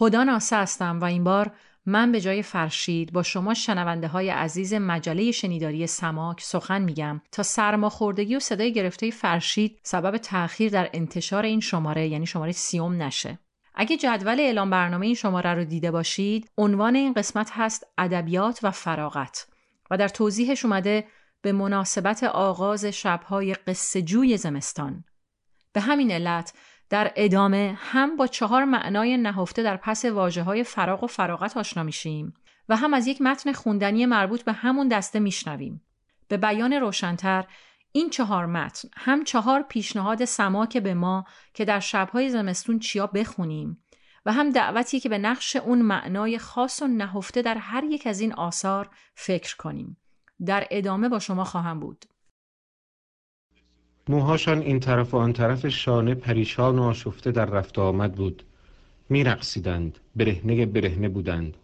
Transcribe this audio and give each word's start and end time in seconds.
هدا 0.00 0.24
ناسه 0.24 0.56
هستم 0.56 1.00
و 1.00 1.04
این 1.04 1.24
بار 1.24 1.52
من 1.86 2.12
به 2.12 2.20
جای 2.20 2.42
فرشید 2.42 3.12
با 3.12 3.22
شما 3.22 3.54
شنونده 3.54 4.08
های 4.08 4.30
عزیز 4.30 4.74
مجله 4.74 5.32
شنیداری 5.32 5.86
سماک 5.86 6.40
سخن 6.40 6.82
میگم 6.82 7.20
تا 7.32 7.42
سرماخوردگی 7.42 8.36
و 8.36 8.40
صدای 8.40 8.72
گرفته 8.72 9.10
فرشید 9.10 9.80
سبب 9.82 10.16
تأخیر 10.16 10.72
در 10.72 10.90
انتشار 10.92 11.42
این 11.42 11.60
شماره 11.60 12.08
یعنی 12.08 12.26
شماره 12.26 12.52
سیوم 12.52 13.02
نشه. 13.02 13.38
اگه 13.74 13.96
جدول 13.96 14.40
اعلام 14.40 14.70
برنامه 14.70 15.06
این 15.06 15.14
شماره 15.14 15.54
رو 15.54 15.64
دیده 15.64 15.90
باشید 15.90 16.50
عنوان 16.58 16.96
این 16.96 17.12
قسمت 17.12 17.50
هست 17.52 17.86
ادبیات 17.98 18.60
و 18.62 18.70
فراغت 18.70 19.46
و 19.90 19.96
در 19.96 20.08
توضیحش 20.08 20.64
اومده 20.64 21.04
به 21.42 21.52
مناسبت 21.52 22.24
آغاز 22.24 22.84
شبهای 22.84 23.54
قصه 23.54 24.02
جوی 24.02 24.36
زمستان. 24.36 25.04
به 25.72 25.80
همین 25.80 26.10
علت 26.10 26.52
در 26.90 27.12
ادامه 27.16 27.78
هم 27.78 28.16
با 28.16 28.26
چهار 28.26 28.64
معنای 28.64 29.16
نهفته 29.16 29.62
در 29.62 29.76
پس 29.76 30.04
واجه 30.04 30.42
های 30.42 30.64
فراغ 30.64 31.04
و 31.04 31.06
فراغت 31.06 31.56
آشنا 31.56 31.82
میشیم 31.82 32.34
و 32.68 32.76
هم 32.76 32.94
از 32.94 33.06
یک 33.06 33.22
متن 33.22 33.52
خوندنی 33.52 34.06
مربوط 34.06 34.42
به 34.42 34.52
همون 34.52 34.88
دسته 34.88 35.20
میشنویم. 35.20 35.82
به 36.28 36.36
بیان 36.36 36.72
روشنتر 36.72 37.44
این 37.92 38.10
چهار 38.10 38.46
متن 38.46 38.88
هم 38.96 39.24
چهار 39.24 39.62
پیشنهاد 39.62 40.24
سماک 40.24 40.76
به 40.76 40.94
ما 40.94 41.24
که 41.54 41.64
در 41.64 41.80
شبهای 41.80 42.30
زمستون 42.30 42.78
چیا 42.78 43.06
بخونیم 43.06 43.84
و 44.26 44.32
هم 44.32 44.50
دعوتی 44.50 45.00
که 45.00 45.08
به 45.08 45.18
نقش 45.18 45.56
اون 45.56 45.82
معنای 45.82 46.38
خاص 46.38 46.82
و 46.82 46.86
نهفته 46.86 47.42
در 47.42 47.58
هر 47.58 47.84
یک 47.84 48.06
از 48.06 48.20
این 48.20 48.32
آثار 48.32 48.90
فکر 49.14 49.56
کنیم. 49.56 49.96
در 50.46 50.66
ادامه 50.70 51.08
با 51.08 51.18
شما 51.18 51.44
خواهم 51.44 51.80
بود. 51.80 52.04
موهاشان 54.10 54.58
این 54.58 54.80
طرف 54.80 55.14
و 55.14 55.16
آن 55.16 55.32
طرف 55.32 55.68
شانه 55.68 56.14
پریشان 56.14 56.78
و 56.78 56.82
آشفته 56.82 57.30
در 57.30 57.44
رفت 57.44 57.78
آمد 57.78 58.14
بود. 58.14 58.42
میرقصیدند 59.08 59.98
برهنه 60.16 60.66
برهنه 60.66 61.08
بودند. 61.08 61.56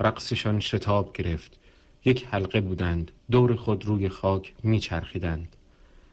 رقصشان 0.00 0.60
شتاب 0.60 1.12
گرفت. 1.12 1.58
یک 2.04 2.26
حلقه 2.30 2.60
بودند 2.60 3.10
دور 3.30 3.56
خود 3.56 3.84
روی 3.84 4.08
خاک 4.08 4.54
میچرخیدند. 4.62 5.56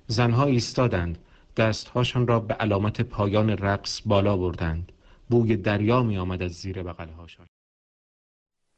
زنها 0.08 0.46
ایستادند 0.46 1.18
دستهاشان 1.58 2.28
را 2.28 2.40
به 2.40 2.54
علامت 2.54 3.02
پایان 3.02 3.50
رقص 3.50 4.02
بالا 4.06 4.38
بردند. 4.38 4.92
بوی 5.30 5.58
دریا 5.58 6.04
می 6.04 6.18
آمد 6.18 6.42
از 6.42 6.52
زیر 6.52 6.84
بغلهاشان. 6.84 7.46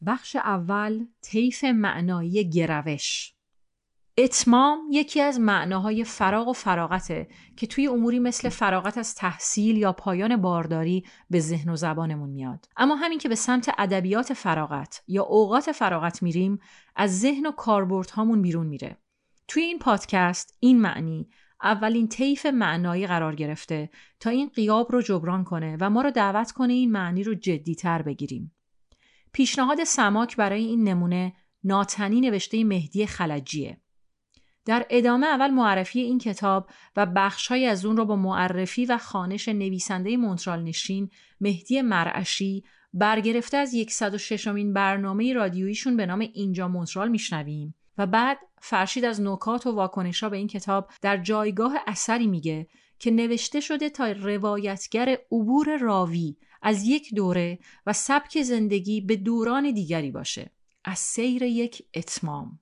بخش 0.06 0.36
اول 0.36 1.06
طیف 1.22 1.64
معنایی 1.64 2.50
گروش 2.50 3.33
اتمام 4.18 4.80
یکی 4.92 5.22
از 5.22 5.40
معناهای 5.40 6.04
فراغ 6.04 6.48
و 6.48 6.54
فراغته 6.54 7.28
که 7.58 7.68
توی 7.68 7.88
اموری 7.88 8.20
مثل 8.20 8.50
فراغت 8.50 8.98
از 8.98 9.16
تحصیل 9.16 9.78
یا 9.78 9.94
پایان 9.94 10.38
بارداری 10.38 11.06
به 11.30 11.40
ذهن 11.40 11.70
و 11.70 11.76
زبانمون 11.76 12.30
میاد. 12.30 12.66
اما 12.78 12.96
همین 12.96 13.20
که 13.20 13.30
به 13.30 13.36
سمت 13.36 13.72
ادبیات 13.78 14.34
فراغت 14.34 15.04
یا 15.08 15.24
اوقات 15.24 15.72
فراغت 15.72 16.24
میریم 16.24 16.60
از 16.96 17.20
ذهن 17.20 17.46
و 17.46 17.52
کاربردهامون 17.52 18.42
بیرون 18.42 18.68
میره. 18.68 18.98
توی 19.48 19.64
این 19.64 19.80
پادکست 19.80 20.58
این 20.60 20.82
معنی 20.82 21.30
اولین 21.64 22.08
طیف 22.08 22.46
معنایی 22.46 23.08
قرار 23.08 23.36
گرفته 23.36 23.90
تا 24.20 24.30
این 24.30 24.50
قیاب 24.50 24.92
رو 24.92 25.02
جبران 25.02 25.44
کنه 25.44 25.78
و 25.80 25.90
ما 25.90 26.02
رو 26.02 26.12
دعوت 26.12 26.52
کنه 26.52 26.74
این 26.74 26.92
معنی 26.92 27.24
رو 27.24 27.34
جدیتر 27.34 28.02
بگیریم. 28.02 28.56
پیشنهاد 29.32 29.84
سماک 29.84 30.36
برای 30.36 30.66
این 30.66 30.84
نمونه 30.84 31.34
ناتنی 31.64 32.22
نوشته 32.22 32.64
مهدی 32.64 33.06
خلجیه. 33.06 33.83
در 34.66 34.86
ادامه 34.90 35.28
اول 35.28 35.50
معرفی 35.50 36.00
این 36.00 36.20
کتاب 36.20 36.70
و 36.96 37.06
بخشهایی 37.06 37.66
از 37.66 37.86
اون 37.86 37.98
را 37.98 38.06
با 38.06 38.16
معرفی 38.16 38.86
و 38.86 38.98
خانش 38.98 39.48
نویسنده 39.48 40.18
مونترال 40.18 40.64
نشین 40.64 41.10
مهدی 41.42 41.82
مرعشی 41.82 42.64
برگرفته 42.94 43.58
از 43.58 43.76
106 43.90 44.48
امین 44.48 44.74
برنامه 44.74 45.34
رادیوییشون 45.34 45.98
به 45.98 46.06
نام 46.06 46.20
اینجا 46.20 46.68
مونترال 46.68 47.10
میشنویم. 47.10 47.76
و 47.98 48.06
بعد 48.08 48.38
فرشید 48.62 49.06
از 49.06 49.22
نکات 49.22 49.68
و 49.68 49.72
واکنشا 49.72 50.30
به 50.30 50.38
این 50.38 50.48
کتاب 50.48 50.90
در 51.02 51.18
جایگاه 51.18 51.76
اثری 51.88 52.28
میگه 52.28 52.68
که 53.00 53.12
نوشته 53.12 53.60
شده 53.60 53.90
تا 53.90 54.12
روایتگر 54.12 55.18
عبور 55.32 55.78
راوی 55.78 56.36
از 56.62 56.84
یک 56.84 57.16
دوره 57.16 57.60
و 57.86 57.94
سبک 57.94 58.42
زندگی 58.42 59.02
به 59.02 59.16
دوران 59.16 59.72
دیگری 59.72 60.12
باشه. 60.12 60.52
از 60.86 61.00
سیر 61.00 61.44
یک 61.44 61.84
اتمام. 61.94 62.60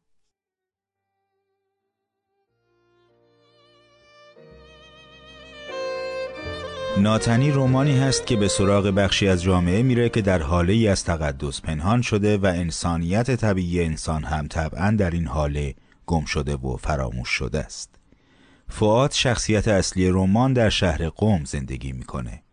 ناتنی 7.01 7.51
رومانی 7.51 7.99
هست 7.99 8.25
که 8.25 8.35
به 8.35 8.47
سراغ 8.47 8.87
بخشی 8.87 9.27
از 9.27 9.43
جامعه 9.43 9.83
میره 9.83 10.09
که 10.09 10.21
در 10.21 10.41
حاله 10.41 10.73
ای 10.73 10.87
از 10.87 11.03
تقدس 11.03 11.61
پنهان 11.61 12.01
شده 12.01 12.37
و 12.37 12.45
انسانیت 12.45 13.35
طبیعی 13.35 13.83
انسان 13.83 14.23
هم 14.23 14.47
طبعا 14.47 14.91
در 14.91 15.11
این 15.11 15.27
حاله 15.27 15.75
گم 16.05 16.25
شده 16.25 16.55
و 16.55 16.77
فراموش 16.77 17.29
شده 17.29 17.59
است. 17.59 17.89
فعاد 18.69 19.11
شخصیت 19.11 19.67
اصلی 19.67 20.09
رمان 20.09 20.53
در 20.53 20.69
شهر 20.69 21.09
قوم 21.09 21.43
زندگی 21.45 21.91
می‌کنه. 21.91 22.43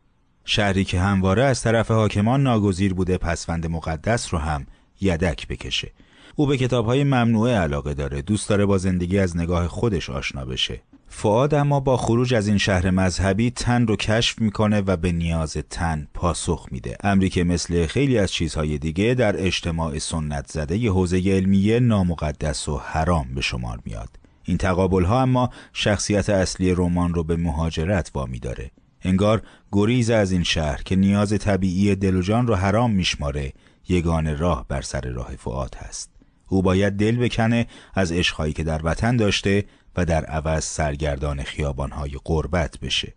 شهری 0.44 0.84
که 0.84 1.00
همواره 1.00 1.44
از 1.44 1.62
طرف 1.62 1.90
حاکمان 1.90 2.42
ناگزیر 2.42 2.94
بوده 2.94 3.18
پسوند 3.18 3.66
مقدس 3.66 4.34
رو 4.34 4.40
هم 4.40 4.66
یدک 5.00 5.48
بکشه. 5.48 5.92
او 6.36 6.46
به 6.46 6.56
کتاب 6.56 6.86
های 6.86 7.04
ممنوعه 7.04 7.56
علاقه 7.56 7.94
داره 7.94 8.22
دوست 8.22 8.48
داره 8.48 8.66
با 8.66 8.78
زندگی 8.78 9.18
از 9.18 9.36
نگاه 9.36 9.68
خودش 9.68 10.10
آشنا 10.10 10.44
بشه 10.44 10.82
فعاد 11.10 11.54
اما 11.54 11.80
با 11.80 11.96
خروج 11.96 12.34
از 12.34 12.48
این 12.48 12.58
شهر 12.58 12.90
مذهبی 12.90 13.50
تن 13.50 13.86
رو 13.86 13.96
کشف 13.96 14.38
می‌کنه 14.38 14.80
و 14.80 14.96
به 14.96 15.12
نیاز 15.12 15.56
تن 15.70 16.08
پاسخ 16.14 16.66
میده. 16.70 16.96
امری 17.04 17.28
که 17.28 17.44
مثل 17.44 17.86
خیلی 17.86 18.18
از 18.18 18.32
چیزهای 18.32 18.78
دیگه 18.78 19.14
در 19.14 19.46
اجتماع 19.46 19.98
سنت 19.98 20.46
زده 20.50 20.78
ی 20.78 20.88
حوزه 20.88 21.16
علمیه 21.16 21.80
نامقدس 21.80 22.68
و 22.68 22.78
حرام 22.78 23.34
به 23.34 23.40
شمار 23.40 23.78
میاد. 23.84 24.08
این 24.44 24.56
تقابل 24.56 25.04
ها 25.04 25.22
اما 25.22 25.50
شخصیت 25.72 26.30
اصلی 26.30 26.74
رمان 26.74 27.14
رو 27.14 27.24
به 27.24 27.36
مهاجرت 27.36 28.10
وامی 28.14 28.38
داره. 28.38 28.70
انگار 29.02 29.42
گریز 29.72 30.10
از 30.10 30.32
این 30.32 30.42
شهر 30.42 30.82
که 30.82 30.96
نیاز 30.96 31.38
طبیعی 31.38 31.94
دل 31.94 32.16
و 32.16 32.22
جان 32.22 32.46
رو 32.46 32.54
حرام 32.54 32.90
میشماره 32.90 33.52
یگان 33.88 34.38
راه 34.38 34.64
بر 34.68 34.82
سر 34.82 35.00
راه 35.00 35.36
فعاد 35.36 35.74
هست. 35.74 36.10
او 36.48 36.62
باید 36.62 36.92
دل 36.92 37.16
بکنه 37.16 37.66
از 37.94 38.12
عشقهایی 38.12 38.52
که 38.52 38.64
در 38.64 38.80
وطن 38.84 39.16
داشته 39.16 39.64
و 39.98 40.04
در 40.04 40.24
عوض 40.24 40.64
سرگردان 40.64 41.42
خیابانهای 41.42 42.10
قربت 42.24 42.78
بشه. 42.78 43.14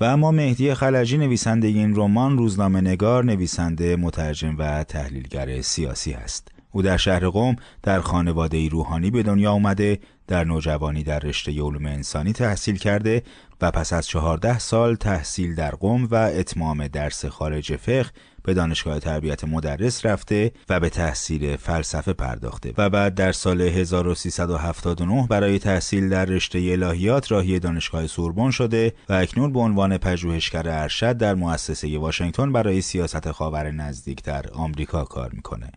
و 0.00 0.04
اما 0.04 0.30
مهدی 0.30 0.74
خلجی 0.74 1.18
نویسنده 1.18 1.66
این 1.66 1.96
رمان 1.96 2.38
روزنامه 2.38 2.80
نگار 2.80 3.24
نویسنده 3.24 3.96
مترجم 3.96 4.56
و 4.58 4.84
تحلیلگر 4.84 5.60
سیاسی 5.60 6.12
است. 6.12 6.48
او 6.70 6.82
در 6.82 6.96
شهر 6.96 7.28
قوم 7.28 7.56
در 7.82 8.00
خانواده 8.00 8.68
روحانی 8.68 9.10
به 9.10 9.22
دنیا 9.22 9.52
آمده 9.52 9.98
در 10.26 10.44
نوجوانی 10.44 11.02
در 11.02 11.18
رشته 11.18 11.52
علوم 11.52 11.86
انسانی 11.86 12.32
تحصیل 12.32 12.76
کرده 12.76 13.22
و 13.60 13.70
پس 13.70 13.92
از 13.92 14.06
چهارده 14.06 14.58
سال 14.58 14.94
تحصیل 14.94 15.54
در 15.54 15.70
قوم 15.70 16.08
و 16.10 16.14
اتمام 16.14 16.88
درس 16.88 17.24
خارج 17.24 17.76
فقه 17.76 18.10
به 18.44 18.54
دانشگاه 18.54 18.98
تربیت 18.98 19.44
مدرس 19.44 20.06
رفته 20.06 20.52
و 20.68 20.80
به 20.80 20.88
تحصیل 20.88 21.56
فلسفه 21.56 22.12
پرداخته 22.12 22.74
و 22.78 22.90
بعد 22.90 23.14
در 23.14 23.32
سال 23.32 23.60
1379 23.60 25.26
برای 25.30 25.58
تحصیل 25.58 26.08
در 26.08 26.24
رشته 26.24 26.58
الهیات 26.58 27.32
راهی 27.32 27.58
دانشگاه 27.58 28.06
سوربن 28.06 28.50
شده 28.50 28.94
و 29.08 29.12
اکنون 29.12 29.52
به 29.52 29.60
عنوان 29.60 29.98
پژوهشگر 29.98 30.68
ارشد 30.68 31.16
در 31.16 31.34
مؤسسه 31.34 31.98
واشنگتن 31.98 32.52
برای 32.52 32.80
سیاست 32.80 33.30
خاور 33.30 33.70
نزدیک 33.70 34.22
در 34.22 34.44
آمریکا 34.52 35.04
کار 35.04 35.30
می‌کنه. 35.32 35.72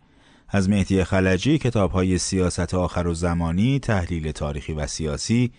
از 0.48 0.68
مهدی 0.68 1.04
خلجی 1.04 1.58
کتاب 1.58 1.90
های 1.90 2.18
سیاست 2.18 2.74
آخر 2.74 3.06
و 3.06 3.14
زمانی، 3.14 3.78
تحلیل 3.78 4.32
تاریخی 4.32 4.72
و 4.72 4.86
سیاسی، 4.86 5.52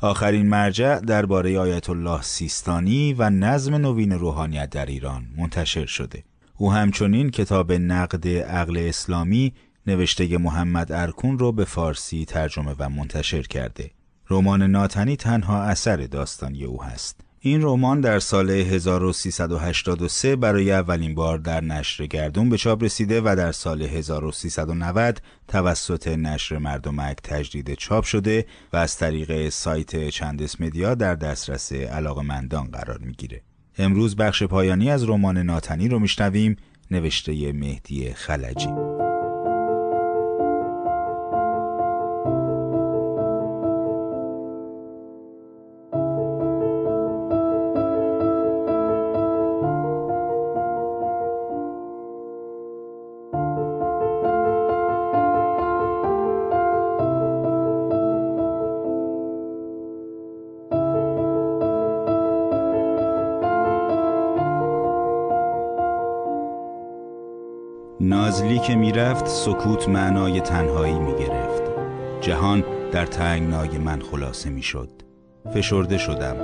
آخرین 0.00 0.48
مرجع 0.48 1.00
درباره 1.00 1.58
آیت 1.58 1.90
الله 1.90 2.22
سیستانی 2.22 3.14
و 3.18 3.30
نظم 3.30 3.74
نوین 3.74 4.12
روحانیت 4.12 4.70
در 4.70 4.86
ایران 4.86 5.26
منتشر 5.36 5.86
شده. 5.86 6.24
او 6.62 6.72
همچنین 6.72 7.30
کتاب 7.30 7.72
نقد 7.72 8.28
عقل 8.28 8.76
اسلامی 8.76 9.52
نوشته 9.86 10.38
محمد 10.38 10.92
ارکون 10.92 11.38
رو 11.38 11.52
به 11.52 11.64
فارسی 11.64 12.24
ترجمه 12.24 12.74
و 12.78 12.88
منتشر 12.88 13.42
کرده. 13.42 13.90
رمان 14.30 14.62
ناتنی 14.62 15.16
تنها 15.16 15.62
اثر 15.62 15.96
داستانی 15.96 16.64
او 16.64 16.82
هست. 16.82 17.20
این 17.40 17.62
رمان 17.62 18.00
در 18.00 18.18
سال 18.18 18.50
1383 18.50 20.36
برای 20.36 20.72
اولین 20.72 21.14
بار 21.14 21.38
در 21.38 21.60
نشر 21.60 22.06
گردون 22.06 22.48
به 22.48 22.56
چاپ 22.56 22.84
رسیده 22.84 23.20
و 23.20 23.36
در 23.36 23.52
سال 23.52 23.82
1390 23.82 25.22
توسط 25.48 26.08
نشر 26.08 26.58
مردمک 26.58 27.16
تجدید 27.24 27.74
چاپ 27.74 28.04
شده 28.04 28.46
و 28.72 28.76
از 28.76 28.96
طریق 28.96 29.48
سایت 29.48 30.08
چندس 30.08 30.60
مدیا 30.60 30.94
در 30.94 31.14
دسترس 31.14 31.72
علاقمندان 31.72 32.66
قرار 32.66 32.98
می‌گیره. 32.98 33.42
امروز 33.78 34.16
بخش 34.16 34.42
پایانی 34.42 34.90
از 34.90 35.08
رمان 35.08 35.38
ناتنی 35.38 35.88
رو 35.88 35.98
میشنویم 35.98 36.56
نوشته 36.90 37.52
مهدی 37.52 38.12
خلجی. 38.12 38.91
می‌رفت 69.22 69.36
سکوت 69.36 69.88
معنای 69.88 70.40
تنهایی 70.40 70.98
می‌گرفت. 70.98 71.62
جهان 72.20 72.64
در 72.92 73.06
تنگنای 73.06 73.78
من 73.78 74.00
خلاصه 74.00 74.50
می‌شد. 74.50 74.88
فشرده 75.54 75.98
شدم. 75.98 76.36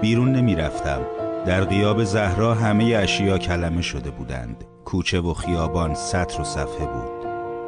بیرون 0.00 0.32
نمی‌رفتم. 0.32 1.00
در 1.46 1.64
قیاب 1.64 2.04
زهرا 2.04 2.54
همه 2.54 2.84
اشیا 2.84 3.38
کلمه 3.38 3.82
شده 3.82 4.10
بودند. 4.10 4.64
کوچه 4.84 5.20
و 5.20 5.34
خیابان 5.34 5.94
سطر 5.94 6.40
و 6.40 6.44
صفحه 6.44 6.86
بود. 6.86 7.26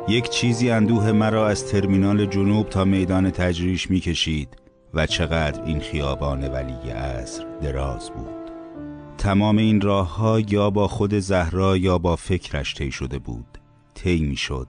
یک 0.08 0.30
چیزی 0.30 0.70
اندوه 0.70 1.12
مرا 1.12 1.48
از 1.48 1.66
ترمینال 1.66 2.26
جنوب 2.26 2.68
تا 2.68 2.84
میدان 2.84 3.30
تجریش 3.30 3.90
می‌کشید 3.90 4.56
و 4.94 5.06
چقدر 5.06 5.64
این 5.64 5.80
خیابان 5.80 6.48
ولی 6.48 6.90
عصر 6.90 7.44
دراز 7.62 8.10
بود. 8.10 8.50
تمام 9.18 9.58
این 9.58 9.80
راه 9.80 10.16
ها 10.16 10.40
یا 10.40 10.70
با 10.70 10.88
خود 10.88 11.18
زهرا 11.18 11.76
یا 11.76 11.98
با 11.98 12.16
فکرش 12.16 12.74
طی 12.74 12.92
شده 12.92 13.18
بود. 13.18 13.55
طی 13.96 14.18
می 14.18 14.36
شد 14.36 14.68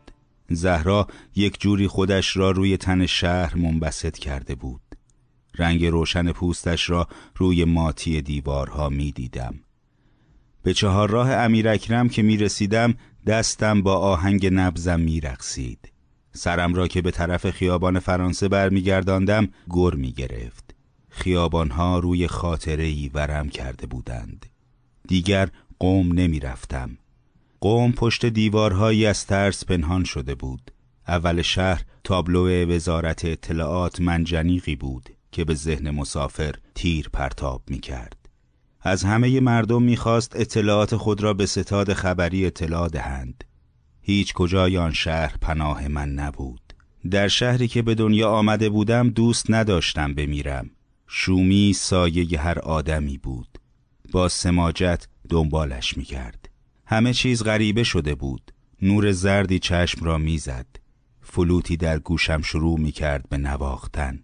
زهرا 0.49 1.07
یک 1.35 1.59
جوری 1.59 1.87
خودش 1.87 2.37
را 2.37 2.51
روی 2.51 2.77
تن 2.77 3.05
شهر 3.05 3.55
منبسط 3.57 4.17
کرده 4.17 4.55
بود. 4.55 4.81
رنگ 5.55 5.85
روشن 5.85 6.31
پوستش 6.31 6.89
را 6.89 7.07
روی 7.35 7.65
ماتی 7.65 8.21
دیوارها 8.21 8.89
می 8.89 9.11
دیدم 9.11 9.59
به 10.63 10.73
چهار 10.73 11.09
راه 11.09 11.31
امیر 11.31 11.69
اکرم 11.69 12.09
که 12.09 12.21
می 12.21 12.37
رسیدم 12.37 12.93
دستم 13.27 13.81
با 13.81 13.95
آهنگ 13.95 14.49
نبزم 14.53 14.99
می 14.99 15.19
رقصید. 15.19 15.91
سرم 16.33 16.73
را 16.73 16.87
که 16.87 17.01
به 17.01 17.11
طرف 17.11 17.49
خیابان 17.49 17.99
فرانسه 17.99 18.47
برمیگرداندم 18.47 19.47
گر 19.75 19.93
می 19.95 20.11
گرفت 20.11 20.75
خیابانها 21.09 21.99
روی 21.99 22.27
خاطره 22.27 23.09
ورم 23.13 23.49
کرده 23.49 23.87
بودند. 23.87 24.45
دیگر 25.07 25.49
قوم 25.79 26.11
نمی 26.11 26.39
رفتم 26.39 26.97
قوم 27.61 27.91
پشت 27.91 28.25
دیوارهایی 28.25 29.05
از 29.05 29.25
ترس 29.25 29.65
پنهان 29.65 30.03
شده 30.03 30.35
بود 30.35 30.71
اول 31.07 31.41
شهر 31.41 31.81
تابلو 32.03 32.65
وزارت 32.75 33.25
اطلاعات 33.25 34.01
منجنیقی 34.01 34.75
بود 34.75 35.09
که 35.31 35.45
به 35.45 35.53
ذهن 35.53 35.89
مسافر 35.89 36.55
تیر 36.75 37.09
پرتاب 37.13 37.61
می 37.67 37.79
کرد. 37.79 38.29
از 38.81 39.03
همه 39.03 39.39
مردم 39.39 39.83
می‌خواست 39.83 40.35
اطلاعات 40.35 40.95
خود 40.95 41.23
را 41.23 41.33
به 41.33 41.45
ستاد 41.45 41.93
خبری 41.93 42.45
اطلاع 42.45 42.87
دهند. 42.87 43.43
هیچ 44.01 44.33
کجای 44.33 44.77
آن 44.77 44.93
شهر 44.93 45.35
پناه 45.41 45.87
من 45.87 46.09
نبود. 46.09 46.73
در 47.11 47.27
شهری 47.27 47.67
که 47.67 47.81
به 47.81 47.95
دنیا 47.95 48.29
آمده 48.29 48.69
بودم 48.69 49.09
دوست 49.09 49.51
نداشتم 49.51 50.13
بمیرم. 50.13 50.69
شومی 51.07 51.73
سایه 51.73 52.39
هر 52.39 52.59
آدمی 52.59 53.17
بود 53.17 53.47
با 54.11 54.29
سماجت 54.29 55.07
دنبالش 55.29 55.97
می‌کرد 55.97 56.36
همه 56.89 57.13
چیز 57.13 57.43
غریبه 57.43 57.83
شده 57.83 58.15
بود. 58.15 58.51
نور 58.81 59.11
زردی 59.11 59.59
چشم 59.59 60.05
را 60.05 60.17
می‌زد. 60.17 60.65
فلوتی 61.21 61.77
در 61.77 61.99
گوشم 61.99 62.41
شروع 62.41 62.79
می‌کرد 62.79 63.29
به 63.29 63.37
نواختن. 63.37 64.23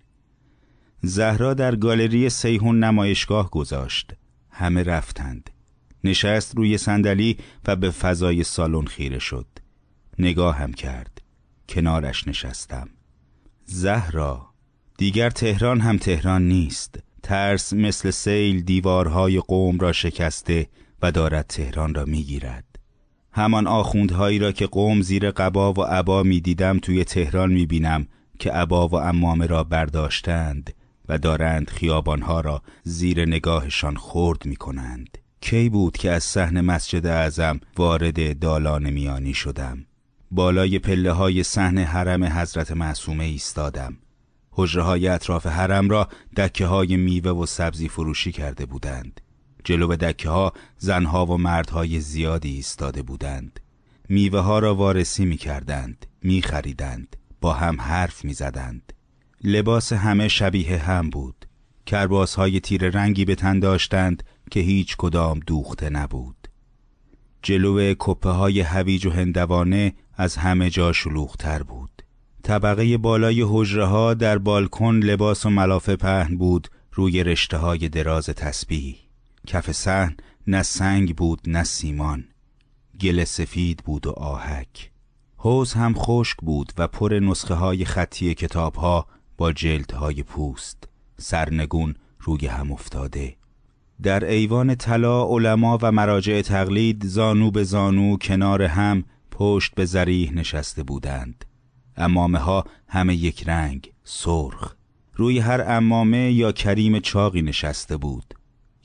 زهرا 1.01 1.53
در 1.53 1.75
گالری 1.75 2.29
سیهون 2.29 2.83
نمایشگاه 2.83 3.49
گذاشت. 3.49 4.13
همه 4.51 4.83
رفتند. 4.83 5.49
نشست 6.03 6.57
روی 6.57 6.77
صندلی 6.77 7.37
و 7.67 7.75
به 7.75 7.91
فضای 7.91 8.43
سالن 8.43 8.85
خیره 8.85 9.19
شد. 9.19 9.47
نگاهم 10.19 10.73
کرد. 10.73 11.21
کنارش 11.69 12.27
نشستم. 12.27 12.89
زهرا 13.65 14.49
دیگر 14.97 15.29
تهران 15.29 15.79
هم 15.79 15.97
تهران 15.97 16.47
نیست. 16.47 16.99
ترس 17.23 17.73
مثل 17.73 18.11
سیل 18.11 18.61
دیوارهای 18.61 19.39
قوم 19.39 19.79
را 19.79 19.91
شکسته 19.91 20.67
و 21.03 21.11
دارد 21.11 21.45
تهران 21.47 21.93
را 21.93 22.05
می‌گیرد. 22.05 22.65
همان 23.31 23.67
آخوندهایی 23.67 24.39
را 24.39 24.51
که 24.51 24.67
قوم 24.67 25.01
زیر 25.01 25.31
قبا 25.31 25.73
و 25.73 25.81
عبا 25.81 26.23
می‌دیدم 26.23 26.79
توی 26.79 27.03
تهران 27.03 27.53
می‌بینم 27.53 28.07
که 28.39 28.51
عبا 28.51 28.87
و 28.87 28.95
امامه 28.95 29.45
را 29.45 29.63
برداشتند 29.63 30.73
و 31.09 31.17
دارند 31.17 31.69
خیابانها 31.69 32.41
را 32.41 32.61
زیر 32.83 33.25
نگاهشان 33.25 33.97
خرد 33.97 34.45
می‌کنند. 34.45 35.17
کی 35.41 35.69
بود 35.69 35.97
که 35.97 36.11
از 36.11 36.23
صحن 36.23 36.61
مسجد 36.61 37.05
اعظم 37.05 37.59
وارد 37.77 38.39
دالان 38.39 38.89
میانی 38.89 39.33
شدم؟ 39.33 39.85
بالای 40.31 40.79
پله 40.79 41.11
های 41.11 41.43
صحن 41.43 41.77
حرم 41.77 42.23
حضرت 42.23 42.71
معصومه 42.71 43.23
ایستادم. 43.23 43.97
حجره 44.51 44.83
های 44.83 45.07
اطراف 45.07 45.47
حرم 45.47 45.89
را 45.89 46.09
دکه 46.37 46.65
های 46.65 46.97
میوه 46.97 47.31
و 47.31 47.45
سبزی 47.45 47.89
فروشی 47.89 48.31
کرده 48.31 48.65
بودند. 48.65 49.21
جلو 49.63 49.95
دکه 49.95 50.29
ها 50.29 50.53
زنها 50.77 51.25
و 51.25 51.37
مردهای 51.37 51.99
زیادی 51.99 52.49
ایستاده 52.49 53.01
بودند. 53.01 53.59
میوه 54.09 54.39
ها 54.39 54.59
را 54.59 54.75
وارسی 54.75 55.25
می 55.25 55.37
کردند 55.37 56.05
می 56.21 56.41
خریدند 56.41 57.15
با 57.41 57.53
هم 57.53 57.81
حرف 57.81 58.25
می 58.25 58.33
زدند 58.33 58.93
لباس 59.43 59.93
همه 59.93 60.27
شبیه 60.27 60.77
هم 60.77 61.09
بود. 61.09 61.45
کرباس 61.85 62.35
های 62.35 62.59
تیر 62.59 62.89
رنگی 62.89 63.25
به 63.25 63.35
تن 63.35 63.59
داشتند 63.59 64.23
که 64.51 64.59
هیچ 64.59 64.97
کدام 64.97 65.39
دوخته 65.39 65.89
نبود. 65.89 66.47
جلو 67.41 67.93
کپه 67.99 68.29
های 68.29 68.61
هویج 68.61 69.05
و 69.05 69.09
هندوانه 69.09 69.93
از 70.15 70.35
همه 70.35 70.69
جا 70.69 70.93
شلوغتر 70.93 71.63
بود. 71.63 72.01
طبقه 72.43 72.97
بالای 72.97 73.45
حجره 73.49 73.85
ها 73.85 74.13
در 74.13 74.37
بالکن 74.37 74.95
لباس 74.95 75.45
و 75.45 75.49
ملافه 75.49 75.95
پهن 75.95 76.37
بود 76.37 76.67
روی 76.93 77.23
رشته 77.23 77.57
های 77.57 77.89
دراز 77.89 78.25
تسبیح. 78.25 79.02
کف 79.47 79.71
صحن 79.71 80.15
نه 80.47 80.63
سنگ 80.63 81.15
بود 81.15 81.41
نه 81.47 81.63
سیمان 81.63 82.25
گل 83.01 83.23
سفید 83.23 83.83
بود 83.85 84.07
و 84.07 84.11
آهک. 84.11 84.91
حوز 85.37 85.73
هم 85.73 85.93
خشک 85.97 86.37
بود 86.37 86.73
و 86.77 86.87
پر 86.87 87.19
نسخه 87.23 87.53
های 87.53 87.85
خطی 87.85 88.33
کتاب 88.33 88.75
ها 88.75 89.07
با 89.37 89.53
جلد 89.53 89.91
های 89.91 90.23
پوست. 90.23 90.87
سرنگون 91.17 91.95
روی 92.19 92.47
هم 92.47 92.71
افتاده. 92.71 93.35
در 94.03 94.25
ایوان 94.25 94.75
طلا 94.75 95.23
علما 95.23 95.79
و 95.81 95.91
مراجع 95.91 96.41
تقلید 96.41 97.05
زانو 97.05 97.51
به 97.51 97.63
زانو 97.63 98.17
کنار 98.17 98.61
هم 98.61 99.03
پشت 99.31 99.75
به 99.75 99.85
زریح 99.85 100.33
نشسته 100.33 100.83
بودند. 100.83 101.45
امامه 101.97 102.39
ها 102.39 102.65
همه 102.87 103.15
یک 103.15 103.43
رنگ 103.47 103.91
سرخ. 104.03 104.75
روی 105.13 105.39
هر 105.39 105.63
امامه 105.67 106.31
یا 106.31 106.51
کریم 106.51 106.99
چاقی 106.99 107.41
نشسته 107.41 107.97
بود. 107.97 108.33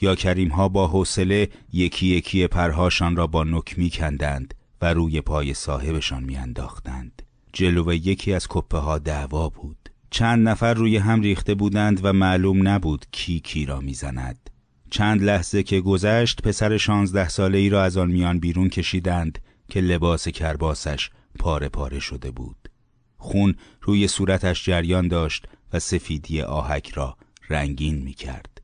یا 0.00 0.14
کریم 0.14 0.48
ها 0.48 0.68
با 0.68 0.86
حوصله 0.86 1.48
یکی 1.72 2.06
یکی 2.06 2.46
پرهاشان 2.46 3.16
را 3.16 3.26
با 3.26 3.44
نک 3.44 3.78
می 3.78 3.90
کندند 3.90 4.54
و 4.82 4.94
روی 4.94 5.20
پای 5.20 5.54
صاحبشان 5.54 6.24
می 6.24 6.36
انداختند. 6.36 7.22
جلو 7.52 7.94
یکی 7.94 8.32
از 8.32 8.46
کپه 8.48 8.78
ها 8.78 8.98
دعوا 8.98 9.48
بود 9.48 9.88
چند 10.10 10.48
نفر 10.48 10.74
روی 10.74 10.96
هم 10.96 11.20
ریخته 11.20 11.54
بودند 11.54 12.00
و 12.02 12.12
معلوم 12.12 12.68
نبود 12.68 13.06
کی 13.12 13.40
کی 13.40 13.66
را 13.66 13.80
می‌زند. 13.80 14.50
چند 14.90 15.22
لحظه 15.22 15.62
که 15.62 15.80
گذشت 15.80 16.42
پسر 16.42 16.76
شانزده 16.76 17.28
ساله 17.28 17.58
ای 17.58 17.68
را 17.68 17.82
از 17.82 17.96
آن 17.96 18.10
میان 18.10 18.38
بیرون 18.38 18.68
کشیدند 18.68 19.38
که 19.68 19.80
لباس 19.80 20.28
کرباسش 20.28 21.10
پاره 21.38 21.68
پاره 21.68 21.98
شده 21.98 22.30
بود. 22.30 22.68
خون 23.16 23.54
روی 23.82 24.08
صورتش 24.08 24.64
جریان 24.64 25.08
داشت 25.08 25.46
و 25.72 25.78
سفیدی 25.78 26.42
آهک 26.42 26.90
را 26.90 27.16
رنگین 27.50 27.94
می 28.02 28.12
کرد. 28.12 28.57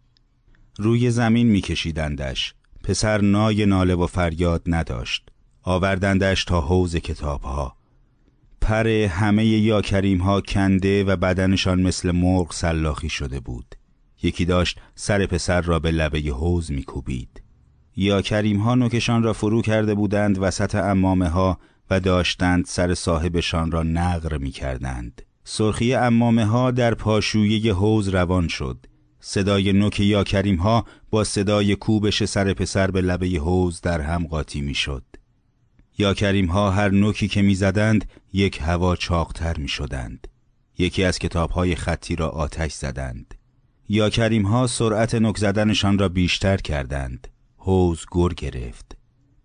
روی 0.78 1.11
زمین 1.11 1.47
می 1.47 1.61
کشیدندش. 1.61 2.54
پسر 2.85 3.21
نای 3.21 3.66
ناله 3.66 3.95
و 3.95 4.07
فریاد 4.07 4.62
نداشت. 4.66 5.28
آوردندش 5.62 6.45
تا 6.45 6.61
حوز 6.61 6.97
کتاب 6.97 7.43
ها. 7.43 7.76
پر 8.61 8.88
همه 8.88 9.47
یا 9.47 9.83
کریم 9.83 10.19
ها 10.19 10.40
کنده 10.40 11.04
و 11.04 11.16
بدنشان 11.16 11.83
مثل 11.83 12.11
مرغ 12.11 12.52
سلاخی 12.52 13.09
شده 13.09 13.40
بود. 13.40 13.75
یکی 14.23 14.45
داشت 14.45 14.81
سر 14.95 15.26
پسر 15.26 15.61
را 15.61 15.78
به 15.78 15.90
لبه 15.90 16.21
حوز 16.21 16.73
میکوبید 16.73 17.43
یا 17.97 18.23
کریم 18.23 18.61
ها 18.61 18.75
نوکشان 18.75 19.23
را 19.23 19.33
فرو 19.33 19.62
کرده 19.62 19.95
بودند 19.95 20.38
وسط 20.38 20.75
امامه 20.75 21.28
ها 21.28 21.59
و 21.90 22.00
داشتند 22.00 22.64
سر 22.64 22.95
صاحبشان 22.95 23.71
را 23.71 23.83
نقر 23.83 24.38
می 24.38 24.50
کردند. 24.50 25.23
سرخی 25.45 25.95
امامه 25.95 26.45
ها 26.45 26.71
در 26.71 26.95
پاشویه 26.95 27.75
حوز 27.75 28.09
روان 28.09 28.49
شد. 28.49 28.87
صدای 29.26 29.73
نوک 29.73 30.00
یا 30.00 30.25
کریم 30.25 30.57
ها 30.57 30.85
با 31.11 31.25
صدای 31.25 31.76
کوبش 31.76 32.25
سر 32.25 32.52
پسر 32.52 32.90
به 32.90 33.00
لبه 33.00 33.26
حوز 33.26 33.81
در 33.81 34.00
هم 34.00 34.26
قاطی 34.26 34.61
می 34.61 34.75
شد. 34.75 35.04
یا 35.99 36.14
کریم 36.14 36.47
ها 36.47 36.71
هر 36.71 36.88
نوکی 36.88 37.28
که 37.28 37.43
می 37.43 37.54
زدند 37.54 38.11
یک 38.33 38.61
هوا 38.61 38.97
چاقتر 38.97 39.57
می 39.57 39.69
شدند. 39.69 40.28
یکی 40.78 41.04
از 41.04 41.19
کتاب 41.19 41.50
های 41.50 41.75
خطی 41.75 42.16
را 42.16 42.28
آتش 42.28 42.73
زدند. 42.73 43.35
یا 43.88 44.11
کریم 44.11 44.47
ها 44.47 44.66
سرعت 44.66 45.14
نک 45.14 45.38
زدنشان 45.38 45.99
را 45.99 46.09
بیشتر 46.09 46.57
کردند. 46.57 47.28
حوز 47.57 48.07
گر 48.12 48.28
گرفت. 48.28 48.97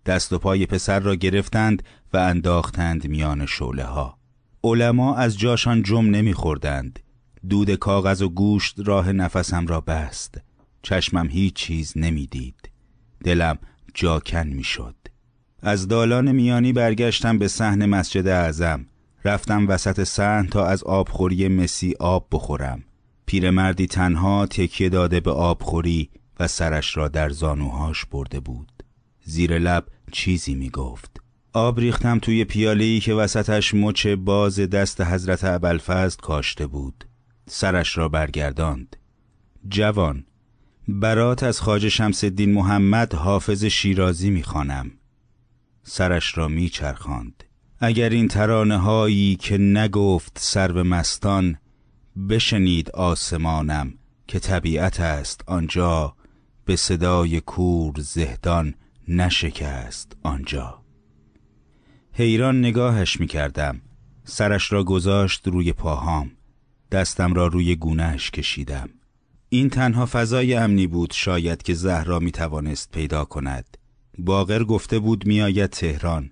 دست 0.05 0.33
و 0.33 0.39
پای 0.39 0.65
پسر 0.65 0.99
را 0.99 1.15
گرفتند 1.15 1.83
و 2.13 2.17
انداختند 2.17 3.07
میان 3.07 3.45
شوله 3.45 3.83
ها. 3.83 4.17
علما 4.63 5.15
از 5.15 5.37
جاشان 5.37 5.83
جم 5.83 6.05
نمیخوردند. 6.05 6.99
دود 7.49 7.75
کاغذ 7.75 8.21
و 8.21 8.29
گوشت 8.29 8.75
راه 8.85 9.11
نفسم 9.11 9.67
را 9.67 9.81
بست. 9.81 10.41
چشمم 10.81 11.27
هیچ 11.29 11.53
چیز 11.53 11.93
نمی‌دید. 11.95 12.69
دلم 13.23 13.57
جاکن 13.93 14.47
می‌شد. 14.47 14.95
از 15.61 15.87
دالان 15.87 16.31
میانی 16.31 16.73
برگشتم 16.73 17.37
به 17.37 17.47
صحن 17.47 17.85
مسجد 17.85 18.27
اعظم. 18.27 18.85
رفتم 19.25 19.67
وسط 19.67 20.03
صحن 20.03 20.47
تا 20.47 20.65
از 20.65 20.83
آبخوری 20.83 21.47
مسی 21.47 21.95
آب 21.99 22.27
بخورم. 22.31 22.83
پیرمردی 23.25 23.87
تنها 23.87 24.45
تکیه 24.45 24.89
داده 24.89 25.19
به 25.19 25.31
آبخوری 25.31 26.09
و 26.39 26.47
سرش 26.47 26.97
را 26.97 27.07
در 27.07 27.29
زانوهاش 27.29 28.05
برده 28.05 28.39
بود. 28.39 28.71
زیر 29.23 29.59
لب 29.59 29.85
چیزی 30.11 30.55
می 30.55 30.69
گفت. 30.69 31.21
آب 31.53 31.79
ریختم 31.79 32.19
توی 32.19 32.45
پیاله‌ای 32.45 32.99
که 32.99 33.13
وسطش 33.13 33.73
مچ 33.73 34.07
باز 34.07 34.59
دست 34.59 35.01
حضرت 35.01 35.43
ابوالفضل 35.43 36.17
کاشته 36.21 36.67
بود. 36.67 37.05
سرش 37.51 37.97
را 37.97 38.09
برگرداند. 38.09 38.95
جوان 39.67 40.25
برات 40.87 41.43
از 41.43 41.61
خاج 41.61 41.87
شمس 41.87 42.23
الدین 42.23 42.53
محمد 42.53 43.13
حافظ 43.13 43.63
شیرازی 43.63 44.29
می‌خوانم. 44.29 44.91
سرش 45.83 46.37
را 46.37 46.47
میچرخاند. 46.47 47.43
اگر 47.79 48.09
این 48.09 48.27
ترانه 48.27 48.77
هایی 48.77 49.35
که 49.35 49.57
نگفت 49.57 50.37
سر 50.41 50.83
مستان 50.83 51.57
بشنید 52.29 52.89
آسمانم 52.89 53.93
که 54.27 54.39
طبیعت 54.39 54.99
است 54.99 55.43
آنجا 55.47 56.15
به 56.65 56.75
صدای 56.75 57.41
کور 57.41 57.93
زهدان 57.97 58.73
نشکست 59.07 60.15
آنجا 60.23 60.81
حیران 62.13 62.59
نگاهش 62.59 63.19
می 63.19 63.27
کردم 63.27 63.81
سرش 64.23 64.71
را 64.71 64.83
گذاشت 64.83 65.47
روی 65.47 65.73
پاهام 65.73 66.31
دستم 66.91 67.33
را 67.33 67.47
روی 67.47 67.75
گونهش 67.75 68.31
کشیدم. 68.31 68.89
این 69.49 69.69
تنها 69.69 70.05
فضای 70.11 70.53
امنی 70.53 70.87
بود 70.87 71.13
شاید 71.13 71.63
که 71.63 71.73
زهرا 71.73 72.19
می 72.19 72.31
توانست 72.31 72.91
پیدا 72.91 73.25
کند. 73.25 73.77
باغر 74.17 74.63
گفته 74.63 74.99
بود 74.99 75.25
میآید 75.25 75.69
تهران. 75.69 76.31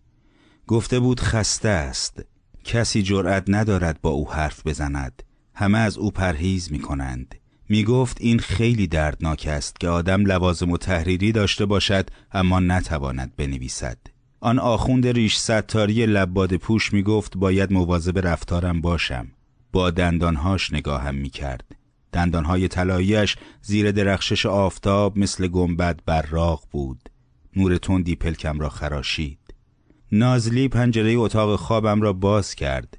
گفته 0.67 0.99
بود 0.99 1.19
خسته 1.19 1.69
است. 1.69 2.23
کسی 2.63 3.03
جرأت 3.03 3.43
ندارد 3.47 4.01
با 4.01 4.09
او 4.09 4.31
حرف 4.31 4.67
بزند. 4.67 5.23
همه 5.55 5.77
از 5.77 5.97
او 5.97 6.11
پرهیز 6.11 6.71
می 6.71 6.79
کنند 6.79 7.35
می 7.69 7.83
گفت 7.83 8.17
این 8.21 8.39
خیلی 8.39 8.87
دردناک 8.87 9.47
است 9.51 9.79
که 9.79 9.87
آدم 9.87 10.25
لوازم 10.25 10.71
و 10.71 10.77
تحریری 10.77 11.31
داشته 11.31 11.65
باشد 11.65 12.09
اما 12.31 12.59
نتواند 12.59 13.35
بنویسد. 13.35 13.97
آن 14.39 14.59
آخوند 14.59 15.07
ریش 15.07 15.37
ستاری 15.37 16.05
لباد 16.05 16.55
پوش 16.55 16.93
می 16.93 17.03
گفت 17.03 17.37
باید 17.37 17.73
مواظب 17.73 18.27
رفتارم 18.27 18.81
باشم. 18.81 19.27
با 19.71 19.91
دندانهاش 19.91 20.73
نگاهم 20.73 21.15
می 21.15 21.29
کرد 21.29 21.75
دندانهای 22.11 22.67
طلاییش 22.67 23.35
زیر 23.61 23.91
درخشش 23.91 24.45
آفتاب 24.45 25.17
مثل 25.17 25.47
گنبد 25.47 25.99
براق 26.05 26.63
بود 26.71 27.09
نور 27.55 27.77
تندی 27.77 28.15
پلکم 28.15 28.59
را 28.59 28.69
خراشید 28.69 29.39
نازلی 30.11 30.67
پنجره 30.67 31.13
اتاق 31.13 31.55
خوابم 31.55 32.01
را 32.01 32.13
باز 32.13 32.55
کرد 32.55 32.97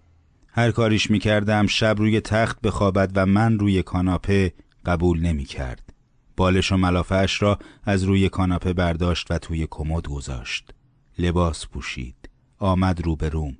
هر 0.49 0.71
کاریش 0.71 1.11
می 1.11 1.19
کردم 1.19 1.67
شب 1.67 1.95
روی 1.99 2.21
تخت 2.21 2.61
بخوابد 2.61 3.11
و 3.15 3.27
من 3.27 3.59
روی 3.59 3.83
کاناپه 3.83 4.53
قبول 4.87 5.21
نمی 5.21 5.45
کرد. 5.45 5.93
بالش 6.37 6.73
و 6.73 6.77
ملافش 6.77 7.43
را 7.43 7.59
از 7.85 8.03
روی 8.03 8.29
کاناپه 8.29 8.73
برداشت 8.73 9.31
و 9.31 9.39
توی 9.39 9.67
کمد 9.71 10.09
گذاشت. 10.09 10.75
لباس 11.19 11.67
پوشید. 11.67 12.29
آمد 12.59 13.07
رو 13.07 13.17
به 13.17 13.29
روم. 13.29 13.57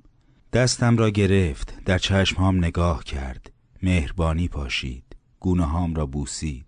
دستم 0.53 0.97
را 0.97 1.09
گرفت. 1.09 1.83
در 1.85 1.97
چشمهام 1.97 2.57
نگاه 2.57 3.03
کرد. 3.03 3.51
مهربانی 3.83 4.47
پاشید. 4.47 5.03
گونه 5.39 5.65
هام 5.65 5.95
را 5.95 6.05
بوسید. 6.05 6.65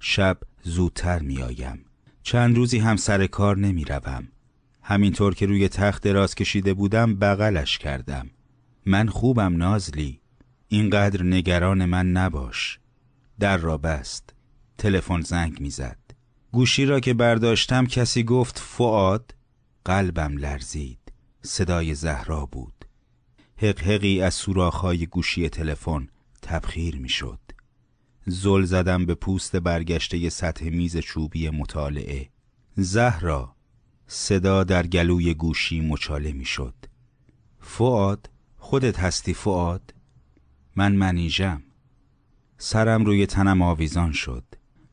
شب 0.00 0.38
زودتر 0.62 1.18
می 1.18 1.42
آیم. 1.42 1.84
چند 2.22 2.56
روزی 2.56 2.78
هم 2.78 2.96
سر 2.96 3.26
کار 3.26 3.58
نمی 3.58 3.84
روم. 3.84 4.28
همینطور 4.82 5.34
که 5.34 5.46
روی 5.46 5.68
تخت 5.68 6.02
دراز 6.02 6.34
کشیده 6.34 6.74
بودم 6.74 7.14
بغلش 7.14 7.78
کردم. 7.78 8.30
من 8.86 9.08
خوبم 9.08 9.56
نازلی 9.56 10.20
اینقدر 10.68 11.22
نگران 11.22 11.84
من 11.84 12.10
نباش 12.10 12.78
در 13.40 13.56
را 13.56 13.78
بست 13.78 14.34
تلفن 14.78 15.20
زنگ 15.20 15.60
می‌زد 15.60 15.98
گوشی 16.52 16.84
را 16.84 17.00
که 17.00 17.14
برداشتم 17.14 17.86
کسی 17.86 18.22
گفت 18.22 18.58
فعاد 18.58 19.34
قلبم 19.84 20.36
لرزید 20.36 21.12
صدای 21.42 21.94
زهرا 21.94 22.46
بود 22.46 22.71
حقحقی 23.62 24.22
از 24.22 24.34
سوراخ‌های 24.34 25.06
گوشی 25.06 25.48
تلفن 25.48 26.08
تبخیر 26.42 26.96
می‌شد. 26.98 27.38
زل 28.26 28.62
زدم 28.62 29.06
به 29.06 29.14
پوست 29.14 29.56
برگشته 29.56 30.28
سطح 30.28 30.68
میز 30.68 30.96
چوبی 30.96 31.50
مطالعه. 31.50 32.28
زهرا 32.76 33.54
صدا 34.06 34.64
در 34.64 34.86
گلوی 34.86 35.34
گوشی 35.34 35.80
مچاله 35.80 36.32
می‌شد. 36.32 36.74
فعاد 37.60 38.30
خودت 38.56 38.98
هستی 38.98 39.34
فعاد 39.34 39.94
من 40.76 40.92
منیژم. 40.92 41.62
سرم 42.58 43.04
روی 43.04 43.26
تنم 43.26 43.62
آویزان 43.62 44.12
شد. 44.12 44.44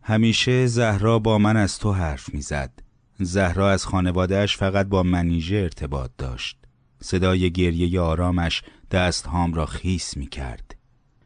همیشه 0.01 0.65
زهرا 0.67 1.19
با 1.19 1.37
من 1.37 1.57
از 1.57 1.79
تو 1.79 1.93
حرف 1.93 2.33
می‌زد. 2.33 2.79
زهرا 3.19 3.71
از 3.71 3.85
خانوادهش 3.85 4.57
فقط 4.57 4.87
با 4.87 5.03
منیژه 5.03 5.55
ارتباط 5.55 6.11
داشت. 6.17 6.59
صدای 7.01 7.51
گریه 7.51 7.99
آرامش 7.99 8.63
دست 8.91 9.25
هام 9.25 9.53
را 9.53 9.65
خیس 9.65 10.17
می 10.17 10.27
کرد. 10.27 10.75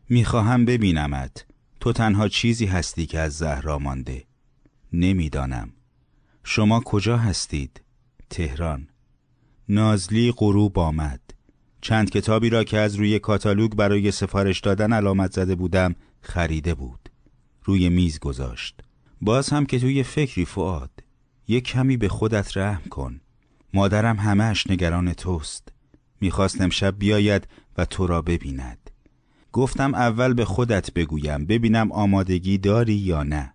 می‌خواهم 0.10 0.66
ببینمت. 0.66 1.46
تو 1.80 1.94
تنها 1.94 2.28
چیزی 2.28 2.66
هستی 2.66 3.06
که 3.06 3.20
از 3.20 3.38
زهرا 3.38 3.80
مانده. 3.80 4.24
نمی‌دانم 4.94 5.70
شما 6.44 6.80
کجا 6.80 7.18
هستید؟ 7.18 7.82
تهران. 8.30 8.88
نازلی 9.70 10.34
غروب 10.38 10.80
آمد. 10.80 11.22
چند 11.82 12.10
کتابی 12.10 12.50
را 12.50 12.64
که 12.64 12.78
از 12.78 12.96
روی 12.96 13.20
کاتالوگ 13.20 13.72
برای 13.76 14.12
سفارش 14.12 14.60
دادن 14.60 14.94
علامت 14.94 15.32
زده 15.32 15.56
بودم 15.56 15.96
خریده 16.22 16.74
بود. 16.74 17.10
روی 17.64 17.90
میز 17.90 18.20
گذاشت. 18.20 18.82
باز 19.22 19.50
هم 19.50 19.66
که 19.66 19.80
توی 19.80 20.04
فکری 20.04 20.46
فعاد 20.46 20.92
یک 21.48 21.64
کمی 21.64 21.98
به 21.98 22.10
خودت 22.10 22.58
رحم 22.58 22.90
کن. 22.90 23.22
مادرم 23.74 24.20
همهش 24.20 24.68
نگران 24.68 25.14
توست. 25.14 25.68
می‌خواست 26.22 26.62
امشب 26.62 27.00
بیاید 27.00 27.48
و 27.78 27.86
تو 27.86 28.08
را 28.08 28.22
ببیند. 28.22 28.90
گفتم 29.52 29.96
اول 29.96 30.34
به 30.34 30.46
خودت 30.46 30.94
بگویم 30.94 31.46
ببینم 31.46 31.92
آمادگی 31.92 32.58
داری 32.58 32.94
یا 32.94 33.24
نه. 33.24 33.54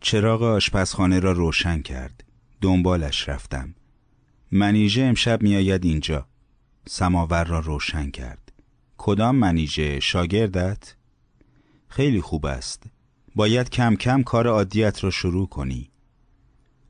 چراغ 0.00 0.42
آشپزخانه 0.42 1.20
را 1.20 1.32
روشن 1.32 1.82
کرد. 1.82 2.24
دنبالش 2.60 3.28
رفتم. 3.28 3.74
منیژه 4.52 5.02
امشب 5.02 5.42
میآید 5.42 5.84
اینجا. 5.84 6.26
سماور 6.88 7.44
را 7.44 7.60
روشن 7.60 8.10
کرد. 8.10 8.52
کدام 8.98 9.36
منیژه؟ 9.36 10.00
شاگردت؟ 10.00 10.94
خیلی 11.88 12.20
خوب 12.20 12.46
است. 12.46 12.82
باید 13.34 13.70
کم 13.70 13.96
کم 13.96 14.22
کار 14.22 14.46
عادیت 14.46 15.04
را 15.04 15.10
شروع 15.10 15.48
کنی. 15.48 15.91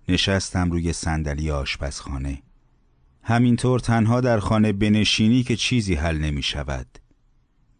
نشستم 0.08 0.70
روی 0.70 0.92
صندلی 0.92 1.50
آشپزخانه. 1.50 2.42
همینطور 3.22 3.80
تنها 3.80 4.20
در 4.20 4.38
خانه 4.38 4.72
بنشینی 4.72 5.42
که 5.42 5.56
چیزی 5.56 5.94
حل 5.94 6.18
نمی 6.18 6.42
شود. 6.42 6.98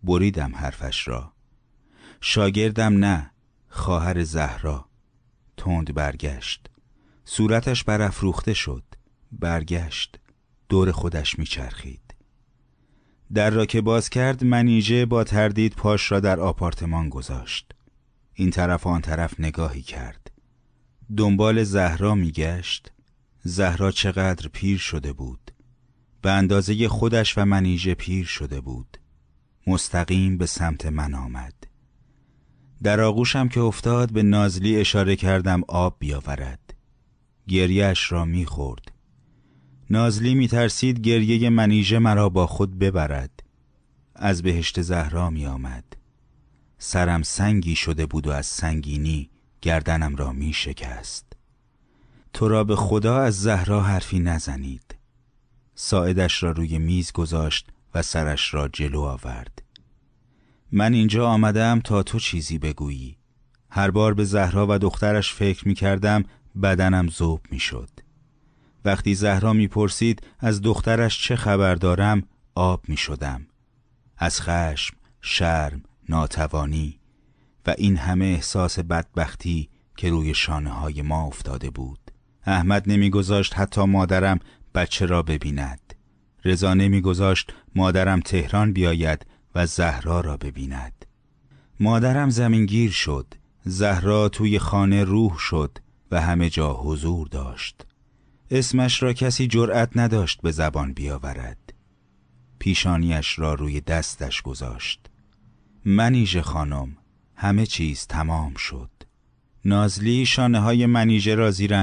بریدم 0.02 0.56
حرفش 0.56 1.08
را. 1.08 1.32
شاگردم 2.20 3.04
نه 3.04 3.30
خواهر 3.68 4.22
زهرا. 4.22 4.88
تند 5.56 5.94
برگشت. 5.94 6.70
صورتش 7.24 7.84
برافروخته 7.84 8.54
شد. 8.54 8.84
برگشت. 9.32 10.20
دور 10.68 10.92
خودش 10.92 11.38
میچرخید 11.38 12.02
در 13.34 13.50
را 13.50 13.66
که 13.66 13.80
باز 13.80 14.10
کرد 14.10 14.44
منیژه 14.44 15.06
با 15.06 15.24
تردید 15.24 15.74
پاش 15.74 16.12
را 16.12 16.20
در 16.20 16.40
آپارتمان 16.40 17.08
گذاشت. 17.08 17.72
این 18.34 18.50
طرف 18.50 18.86
آن 18.86 19.00
طرف 19.00 19.40
نگاهی 19.40 19.82
کرد. 19.82 20.31
دنبال 21.16 21.64
زهرا 21.64 22.14
میگشت. 22.14 22.92
زهرا 23.44 23.90
چقدر 23.90 24.48
پیر 24.48 24.78
شده 24.78 25.12
بود. 25.12 25.50
به 26.22 26.30
اندازه 26.30 26.88
خودش 26.88 27.38
و 27.38 27.44
منیژه 27.44 27.94
پیر 27.94 28.26
شده 28.26 28.60
بود. 28.60 28.98
مستقیم 29.66 30.38
به 30.38 30.46
سمت 30.46 30.86
من 30.86 31.14
آمد. 31.14 31.54
در 32.82 33.00
آغوشم 33.00 33.48
که 33.48 33.60
افتاد 33.60 34.12
به 34.12 34.22
نازلی 34.22 34.76
اشاره 34.76 35.16
کردم 35.16 35.62
آب 35.68 35.96
بیاورد. 35.98 36.74
گریهش 37.48 38.12
را 38.12 38.24
می‌خورد. 38.24 38.92
نازلی 39.90 40.34
میترسید 40.34 41.00
گریه 41.00 41.50
منیژه 41.50 41.98
مرا 41.98 42.28
با 42.28 42.46
خود 42.46 42.78
ببرد. 42.78 43.42
از 44.14 44.42
بهشت 44.42 44.82
زهرا 44.82 45.30
می 45.30 45.46
آمد 45.46 45.84
سرم 46.78 47.22
سنگی 47.22 47.74
شده 47.74 48.06
بود 48.06 48.26
و 48.26 48.30
از 48.30 48.46
سنگینی. 48.46 49.30
گردنم 49.62 50.16
را 50.16 50.32
می 50.32 50.52
شکست. 50.52 51.32
تو 52.32 52.48
را 52.48 52.64
به 52.64 52.76
خدا 52.76 53.18
از 53.18 53.40
زهرا 53.40 53.82
حرفی 53.82 54.18
نزنید. 54.18 54.94
ساعدش 55.74 56.42
را 56.42 56.50
روی 56.50 56.78
میز 56.78 57.12
گذاشت 57.12 57.68
و 57.94 58.02
سرش 58.02 58.54
را 58.54 58.68
جلو 58.68 59.00
آورد. 59.00 59.62
من 60.72 60.94
اینجا 60.94 61.28
آمدم 61.28 61.80
تا 61.80 62.02
تو 62.02 62.18
چیزی 62.18 62.58
بگویی. 62.58 63.16
هر 63.70 63.90
بار 63.90 64.14
به 64.14 64.24
زهرا 64.24 64.66
و 64.70 64.78
دخترش 64.78 65.34
فکر 65.34 65.68
می 65.68 65.74
کردم 65.74 66.24
بدنم 66.62 67.08
زوب 67.08 67.40
می 67.50 67.58
شد. 67.58 67.90
وقتی 68.84 69.14
زهرا 69.14 69.52
می 69.52 69.68
پرسید 69.68 70.26
از 70.38 70.62
دخترش 70.62 71.22
چه 71.22 71.36
خبر 71.36 71.74
دارم 71.74 72.22
آب 72.54 72.88
می 72.88 72.96
شدم. 72.96 73.46
از 74.18 74.40
خشم، 74.40 74.96
شرم، 75.20 75.82
ناتوانی 76.08 77.01
و 77.66 77.74
این 77.78 77.96
همه 77.96 78.24
احساس 78.24 78.78
بدبختی 78.78 79.68
که 79.96 80.10
روی 80.10 80.34
شانه 80.34 80.70
های 80.70 81.02
ما 81.02 81.26
افتاده 81.26 81.70
بود. 81.70 81.98
احمد 82.46 82.84
نمیگذاشت 82.86 83.58
حتی 83.58 83.84
مادرم 83.84 84.38
بچه 84.74 85.06
را 85.06 85.22
ببیند. 85.22 85.94
رضا 86.44 86.74
نمیگذاشت 86.74 87.52
مادرم 87.74 88.20
تهران 88.20 88.72
بیاید 88.72 89.26
و 89.54 89.66
زهرا 89.66 90.20
را 90.20 90.36
ببیند. 90.36 91.06
مادرم 91.80 92.30
زمینگیر 92.30 92.90
شد. 92.90 93.34
زهرا 93.64 94.28
توی 94.28 94.58
خانه 94.58 95.04
روح 95.04 95.38
شد 95.38 95.78
و 96.10 96.20
همه 96.20 96.50
جا 96.50 96.74
حضور 96.74 97.28
داشت. 97.28 97.86
اسمش 98.50 99.02
را 99.02 99.12
کسی 99.12 99.46
جرأت 99.46 99.96
نداشت 99.96 100.42
به 100.42 100.50
زبان 100.50 100.92
بیاورد. 100.92 101.72
پیشانیش 102.58 103.38
را 103.38 103.54
روی 103.54 103.80
دستش 103.80 104.42
گذاشت. 104.42 105.10
منیژه 105.84 106.42
خانم 106.42 106.96
همه 107.42 107.66
چیز 107.66 108.06
تمام 108.06 108.54
شد. 108.54 108.90
نازلی 109.64 110.26
شانه 110.26 110.58
های 110.60 110.86
منیژه 110.86 111.34
را 111.34 111.50
زیر 111.50 111.74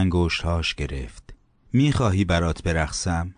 هاش 0.43 0.75
گرفت. 0.75 1.33
می‌خواهی 1.73 2.25
برات 2.25 2.63
برقصم؟ 2.63 3.35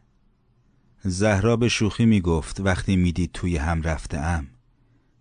زهرا 1.03 1.55
به 1.57 1.69
شوخی 1.69 2.05
می‌گفت 2.05 2.59
وقتی 2.59 2.95
می‌دید 2.95 3.31
توی 3.33 3.57
هم 3.57 3.81
رفته 3.81 4.17
ام 4.17 4.47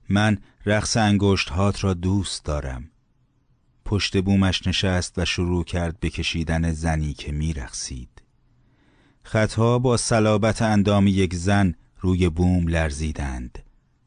من 0.08 0.38
رقص 0.66 0.96
انگشت 0.96 1.50
هات 1.50 1.84
را 1.84 1.94
دوست 1.94 2.44
دارم. 2.44 2.90
پشت 3.84 4.22
بومش 4.22 4.66
نشست 4.66 5.18
و 5.18 5.24
شروع 5.24 5.64
کرد 5.64 6.00
به 6.00 6.10
کشیدن 6.10 6.72
زنی 6.72 7.12
که 7.12 7.32
میرقصید. 7.32 8.22
خطها 9.22 9.78
با 9.78 9.96
صلابت 9.96 10.62
اندام 10.62 11.06
یک 11.06 11.34
زن 11.34 11.74
روی 12.00 12.28
بوم 12.28 12.68
لرزیدند. 12.68 13.58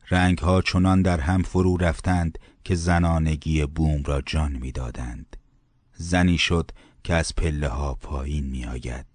رنگ 0.09 0.37
ها 0.37 0.61
چنان 0.61 1.01
در 1.01 1.19
هم 1.19 1.41
فرو 1.41 1.77
رفتند 1.77 2.39
که 2.63 2.75
زنانگی 2.75 3.65
بوم 3.65 4.03
را 4.03 4.21
جان 4.21 4.51
می‌دادند. 4.51 5.37
زنی 5.93 6.37
شد 6.37 6.71
که 7.03 7.13
از 7.13 7.35
پله 7.35 7.67
ها 7.67 7.93
پایین 7.93 8.45
می 8.45 8.65
آید. 8.65 9.05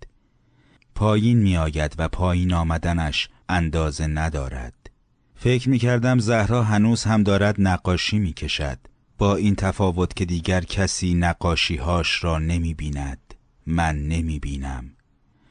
پایین 0.94 1.38
می 1.38 1.56
آید 1.56 1.94
و 1.98 2.08
پایین 2.08 2.52
آمدنش 2.52 3.28
اندازه 3.48 4.06
ندارد. 4.06 4.90
فکر 5.36 5.68
می 5.68 5.78
کردم 5.78 6.18
زهرا 6.18 6.62
هنوز 6.62 7.04
هم 7.04 7.22
دارد 7.22 7.56
نقاشی 7.58 8.18
می 8.18 8.32
کشد. 8.32 8.78
با 9.18 9.36
این 9.36 9.54
تفاوت 9.54 10.14
که 10.14 10.24
دیگر 10.24 10.60
کسی 10.60 11.14
نقاشی 11.14 11.76
هاش 11.76 12.24
را 12.24 12.38
نمی 12.38 12.74
بیند. 12.74 13.34
من 13.66 13.98
نمی 13.98 14.38
بینم. 14.38 14.90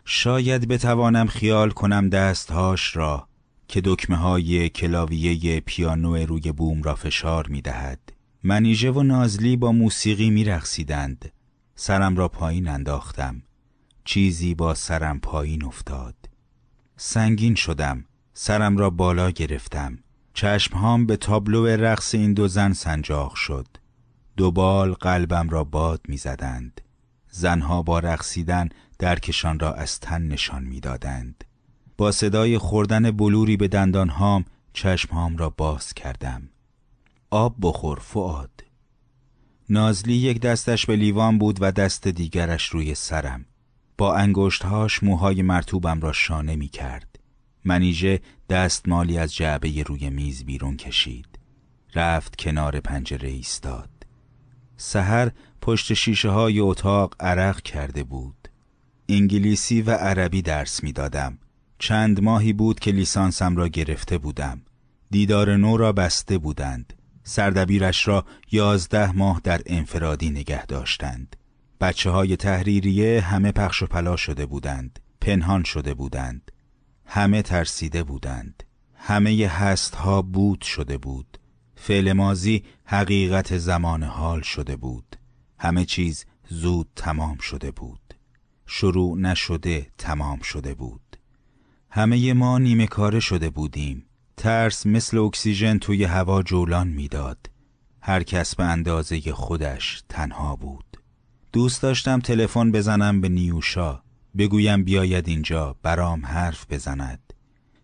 شاید 0.05 0.67
بتوانم 0.67 1.27
خیال 1.27 1.69
کنم 1.69 2.10
دستهاش 2.10 2.95
را 2.95 3.26
که 3.67 3.82
دکمه 3.84 4.15
های 4.15 4.69
کلاویه 4.69 5.60
پیانو 5.60 6.15
روی 6.15 6.51
بوم 6.51 6.84
را 6.84 6.95
فشار 6.95 7.47
می 7.47 7.62
دهد. 7.62 7.99
منیژه 8.43 8.91
و 8.91 9.03
نازلی 9.03 9.58
با 9.58 9.71
موسیقی 9.71 10.30
می 10.30 10.43
رخصیدند. 10.43 11.32
سرم 11.75 12.17
را 12.17 12.27
پایین 12.27 12.67
انداختم. 12.67 13.41
چیزی 14.03 14.56
با 14.56 14.73
سرم 14.73 15.19
پایین 15.19 15.63
افتاد. 15.63 16.15
سنگین 16.97 17.56
شدم. 17.56 18.06
سرم 18.34 18.77
را 18.77 18.89
بالا 18.89 19.32
گرفتم. 19.32 19.99
چشمهام 20.34 21.06
به 21.06 21.17
تابلو 21.17 21.65
رقص 21.67 22.15
این 22.15 22.34
دو 22.34 22.47
زن 22.47 22.73
سنجاق 22.73 23.36
شد. 23.36 23.67
دو 24.38 24.51
بال 24.51 24.93
قلبم 24.93 25.49
را 25.49 25.63
باد 25.63 26.01
می 26.08 26.17
زدند. 26.17 26.82
زنها 27.30 27.82
با 27.82 27.99
رقصیدن 27.99 28.69
درکشان 28.99 29.60
را 29.60 29.73
از 29.73 29.99
تن 29.99 30.21
نشان 30.21 30.63
می‌دادند. 30.63 31.43
با 31.97 32.12
صدای 32.12 32.57
خوردن 32.57 33.12
بلوری 33.12 33.57
به 33.57 33.67
دندانهام 33.67 34.45
چشمهام 34.73 35.38
را 35.38 35.49
باز 35.49 35.93
کردم. 35.93 36.49
آب 37.29 37.55
بخور 37.62 37.99
فعاد 37.99 38.63
نازلی 39.69 40.13
یک 40.13 40.41
دستش 40.41 40.86
به 40.86 40.95
لیوان 40.95 41.38
بود 41.38 41.57
و 41.62 41.71
دست 41.71 42.07
دیگرش 42.07 42.65
روی 42.65 42.95
سرم. 42.95 43.45
با 43.97 44.15
انگشتهاش 44.15 45.03
موهای 45.03 45.41
مرتوبم 45.41 46.01
را 46.01 46.13
شانه 46.13 46.55
می 46.55 46.67
کرد. 46.67 47.19
منیژه 47.65 48.21
دستمالی 48.49 49.17
از 49.17 49.36
جعبه 49.36 49.83
روی 49.83 50.10
میز 50.10 50.45
بیرون 50.45 50.77
کشید. 50.77 51.39
رفت 51.95 52.36
کنار 52.36 52.79
پنجره 52.79 53.29
ایستاد. 53.29 53.89
سحر 54.77 55.31
پشت 55.62 55.93
شیشه 55.93 56.29
های 56.29 56.60
اتاق 56.60 57.15
عرق 57.19 57.62
کرده 57.62 58.03
بود. 58.03 58.47
انگلیسی 59.10 59.81
و 59.81 59.91
عربی 59.91 60.41
درس 60.41 60.83
می‌دادم. 60.83 61.38
چند 61.79 62.23
ماهی 62.23 62.53
بود 62.53 62.79
که 62.79 62.91
لیسانسم 62.91 63.55
را 63.55 63.67
گرفته 63.67 64.17
بودم. 64.17 64.61
دیدار 65.11 65.55
نو 65.55 65.77
را 65.77 65.93
بسته 65.93 66.37
بودند. 66.37 66.93
سردبیرش 67.23 68.07
را 68.07 68.25
یازده 68.51 69.11
ماه 69.11 69.41
در 69.43 69.61
انفرادی 69.65 70.29
نگه 70.29 70.65
داشتند. 70.65 71.35
بچه 71.81 72.09
های 72.09 72.35
تحریریه 72.35 73.21
همه 73.21 73.51
پخش 73.51 73.83
و 73.83 73.87
پلا 73.87 74.15
شده 74.15 74.45
بودند. 74.45 74.99
پنهان 75.21 75.63
شده 75.63 75.93
بودند. 75.93 76.51
همه 77.05 77.41
ترسیده 77.41 78.03
بودند. 78.03 78.63
همه 78.95 79.47
هست 79.47 79.95
ها 79.95 80.21
بود 80.21 80.61
شده 80.61 80.97
بود. 80.97 81.37
فعل 81.75 82.13
مازی 82.13 82.63
حقیقت 82.85 83.57
زمان 83.57 84.03
حال 84.03 84.41
شده 84.41 84.75
بود. 84.75 85.15
همه 85.59 85.85
چیز 85.85 86.25
زود 86.49 86.87
تمام 86.95 87.37
شده 87.37 87.71
بود. 87.71 88.13
شروع 88.65 89.17
نشده 89.17 89.87
تمام 89.97 90.39
شده 90.39 90.73
بود. 90.73 91.06
همه 91.97 92.33
ما 92.33 92.57
نیمه 92.57 92.88
کاره 92.88 93.19
شده 93.19 93.49
بودیم. 93.49 94.05
ترس 94.38 94.86
مثل 94.86 95.17
اکسیژن 95.17 95.77
توی 95.77 96.03
هوا 96.03 96.43
جولان 96.43 96.88
می‌داد. 96.88 97.49
هر 98.01 98.23
کس 98.23 98.55
به 98.55 98.63
اندازه 98.63 99.33
خودش 99.33 100.03
تنها 100.10 100.55
بود. 100.55 100.97
دوست 101.53 101.81
داشتم 101.81 102.19
تلفن 102.19 102.71
بزنم 102.71 103.21
به 103.21 103.29
نیوشا. 103.29 104.01
بگویم 104.38 104.83
بیاید 104.83 105.27
اینجا 105.27 105.75
برام 105.83 106.25
حرف 106.25 106.65
بزند. 106.69 107.33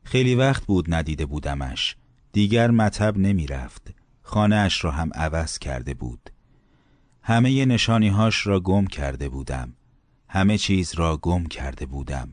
خیلی 0.04 0.36
وقت 0.36 0.66
بود 0.66 0.94
ندیده 0.94 1.26
بودمش. 1.26 1.96
دیگر 2.32 2.72
مطب 2.72 3.18
نمی 3.18 3.48
رفت 3.48 3.96
خانه 4.22 4.56
اش 4.56 4.84
را 4.84 4.92
هم 4.92 5.10
عوض 5.16 5.60
کرده 5.60 5.94
بود. 5.94 6.30
همه 7.22 7.66
نشانیهاش 7.66 8.48
را 8.48 8.60
گم 8.60 8.86
کرده 8.86 9.30
بودم. 9.30 9.74
همه 10.30 10.58
چیز 10.58 10.96
را 10.96 11.18
گم 11.18 11.46
کرده 11.46 11.86
بودم. 11.86 12.30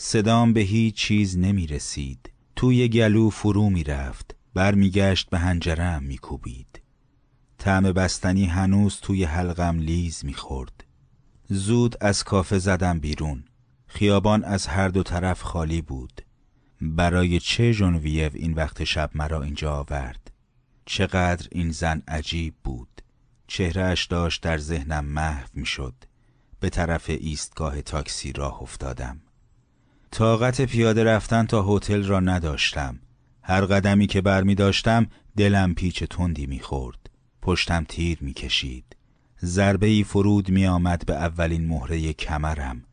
صدام 0.00 0.52
به 0.52 0.60
هیچ 0.60 0.94
چیز 0.94 1.38
نمی 1.38 1.66
رسید. 1.66 2.30
توی 2.56 2.88
گلو 2.88 3.30
فرو 3.30 3.70
می 3.70 3.84
رفت. 3.84 4.36
برمیگشت 4.54 5.30
به 5.30 5.38
هنجرم 5.38 6.02
می 6.02 6.18
کوبید. 6.18 6.80
طعم 7.58 7.92
بستنی 7.92 8.44
هنوز 8.44 9.00
توی 9.00 9.24
حلقم 9.24 9.78
لیز 9.78 10.24
می 10.24 10.34
خورد. 10.34 10.84
زود 11.48 11.96
از 12.00 12.24
کافه 12.24 12.58
زدم 12.58 13.00
بیرون. 13.00 13.44
خیابان 13.86 14.44
از 14.44 14.66
هر 14.66 14.88
دو 14.88 15.02
طرف 15.02 15.42
خالی 15.42 15.82
بود. 15.82 16.22
برای 16.80 17.40
چه 17.40 17.72
ژنویو 17.72 18.30
این 18.34 18.52
وقت 18.52 18.84
شب 18.84 19.10
مرا 19.14 19.42
اینجا 19.42 19.72
آورد؟ 19.74 20.30
چقدر 20.86 21.48
این 21.52 21.70
زن 21.70 22.02
عجیب 22.08 22.54
بود. 22.64 23.02
چهرهش 23.46 24.06
داشت 24.06 24.42
در 24.42 24.58
ذهنم 24.58 25.04
محو 25.04 25.48
می 25.54 25.66
شد 25.66 25.94
به 26.60 26.70
طرف 26.70 27.10
ایستگاه 27.10 27.82
تاکسی 27.82 28.32
راه 28.32 28.62
افتادم. 28.62 29.20
طاقت 30.10 30.60
پیاده 30.60 31.04
رفتن 31.04 31.46
تا 31.46 31.76
هتل 31.76 32.04
را 32.04 32.20
نداشتم. 32.20 32.98
هر 33.42 33.60
قدمی 33.60 34.06
که 34.06 34.20
بر 34.20 34.42
می 34.42 34.54
داشتم 34.54 35.06
دلم 35.36 35.74
پیچ 35.74 36.04
تندی 36.04 36.46
می 36.46 36.60
خورد. 36.60 37.10
پشتم 37.42 37.84
تیر 37.88 38.18
می‌کشید 38.20 38.96
ضربه 39.44 39.86
ای 39.86 40.04
فرود 40.04 40.50
می 40.50 40.66
آمد 40.66 41.06
به 41.06 41.14
اولین 41.14 41.68
مهره 41.68 42.12
کمرم. 42.12 42.84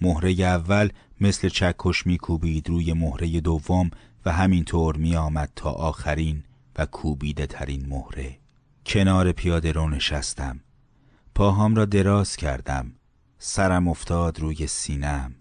مهره 0.00 0.30
اول 0.30 0.88
مثل 1.20 1.48
چکش 1.48 2.06
می 2.06 2.18
کوبید 2.18 2.68
روی 2.68 2.92
مهره 2.92 3.40
دوم 3.40 3.90
و 4.24 4.32
همینطور 4.32 4.96
می 4.96 5.16
آمد 5.16 5.52
تا 5.56 5.70
آخرین 5.70 6.44
و 6.76 6.86
کوبیده 6.86 7.46
ترین 7.46 7.86
مهره. 7.88 8.38
کنار 8.86 9.32
پیاده 9.32 9.72
رو 9.72 9.88
نشستم. 9.88 10.60
پاهام 11.34 11.74
را 11.74 11.84
دراز 11.84 12.36
کردم. 12.36 12.92
سرم 13.38 13.88
افتاد 13.88 14.40
روی 14.40 14.66
سینم 14.66 15.34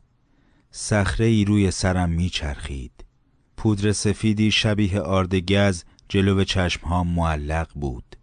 صخره 0.71 1.25
ای 1.25 1.45
روی 1.45 1.71
سرم 1.71 2.09
میچرخید. 2.09 3.05
پودر 3.57 3.91
سفیدی 3.91 4.51
شبیه 4.51 4.99
آرد 4.99 5.35
گز 5.35 5.83
جلو 6.09 6.43
چشمهام 6.43 7.07
معلق 7.07 7.69
بود. 7.75 8.15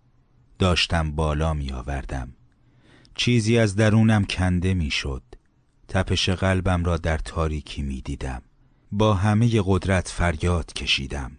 داشتم 0.59 1.13
بالا 1.13 1.55
می 1.55 1.73
آوردم 1.73 2.35
چیزی 3.15 3.59
از 3.59 3.77
درونم 3.77 4.25
کنده 4.25 4.75
می 4.75 4.91
شد 4.91 5.23
تپش 5.89 6.29
قلبم 6.29 6.85
را 6.85 6.97
در 6.97 7.19
تاریکی 7.19 7.83
می 7.83 8.01
دیدم 8.01 8.43
با 8.93 9.15
همه 9.15 9.63
قدرت 9.65 10.09
فریاد 10.09 10.73
کشیدم. 10.73 11.39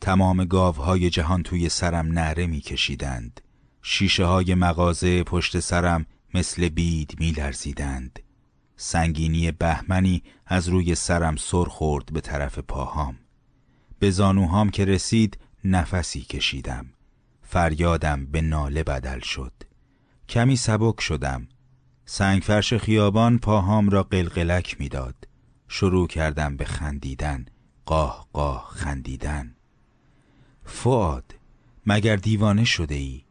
تمام 0.00 0.44
گاوهای 0.44 1.10
جهان 1.10 1.42
توی 1.42 1.68
سرم 1.68 2.06
نره 2.06 2.46
می 2.46 2.60
کشیدند 2.60 3.40
شیشه 3.82 4.24
های 4.24 4.54
مغازه 4.54 5.22
پشت 5.22 5.60
سرم 5.60 6.06
مثل 6.34 6.68
بید 6.68 7.14
می 7.20 7.30
لرزیدند 7.30 8.18
سنگینی 8.82 9.52
بهمنی 9.52 10.22
از 10.46 10.68
روی 10.68 10.94
سرم 10.94 11.36
سر 11.36 11.64
خورد 11.64 12.12
به 12.12 12.20
طرف 12.20 12.58
پاهام. 12.58 13.16
به 13.98 14.10
زانوهام 14.10 14.70
که 14.70 14.84
رسید 14.84 15.38
نفسی 15.64 16.20
کشیدم. 16.20 16.86
فریادم 17.42 18.26
به 18.26 18.40
ناله 18.40 18.82
بدل 18.82 19.20
شد. 19.20 19.52
کمی 20.28 20.56
سبک 20.56 21.00
شدم. 21.00 21.48
سنگفرش 22.04 22.74
خیابان 22.74 23.38
پاهام 23.38 23.90
را 23.90 24.02
قلقلک 24.02 24.80
می‌داد. 24.80 25.28
شروع 25.68 26.06
کردم 26.06 26.56
به 26.56 26.64
خندیدن. 26.64 27.46
قاه 27.86 28.28
قاه 28.32 28.70
خندیدن. 28.72 29.54
فعاد 30.64 31.34
مگر 31.86 32.16
دیوانه 32.16 32.64
شده 32.64 32.94
ای؟ 32.94 33.24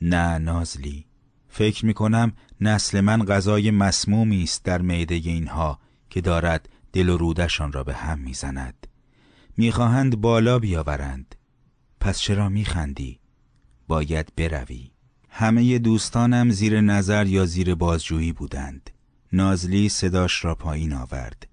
نه 0.00 0.38
نازلی. 0.38 1.06
فکر 1.48 1.86
می 1.86 1.94
کنم 1.94 2.32
نسل 2.60 3.00
من 3.00 3.24
غذای 3.24 3.70
مسمومی 3.70 4.42
است 4.42 4.64
در 4.64 4.82
معده 4.82 5.14
اینها 5.14 5.78
که 6.10 6.20
دارد 6.20 6.68
دل 6.92 7.08
و 7.08 7.16
رودشان 7.16 7.72
را 7.72 7.84
به 7.84 7.94
هم 7.94 8.18
می‌زند. 8.18 8.86
می‌خواهند 9.56 10.20
بالا 10.20 10.58
بیاورند. 10.58 11.34
پس 12.00 12.18
چرا 12.18 12.48
میخندی؟ 12.48 13.20
باید 13.88 14.32
بروی. 14.36 14.90
همه 15.28 15.78
دوستانم 15.78 16.50
زیر 16.50 16.80
نظر 16.80 17.26
یا 17.26 17.46
زیر 17.46 17.74
بازجویی 17.74 18.32
بودند. 18.32 18.90
نازلی 19.32 19.88
صداش 19.88 20.44
را 20.44 20.54
پایین 20.54 20.92
آورد. 20.92 21.46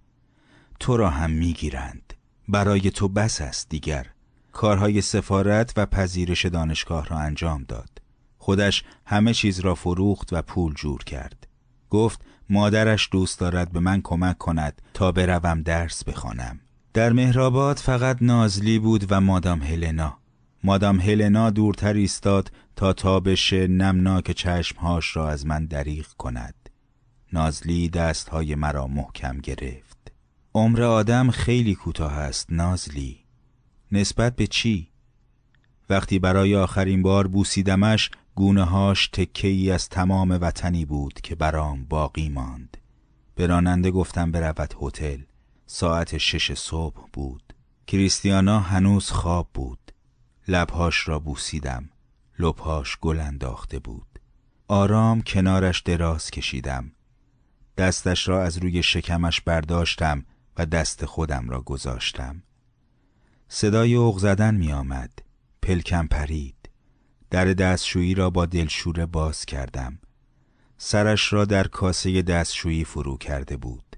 تو 0.79 0.97
را 0.97 1.09
هم 1.09 1.31
می‌گیرند. 1.31 2.13
برای 2.47 2.91
تو 2.91 3.07
بس 3.07 3.41
است 3.41 3.69
دیگر. 3.69 4.07
کارهای 4.51 5.01
سفارت 5.01 5.73
و 5.77 5.85
پذیرش 5.85 6.45
دانشگاه 6.45 7.07
را 7.07 7.17
انجام 7.17 7.63
داد. 7.63 8.01
خودش 8.43 8.83
همه 9.05 9.33
چیز 9.33 9.59
را 9.59 9.75
فروخت 9.75 10.33
و 10.33 10.41
پول 10.41 10.73
جور 10.73 11.03
کرد. 11.03 11.47
گفت 11.89 12.21
مادرش 12.49 13.09
دوست 13.11 13.39
دارد 13.39 13.71
به 13.71 13.79
من 13.79 14.01
کمک 14.01 14.37
کند 14.37 14.81
تا 14.93 15.11
بروم 15.11 15.61
درس 15.61 16.03
بخوانم. 16.03 16.59
در 16.93 17.13
مهرآباد 17.13 17.77
فقط 17.77 18.17
نازلی 18.21 18.79
بود 18.79 19.05
و 19.09 19.21
مادام 19.21 19.61
هلنا. 19.61 20.17
مادام 20.63 20.99
هلنا 20.99 21.49
دورتر 21.49 21.93
ایستاد 21.93 22.51
تا 22.75 22.93
تابش 22.93 23.53
نمناک 23.53 24.31
چشمهاش 24.31 25.15
را 25.15 25.29
از 25.29 25.45
من 25.45 25.65
دریغ 25.65 26.07
کند. 26.17 26.69
نازلی 27.33 27.89
دستهای 27.89 28.55
مرا 28.55 28.87
محکم 28.87 29.37
گرفت. 29.37 30.11
عمر 30.55 30.81
آدم 30.81 31.31
خیلی 31.31 31.75
کوتاه 31.75 32.13
است 32.13 32.47
نازلی. 32.49 33.19
نسبت 33.91 34.35
به 34.35 34.47
چی؟ 34.47 34.89
وقتی 35.89 36.19
برای 36.19 36.55
آخرین 36.55 37.01
بار 37.01 37.27
بوسیدمش 37.27 38.11
گونه 38.35 38.63
هاش 38.63 39.07
تکه 39.07 39.47
ای 39.47 39.71
از 39.71 39.89
تمام 39.89 40.37
وطنی 40.41 40.85
بود 40.85 41.13
که 41.13 41.35
برام 41.35 41.85
باقی 41.85 42.29
ماند. 42.29 42.77
به 43.35 43.47
راننده 43.47 43.91
گفتم 43.91 44.31
برود 44.31 44.75
هتل. 44.81 45.21
ساعت 45.65 46.17
شش 46.17 46.53
صبح 46.53 47.07
بود. 47.13 47.53
کریستیانا 47.87 48.59
هنوز 48.59 49.11
خواب 49.11 49.49
بود. 49.53 49.91
لبهاش 50.47 51.07
را 51.07 51.19
بوسیدم. 51.19 51.89
لبهاش 52.39 52.97
گل 53.01 53.19
انداخته 53.19 53.79
بود. 53.79 54.19
آرام 54.67 55.21
کنارش 55.21 55.81
دراز 55.81 56.31
کشیدم. 56.31 56.91
دستش 57.77 58.27
را 58.27 58.43
از 58.43 58.57
روی 58.57 58.83
شکمش 58.83 59.41
برداشتم 59.41 60.25
و 60.57 60.65
دست 60.65 61.05
خودم 61.05 61.49
را 61.49 61.61
گذاشتم. 61.61 62.43
صدای 63.47 63.95
اوغ 63.95 64.19
زدن 64.19 64.55
می 64.55 64.73
آمد 64.73 65.11
پلکم 65.61 66.07
پرید. 66.07 66.62
در 67.33 67.45
دستشویی 67.45 68.15
را 68.15 68.29
با 68.29 68.45
دلشوره 68.45 69.05
باز 69.05 69.45
کردم. 69.45 69.99
سرش 70.77 71.33
را 71.33 71.45
در 71.45 71.67
کاسه 71.67 72.21
دستشویی 72.21 72.83
فرو 72.83 73.17
کرده 73.17 73.57
بود. 73.57 73.95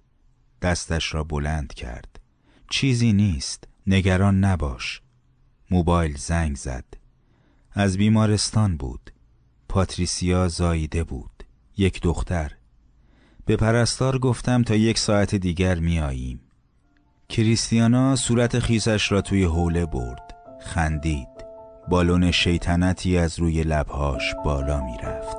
دستش 0.61 1.13
را 1.13 1.23
بلند 1.23 1.73
کرد. 1.73 2.19
چیزی 2.69 3.13
نیست 3.13 3.63
نگران 3.87 4.43
نباش. 4.43 5.01
موبایل 5.71 6.17
زنگ 6.17 6.55
زد. 6.55 6.85
از 7.71 7.97
بیمارستان 7.97 8.77
بود. 8.77 9.11
پاتریسیا 9.69 10.47
زاییده 10.47 11.03
بود. 11.03 11.43
یک 11.77 12.01
دختر. 12.01 12.51
به 13.45 13.55
پرستار 13.55 14.19
گفتم 14.19 14.63
تا 14.63 14.75
یک 14.75 14.99
ساعت 14.99 15.35
دیگر 15.35 15.79
میاییم 15.79 16.41
کریستیانا 17.29 18.15
صورت 18.15 18.59
خیسش 18.59 19.11
را 19.11 19.21
توی 19.21 19.43
حوله 19.43 19.85
برد. 19.85 20.35
خندید. 20.61 21.34
بالون 21.89 22.31
شیطنتی 22.31 23.17
از 23.17 23.39
روی 23.39 23.63
لبهاش 23.63 24.35
بالا 24.45 24.85
می‌رفت. 24.85 25.37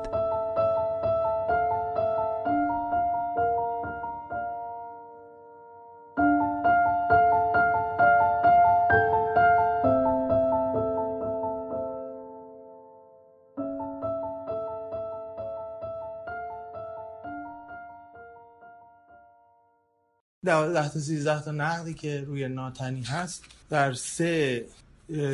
دوازده 20.44 20.88
تا 20.88 21.00
سیزده 21.00 21.42
تا 21.42 21.50
نقدی 21.50 21.94
که 21.94 22.24
روی 22.26 22.48
ناتنی 22.48 23.02
هست 23.02 23.44
در 23.70 23.92
سه 23.92 24.64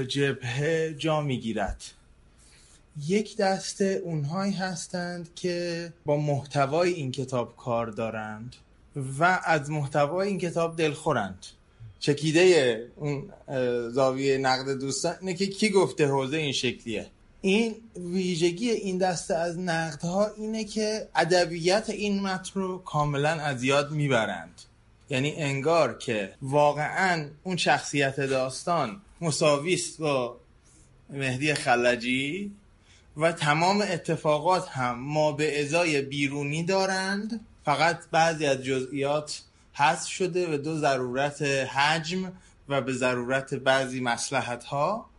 جبهه 0.08 0.94
جا 0.98 1.20
می‌گیرد. 1.20 1.82
یک 3.06 3.36
دسته 3.36 4.00
اونهایی 4.04 4.52
هستند 4.52 5.28
که 5.34 5.92
با 6.04 6.16
محتوای 6.16 6.92
این 6.92 7.12
کتاب 7.12 7.56
کار 7.56 7.86
دارند 7.86 8.56
و 9.18 9.40
از 9.44 9.70
محتوای 9.70 10.28
این 10.28 10.38
کتاب 10.38 10.76
دلخورند. 10.76 11.46
چکیده 12.00 12.86
اون 12.96 13.32
زاویه 13.90 14.38
نقد 14.38 14.78
دوستان 14.78 15.14
اینه 15.20 15.34
که 15.34 15.46
کی 15.46 15.70
گفته 15.70 16.06
حوزه 16.06 16.36
این 16.36 16.52
شکلیه. 16.52 17.06
این 17.40 17.74
ویژگی 17.96 18.70
این 18.70 18.98
دسته 18.98 19.34
از 19.34 19.58
نقدها 19.58 20.26
اینه 20.26 20.64
که 20.64 21.08
ادبیات 21.14 21.90
این 21.90 22.20
متن 22.20 22.60
رو 22.60 22.78
کاملا 22.78 23.30
از 23.30 23.62
یاد 23.62 23.90
می‌برند. 23.90 24.62
یعنی 25.10 25.34
انگار 25.36 25.98
که 25.98 26.34
واقعا 26.42 27.28
اون 27.42 27.56
شخصیت 27.56 28.20
داستان 28.20 29.00
مساویست 29.22 29.98
با 29.98 30.40
مهدی 31.10 31.54
خلجی 31.54 32.52
و 33.16 33.32
تمام 33.32 33.82
اتفاقات 33.82 34.68
هم 34.68 34.98
ما 34.98 35.32
به 35.32 35.62
ازای 35.62 36.02
بیرونی 36.02 36.62
دارند. 36.64 37.46
فقط 37.64 38.00
بعضی 38.10 38.46
از 38.46 38.62
جزئیات 38.62 39.42
حذف 39.72 40.08
شده 40.08 40.54
و 40.54 40.58
دو 40.58 40.78
ضرورت 40.78 41.42
حجم 41.42 42.32
و 42.68 42.80
به 42.80 42.92
ضرورت 42.92 43.54
بعضی 43.54 44.00
مسلحت 44.00 44.64
ها 44.64 45.10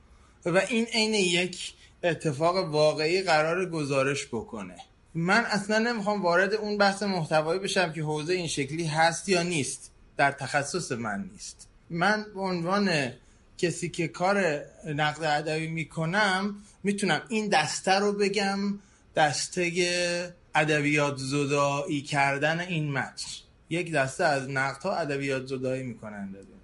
و 0.46 0.58
این 0.58 0.86
عین 0.86 1.13
یک 1.13 1.74
اتفاق 2.04 2.56
واقعی 2.56 3.22
قرار 3.22 3.70
گزارش 3.70 4.28
بکنه. 4.28 4.76
من 5.13 5.46
اصلا 5.46 5.80
نمی‌خوام 5.80 6.22
وارد 6.22 6.54
اون 6.54 6.78
بحث 6.78 7.04
محتوایی 7.04 7.60
بشم 7.60 7.94
که 7.94 8.04
حوزه 8.04 8.34
این 8.34 8.48
شکلی 8.48 8.86
هست 8.86 9.30
یا 9.30 9.44
نیست. 9.44 9.92
در 10.18 10.32
تخصص 10.32 10.92
من 10.92 11.30
نیست. 11.34 11.68
من 11.89 12.26
به 12.36 12.42
عنوان 12.42 13.13
کسی 13.58 13.89
که 13.89 14.08
کار 14.08 14.62
نقد 14.86 15.24
ادبی 15.24 15.68
می‌کنم 15.68 16.56
می‌تونم 16.84 17.22
این 17.30 17.50
دسته 17.50 17.92
رو 17.92 18.13
بگم 18.13 18.80
دسته 19.16 20.34
ادبیات 20.56 21.18
زدایی 21.18 22.02
کردن 22.02 22.60
این 22.60 22.92
متن. 22.92 23.26
یک 23.70 23.92
دسته 23.92 24.24
از 24.24 24.50
نقدها 24.50 24.96
ادبیات 24.96 25.46
زدایی 25.46 25.84
می‌کنند 25.84 26.36
از 26.36 26.46
این 26.46 26.63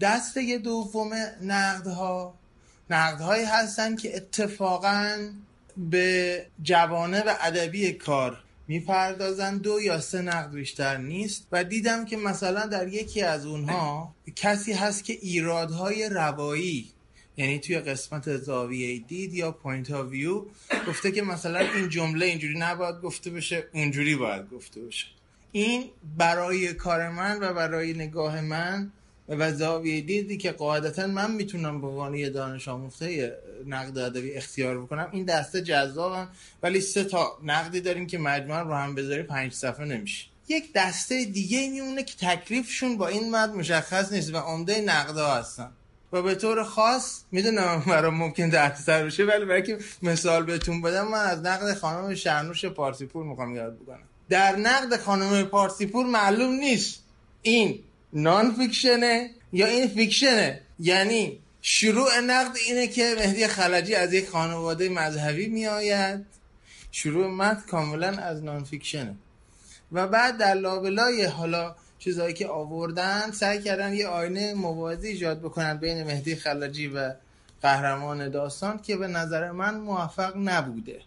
دسته 0.00 0.58
دوم 0.58 1.10
نقدها. 1.42 2.34
نقدهایی 2.90 3.44
هستند 3.44 4.00
که 4.00 4.16
اتفاقا 4.16 5.28
به 5.76 6.46
جوانه 6.62 7.22
و 7.22 7.34
ادبی 7.40 7.92
کار 7.92 8.38
می‌پردازن 8.70 9.58
دو 9.58 9.80
یا 9.80 10.00
سه 10.00 10.22
نقد 10.22 10.52
بیشتر 10.52 10.96
نیست 10.96 11.46
و 11.52 11.64
دیدم 11.64 12.04
که 12.04 12.16
مثلا 12.16 12.66
در 12.66 12.88
یکی 12.88 13.22
از 13.22 13.46
اونها 13.46 14.14
کسی 14.36 14.72
هست 14.72 15.04
که 15.04 15.12
ایرادهای 15.12 16.08
روایی 16.08 16.88
یعنی 17.36 17.58
توی 17.58 17.78
قسمت 17.78 18.36
زاویه 18.36 18.98
دید 18.98 19.34
یا 19.34 19.52
point 19.52 19.90
of 19.90 20.02
view 20.06 20.44
گفته 20.88 21.12
که 21.12 21.22
مثلا 21.22 21.58
این 21.58 21.88
جمله 21.88 22.26
اینجوری 22.26 22.58
نباید 22.58 23.00
گفته 23.00 23.30
بشه 23.30 23.64
اونجوری 23.72 24.16
باید 24.16 24.50
گفته 24.50 24.80
بشه. 24.80 25.06
این 25.52 25.84
برای 26.18 26.74
کار 26.74 27.08
من 27.08 27.38
و 27.40 27.52
برای 27.54 27.92
نگاه 27.92 28.40
من 28.40 28.92
و 29.30 29.52
زاویه 29.52 30.00
دیدی 30.00 30.36
که 30.36 30.52
قاعدتا 30.52 31.06
من 31.06 31.30
می‌تونم 31.30 31.80
به 31.80 31.86
عنوان 31.86 32.14
یه 32.14 32.30
دانش 32.30 32.68
آموخته 32.68 33.36
نقد 33.66 33.98
ادبی 33.98 34.32
اختیار 34.32 34.82
بکنم. 34.82 35.08
این 35.12 35.24
دسته 35.24 35.60
جذابم 35.60 36.28
ولی 36.62 36.80
سه 36.80 37.04
تا 37.04 37.38
نقدی 37.44 37.80
داریم 37.80 38.06
که 38.06 38.18
مجموعا 38.18 38.62
رو 38.62 38.74
هم 38.74 38.94
بذاری 38.94 39.22
پنج 39.22 39.52
صفحه 39.52 39.84
نمیشه. 39.84 40.26
یک 40.48 40.72
دسته 40.74 41.24
دیگه 41.24 41.70
میمونه 41.70 42.02
که 42.02 42.14
تکلیفشون 42.20 42.98
با 42.98 43.08
این 43.08 43.30
مد 43.30 43.50
مشخص 43.50 44.12
نیست 44.12 44.34
و 44.34 44.36
عمده 44.36 44.80
نقدا 44.80 45.34
هستن. 45.34 45.72
و 46.12 46.22
به 46.22 46.34
طور 46.34 46.64
خاص 46.64 47.22
می‌دونم 47.32 47.84
برای 47.86 48.10
ممکن 48.10 48.48
درد 48.48 48.84
بشه 48.86 49.24
ولی 49.24 49.44
برای 49.44 49.62
که 49.62 49.78
مثال 50.02 50.44
بهتون 50.44 50.82
بدم 50.82 51.08
من 51.08 51.18
از 51.18 51.38
نقد 51.38 51.74
خانم 51.74 52.14
شرنوش 52.14 52.64
پارسیپور 52.64 53.24
می‌خوام 53.24 53.56
یاد 53.56 53.78
بکنم 53.78 54.02
در 54.28 54.56
نقد 54.56 54.96
خانم 54.96 55.42
پارسیپور 55.42 56.06
معلوم 56.06 56.54
نیست 56.54 57.02
این 57.42 57.78
نان 58.12 58.54
فیکشنه 58.54 59.30
یا 59.52 59.66
این 59.66 59.88
فیکشنه 59.88 60.60
یعنی 60.78 61.38
شروع 61.62 62.20
نقد 62.20 62.56
اینه 62.66 62.86
که 62.86 63.14
مهدی 63.18 63.46
خلجی 63.46 63.94
از 63.94 64.12
یک 64.12 64.28
خانواده 64.28 64.88
مذهبی 64.88 65.48
میآید. 65.48 66.26
شروع 66.92 67.26
متن 67.26 67.60
کاملا 67.70 68.08
از 68.08 68.44
نان 68.44 68.64
فیکشنه 68.64 69.14
و 69.92 70.06
بعد 70.06 70.38
در 70.38 70.54
لابلای 70.54 71.24
حالا 71.24 71.76
چیزهایی 71.98 72.34
که 72.34 72.46
آوردن 72.48 73.30
سعی 73.30 73.62
کردن 73.62 73.94
یه 73.94 74.06
آینه 74.06 74.54
موازی 74.54 75.08
ایجاد 75.08 75.40
بکنن 75.40 75.76
بین 75.76 76.02
مهدی 76.02 76.36
خلجی 76.36 76.86
و 76.86 77.14
قهرمان 77.62 78.28
داستان 78.28 78.78
که 78.78 78.96
به 78.96 79.06
نظر 79.06 79.50
من 79.50 79.74
موفق 79.74 80.32
نبوده. 80.36 81.00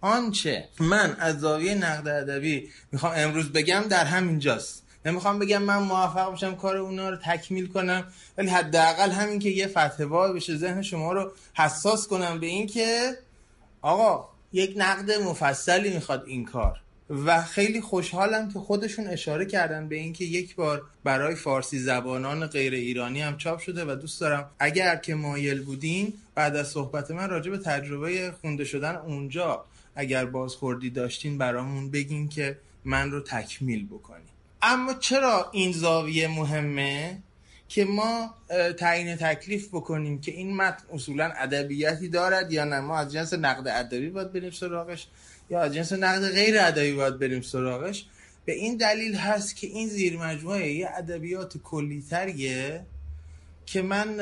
آنچه 0.00 0.68
من 0.80 1.16
از 1.18 1.40
زاویه 1.40 1.74
نقد 1.74 2.08
ادبی 2.08 2.68
می‌خوام 2.92 3.12
امروز 3.16 3.52
بگم 3.52 3.84
در 3.88 4.04
همینجاست. 4.04 4.82
نمی‌خوام 5.04 5.38
بگم 5.38 5.62
من 5.62 5.78
موفق 5.78 6.32
بشم 6.32 6.54
کار 6.54 6.76
اونا 6.76 7.10
رو 7.10 7.16
تکمیل 7.16 7.66
کنم 7.66 8.04
ولی 8.38 8.48
حداقل 8.48 9.10
همین 9.10 9.38
که 9.38 9.48
یه 9.48 9.66
فتحه 9.66 10.06
بشه 10.06 10.56
ذهن 10.56 10.82
شما 10.82 11.12
رو 11.12 11.32
حساس 11.54 12.08
کنم 12.08 12.40
به 12.40 12.46
این 12.46 12.66
که 12.66 13.18
آقا 13.82 14.28
یک 14.52 14.74
نقد 14.76 15.10
مفصلی 15.12 15.94
می‌خواد 15.94 16.24
این 16.26 16.44
کار. 16.44 16.80
و 17.10 17.42
خیلی 17.42 17.80
خوشحالم 17.80 18.52
که 18.52 18.58
خودشون 18.58 19.06
اشاره 19.06 19.46
کردن 19.46 19.88
به 19.88 19.96
اینکه 19.96 20.24
یک 20.24 20.54
بار 20.54 20.82
برای 21.04 21.34
فارسی 21.34 21.78
زبانان 21.78 22.46
غیر 22.46 22.72
ایرانی 22.72 23.20
هم 23.20 23.36
چاپ 23.36 23.58
شده 23.58 23.84
و 23.84 23.96
دوست 23.96 24.20
دارم 24.20 24.50
اگر 24.58 24.96
که 24.96 25.14
مایل 25.14 25.62
بودین 25.62 26.12
بعد 26.34 26.56
از 26.56 26.68
صحبت 26.68 27.10
من 27.10 27.30
راجع 27.30 27.50
به 27.50 27.58
تجربه 27.58 28.34
خونده 28.40 28.64
شدن 28.64 28.96
اونجا 28.96 29.64
اگر 29.94 30.24
بازخوردی 30.24 30.90
داشتین 30.90 31.38
برامون 31.38 31.90
بگین 31.90 32.28
که 32.28 32.58
من 32.84 33.10
رو 33.10 33.20
تکمیل 33.20 33.86
بکنیم 33.86 34.29
اما 34.62 34.94
چرا 34.94 35.50
این 35.52 35.72
زاویه 35.72 36.28
مهمه 36.28 37.18
که 37.68 37.84
ما 37.84 38.34
تعیین 38.78 39.16
تکلیف 39.16 39.68
بکنیم 39.68 40.20
که 40.20 40.32
این 40.32 40.56
متن 40.56 40.84
اصولا 40.92 41.32
ادبیاتی 41.36 42.08
دارد 42.08 42.52
یا 42.52 42.64
نه؟ 42.64 42.80
ما 42.80 42.98
از 42.98 43.12
جنس 43.12 43.34
نقد 43.34 43.68
ادبی 43.68 44.10
باید 44.10 44.32
بریم 44.32 44.50
سراغش 44.50 45.06
یا 45.50 45.60
از 45.60 45.74
جنس 45.74 45.92
نقد 45.92 46.30
غیر 46.30 46.60
ادبی 46.60 46.92
باید 46.92 47.18
بریم 47.18 47.42
سراغش؟ 47.42 48.06
به 48.44 48.52
این 48.52 48.76
دلیل 48.76 49.14
هست 49.14 49.56
که 49.56 49.66
این 49.66 49.88
زیر 49.88 50.18
مجموعه 50.18 50.72
یه 50.72 50.88
ادبیات 50.96 51.58
کلیتریه 51.58 52.86
که 53.66 53.82
من 53.82 54.20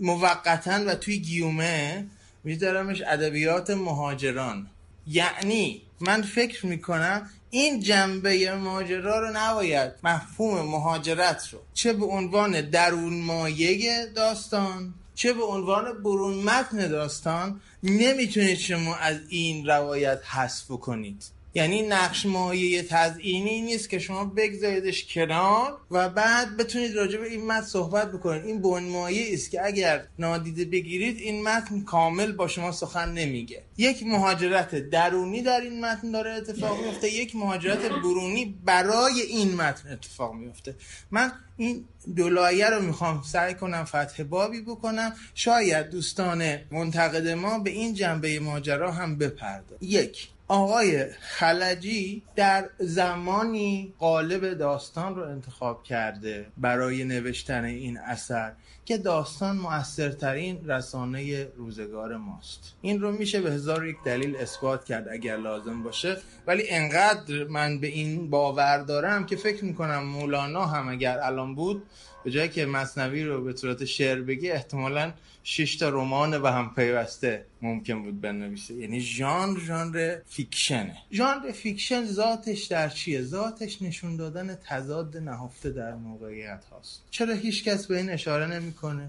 موقتا 0.00 0.84
و 0.86 0.94
توی 0.94 1.18
گیومه 1.18 2.06
میذارمش 2.44 3.02
ادبیات 3.06 3.70
مهاجران. 3.70 4.66
یعنی 5.06 5.82
من 6.00 6.22
فکر 6.22 6.66
می‌کنم 6.66 7.30
این 7.50 7.80
جنبه 7.80 8.54
ماجرا 8.54 9.20
رو 9.20 9.30
نباید 9.34 9.92
مفهوم 10.04 10.68
مهاجرت 10.68 11.48
رو. 11.52 11.58
چه 11.74 11.92
به 11.92 12.06
عنوان 12.06 12.60
درون 12.60 13.20
مایه 13.22 14.06
داستان 14.06 14.94
چه 15.14 15.32
به 15.32 15.44
عنوان 15.44 16.02
برون 16.02 16.34
متن 16.34 16.88
داستان 16.88 17.60
نمی‌تونید 17.82 18.58
شما 18.58 18.96
از 18.96 19.16
این 19.28 19.66
روایت 19.66 20.20
حذف 20.26 20.66
کنید 20.66 21.39
یعنی 21.54 21.82
نقش 21.82 22.26
مایه 22.26 22.82
تزئینی 22.82 23.60
نیست 23.60 23.90
که 23.90 23.98
شما 23.98 24.24
بگذاریدش 24.24 25.14
کنار 25.14 25.78
و 25.90 26.08
بعد 26.08 26.56
بتونید 26.56 26.96
راجع 26.96 27.18
به 27.18 27.26
این 27.26 27.46
متن 27.46 27.66
صحبت 27.66 28.12
بکنید. 28.12 28.44
این 28.44 28.62
بن 28.62 28.82
مایه 28.82 29.34
است 29.34 29.50
که 29.50 29.66
اگر 29.66 30.06
نادیده 30.18 30.64
بگیرید 30.64 31.18
این 31.18 31.42
متن 31.42 31.80
کامل 31.80 32.32
با 32.32 32.48
شما 32.48 32.72
سخن 32.72 33.12
نمیگه. 33.12 33.62
یک 33.76 34.02
مهاجرت 34.06 34.74
درونی 34.74 35.42
در 35.42 35.60
این 35.60 35.80
متن 35.84 36.10
داره 36.10 36.30
اتفاق 36.30 36.84
میفته. 36.84 37.12
یک 37.12 37.36
مهاجرت 37.36 37.78
برونی 37.78 38.54
برای 38.64 39.20
این 39.20 39.54
متن 39.54 39.92
اتفاق 39.92 40.34
میفته. 40.34 40.74
من 41.10 41.32
این 41.56 41.84
دولایه 42.16 42.70
رو 42.70 42.82
می‌خوام 42.82 43.22
سعی 43.22 43.54
کنم 43.54 43.84
فتح 43.84 44.22
بابی 44.22 44.60
بکنم. 44.60 45.12
شاید 45.34 45.90
دوستان 45.90 46.58
منتقد 46.70 47.28
ما 47.28 47.58
به 47.58 47.70
این 47.70 47.94
جنبه 47.94 48.40
ماجرا 48.40 48.92
هم 48.92 49.18
بپرده 49.18 49.76
یک 49.80 50.28
آقای 50.50 51.06
خلجی 51.20 52.22
در 52.36 52.68
زمانی 52.78 53.94
قالب 53.98 54.54
داستان 54.54 55.14
رو 55.14 55.22
انتخاب 55.22 55.82
کرده 55.82 56.46
برای 56.58 57.04
نوشتن 57.04 57.64
این 57.64 57.98
اثر 57.98 58.52
که 58.84 58.98
داستان 58.98 59.56
موثرترین 59.56 60.68
رسانه 60.68 61.44
روزگار 61.56 62.16
ماست. 62.16 62.74
این 62.80 63.00
رو 63.00 63.12
میشه 63.12 63.40
به 63.40 63.50
هزار 63.50 63.86
یک 63.86 63.96
دلیل 64.04 64.36
اثبات 64.36 64.84
کرد 64.84 65.08
اگر 65.08 65.36
لازم 65.36 65.82
باشه 65.82 66.16
ولی 66.46 66.70
انقدر 66.70 67.44
من 67.44 67.80
به 67.80 67.86
این 67.86 68.30
باور 68.30 68.78
دارم 68.78 69.26
که 69.26 69.36
فکر 69.36 69.64
می‌کنم 69.64 70.02
مولانا 70.02 70.66
هم 70.66 70.88
اگر 70.88 71.18
الان 71.18 71.54
بود 71.54 71.82
به 72.24 72.30
جای 72.30 72.48
اینکه 72.48 72.66
مثنوی 72.66 73.24
رو 73.24 73.44
به 73.44 73.56
صورت 73.56 73.84
شعر 73.84 74.20
بگه 74.20 74.50
احتمالا 74.50 75.12
شش 75.44 75.76
تا 75.76 75.88
رمان 75.88 76.34
به 76.34 76.46
هم 76.46 76.74
پیوسته 76.74 77.44
ممکن 77.62 78.02
بود 78.02 78.20
بنویسه. 78.20 78.74
یعنی 78.74 79.00
ژانر 79.00 79.60
ژانر 79.60 80.18
fiction 80.26 80.80
ه. 80.80 80.96
ژانر 81.12 81.52
fiction 81.52 82.04
ذاتش 82.04 82.64
در 82.64 82.88
چیه؟ 82.88 83.22
ذاتش 83.22 83.82
نشون 83.82 84.16
دادن 84.16 84.58
تضاد 84.68 85.16
نهفته 85.16 85.70
در 85.70 85.94
موقعیت 85.94 86.64
هاست. 86.70 87.02
چرا 87.10 87.34
هیچ 87.34 87.64
کس 87.64 87.86
به 87.86 87.96
این 87.96 88.10
اشاره 88.10 88.46
نمی‌کنه؟ 88.46 89.08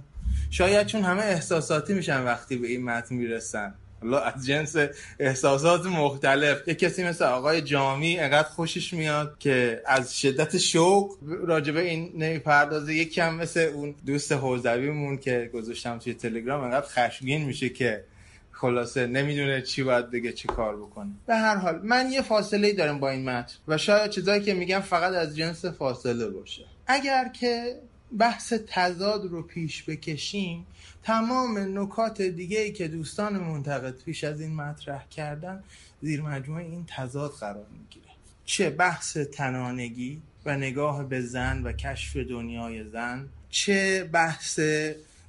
شاید 0.49 0.87
چون 0.87 1.03
همه 1.03 1.21
احساساتی 1.21 1.93
میشن 1.93 2.23
وقتی 2.23 2.57
به 2.57 2.67
این 2.67 2.83
متن 2.83 3.15
می‌رسن. 3.15 3.73
حالا 4.01 4.19
از 4.19 4.45
جنس 4.45 4.75
احساسات 5.19 5.85
مختلف. 5.85 6.67
یه 6.67 6.75
کسی 6.75 7.03
مثل 7.03 7.25
آقای 7.25 7.61
جامی 7.61 8.19
انقدر 8.19 8.47
خوشش 8.47 8.93
میاد 8.93 9.35
که 9.39 9.81
از 9.85 10.19
شدت 10.19 10.57
شوق 10.57 11.15
راجبه 11.21 11.81
این 11.81 12.11
نمی‌پردازه. 12.15 12.95
یک 12.95 13.13
کم 13.13 13.35
مثل 13.35 13.59
اون 13.59 13.95
دوست 14.05 14.31
حوزویمون 14.31 15.17
که 15.17 15.49
گذاشتم 15.53 15.99
توی 15.99 16.13
تلگرام 16.13 16.63
انقدر 16.63 16.87
خشمگین 16.87 17.45
میشه 17.45 17.69
که 17.69 18.03
خلاصه 18.51 19.07
نمی‌دونه 19.07 19.61
چی 19.61 19.83
باید 19.83 20.11
بگه 20.11 20.33
چی 20.33 20.47
کار 20.47 20.77
بکنه. 20.77 21.09
به 21.27 21.35
هر 21.35 21.55
حال 21.55 21.79
من 21.83 22.11
یه 22.11 22.21
فاصله 22.21 22.73
دارم 22.73 22.99
با 22.99 23.09
این 23.09 23.29
متن 23.29 23.53
و 23.67 23.77
شاید 23.77 24.11
چیزایی 24.11 24.41
که 24.41 24.53
میگم 24.53 24.79
فقط 24.79 25.13
از 25.13 25.37
جنس 25.37 25.65
فاصله 25.65 26.29
باشه. 26.29 26.65
اگر 26.87 27.29
که 27.39 27.75
بحث 28.19 28.53
تضاد 28.67 29.25
رو 29.25 29.43
پیش 29.43 29.83
بکشیم 29.83 30.65
تمام 31.03 31.79
نکات 31.79 32.21
دیگه 32.21 32.59
ای 32.59 32.71
که 32.71 32.87
دوستان 32.87 33.37
منتقد 33.37 34.03
پیش 34.03 34.23
از 34.23 34.41
این 34.41 34.55
مطرح 34.55 35.07
کردن 35.07 35.63
زیر 36.01 36.21
مجموعه 36.21 36.63
این 36.63 36.85
تضاد 36.87 37.31
قرار 37.31 37.65
می‌گیره. 37.79 38.11
چه 38.45 38.69
بحث 38.69 39.17
تنانگی 39.17 40.21
و 40.45 40.57
نگاه 40.57 41.03
به 41.09 41.21
زن 41.21 41.63
و 41.63 41.71
کشف 41.71 42.17
دنیای 42.17 42.89
زن 42.89 43.29
چه 43.49 44.03
بحث 44.03 44.59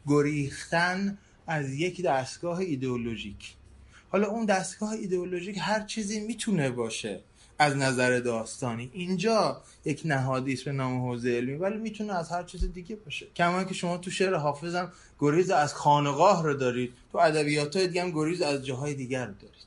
گریختن 0.07 1.19
از 1.47 1.75
یک 1.75 2.03
دستگاه 2.03 2.59
ایدئولوژیک. 2.59 3.55
حالا 4.09 4.29
اون 4.29 4.45
دستگاه 4.45 4.91
ایدئولوژیک 4.91 5.59
هر 5.61 5.81
چیزی 5.81 6.21
می‌تونه 6.21 6.71
باشه. 6.71 7.21
از 7.63 7.77
نظر 7.77 8.19
داستانی. 8.19 8.91
اینجا 8.93 9.63
یک 9.85 10.03
نهادی 10.05 10.53
است 10.53 10.65
به 10.65 10.73
نام 10.73 11.09
حوزه 11.09 11.31
علمی 11.31 11.57
ولی 11.57 11.79
می‌تونه 11.79 12.19
از 12.19 12.31
هر 12.31 12.43
چیز 12.43 12.73
دیگه 12.73 12.97
باشه. 12.97 13.27
کما 13.37 13.65
که 13.65 13.75
شما 13.75 13.99
تو 13.99 14.11
شعر 14.11 14.35
حافظم 14.35 14.93
گریز 15.21 15.51
از 15.51 15.75
خانقاه 15.75 16.45
رو 16.45 16.55
دارید 16.55 16.93
تو 17.13 17.19
ادبیات 17.19 17.77
های 17.77 17.87
دیگه 17.87 18.03
هم 18.03 18.11
گریز 18.11 18.43
از 18.43 18.67
جاهای 18.67 18.95
دیگر 18.95 19.27
رو 19.27 19.33
دارید. 19.35 19.63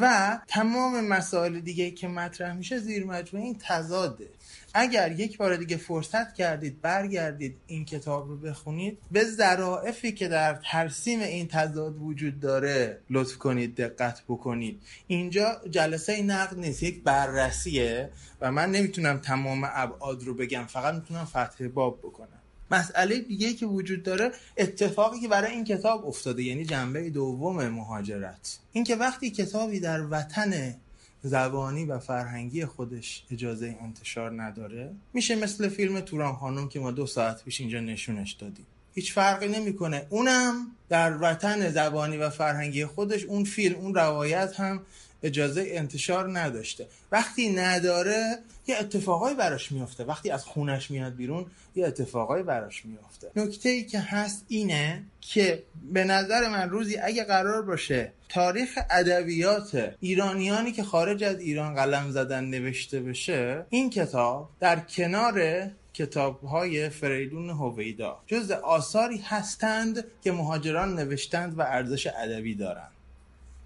و 0.00 0.38
تمام 0.48 1.06
مسائل 1.06 1.60
دیگه 1.60 1.90
که 1.90 2.08
مطرح 2.08 2.56
میشه 2.56 2.78
زیر 2.78 3.04
مجموعه 3.04 3.46
این 3.46 3.56
تضاده. 3.60 4.28
اگر 4.74 5.12
یک 5.12 5.38
بار 5.38 5.56
دیگه 5.56 5.76
فرصت 5.76 6.34
کردید 6.34 6.80
برگردید 6.80 7.56
این 7.66 7.84
کتاب 7.84 8.28
رو 8.28 8.36
بخونید 8.36 8.98
به 9.10 9.24
ظرافی 9.24 10.12
که 10.12 10.28
در 10.28 10.54
ترسیم 10.54 11.20
این 11.20 11.48
تضاد 11.48 11.96
وجود 12.02 12.40
داره 12.40 12.98
لطف 13.10 13.38
کنید 13.38 13.76
دقت 13.76 14.22
بکنید. 14.28 14.82
اینجا 15.06 15.60
جلسه 15.70 16.22
نقد 16.22 16.58
نیست 16.58 16.82
یک 16.82 17.02
بررسیه 17.02 18.10
و 18.40 18.52
من 18.52 18.70
نمی‌تونم 18.70 19.18
تمام 19.18 19.68
ابعاد 19.72 20.24
رو 20.24 20.34
بگم 20.34 20.64
فقط 20.64 20.94
می‌تونم 20.94 21.24
فتح 21.24 21.68
باب 21.74 21.98
بکنم. 21.98 22.28
مسئله 22.70 23.18
دیگه 23.18 23.52
که 23.52 23.66
وجود 23.66 24.02
داره 24.02 24.32
اتفاقی 24.56 25.20
که 25.20 25.28
برای 25.28 25.52
این 25.52 25.64
کتاب 25.64 26.06
افتاده 26.06 26.42
یعنی 26.42 26.64
جنبه 26.64 27.10
دوم 27.10 27.68
مهاجرت. 27.68 28.58
اینکه 28.72 28.96
وقتی 28.96 29.30
کتابی 29.30 29.80
در 29.80 30.06
وطن 30.06 30.74
زبانی 31.22 31.84
و 31.84 31.98
فرهنگی 31.98 32.64
خودش 32.64 33.24
اجازه 33.30 33.76
انتشار 33.82 34.42
نداره. 34.42 34.90
میشه 35.12 35.36
مثل 35.36 35.68
فیلم 35.68 36.00
توران 36.00 36.34
خانم 36.34 36.68
که 36.68 36.80
ما 36.80 36.90
دو 36.90 37.06
ساعت 37.06 37.44
پیش 37.44 37.60
اینجا 37.60 37.80
نشونش 37.80 38.32
دادیم. 38.32 38.66
هیچ 38.94 39.12
فرقی 39.12 39.48
نمی‌کنه. 39.48 40.06
اونم 40.10 40.66
در 40.88 41.18
وطن 41.20 41.70
زبانی 41.70 42.16
و 42.16 42.30
فرهنگی 42.30 42.86
خودش 42.86 43.24
اون 43.24 43.44
فیلم 43.44 43.76
اون 43.76 43.94
روایت 43.94 44.60
هم 44.60 44.80
اجازه 45.22 45.64
انتشار 45.68 46.38
نداشته. 46.38 46.86
وقتی 47.12 47.52
نداره 47.52 48.38
یه 48.66 48.76
اتفاقای 48.76 49.34
براش 49.34 49.72
میفته 49.72 50.04
وقتی 50.04 50.30
از 50.30 50.44
خونش 50.44 50.90
میاد 50.90 51.14
بیرون 51.14 51.46
یه 51.74 51.86
اتفاقای 51.86 52.42
براش 52.42 52.84
میفته 52.84 53.30
نکته 53.36 53.68
ای 53.68 53.84
که 53.84 54.00
هست 54.00 54.44
اینه 54.48 55.02
که 55.20 55.62
به 55.92 56.04
نظر 56.04 56.48
من 56.48 56.70
روزی 56.70 56.96
اگه 56.96 57.24
قرار 57.24 57.62
باشه 57.62 58.12
تاریخ 58.28 58.78
ادبیات 58.90 59.94
ایرانیانی 60.00 60.72
که 60.72 60.82
خارج 60.82 61.24
از 61.24 61.40
ایران 61.40 61.74
قلم 61.74 62.10
زدن 62.10 62.44
نوشته 62.44 63.00
بشه 63.00 63.66
این 63.70 63.90
کتاب 63.90 64.50
در 64.60 64.80
کنار 64.80 65.66
کتاب 65.94 66.44
های 66.44 66.88
فریدون 66.88 67.50
هویدا. 67.50 68.20
جز 68.26 68.50
آثاری 68.50 69.18
هستند 69.18 70.04
که 70.22 70.32
مهاجران 70.32 70.94
نوشتند 70.94 71.58
و 71.58 71.62
ارزش 71.62 72.06
ادبی 72.06 72.54
دارند. 72.54 72.90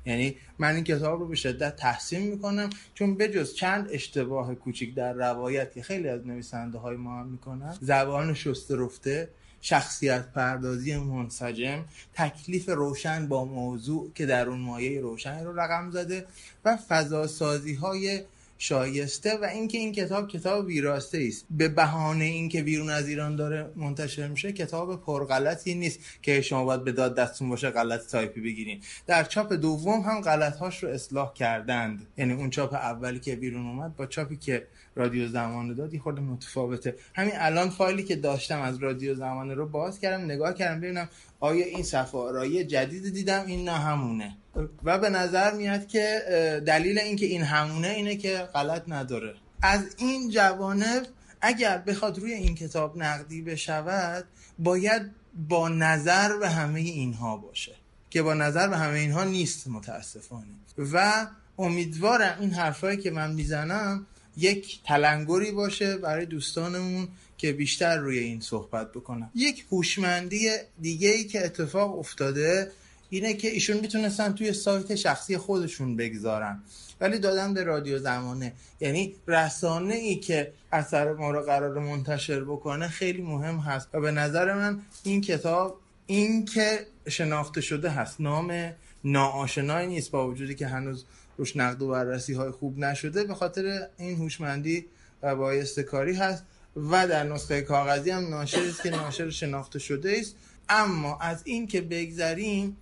یعنی 0.07 0.37
من 0.59 0.75
این 0.75 0.85
کتاب 0.85 1.21
رو 1.21 1.29
به 1.29 1.37
شدت 1.37 1.77
تحسین 1.77 2.23
می‌کنم 2.23 2.71
چون 2.95 3.15
بجز 3.15 3.55
چند 3.55 3.89
اشتباه 3.91 4.55
کوچیک 4.55 4.95
در 4.95 5.13
روایت 5.13 5.73
که 5.73 5.83
خیلی 5.83 6.09
از 6.09 6.27
نویسنده 6.27 6.79
های 6.79 6.97
ما 6.97 7.21
هم 7.21 7.27
می‌کنن 7.27 7.77
زبان 7.81 8.35
شسته 8.35 8.77
رفته 8.77 9.29
شخصیت 9.61 10.33
پردازی 10.33 10.97
منسجم 10.97 11.85
تکلیف 12.15 12.69
روشن 12.69 13.29
با 13.29 13.45
موضوع 13.45 14.11
که 14.15 14.27
در 14.27 14.49
اون 14.49 14.59
مایه 14.59 15.01
روشن 15.01 15.45
رو 15.45 15.61
رقم 15.61 15.91
زده 15.91 16.27
و 16.65 16.77
فضا 16.77 17.27
سازی 17.27 17.75
های 17.75 18.23
شایسته 18.59 19.39
و 19.43 19.45
اینکه 19.45 19.79
این 19.79 19.93
کتاب 19.93 20.29
کتاب 20.29 20.67
ویراسته 20.67 21.25
است. 21.29 21.47
به 21.51 21.69
بهانه 21.69 22.25
اینکه 22.25 22.63
بیرون 22.63 22.91
از 22.91 23.09
ایران 23.09 23.37
داره 23.37 23.71
منتشر 23.77 24.29
میشه 24.29 24.53
کتاب 24.53 25.03
پرغلطی 25.03 25.75
نیست 25.75 26.01
که 26.23 26.41
شما 26.41 26.65
باید 26.65 26.85
به 26.85 26.93
داد 26.93 27.17
دستون 27.17 27.49
باشه 27.49 27.71
غلط 27.71 28.07
تایپی 28.07 28.41
بگیرین. 28.41 28.81
در 29.07 29.25
چاپ 29.25 29.53
دوم 29.53 30.01
هم 30.01 30.21
غلط 30.21 30.57
هاش 30.57 30.83
رو 30.83 30.89
اصلاح 30.89 31.33
کردند. 31.35 32.07
یعنی 32.17 32.33
اون 32.33 32.51
چاپ 32.51 32.75
اولی 32.75 33.21
که 33.21 33.37
بیرون 33.37 33.67
اومد 33.67 33.97
با 33.97 34.07
چاپی 34.07 34.37
که 34.37 34.67
رادیو 34.95 35.29
زمانه 35.29 35.75
داد 35.75 35.97
خورده 35.97 36.21
متفاوته. 36.21 36.95
همین 37.15 37.33
الان 37.35 37.71
فایلی 37.71 38.03
که 38.03 38.17
داشتم 38.17 38.61
از 38.61 38.79
رادیو 38.79 39.15
زمانه 39.15 39.55
رو 39.55 39.67
باز 39.69 40.01
کردم 40.01 40.25
نگاه 40.25 40.55
کردم 40.55 40.81
ببینم 40.81 41.09
آیا 41.41 41.67
این 41.67 41.83
صفحه 41.83 42.65
جدید 42.65 43.13
دیدم؟ 43.15 43.47
این 43.47 43.69
نه 43.69 43.73
همونه. 43.73 44.37
و 44.85 44.99
به 44.99 45.11
نظر 45.11 45.55
میاد 45.55 45.87
که 45.87 46.23
دلیل 46.67 46.99
اینکه 46.99 47.27
این 47.27 47.43
همونه 47.43 47.89
اینه 47.89 48.17
که 48.17 48.39
غلط 48.39 48.83
نداره. 48.89 49.35
از 49.63 49.81
این 49.99 50.31
جوانب 50.31 51.07
اگر 51.41 51.79
بخواد 51.79 52.19
روی 52.19 52.33
این 52.33 52.55
کتاب 52.55 52.99
نقدی 52.99 53.43
بشود 53.43 54.25
باید 54.59 55.03
با 55.49 55.69
نظر 55.69 56.37
به 56.37 56.49
همه 56.49 56.81
اینها 56.81 57.37
باشه. 57.37 57.73
که 58.11 58.23
با 58.23 58.35
نظر 58.35 58.69
به 58.69 58.77
همه 58.77 58.99
اینها 58.99 59.25
نیست 59.25 59.69
متاسفانه. 59.69 60.47
و 60.79 61.27
امیدوارم 61.59 62.37
این 62.41 62.51
حرفایی 62.51 62.97
که 62.97 63.11
من 63.11 63.33
می‌زنم 63.33 64.07
یک 64.37 64.81
تلنگری 64.85 65.53
باشه 65.53 65.97
برای 65.97 66.27
دوستانمون 66.27 67.09
که 67.39 67.53
بیشتر 67.53 67.97
روی 67.97 68.19
این 68.19 68.41
صحبت 68.41 68.93
بکنم. 68.93 69.31
یک 69.35 69.65
هوشمندی 69.73 70.51
دیگه 70.81 71.09
ای 71.09 71.25
که 71.25 71.45
اتفاق 71.45 71.99
افتاده 71.99 72.71
اینه 73.11 73.35
که 73.35 73.49
ایشون 73.49 73.77
می‌تونستن 73.77 74.33
توی 74.33 74.53
سایت 74.53 74.95
شخصی 74.95 75.37
خودشون 75.37 75.97
بگذارن. 75.97 76.63
ولی 77.01 77.19
دادن 77.19 77.55
به 77.55 77.65
رادیو 77.65 77.99
زمانه. 77.99 78.53
یعنی 78.81 79.15
رسانه 79.27 79.95
ای 79.95 80.17
که 80.17 80.53
اثر 80.73 81.13
ما 81.13 81.31
رو 81.31 81.41
قرار 81.41 81.79
منتشر 81.79 82.45
بکنه 82.45 82.89
خیلی 82.89 83.23
مهم 83.23 83.59
هست. 83.59 83.89
و 83.93 84.01
به 84.01 84.11
نظر 84.11 84.55
من 84.55 84.81
این 85.03 85.21
کتاب 85.21 85.81
این 86.07 86.45
که 86.45 86.87
شناخته 87.09 87.61
شده 87.61 87.91
هست. 87.91 88.21
نام 88.21 88.73
ناآشنایی 89.05 89.87
نیست 89.87 90.11
با 90.11 90.29
وجودی 90.29 90.55
که 90.55 90.67
هنوز 90.67 91.05
روش 91.39 91.57
نقد 91.57 91.83
و 91.83 91.89
بررسی 91.89 92.35
های 92.35 92.51
خوب 92.51 92.79
نشده. 92.79 93.25
به 93.25 93.35
خاطر 93.35 93.89
این 93.99 94.17
هوشمندی 94.17 94.87
و 95.23 95.37
بایسته 95.37 95.83
کاری 95.83 96.15
هست. 96.15 96.45
و 96.77 97.09
در 97.09 97.23
نسخه 97.23 97.63
کاغذی 97.63 98.11
هم 98.11 98.29
ناشر 98.29 98.61
است 98.69 98.83
که 98.83 98.91
ناشر 98.91 99.31
شناخته 99.31 99.79
شده 99.79 100.17
است. 100.21 100.37
اما 100.69 101.19
از 101.19 101.43
این 101.45 101.67
که 101.67 101.81
بگذریم 101.81 102.77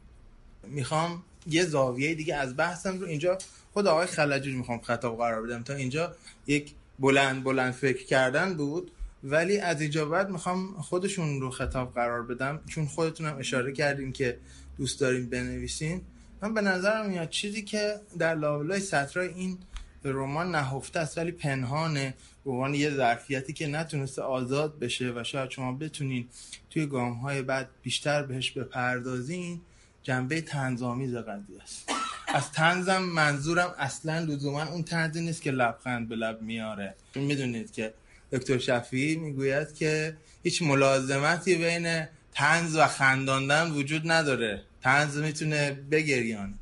می‌خوام 0.66 1.22
یه 1.46 1.64
زاویه 1.64 2.14
دیگه 2.14 2.34
از 2.34 2.56
بحثم 2.56 3.00
رو 3.00 3.06
اینجا 3.06 3.38
خود 3.72 3.86
آقای 3.86 4.06
خلجوج 4.06 4.54
می‌خوام 4.54 4.80
خطاب 4.80 5.18
قرار 5.18 5.42
بدم. 5.42 5.62
تا 5.62 5.74
اینجا 5.74 6.14
یک 6.46 6.72
بلند 6.98 7.44
بلند 7.44 7.72
فکر 7.72 8.06
کردن 8.06 8.54
بود 8.54 8.90
ولی 9.24 9.58
از 9.58 9.80
اینجا 9.80 10.04
بعد 10.04 10.30
می‌خوام 10.30 10.80
خودشون 10.80 11.40
رو 11.40 11.50
خطاب 11.50 11.94
قرار 11.94 12.22
بدم. 12.22 12.60
چون 12.66 12.86
خودتونم 12.86 13.38
اشاره 13.38 13.72
کردیم 13.72 14.12
که 14.12 14.38
دوست 14.78 15.00
داریم 15.00 15.30
بنویسین. 15.30 16.00
من 16.42 16.54
به 16.54 16.60
نظرم 16.60 17.10
میاد 17.10 17.28
چیزی 17.28 17.62
که 17.62 18.00
در 18.18 18.34
لابلای 18.34 18.80
سطرهای 18.80 19.28
این 19.28 19.58
رمان 20.04 20.50
نهفته 20.50 21.00
است 21.00 21.18
ولی 21.18 21.32
پنهانه 21.32 22.14
به 22.44 22.50
عنوان 22.50 22.74
یه 22.74 22.90
ظرفیتی 22.90 23.52
که 23.52 23.66
نتونسته 23.66 24.22
آزاد 24.22 24.78
بشه 24.78 25.12
و 25.16 25.24
شاید 25.24 25.50
شما 25.50 25.72
بتونین 25.72 26.28
توی 26.70 26.86
گام 26.86 27.12
های 27.12 27.42
بعد 27.42 27.68
بیشتر 27.82 28.22
بهش 28.22 28.50
بپردازین 28.50 29.60
جنبه 30.02 30.40
تنظامیز 30.40 31.14
قضیه 31.14 31.62
است. 31.62 31.92
از 32.34 32.52
تنزم 32.52 33.02
منظورم 33.02 33.74
اصلا 33.78 34.18
لزوما 34.18 34.62
اون 34.64 34.82
تنزی 34.82 35.20
نیست 35.20 35.42
که 35.42 35.50
لبخند 35.50 36.08
به 36.08 36.16
لب 36.16 36.42
میاره. 36.42 36.94
می‌دونید 37.14 37.72
که 37.72 37.94
دکتر 38.32 38.58
شفیعی 38.58 39.16
می‌گوید 39.16 39.74
که 39.74 40.16
هیچ 40.42 40.62
ملازمتی 40.62 41.56
بین 41.56 42.06
تنز 42.32 42.76
و 42.76 42.86
خنداندن 42.86 43.70
وجود 43.70 44.10
نداره. 44.10 44.62
تنز 44.82 45.18
می‌تونه 45.18 45.72
بگریان 45.90 46.54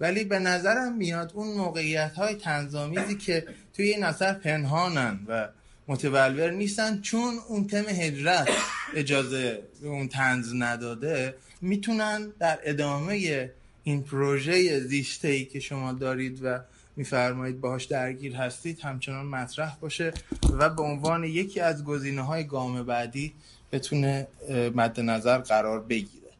ولی 0.00 0.24
به 0.24 0.38
نظرم 0.38 0.96
میاد 0.96 1.32
اون 1.34 1.56
موقعیت 1.56 2.12
های 2.12 2.34
تنظامیزی 2.34 3.16
که 3.16 3.46
توی 3.80 3.88
این 3.88 4.04
اثر 4.04 4.32
پنهانن 4.32 5.20
و 5.26 5.48
متولور 5.88 6.50
نیستن. 6.50 7.00
چون 7.00 7.34
اون 7.48 7.66
تم 7.66 7.84
هجرت 7.88 8.48
اجازه 8.94 9.62
اون 9.82 10.08
تنز 10.08 10.54
نداده 10.54 11.34
می‌تونن 11.60 12.32
در 12.38 12.58
ادامه 12.62 13.50
این 13.84 14.02
پروژه 14.02 14.80
زیسته 14.80 15.28
ای 15.28 15.44
که 15.44 15.60
شما 15.60 15.92
دارید 15.92 16.40
و 16.42 16.60
میفرمایید 16.96 17.60
باهاش 17.60 17.84
درگیر 17.84 18.36
هستید 18.36 18.80
همچنان 18.80 19.26
مطرح 19.26 19.76
باشه 19.76 20.12
و 20.58 20.70
به 20.70 20.82
عنوان 20.82 21.24
یکی 21.24 21.60
از 21.60 21.84
گزینه 21.84 22.22
های 22.22 22.44
گام 22.44 22.82
بعدی 22.82 23.32
بتونه 23.72 24.26
مد 24.74 25.00
نظر 25.00 25.38
قرار 25.38 25.80
بگیره. 25.80 26.30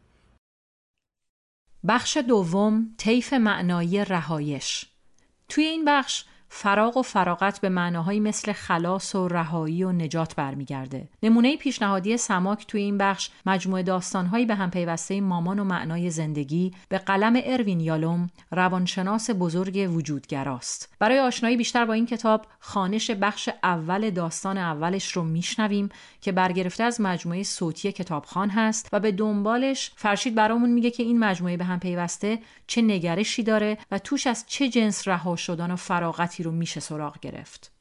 بخش 1.88 2.16
دوم 2.16 2.94
طیف 2.98 3.32
معنایی 3.32 4.04
رهایش. 4.04 4.86
توی 5.48 5.64
این 5.64 5.84
بخش 5.84 6.24
فراغ 6.52 6.96
و 6.96 7.02
فراغت 7.02 7.60
به 7.60 7.68
معناهایی 7.68 8.20
مثل 8.20 8.52
خلاص 8.52 9.14
و 9.14 9.28
رهایی 9.28 9.84
و 9.84 9.92
نجات 9.92 10.34
برمیگرده. 10.34 11.08
نمونه 11.22 11.56
پیشنهادی 11.56 12.16
سماک 12.16 12.66
توی 12.66 12.82
این 12.82 12.98
بخش 12.98 13.30
مجموعه 13.46 13.82
داستانهایی 13.82 14.46
به 14.46 14.54
هم 14.54 14.70
پیوسته 14.70 15.20
مامان 15.20 15.58
و 15.58 15.64
معنای 15.64 16.10
زندگی 16.10 16.72
به 16.88 16.98
قلم 16.98 17.40
اروین 17.44 17.80
یالوم 17.80 18.30
روانشناس 18.50 19.30
بزرگ 19.30 19.90
وجودگراست. 19.94 20.94
برای 20.98 21.18
آشنایی 21.18 21.56
بیشتر 21.56 21.84
با 21.84 21.92
این 21.92 22.06
کتاب 22.06 22.46
خانش 22.60 23.10
بخش 23.10 23.48
اول 23.62 24.10
داستان 24.10 24.58
اولش 24.58 25.12
رو 25.12 25.22
میشنویم 25.22 25.88
که 26.20 26.32
برگرفته 26.32 26.84
از 26.84 27.00
مجموعه 27.00 27.42
صوتی 27.42 27.92
کتابخان 27.92 28.50
هست 28.50 28.88
و 28.92 29.00
به 29.00 29.12
دنبالش 29.12 29.92
فرشید 29.96 30.34
برامون 30.34 30.70
میگه 30.70 30.90
که 30.90 31.02
این 31.02 31.18
مجموعه 31.18 31.56
به 31.56 31.64
هم 31.64 31.80
پیوسته 31.80 32.38
چه 32.66 32.82
نگرشی 32.82 33.42
داره 33.42 33.78
و 33.90 33.98
توش 33.98 34.26
از 34.26 34.44
چه 34.46 34.68
جنس 34.68 35.08
رها 35.08 35.36
شدن 35.36 35.70
و 35.70 35.76
فراغتی 35.76 36.39
رو 36.42 36.52
میشه 36.52 36.80
سراغ 36.80 37.20
گرفت. 37.20 37.72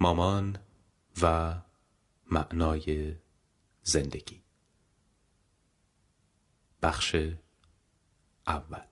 مامان 0.00 0.58
و 1.22 1.54
معنای 2.30 3.16
زندگی. 3.82 4.42
بخش 6.82 7.16
اول. 8.46 8.82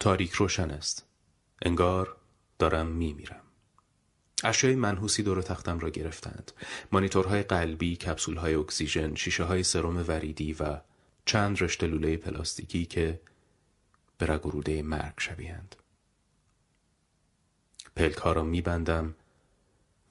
تاریک 0.00 0.32
روشن 0.32 0.70
است. 0.70 1.06
انگار 1.62 2.16
دارم 2.58 2.86
میمیرم. 2.86 3.42
اشیای 4.44 4.74
منحوسی 4.74 5.22
دور 5.22 5.42
تختم 5.42 5.78
را 5.78 5.90
گرفتند. 5.90 6.52
مانیتورهای 6.92 7.42
قلبی 7.42 7.96
کپسولهای 7.96 8.54
اکسیژن 8.54 9.14
شیشه 9.14 9.44
های 9.44 9.62
سرم 9.62 10.04
وریدی 10.08 10.52
و 10.52 10.80
چند 11.28 11.62
رشته 11.62 11.86
لوله 11.86 12.16
پلاستیکی 12.16 12.86
که 12.86 13.20
به 14.18 14.26
رگ 14.26 14.70
مرگ 14.84 15.14
شبیهند 15.18 15.76
پلک 17.96 18.16
ها 18.16 18.32
را 18.32 18.42
میبندم 18.42 19.14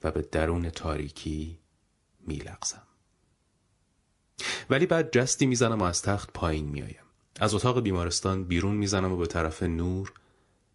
و 0.04 0.10
به 0.10 0.22
درون 0.22 0.70
تاریکی 0.70 1.58
میلغزم. 2.20 2.82
ولی 4.70 4.86
بعد 4.86 5.12
جستی 5.12 5.46
می‌زنم 5.46 5.78
و 5.78 5.84
از 5.84 6.02
تخت 6.02 6.32
پایین 6.32 6.68
میآیم. 6.68 7.04
از 7.40 7.54
اتاق 7.54 7.80
بیمارستان 7.80 8.44
بیرون 8.44 8.76
می‌زنم 8.76 9.12
و 9.12 9.16
به 9.16 9.26
طرف 9.26 9.62
نور 9.62 10.12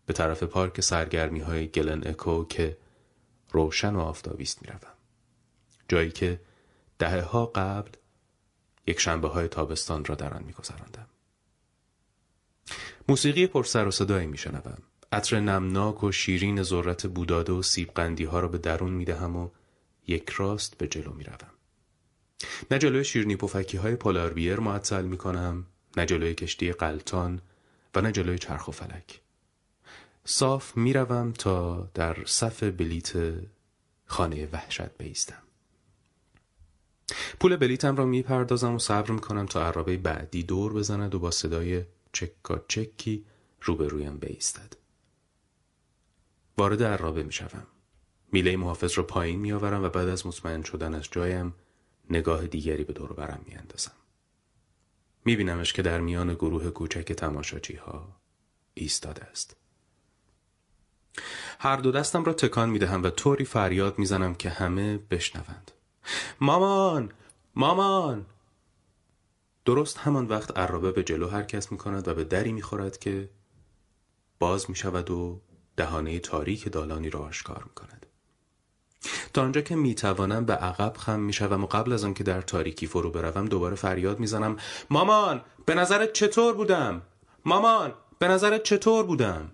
به 0.06 0.14
طرف 0.14 0.44
پارک 0.44 0.82
سرگرمی 0.82 1.39
های 1.39 1.68
گلن 1.68 2.08
اکو 2.08 2.46
که 2.46 2.78
روشن 3.52 3.96
و 3.96 4.00
آفتابیست 4.00 4.62
می‌روم. 4.62 4.94
جایی 5.88 6.12
که 6.12 6.41
دهه 7.00 7.22
ها 7.22 7.46
قبل 7.46 7.91
یک 8.88 8.99
شنبه 8.99 9.27
های 9.27 9.47
تابستان 9.47 10.05
را 10.05 10.15
در 10.15 10.34
آن 10.34 10.43
میگذراندم. 10.43 11.07
موسیقی 13.07 13.47
پر 13.47 13.63
سر 13.63 13.88
و 13.88 13.91
صدایی 13.91 14.27
میشنوم. 14.27 14.77
عطر 15.11 15.39
نمناک 15.39 16.03
و 16.03 16.11
شیرین 16.11 16.63
ذرت 16.63 17.07
بوداده 17.07 17.53
و 17.53 17.61
سیب 17.61 17.91
قندی 17.95 18.23
ها 18.23 18.39
را 18.39 18.47
به 18.47 18.57
درون 18.57 18.91
می‌دهم 18.91 19.36
و 19.36 19.49
یک 20.07 20.29
راست 20.29 20.77
به 20.77 20.88
جلو 20.88 21.13
می‌روم. 21.13 21.51
نه 22.71 22.79
جلوی 22.79 23.03
شیرنی 23.03 23.36
پفکی 23.36 23.77
های 23.77 23.95
پولاربیر 23.95 24.59
معطل 24.59 25.05
می 25.05 25.17
نه 25.97 26.05
جلوی 26.05 26.36
کشتی 26.36 26.71
قلتان 26.71 27.41
و 27.95 28.01
نه 28.01 28.11
جلوی 28.11 28.38
چرخ 28.38 28.67
و 28.67 28.71
فلک. 28.71 29.21
صاف 30.25 30.77
می‌روم 30.77 31.31
تا 31.31 31.89
در 31.93 32.17
صف 32.25 32.63
بلیت 32.63 33.13
خانه 34.05 34.49
وحشت 34.51 34.97
بیستم. 34.97 35.43
پول 37.39 37.56
بلیتم 37.56 37.95
را 37.95 38.06
می‌پردازم 38.06 38.76
و 38.76 38.80
صبر 38.80 39.12
می‌کنم 39.12 39.45
تا 39.45 39.68
عرابه 39.68 39.97
بعدی 39.97 40.43
دور 40.43 40.74
بزند 40.74 41.16
و 41.16 41.20
با 41.20 41.32
صدای 41.32 41.84
چکا 42.12 42.66
چکی 42.68 43.26
روبرویم 43.62 44.18
بیستد. 44.18 44.74
وارد 46.58 46.84
عرابه 46.84 47.24
می‌شوم. 47.24 47.68
میله 48.32 48.58
محافظ 48.58 48.97
را 48.97 49.04
پایین 49.04 49.39
میآورم 49.39 49.84
و 49.84 49.89
بعد 49.89 50.08
از 50.08 50.28
مطمئن 50.28 50.64
شدن 50.64 50.95
از 50.95 51.08
جایم 51.12 51.54
نگاه 52.10 52.47
دیگری 52.47 52.84
به 52.84 52.93
دور 52.93 53.14
برم 53.14 53.41
میاندازم. 53.47 53.91
میبینمش 55.26 55.74
که 55.74 55.82
در 55.82 55.99
میان 55.99 56.34
گروه 56.34 56.70
کوچک 56.70 57.14
تماشاچی 57.14 57.76
ها 57.76 58.16
ایستاده 58.74 59.24
است. 59.24 59.56
هر 61.60 61.78
دو 61.78 61.91
دستم 61.91 62.24
را 62.24 62.34
تکان 62.34 62.70
می‌دهم 62.70 63.04
و 63.04 63.10
طوری 63.10 63.45
فریاد 63.45 63.99
می‌زنم 63.99 64.36
که 64.36 64.49
همه 64.49 64.97
بشنوند. 64.97 65.72
مامان 66.41 67.12
مامان 67.56 68.26
درست 69.66 69.97
همان 69.97 70.28
وقت 70.28 70.58
عرابه 70.58 70.91
به 70.91 71.04
جلو 71.04 71.28
حرکت 71.28 71.72
می 71.72 71.78
کند 71.78 72.08
و 72.08 72.14
به 72.14 72.24
دری 72.24 72.51
می 72.51 72.62
خورد 72.62 72.97
که 72.97 73.30
باز 74.39 74.70
می 74.70 74.76
شود 74.76 75.12
و 75.12 75.41
دهانه 75.78 76.20
تاریک 76.20 76.72
دالانی 76.72 77.10
را 77.10 77.20
آشکار 77.20 77.64
می 77.64 77.74
کند. 77.74 78.06
تا 79.34 79.41
آنجا 79.41 79.62
که 79.62 79.76
می 79.76 79.95
توانم 79.95 80.45
به 80.45 80.54
عقب 80.54 80.97
خم 80.97 81.20
می 81.20 81.34
و 81.41 81.66
قبل 81.66 81.93
از 81.93 82.04
آنکه 82.04 82.24
در 82.24 82.41
تاریکی 82.41 82.88
فرو 82.88 83.12
بروم 83.12 83.45
دوباره 83.45 83.76
فریاد 83.76 84.20
می 84.20 84.28
زنم 84.28 84.58
مامان 84.89 85.41
به 85.66 85.76
نظرت 85.76 86.14
چطور 86.14 86.54
بودم؟ 86.54 87.01
مامان 87.45 87.93
به 88.20 88.28
نظرت 88.28 88.64
چطور 88.64 89.06
بودم؟ 89.06 89.51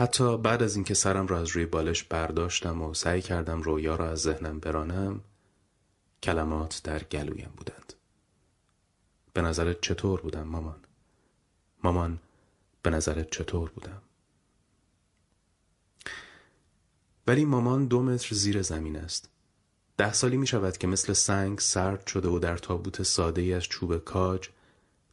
حتی 0.00 0.38
بعد 0.38 0.62
از 0.62 0.74
اینکه 0.74 0.94
سرم 0.94 1.26
را 1.26 1.40
از 1.40 1.48
روی 1.48 1.66
بالش 1.66 2.04
برداشتم 2.04 2.82
و 2.82 2.94
سعی 2.94 3.22
کردم 3.22 3.62
رویا 3.62 3.96
را 3.96 4.10
از 4.10 4.18
ذهنم 4.18 4.60
برانم 4.60 5.20
کلمات 6.22 6.80
در 6.84 7.02
گلویم 7.02 7.52
بودند. 7.56 7.92
به 9.32 9.42
نظرت 9.42 9.80
چطور 9.80 10.20
بودم 10.20 10.42
مامان؟ 10.42 10.80
مامان 11.84 12.18
به 12.82 12.90
نظرت 12.90 13.30
چطور 13.30 13.70
بودم؟ 13.70 14.02
ولی 17.26 17.44
مامان 17.44 17.86
دو 17.86 18.02
متر 18.02 18.34
زیر 18.34 18.62
زمین 18.62 18.96
است. 18.96 19.28
ده 19.96 20.12
سالی 20.12 20.36
می 20.36 20.46
شود 20.46 20.78
که 20.78 20.86
مثل 20.86 21.12
سنگ 21.12 21.58
سرد 21.58 22.06
شده 22.06 22.28
و 22.28 22.38
در 22.38 22.56
تابوت 22.56 23.02
ساده 23.02 23.42
از 23.42 23.62
چوب 23.62 23.98
کاج 23.98 24.48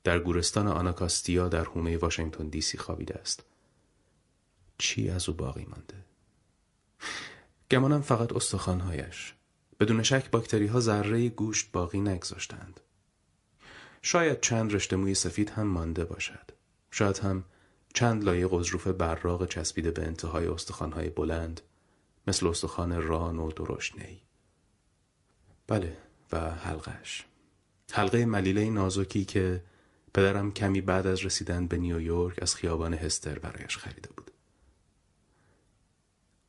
در 0.03 0.19
گورستان 0.19 0.67
آناکاستیا 0.67 1.49
در 1.49 1.63
حومه 1.63 1.97
واشنگتن 1.97 2.47
دی 2.47 2.61
سی 2.61 2.77
خوابیده 2.77 3.15
است. 3.15 3.43
چی 4.77 5.09
از 5.09 5.29
او 5.29 5.35
باقی 5.35 5.65
مانده؟ 5.65 6.05
گمانم 7.71 8.01
فقط 8.01 8.33
استخوانهایش. 8.33 9.33
بدون 9.79 10.03
شک 10.03 10.31
باکتری 10.31 10.67
ها 10.67 10.79
ذره 10.79 11.29
گوشت 11.29 11.71
باقی 11.71 11.99
نگذاشتند. 11.99 12.79
شاید 14.01 14.41
چند 14.41 14.73
رشته 14.73 14.95
موی 14.95 15.15
سفید 15.15 15.49
هم 15.49 15.67
مانده 15.67 16.05
باشد. 16.05 16.51
شاید 16.91 17.17
هم 17.17 17.43
چند 17.93 18.23
لایه 18.23 18.47
قضروف 18.51 18.87
براق 18.87 19.47
چسبیده 19.47 19.91
به 19.91 20.05
انتهای 20.05 20.47
استخوانهای 20.47 21.09
بلند 21.09 21.61
مثل 22.27 22.47
استخوان 22.47 23.01
ران 23.01 23.39
و 23.39 23.51
درشنی 23.51 24.21
بله 25.67 25.97
و 26.31 26.51
حلقش 26.51 27.25
حلقه 27.91 28.25
ملیله 28.25 28.69
نازکی 28.69 29.25
که 29.25 29.63
پدرم 30.13 30.51
کمی 30.51 30.81
بعد 30.81 31.07
از 31.07 31.25
رسیدن 31.25 31.67
به 31.67 31.77
نیویورک 31.77 32.41
از 32.41 32.55
خیابان 32.55 32.93
هستر 32.93 33.39
برایش 33.39 33.77
خریده 33.77 34.09
بود. 34.17 34.31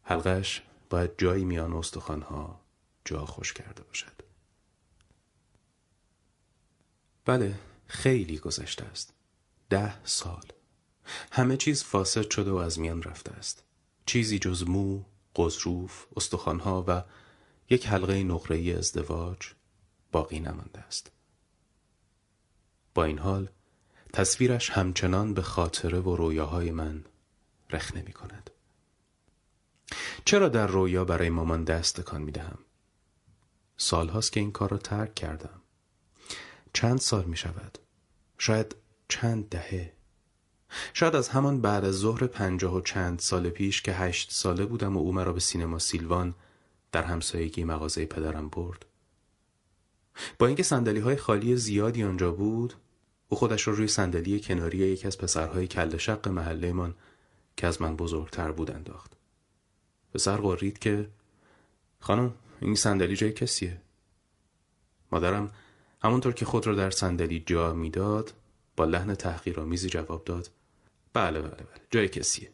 حلقش 0.09 0.63
باید 0.91 1.11
جایی 1.19 1.45
میان 1.45 1.73
استخوانها 1.73 2.61
جا 3.05 3.27
خوش 3.27 3.53
کرده 3.53 3.83
باشد. 3.83 4.13
بله 7.25 7.59
خیلی 7.87 8.39
گذشته 8.39 8.85
است. 8.85 9.15
ده 9.71 10.05
سال. 10.05 10.45
همه 11.33 11.57
چیز 11.57 11.85
فاسد 11.85 12.31
شده 12.31 12.51
و 12.51 12.55
از 12.55 12.79
میان 12.81 13.03
رفته 13.03 13.33
است. 13.33 13.65
چیزی 14.07 14.39
جز 14.39 14.63
مو، 14.69 15.05
قضروف، 15.37 16.07
استخوانها 16.17 16.85
و 16.89 17.03
یک 17.71 17.87
حلقه 17.87 18.23
نقره‌ای 18.23 18.73
ازدواج 18.73 19.39
باقی 20.13 20.41
نمانده 20.41 20.81
است. 20.81 21.13
با 22.95 23.05
این 23.05 23.19
حال 23.19 23.49
تصویرش 24.13 24.71
همچنان 24.71 25.35
به 25.35 25.43
خاطره 25.43 26.01
و 26.01 26.17
رویاهای 26.17 26.71
من 26.71 27.05
رخ 27.71 27.97
نمی 27.97 28.13
کند 28.13 28.51
چرا 30.25 30.49
در 30.49 30.67
رویا 30.67 31.05
برای 31.05 31.31
مامان 31.31 31.65
دست 31.65 32.01
تکان 32.01 32.23
می 32.23 32.33
دهم؟ 32.33 32.59
سالهاست 33.77 34.33
که 34.33 34.41
این 34.41 34.53
کار 34.53 34.71
را 34.71 34.79
ترک 34.79 35.15
کردم. 35.15 35.61
چند 36.73 36.99
سال 36.99 37.25
می 37.25 37.37
شود 37.37 37.79
شاید 38.39 38.77
چند 39.09 39.49
دهه. 39.49 39.93
شاید 40.95 41.17
از 41.17 41.29
همان 41.29 41.61
بعد 41.61 41.85
از 41.85 41.95
ظهر 41.95 42.27
پنجاه 42.27 42.75
و 42.75 42.81
چند 42.81 43.19
سال 43.19 43.51
پیش 43.51 43.83
که 43.83 43.93
هشت 43.93 44.33
ساله 44.33 44.67
بودم 44.67 44.97
و 44.97 45.01
او 45.01 45.13
مرا 45.13 45.33
به 45.33 45.41
سینما 45.41 45.79
سیلوان 45.79 46.35
در 46.93 47.03
همسایگی 47.03 47.65
مغازه 47.65 48.07
پدرم 48.07 48.49
برد. 48.49 48.87
با 50.39 50.47
اینکه 50.47 50.63
سندلی 50.63 51.01
های 51.01 51.17
خالی 51.17 51.57
زیادی 51.57 52.05
آنجا 52.05 52.33
بود 52.33 52.75
او 53.29 53.39
خودش 53.39 53.69
را 53.69 53.75
روی 53.75 53.89
صندلی 53.89 54.41
کناری 54.41 54.79
یکی 54.79 55.07
از 55.07 55.19
پسرهای 55.19 55.67
کل 55.67 55.97
شق 55.97 56.29
محله 56.29 56.95
که 57.57 57.67
از 57.67 57.83
من 57.83 57.97
بزرگتر 57.97 58.53
بود 58.53 58.71
انداخت. 58.71 59.18
پسر 60.15 60.37
قرید 60.37 60.79
که 60.79 61.09
خانم 62.01 62.35
این 62.61 62.75
صندلی 62.75 63.17
جای 63.17 63.33
کسیه؟ 63.33 63.81
مادرم 65.13 65.51
همونطور 66.03 66.33
که 66.33 66.45
خود 66.45 66.67
را 66.67 66.75
در 66.75 66.91
صندلی 66.91 67.41
جا 67.47 67.75
می‌داد 67.75 68.33
با 68.77 68.85
لحن 68.85 69.15
تحقیرآمیزی 69.15 69.89
جواب 69.89 70.25
داد 70.25 70.51
بله 71.13 71.41
بله 71.41 71.51
بله 71.51 71.81
جای 71.91 72.09
کسیه. 72.09 72.51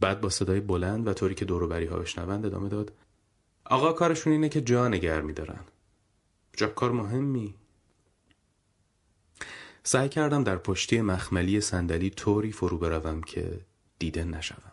بعد 0.00 0.20
با 0.20 0.28
صدای 0.28 0.60
بلند 0.60 1.08
و 1.08 1.12
طوری 1.12 1.34
که 1.34 1.44
دوروبری 1.44 1.86
ها 1.86 1.98
بشنوند 1.98 2.46
ادامه 2.46 2.68
داد 2.68 2.92
آقا 3.64 3.92
کارشون 3.92 4.32
اینه 4.32 4.48
که 4.48 4.60
جا 4.60 4.88
نگر 4.88 5.20
میدارن. 5.20 5.64
جا 6.56 6.66
کار 6.66 6.92
مهمی؟ 6.92 7.54
سعی 9.82 10.08
کردم 10.08 10.44
در 10.44 10.56
پشتی 10.56 11.00
مخملی 11.00 11.60
صندلی 11.60 12.10
طوری 12.10 12.52
فرو 12.52 12.78
بروم 12.78 13.22
که 13.22 13.60
دیده 13.98 14.24
نشوم. 14.24 14.69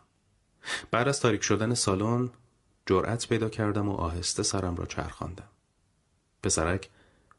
بعد 0.92 1.08
از 1.08 1.20
تاریک 1.20 1.44
شدن 1.44 1.74
سالن 1.74 2.30
جرأت 2.86 3.28
پیدا 3.28 3.50
کردم 3.50 3.90
و 3.90 3.94
آهسته 3.94 4.44
سرم 4.44 4.76
را 4.76 4.86
چرخاندم. 4.86 5.50
پسرک 6.44 6.90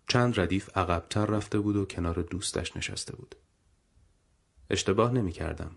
چند 0.08 0.40
ردیف 0.40 0.78
عقبتر 0.78 1.26
رفته 1.26 1.58
بود 1.58 1.76
و 1.76 1.84
کنار 1.84 2.22
دوستش 2.22 2.76
نشسته 2.76 3.16
بود. 3.16 3.34
اشتباه 4.70 5.12
نمی 5.12 5.32
کردم. 5.32 5.70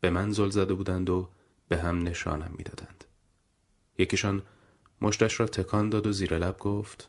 به 0.00 0.10
من 0.10 0.32
زل 0.32 0.50
زده 0.50 0.74
بودند 0.74 1.10
و 1.10 1.28
به 1.68 1.78
هم 1.78 2.02
نشانم 2.02 2.54
می‌دادند 2.58 3.04
یکیشان 3.98 4.42
مشتش 5.00 5.40
را 5.40 5.46
تکان 5.46 5.88
داد 5.88 6.06
و 6.06 6.12
زیر 6.12 6.38
لب 6.38 6.58
گفت 6.58 7.08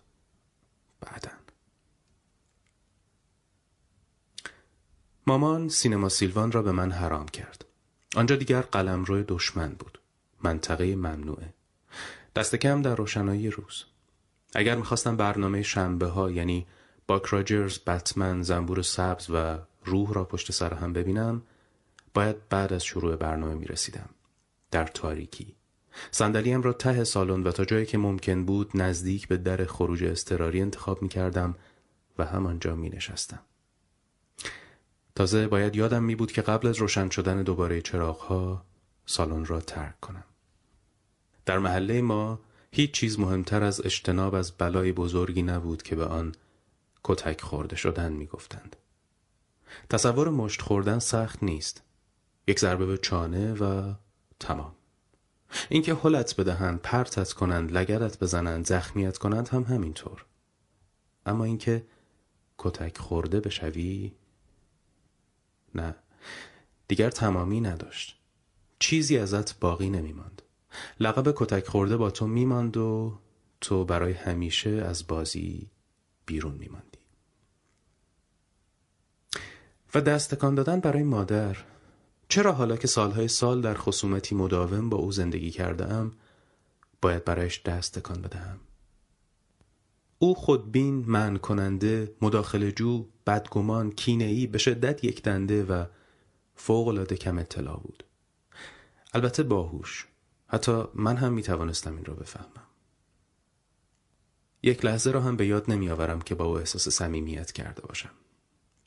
بعدن 1.01 1.37
مامان 5.27 5.69
سینما 5.69 6.09
سیلوان 6.09 6.51
را 6.51 6.61
به 6.61 6.71
من 6.71 6.91
حرام 6.91 7.27
کرد. 7.27 7.64
آنجا 8.15 8.35
دیگر 8.35 8.61
قلمرو 8.61 9.23
دشمن 9.27 9.69
بود. 9.69 9.99
منطقه 10.43 10.95
ممنوعه. 10.95 11.53
دست 12.35 12.55
کم 12.55 12.81
در 12.81 12.95
روشنایی 12.95 13.49
روز. 13.49 13.83
اگر 14.55 14.75
می‌خواستم 14.75 15.17
برنامه 15.17 15.63
شنبه 15.63 16.07
ها 16.07 16.31
یعنی 16.31 16.65
باک 17.07 17.25
راجرز، 17.25 17.79
بتمن، 17.79 18.41
زنبور 18.41 18.81
سبز 18.81 19.29
و 19.29 19.57
روح 19.85 20.13
را 20.13 20.23
پشت 20.23 20.51
سر 20.51 20.73
هم 20.73 20.93
ببینم 20.93 21.41
باید 22.13 22.49
بعد 22.49 22.73
از 22.73 22.83
شروع 22.83 23.15
برنامه 23.15 23.53
می‌رسیدم. 23.53 24.09
در 24.71 24.87
تاریکی. 24.87 25.55
صندلیم 26.11 26.61
را 26.61 26.73
ته 26.73 27.03
سالن 27.03 27.43
و 27.43 27.51
تا 27.51 27.65
جایی 27.65 27.85
که 27.85 27.97
ممکن 27.97 28.45
بود 28.45 28.71
نزدیک 28.73 29.27
به 29.27 29.37
در 29.37 29.65
خروج 29.65 30.03
استراری 30.03 30.61
انتخاب 30.61 31.01
می 31.01 31.09
کردم 31.09 31.55
و 32.17 32.25
همانجا 32.25 32.75
می 32.75 32.89
نشستم. 32.89 33.39
تازه 35.15 35.47
باید 35.47 35.75
یادم 35.75 36.03
می 36.03 36.15
بود 36.15 36.31
که 36.31 36.41
قبل 36.41 36.67
از 36.67 36.77
روشن 36.77 37.09
شدن 37.09 37.43
دوباره 37.43 37.81
چراغها 37.81 38.65
سالن 39.05 39.45
را 39.45 39.61
ترک 39.61 39.99
کنم. 39.99 40.23
در 41.45 41.59
محله 41.59 42.01
ما 42.01 42.39
هیچ 42.71 42.91
چیز 42.91 43.19
مهمتر 43.19 43.63
از 43.63 43.85
اجتناب 43.85 44.35
از 44.35 44.51
بلای 44.51 44.91
بزرگی 44.91 45.41
نبود 45.41 45.83
که 45.83 45.95
به 45.95 46.05
آن 46.05 46.35
کتک 47.03 47.41
خورده 47.41 47.75
شدن 47.75 48.13
می 48.13 48.25
گفتند. 48.25 48.75
تصور 49.89 50.29
مشت 50.29 50.61
خوردن 50.61 50.99
سخت 50.99 51.43
نیست. 51.43 51.83
یک 52.47 52.59
ضربه 52.59 52.85
به 52.85 52.97
چانه 52.97 53.53
و 53.53 53.93
تمام. 54.39 54.75
اینکه 55.69 55.93
حلت 55.93 56.35
بدهند 56.35 56.81
پرتت 56.81 57.33
کنند 57.33 57.71
لگرت 57.71 58.19
بزنند 58.19 58.65
زخمیت 58.65 59.17
کنند 59.17 59.47
هم 59.47 59.63
همینطور 59.63 60.25
اما 61.25 61.43
اینکه 61.43 61.85
کتک 62.57 62.97
خورده 62.97 63.39
بشوی 63.39 64.13
نه. 65.75 65.95
دیگر 66.87 67.09
تمامی 67.09 67.61
نداشت. 67.61 68.19
چیزی 68.79 69.17
ازت 69.17 69.59
باقی 69.59 69.89
نمیماند. 69.89 70.41
لقب 70.99 71.33
کتک 71.35 71.67
خورده 71.67 71.97
با 71.97 72.11
تو 72.11 72.27
میماند 72.27 72.77
و 72.77 73.17
تو 73.61 73.85
برای 73.85 74.13
همیشه 74.13 74.69
از 74.69 75.07
بازی 75.07 75.69
بیرون 76.25 76.53
میماندی. 76.53 76.99
و 79.95 80.01
دستکان 80.01 80.55
دادن 80.55 80.79
برای 80.79 81.03
مادر. 81.03 81.57
چرا 82.29 82.51
حالا 82.51 82.77
که 82.77 82.87
سالهای 82.87 83.27
سال 83.27 83.61
در 83.61 83.73
خصومتی 83.73 84.35
مداوم 84.35 84.89
با 84.89 84.97
او 84.97 85.11
زندگی 85.11 85.51
کرده 85.51 85.93
ام 85.93 86.11
باید 87.01 87.25
برایش 87.25 87.61
دست 87.61 87.99
تکان 87.99 88.21
بدهم؟ 88.21 88.59
او 90.19 90.35
خودبین 90.35 91.03
من 91.07 91.37
کننده 91.37 92.15
مداخل 92.21 92.71
جو 92.71 93.05
بدگمان 93.27 93.91
کینه‌ای 93.91 94.47
به 94.47 94.57
شدت 94.57 95.03
یک 95.03 95.23
دنده 95.23 95.63
و 95.63 95.85
فوق 96.55 96.87
العاده 96.87 97.15
کم 97.15 97.37
اطلاع 97.37 97.79
بود. 97.79 98.03
البته 99.13 99.43
باهوش. 99.43 100.07
حتی 100.47 100.83
من 100.93 101.17
هم 101.17 101.33
می 101.33 101.43
توانستم 101.43 101.95
این 101.95 102.05
را 102.05 102.13
بفهمم. 102.13 102.65
یک 104.63 104.85
لحظه 104.85 105.11
را 105.11 105.21
هم 105.21 105.35
به 105.35 105.47
یاد 105.47 105.71
نمی 105.71 105.89
آورم 105.89 106.21
که 106.21 106.35
با 106.35 106.45
او 106.45 106.57
احساس 106.57 106.89
صمیمیت 106.89 107.51
کرده 107.51 107.81
باشم. 107.81 108.11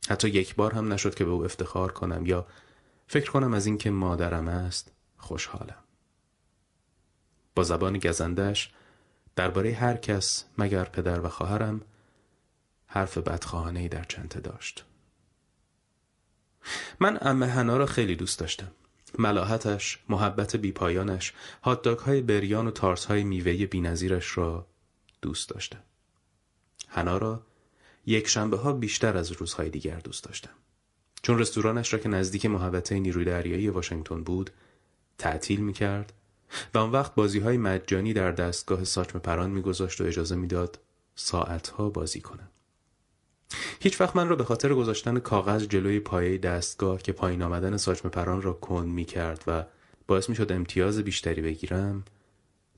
حتی 0.09 0.29
یک 0.29 0.55
بار 0.55 0.74
هم 0.74 0.93
نشد 0.93 1.14
که 1.14 1.24
به 1.24 1.31
او 1.31 1.45
افتخار 1.45 1.93
کنم 1.93 2.26
یا 2.26 2.47
فکر 3.07 3.31
کنم 3.31 3.55
از 3.55 3.66
اینکه 3.66 3.91
مادرم 3.91 4.49
است 4.49 4.93
خوشحالم. 5.16 5.85
با 7.55 7.62
زبان 7.62 7.99
گزندش 7.99 8.72
درباره 9.39 9.72
هر 9.72 9.97
کس 9.97 10.45
مگر 10.59 10.84
پدر 10.84 11.20
و 11.20 11.28
خواهرم 11.28 11.80
حرف 12.86 13.18
بدخواهانه 13.18 13.89
در 13.89 14.05
چنته 14.05 14.41
داشت 14.41 14.84
من 17.01 17.18
امه 17.20 17.47
هنا 17.47 17.76
را 17.76 17.86
خیلی 17.86 18.16
دوست 18.16 18.39
داشتم 18.39 18.70
ملاحتش، 19.18 19.99
محبت 20.09 20.57
بیپایانش، 20.57 21.32
هاتداگ 21.62 21.99
های 21.99 22.20
بریان 22.20 22.66
و 22.66 22.70
تارس 22.70 23.05
های 23.05 23.24
میوه 23.24 23.66
بینظیرش 23.66 24.39
را 24.39 24.66
دوست 25.22 25.49
داشتم. 25.49 25.82
هنا 26.89 27.18
را 27.18 27.43
یک 28.07 28.28
شنبه 28.28 28.57
ها 28.57 28.72
بیشتر 28.72 29.16
از 29.16 29.32
روزهای 29.32 29.70
دیگر 29.70 29.99
دوست 29.99 30.24
داشتم. 30.24 30.55
چون 31.22 31.39
رستورانش 31.39 31.93
را 31.93 31.99
که 31.99 32.09
نزدیک 32.09 32.47
محوطه 32.47 32.99
نیروی 32.99 33.24
دریایی 33.24 33.68
واشنگتن 33.68 34.22
بود 34.22 34.51
تعطیل 35.18 35.61
می 35.61 35.72
کرد 35.72 36.12
و 36.75 36.79
آن 36.79 36.91
وقت 36.91 37.15
بازی 37.15 37.39
های 37.39 37.57
مجانی 37.57 38.13
در 38.13 38.33
دستگاه 38.33 38.85
ساچم 38.85 39.19
پران 39.19 39.51
میگذاشت 39.51 40.01
و 40.01 40.05
اجازه 40.05 40.37
می‌داد 40.37 40.79
ساعتها 41.15 41.91
بازی 41.91 42.21
کنم. 42.21 42.49
هیچ 43.81 44.01
وقت 44.01 44.17
من 44.17 44.29
را 44.29 44.37
به 44.37 44.45
خاطر 44.45 44.75
گذاشتن 44.75 45.19
کاغذ 45.19 45.63
جلوی 45.63 46.01
پایه 46.01 46.39
دستگاه 46.39 47.03
که 47.03 47.13
پایین 47.13 47.43
آمدن 47.43 47.77
ساچم 47.77 48.09
پران 48.09 48.43
را 48.43 48.53
کن 48.53 48.87
می 48.87 49.05
کرد 49.05 49.45
و 49.47 49.65
باعث 50.07 50.29
می 50.29 50.37
شد 50.37 50.53
امتیاز 50.53 50.99
بیشتری 50.99 51.43
بگیرم 51.43 52.05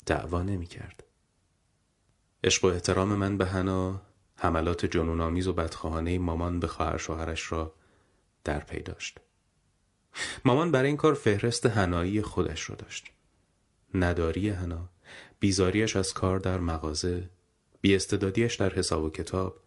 دعوا 0.07 0.43
نمی 0.43 0.67
کرد. 0.67 1.05
عشق 2.45 2.65
و 2.65 2.69
احترام 2.69 3.09
من 3.09 3.39
به 3.39 3.47
هنا 3.47 4.03
حملات 4.37 4.87
جنونآمیز 4.87 5.49
و 5.49 5.53
بدخواهانه 5.53 6.19
مامان 6.19 6.61
به 6.61 6.67
خواهر 6.67 6.97
شوهرش 6.97 7.53
را 7.53 7.75
در 8.45 8.59
پی 8.59 8.81
داشت 8.81 9.19
مامان 10.45 10.71
برای 10.71 10.87
این 10.87 10.97
کار 10.97 11.15
فهرست 11.15 11.67
هنایی 11.67 12.23
خودش 12.23 12.63
رو 12.63 12.75
داشت 12.75 13.11
نداری 13.95 14.49
هنا. 14.49 14.89
بیزاریش 15.41 15.97
از 15.97 16.13
کار 16.13 16.39
در 16.39 16.61
مغازه 16.61 17.29
بیاستعدادیش 17.81 18.55
در 18.55 18.75
حساب 18.75 19.05
و 19.05 19.11
کتاب 19.11 19.61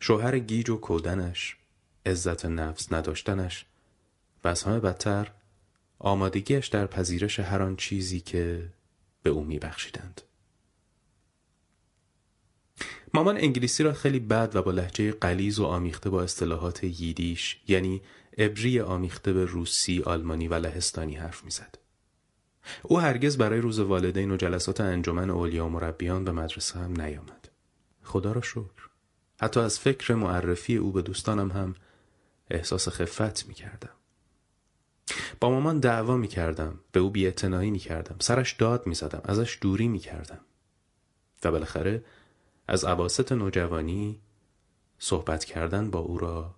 شوهر 0.00 0.38
گیج 0.38 0.70
و 0.70 0.76
کودنش 0.76 1.56
عزت 2.06 2.44
نفس 2.44 2.92
نداشتنش. 2.92 3.66
و 4.44 4.48
از 4.48 4.62
همه 4.62 4.80
بدتر 4.80 5.30
آمادگیش 5.98 6.66
در 6.66 6.86
پذیرش 6.86 7.40
هر 7.40 7.62
آن 7.62 7.76
چیزی 7.76 8.20
که 8.20 8.68
به 9.22 9.30
او 9.30 9.44
میبخشیدند. 9.44 10.20
مامان 13.14 13.36
انگلیسی 13.36 13.82
را 13.82 13.92
خیلی 13.92 14.20
بد 14.20 14.56
و 14.56 14.62
با 14.62 14.70
لحجه 14.70 15.12
قلیز 15.12 15.58
و 15.58 15.64
آمیخته 15.64 16.10
با 16.10 16.22
اصطلاحات 16.22 16.84
ییدیش 16.84 17.60
یعنی 17.68 18.02
ابری 18.38 18.80
آمیخته 18.80 19.32
به 19.32 19.44
روسی، 19.44 20.02
آلمانی 20.02 20.48
و 20.48 20.54
لهستانی 20.54 21.14
حرف 21.14 21.44
می‌زد. 21.44 21.78
او 22.82 23.00
هرگز 23.00 23.38
برای 23.38 23.60
روز 23.60 23.78
والدین 23.78 24.30
و 24.30 24.36
جلسات 24.36 24.80
انجمن 24.80 25.30
اولیا 25.30 25.66
و 25.66 25.68
مربیان 25.68 26.24
به 26.24 26.32
مدرسه 26.32 26.78
هم 26.78 27.00
نیامد. 27.00 27.48
خدا 28.02 28.32
را 28.32 28.40
شکر. 28.40 28.88
حتی 29.40 29.60
از 29.60 29.78
فکر 29.78 30.14
معرفی 30.14 30.76
او 30.76 30.92
به 30.92 31.02
دوستانم 31.02 31.50
هم 31.50 31.74
احساس 32.50 32.88
خفت 32.88 33.46
می 33.48 33.54
کردم. 33.54 33.90
با 35.40 35.50
مامان 35.50 35.78
دعوا 35.78 36.16
می 36.16 36.28
کردم. 36.28 36.80
به 36.92 37.00
او 37.00 37.10
بیعتنائی 37.10 37.70
می 37.70 37.78
کردم. 37.78 38.16
سرش 38.18 38.52
داد 38.52 38.86
می 38.86 38.94
زدم. 38.94 39.22
ازش 39.24 39.58
دوری 39.60 39.88
می 39.88 39.98
کردم. 39.98 40.40
و 41.44 41.50
بالاخره 41.50 42.04
از 42.68 42.84
عواست 42.84 43.32
نوجوانی 43.32 44.20
صحبت 44.98 45.44
کردن 45.44 45.90
با 45.90 45.98
او 45.98 46.18
را 46.18 46.54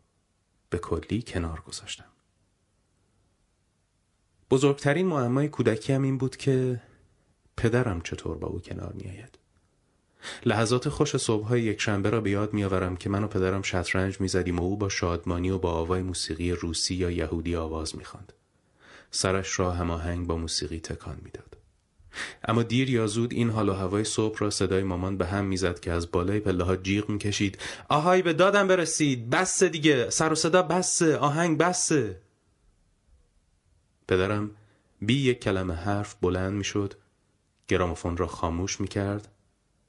به 0.71 0.79
کلی 0.79 1.23
کنار 1.23 1.61
گذاشتم. 1.61 2.12
بزرگترین 4.53 5.07
معمای 5.07 5.49
کودکی 5.49 5.93
هم 5.93 6.03
این 6.03 6.19
بود 6.19 6.37
که 6.37 6.81
پدرم 7.57 8.01
چطور 8.01 8.39
با 8.39 8.49
او 8.49 8.61
کنار 8.61 8.93
می 8.93 9.11
آید. 9.11 9.39
لحظات 10.47 10.89
خوش 10.89 11.17
صبحهای 11.17 11.63
یک 11.63 11.81
شنبه 11.81 12.11
را 12.11 12.21
به 12.21 12.31
یاد 12.31 12.53
میآورم 12.53 12.97
که 12.97 13.11
من 13.11 13.25
و 13.25 13.27
پدرم 13.27 13.63
شطرنج 13.63 14.21
می‌زدیم 14.21 14.59
و 14.59 14.63
او 14.63 14.77
با 14.77 14.89
شادمانی 14.89 15.51
و 15.51 15.59
با 15.59 15.71
آوای 15.71 16.03
موسیقی 16.03 16.53
روسی 16.53 16.95
یا 16.95 17.11
یهودی 17.11 17.57
آواز 17.57 17.97
می‌خواند. 17.97 18.33
سرش 19.11 19.59
را 19.59 19.71
هماهنگ 19.71 20.27
با 20.27 20.37
موسیقی 20.37 20.81
تکان 20.81 21.17
می‌داد. 21.25 21.57
اما 22.45 22.63
دیر 22.63 22.91
یا 22.91 23.07
زود 23.07 23.33
این 23.33 23.51
حال 23.51 23.69
و 23.69 23.73
هوای 23.73 24.05
صبح 24.05 24.39
را 24.39 24.51
صدای 24.51 24.83
مامان 24.83 25.17
به 25.17 25.27
هم 25.27 25.45
می‌زد 25.45 25.81
که 25.81 25.93
از 25.93 26.11
بالای 26.11 26.41
پله 26.41 26.65
ها 26.65 26.77
جیغ 26.77 27.09
می‌کشید 27.09 27.59
آهای 27.89 28.23
به 28.23 28.33
دادم 28.33 28.69
برسید 28.69 29.31
بس 29.31 29.63
دیگه 29.63 30.11
سر 30.11 30.33
و 30.33 30.35
صدا 30.35 30.63
بسه 30.63 31.17
آهنگ 31.17 31.59
بسه 31.59 32.22
پدرم 34.09 34.51
بی 35.01 35.15
یک 35.15 35.41
کلمه 35.41 35.75
حرف 35.75 36.15
بلند 36.15 36.53
می‌شد 36.53 36.95
گرامافون 37.69 38.17
را 38.17 38.27
خاموش 38.27 38.81
می‌کرد 38.81 39.29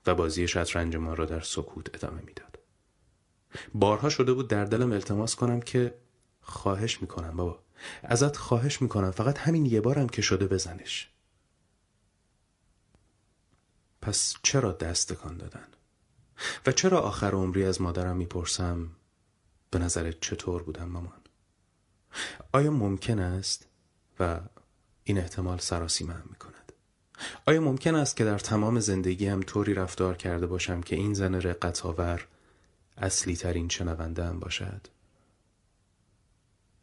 و 0.05 0.15
بازی 0.15 0.47
شطرنج 0.47 0.95
ما 0.95 1.13
را 1.13 1.25
در 1.25 1.41
سکوت 1.41 1.95
ادامه 1.95 2.21
می‌داد 2.21 2.59
بارها 3.73 4.09
شده 4.09 4.33
بود 4.33 4.47
در 4.47 4.65
دلم 4.65 4.91
التماس 4.91 5.35
کنم 5.35 5.59
که 5.59 5.95
خواهش 6.41 7.01
می‌کنم 7.01 7.37
بابا 7.37 7.59
ازت 8.03 8.37
خواهش 8.37 8.81
می‌کنم 8.81 9.11
فقط 9.11 9.37
همین 9.37 9.65
یه 9.65 9.81
بارم 9.81 10.09
که 10.09 10.21
شده 10.21 10.47
بزنش 10.47 11.09
پس 14.01 14.35
چرا 14.43 14.71
دست 14.71 15.13
تکان 15.13 15.37
دادن؟ 15.37 15.67
و 16.65 16.71
چرا 16.71 16.99
آخر 16.99 17.31
عمری 17.31 17.63
از 17.63 17.81
مادرم 17.81 18.17
می‌پرسم 18.17 18.89
به 19.71 19.79
نظرت 19.79 20.19
چطور 20.19 20.63
بودم 20.63 20.89
مامان؟ 20.89 21.21
آیا 22.51 22.71
ممکن 22.71 23.19
است 23.19 23.67
این 25.03 25.17
احتمال 25.17 25.57
سراسی 25.57 26.05
هم 26.05 26.23
می‌کند. 26.29 26.73
آیا 27.45 27.61
ممکن 27.61 27.95
است 27.95 28.17
که 28.17 28.25
در 28.25 28.39
تمام 28.39 28.79
زندگی 28.79 29.27
هم 29.27 29.41
طوری 29.41 29.73
رفتار 29.73 30.17
کرده 30.17 30.47
باشم 30.47 30.81
که 30.81 30.95
این 30.95 31.13
زن 31.13 31.35
رقت 31.35 31.85
آور 31.85 32.27
اصلی 32.97 33.35
ترین 33.35 33.69
شنونده 33.69 34.23
هم 34.23 34.39
باشد؟ 34.39 34.87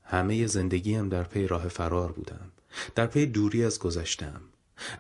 همه 0.03 0.47
زندگیم 0.47 1.09
در 1.09 1.23
پی 1.23 1.47
راه 1.47 1.69
فرار 1.69 2.13
بودم. 2.13 2.53
در 2.95 3.07
پی 3.07 3.27
دوری 3.27 3.65
از 3.65 3.79
گذشتم 3.79 4.41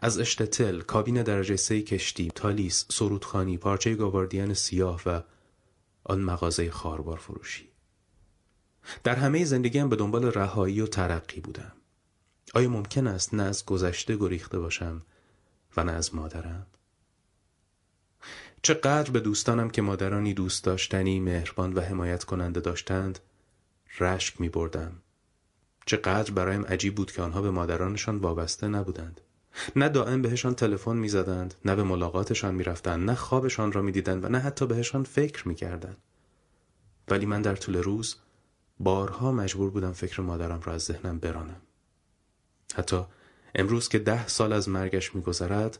از 0.02 0.18
اشتتل، 0.18 0.80
کابین 0.80 1.22
درجه 1.22 1.56
سه 1.56 1.82
کشتی، 1.82 2.30
تالیس، 2.34 2.86
سرودخانی، 2.88 3.58
پارچه 3.58 3.94
گاواردین 3.94 4.54
سیاه 4.54 5.02
و 5.06 5.20
آن 6.04 6.20
مغازه 6.20 6.70
خاربار 6.70 7.18
فروشی. 7.18 7.68
در 9.04 9.14
همه 9.14 9.44
زندگیم 9.44 9.88
به 9.88 9.96
دنبال 9.96 10.24
رهایی 10.24 10.80
و 10.80 10.86
ترقی 10.86 11.40
بودم. 11.40 11.72
آیا 12.54 12.68
ممکن 12.68 13.06
است 13.06 13.34
نه 13.34 13.42
از 13.42 13.64
گذشته 13.64 14.16
گریخته 14.16 14.58
باشم 14.58 15.02
و 15.76 15.84
نه 15.84 15.92
از 15.92 16.14
مادرم؟ 16.14 16.66
چقدر 18.62 19.10
به 19.10 19.20
دوستانم 19.20 19.70
که 19.70 19.82
مادرانی 19.82 20.34
دوست 20.34 20.64
داشتنی 20.64 21.20
مهربان 21.20 21.72
و 21.72 21.80
حمایت 21.80 22.24
کننده 22.24 22.60
داشتند 22.60 23.18
رشک 24.00 24.40
می 24.40 24.48
بردم. 24.48 24.92
چقدر 25.86 26.32
برایم 26.32 26.64
عجیب 26.64 26.94
بود 26.94 27.12
که 27.12 27.22
آنها 27.22 27.42
به 27.42 27.50
مادرانشان 27.50 28.16
وابسته 28.16 28.68
نبودند. 28.68 29.20
نه 29.76 29.88
دائم 29.88 30.22
بهشان 30.22 30.54
تلفن 30.54 30.96
می‌زدند 30.96 31.54
نه 31.64 31.76
به 31.76 31.82
ملاقاتشان 31.82 32.54
می‌رفتند 32.54 33.10
نه 33.10 33.14
خوابشان 33.14 33.72
را 33.72 33.82
می‌دیدند 33.82 34.24
و 34.24 34.28
نه 34.28 34.38
حتی 34.38 34.66
بهشان 34.66 35.04
فکر 35.04 35.48
می‌کردند 35.48 35.96
ولی 37.08 37.26
من 37.26 37.42
در 37.42 37.56
طول 37.56 37.76
روز 37.76 38.16
بارها 38.80 39.32
مجبور 39.32 39.70
بودم 39.70 39.92
فکر 39.92 40.20
مادرم 40.20 40.60
را 40.64 40.72
از 40.72 40.82
ذهنم 40.82 41.18
برانم 41.18 41.60
حتی 42.74 43.04
امروز 43.54 43.88
که 43.88 43.98
ده 43.98 44.28
سال 44.28 44.52
از 44.52 44.68
مرگش 44.68 45.14
میگذرد 45.14 45.78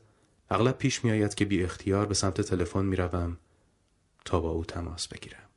اغلب 0.50 0.78
پیش 0.78 1.04
میآید 1.04 1.34
که 1.34 1.44
بی 1.44 1.64
اختیار 1.64 2.06
به 2.06 2.14
سمت 2.14 2.40
تلفن 2.40 2.84
می‌روم 2.84 3.36
تا 4.24 4.40
با 4.40 4.50
او 4.50 4.64
تماس 4.64 5.08
بگیرم. 5.08 5.48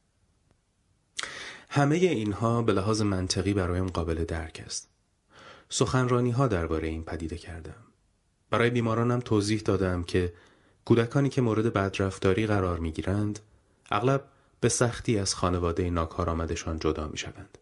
همه 1.69 1.95
اینها 1.95 2.61
به 2.61 2.73
لحاظ 2.73 3.01
منطقی 3.01 3.53
برایم 3.53 3.87
قابل 3.87 4.25
درک 4.25 4.63
است. 4.65 4.89
سخنرانی 5.69 6.31
ها 6.31 6.47
درباره 6.47 6.87
این 6.87 7.03
پدیده 7.03 7.37
کردم. 7.37 7.83
برای 8.49 8.69
بیمارانم 8.69 9.19
توضیح 9.19 9.61
دادم 9.61 10.03
که 10.03 10.33
کودکانی 10.85 11.29
که 11.29 11.41
مورد 11.41 11.73
بدرفتاری 11.73 12.47
قرار 12.47 12.79
می 12.79 12.91
گیرند 12.91 13.39
اغلب 13.91 14.25
به 14.59 14.69
سختی 14.69 15.17
از 15.17 15.35
خانواده 15.35 15.89
ناکارآمدشان 15.89 16.79
جدا 16.79 17.07
می 17.07 17.17
شوند. 17.17 17.57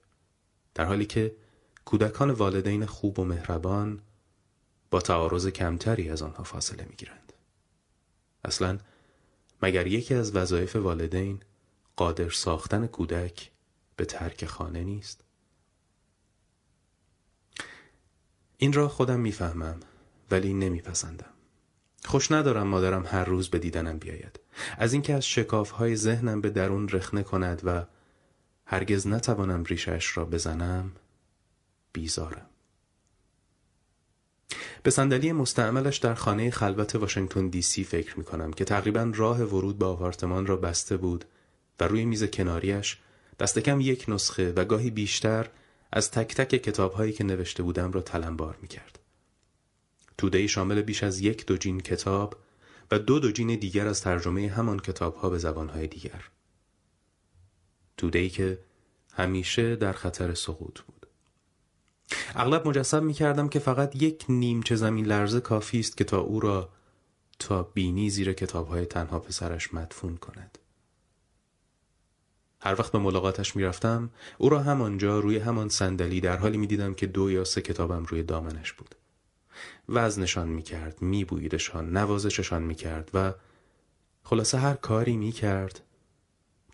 در 0.75 0.85
حالی 0.85 1.05
که 1.05 1.35
کودکان 1.85 2.31
والدین 2.31 2.85
خوب 2.85 3.19
و 3.19 3.25
مهربان 3.25 4.01
با 4.91 5.01
تعارض 5.01 5.47
کمتری 5.47 6.09
از 6.09 6.21
آنها 6.21 6.43
فاصله 6.43 6.85
می 6.89 6.95
گیرند. 6.95 7.33
اصلا 8.43 8.77
مگر 9.61 9.87
یکی 9.87 10.13
از 10.13 10.35
وظایف 10.35 10.75
والدین 10.75 11.39
قادر 11.95 12.29
ساختن 12.29 12.87
کودک 12.87 13.51
به 13.95 14.05
ترک 14.05 14.45
خانه 14.45 14.83
نیست؟ 14.83 15.23
این 18.57 18.73
را 18.73 18.87
خودم 18.87 19.19
می‌فهمم 19.19 19.79
ولی 20.31 20.53
نمیپسندم 20.53 21.33
خوش 22.05 22.31
ندارم 22.31 22.67
مادرم 22.67 23.05
هر 23.05 23.25
روز 23.25 23.49
به 23.49 23.59
دیدنم 23.59 23.97
بیاید 23.97 24.39
از 24.77 24.93
اینکه 24.93 25.13
از 25.13 25.27
های 25.71 25.95
ذهنم 25.95 26.41
به 26.41 26.49
درون 26.49 26.89
رخنه 26.89 27.23
کند 27.23 27.61
و 27.63 27.85
هرگز 28.65 29.07
نتوانم 29.07 29.63
ریشش 29.63 30.17
را 30.17 30.25
بزنم 30.25 30.91
بیزارم 31.93 32.45
به 34.83 34.91
صندلی 34.91 35.31
مستعملش 35.31 35.97
در 35.97 36.13
خانه 36.13 36.51
خلوت 36.51 36.95
واشنگتن 36.95 37.47
دی 37.47 37.61
سی 37.61 37.83
فکر 37.83 38.19
می 38.19 38.23
کنم 38.23 38.53
که 38.53 38.65
تقریبا 38.65 39.11
راه 39.15 39.43
ورود 39.43 39.77
به 39.77 39.85
آپارتمان 39.85 40.45
را 40.45 40.55
بسته 40.55 40.97
بود 40.97 41.25
و 41.79 41.87
روی 41.87 42.05
میز 42.05 42.23
کناریش 42.23 42.97
دست 43.39 43.59
کم 43.59 43.81
یک 43.81 44.05
نسخه 44.07 44.51
و 44.51 44.65
گاهی 44.65 44.89
بیشتر 44.89 45.49
از 45.91 46.11
تک 46.11 46.35
تک 46.35 46.49
کتاب 46.49 46.93
هایی 46.93 47.13
که 47.13 47.23
نوشته 47.23 47.63
بودم 47.63 47.91
را 47.91 48.01
تلمبار 48.01 48.57
می 48.61 48.67
کرد. 48.67 48.99
توده 50.17 50.47
شامل 50.47 50.81
بیش 50.81 51.03
از 51.03 51.19
یک 51.19 51.45
دوجین 51.45 51.79
کتاب 51.79 52.35
و 52.91 52.99
دو 52.99 53.19
دوجین 53.19 53.55
دیگر 53.55 53.87
از 53.87 54.01
ترجمه 54.01 54.49
همان 54.49 54.79
کتاب 54.79 55.15
ها 55.15 55.29
به 55.29 55.37
زبان 55.37 55.69
های 55.69 55.87
دیگر. 55.87 56.29
توده 57.97 58.19
ای 58.19 58.29
که 58.29 58.59
همیشه 59.13 59.75
در 59.75 59.93
خطر 59.93 60.33
سقوط 60.33 60.79
بود. 60.79 61.00
اغلب 62.35 62.67
مجسم 62.67 63.03
می 63.03 63.13
کردم 63.13 63.49
که 63.49 63.59
فقط 63.59 63.95
یک 63.95 64.25
نیمچه 64.29 64.75
زمین 64.75 65.05
لرزه 65.05 65.39
کافی 65.39 65.79
است 65.79 65.97
که 65.97 66.03
تا 66.03 66.19
او 66.19 66.39
را 66.39 66.69
تا 67.39 67.63
بینی 67.63 68.09
زیر 68.09 68.33
کتاب 68.33 68.67
های 68.67 68.85
تنها 68.85 69.19
پسرش 69.19 69.73
مدفون 69.73 70.17
کند. 70.17 70.57
هر 72.61 72.79
وقت 72.79 72.91
به 72.91 72.99
ملاقاتش 72.99 73.55
می‌رفتم 73.55 74.09
او 74.37 74.49
را 74.49 74.59
همانجا 74.59 75.19
روی 75.19 75.37
همان 75.37 75.69
صندلی 75.69 76.21
در 76.21 76.37
حالی 76.37 76.57
می‌دیدم 76.57 76.93
که 76.93 77.07
دو 77.07 77.31
یا 77.31 77.43
سه 77.43 77.61
کتابم 77.61 78.05
روی 78.05 78.23
دامنش 78.23 78.73
بود 78.73 78.95
وزنشان 79.89 80.47
می‌کرد 80.47 81.01
میبویدشان 81.01 81.97
نوازششان 81.97 82.61
می‌کرد 82.61 83.09
و 83.13 83.33
خلاصه 84.23 84.57
هر 84.57 84.73
کاری 84.73 85.17
می‌کرد 85.17 85.81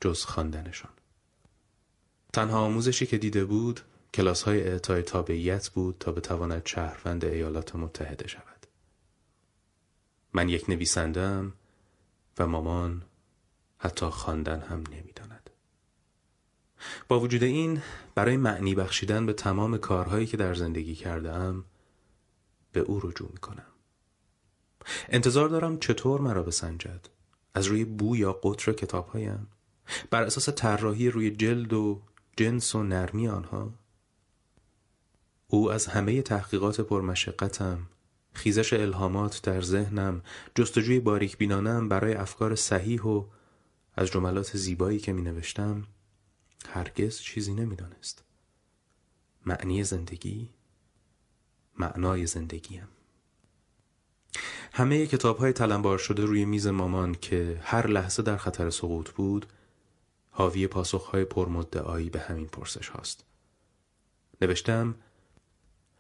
جز 0.02 0.24
خواندنشان 0.24 0.92
تنها 2.34 2.60
آموزشی 2.60 3.06
که 3.06 3.18
دیده 3.18 3.46
بود 3.46 3.82
کلاس 4.18 4.44
های 4.44 4.64
اعطای 4.64 5.02
تابعیت 5.02 5.70
بود 5.70 5.96
تا 6.00 6.12
بتواند 6.12 6.66
شهروند 6.66 7.26
ایالات 7.26 7.76
متحده 7.76 8.28
شود. 8.28 8.68
من 10.34 10.50
یک 10.50 10.70
نویسندم 10.70 11.54
و 12.38 12.48
مامان 12.48 13.04
حتی 13.78 14.06
خواندن 14.06 14.60
هم 14.60 14.84
نمی‌داند. 14.92 15.50
با 17.08 17.20
وجود 17.20 17.44
این 17.44 17.82
برای 18.16 18.38
معنی 18.38 18.76
بخشیدن 18.76 19.26
به 19.26 19.34
تمام 19.34 19.78
کارهایی 19.78 20.26
که 20.26 20.38
در 20.38 20.54
زندگی 20.54 20.96
کرده 20.96 21.32
ام 21.32 21.66
به 22.72 22.80
او 22.80 23.00
رجوع 23.00 23.30
می 23.32 23.40
کنم. 23.40 23.72
انتظار 25.10 25.50
دارم 25.50 25.80
چطور 25.80 26.22
مرا 26.22 26.44
بسنجد. 26.44 27.10
از 27.54 27.66
روی 27.66 27.86
بو 27.86 28.16
یا 28.16 28.34
قطر 28.34 28.74
کتابهایم. 28.74 29.48
بر 30.10 30.24
اساس 30.24 30.50
طراحی 30.50 31.10
روی 31.10 31.32
جلد 31.32 31.74
و 31.74 32.02
جنس 32.38 32.76
و 32.76 32.84
نرمی 32.84 33.28
آنها 33.28 33.74
او 35.48 35.72
از 35.72 35.88
همه 35.88 36.22
تحقیقات 36.22 36.82
پرمشقتم 36.82 37.88
خیزش 38.34 38.74
الهامات 38.74 39.42
در 39.44 39.62
ذهنم 39.62 40.22
جستجوی 40.56 41.00
باریک 41.00 41.38
بینانم 41.38 41.90
برای 41.90 42.14
افکار 42.14 42.56
صحیح 42.56 43.02
و 43.02 43.24
از 43.96 44.08
جملات 44.08 44.58
زیبایی 44.58 45.00
که 45.00 45.14
می 45.14 45.22
نوشتم 45.22 45.84
هرگز 46.70 47.20
چیزی 47.20 47.54
نمی‌دانست. 47.54 48.24
معنی 49.46 49.84
زندگی 49.84 50.50
معنای 51.80 52.26
زندگیم 52.26 52.88
همه 54.74 55.08
کتاب 55.08 55.38
های 55.38 55.54
تلمبار 55.54 55.98
شده 55.98 56.26
روی 56.26 56.46
میز 56.46 56.68
مامان 56.68 57.14
که 57.14 57.60
هر 57.62 57.88
لحظه 57.88 58.24
در 58.24 58.38
خطر 58.38 58.70
سقوط 58.70 59.10
بود 59.10 59.46
حاوی 60.32 60.68
پاسخ 60.68 61.06
های 61.06 61.26
پرمدعایی 61.26 62.10
به 62.10 62.20
همین 62.20 62.48
پرسش 62.48 62.90
هاست 62.90 63.26
نوشتم 64.42 64.96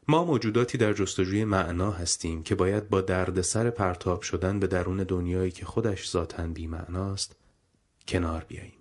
ما 0.09 0.25
موجوداتی 0.25 0.77
در 0.77 0.93
جستجوی 0.93 1.45
معنا 1.45 1.91
هستیم 1.91 2.43
که 2.43 2.55
باید 2.55 2.89
با 2.89 3.01
دردسر 3.01 3.69
پرتاب 3.69 4.21
شدن 4.21 4.59
به 4.59 4.67
درون 4.67 4.97
دنیایی 4.97 5.51
که 5.51 5.65
خودش 5.65 6.09
ذاتن 6.09 6.53
بی 6.53 6.67
معناست 6.67 7.35
کنار 8.07 8.45
بیاییم. 8.47 8.77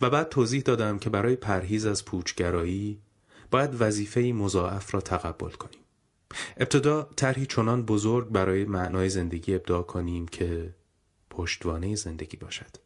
و 0.00 0.10
بعد 0.10 0.28
توضیح 0.28 0.62
دادم 0.62 0.98
که 0.98 1.10
برای 1.10 1.36
پرهیز 1.36 1.86
از 1.86 2.04
پوچگرایی 2.04 3.00
باید 3.50 3.80
وظیفه 3.80 4.20
مضاعف 4.20 4.94
را 4.94 5.00
تقبل 5.00 5.50
کنیم. 5.50 5.80
ابتدا 6.56 7.10
طرحی 7.16 7.46
چنان 7.46 7.82
بزرگ 7.82 8.28
برای 8.28 8.64
معنای 8.64 9.08
زندگی 9.08 9.54
ابداع 9.54 9.82
کنیم 9.82 10.28
که 10.28 10.74
پشتوانه 11.30 11.94
زندگی 11.94 12.36
باشد. 12.36 12.76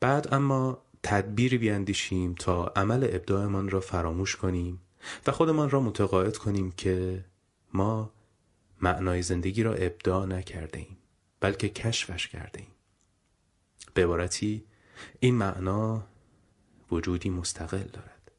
بعد 0.00 0.34
اما 0.34 0.82
تدبیری 1.02 1.58
بیاندیشیم 1.58 2.34
تا 2.34 2.66
عمل 2.66 3.08
ابداعمان 3.12 3.68
را 3.68 3.80
فراموش 3.80 4.36
کنیم 4.36 4.80
و 5.26 5.32
خودمان 5.32 5.70
را 5.70 5.80
متقاعد 5.80 6.36
کنیم 6.36 6.72
که 6.72 7.24
ما 7.72 8.10
معنای 8.80 9.22
زندگی 9.22 9.62
را 9.62 9.74
ابداع 9.74 10.26
نکرده 10.26 10.78
ایم 10.78 10.96
بلکه 11.40 11.68
کشفش 11.68 12.28
کرده 12.28 12.60
ایم 12.60 12.70
به 13.94 14.04
عبارتی 14.04 14.64
این 15.20 15.34
معنا 15.34 16.06
وجودی 16.90 17.30
مستقل 17.30 17.82
دارد 17.82 18.30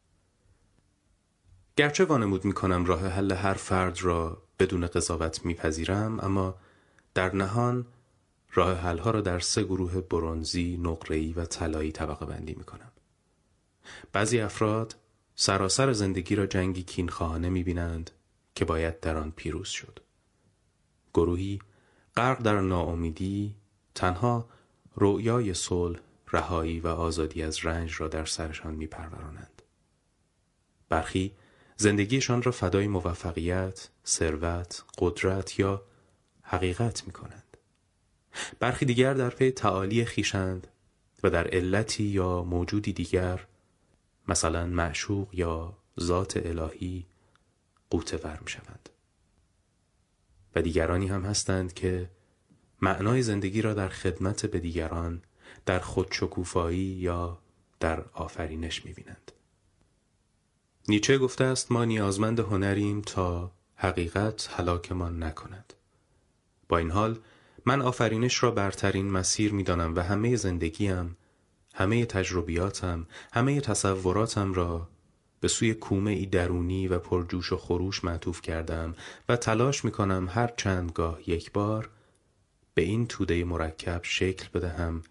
گرچه 1.77 2.05
وانمود 2.05 2.45
می 2.45 2.53
کنم 2.53 2.85
راه 2.85 3.07
حل 3.07 3.31
هر 3.31 3.53
فرد 3.53 4.01
را 4.01 4.43
بدون 4.59 4.87
قضاوت 4.87 5.45
میپذیرم 5.45 6.19
اما 6.19 6.55
در 7.13 7.35
نهان 7.35 7.85
راه 8.53 8.77
حل 8.77 8.97
ها 8.97 9.11
را 9.11 9.21
در 9.21 9.39
سه 9.39 9.63
گروه 9.63 10.01
برونزی، 10.01 10.77
نقره‌ای 10.77 11.33
و 11.33 11.45
طلایی 11.45 11.91
طبقه 11.91 12.25
بندی 12.25 12.53
می 12.53 12.63
کنم. 12.63 12.91
بعضی 14.13 14.39
افراد 14.39 14.95
سراسر 15.35 15.93
زندگی 15.93 16.35
را 16.35 16.45
جنگی 16.45 16.83
کینخواهانه 16.83 17.49
می 17.49 17.63
بینند 17.63 18.11
که 18.55 18.65
باید 18.65 18.99
در 18.99 19.17
آن 19.17 19.31
پیروز 19.31 19.67
شد. 19.67 19.99
گروهی 21.13 21.59
غرق 22.15 22.41
در 22.41 22.59
ناامیدی 22.61 23.55
تنها 23.95 24.49
رؤیای 24.95 25.53
صلح 25.53 25.99
رهایی 26.31 26.79
و 26.79 26.87
آزادی 26.87 27.43
از 27.43 27.65
رنج 27.65 27.93
را 27.97 28.07
در 28.07 28.25
سرشان 28.25 28.75
میپرورانند 28.75 29.61
برخی 30.89 31.35
زندگیشان 31.77 32.41
را 32.41 32.51
فدای 32.51 32.87
موفقیت، 32.87 33.89
ثروت، 34.05 34.83
قدرت 34.97 35.59
یا 35.59 35.83
حقیقت 36.41 37.07
می 37.07 37.13
کنند. 37.13 37.57
برخی 38.59 38.85
دیگر 38.85 39.13
در 39.13 39.29
پی 39.29 39.51
تعالی 39.51 40.05
خیشند 40.05 40.67
و 41.23 41.29
در 41.29 41.47
علتی 41.47 42.03
یا 42.03 42.43
موجودی 42.43 42.93
دیگر 42.93 43.45
مثلا 44.27 44.65
معشوق 44.65 45.33
یا 45.33 45.77
ذات 45.99 46.37
الهی 46.45 47.05
قوتور 47.89 48.39
می 48.41 48.49
شوند. 48.49 48.89
و 50.55 50.61
دیگرانی 50.61 51.07
هم 51.07 51.21
هستند 51.25 51.73
که 51.73 52.09
معنای 52.81 53.21
زندگی 53.21 53.61
را 53.61 53.73
در 53.73 53.89
خدمت 53.89 54.45
به 54.45 54.59
دیگران 54.59 55.21
در 55.65 55.79
خودشکوفایی 55.79 56.77
یا 56.77 57.39
در 57.79 58.05
آفرینش 58.13 58.85
می 58.85 58.93
بینند. 58.93 59.31
نیچه 60.87 61.17
گفته 61.17 61.43
است 61.43 61.71
ما 61.71 61.85
نیازمند 61.85 62.39
هنریم 62.39 63.01
تا 63.01 63.51
حقیقت 63.75 64.49
هلاکمان 64.51 65.23
نکند. 65.23 65.73
با 66.69 66.77
این 66.77 66.91
حال 66.91 67.19
من 67.65 67.81
آفرینش 67.81 68.43
را 68.43 68.51
برترین 68.51 69.11
مسیر 69.11 69.53
می 69.53 69.63
دانم 69.63 69.95
و 69.95 69.99
همه 69.99 70.35
زندگیم، 70.35 71.17
همه 71.77 72.05
تجربیاتم، 72.05 73.07
همه 73.33 73.61
تصوراتم 73.61 74.53
را 74.53 74.89
به 75.39 75.47
سوی 75.47 75.73
کومه 75.73 76.11
ای 76.11 76.25
درونی 76.25 76.87
و 76.87 76.99
پرجوش 76.99 77.51
و 77.51 77.57
خروش 77.57 78.03
معطوف 78.03 78.41
کردم 78.41 78.95
و 79.29 79.35
تلاش 79.35 79.85
می 79.85 79.91
کنم 79.91 80.27
هر 80.29 80.53
چندگاه 80.57 81.29
یک 81.29 81.51
بار 81.51 81.89
به 82.73 82.81
این 82.81 83.07
توده 83.07 83.43
مرکب 83.43 84.01
شکل 84.03 84.59
بدهم 84.59 85.03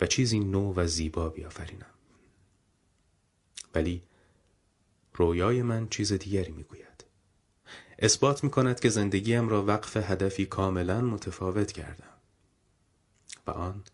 و 0.00 0.06
چیزی 0.06 0.40
نو 0.40 0.74
و 0.76 0.86
زیبا 0.86 1.28
بیافرینم. 1.28 1.86
ولی 3.74 4.02
رویای 5.14 5.62
من 5.62 5.88
چیز 5.88 6.12
دیگری 6.12 6.52
می‌گوید 6.52 7.04
اثبات 7.98 8.44
می 8.44 8.50
کند 8.50 8.80
که 8.80 8.88
زندگیم 8.88 9.48
را 9.48 9.64
وقف 9.64 9.96
هدفی 9.96 10.46
کاملا 10.46 11.00
متفاوت 11.00 11.72
کردم 11.72 12.14
و 13.46 13.50
آن 13.50 13.84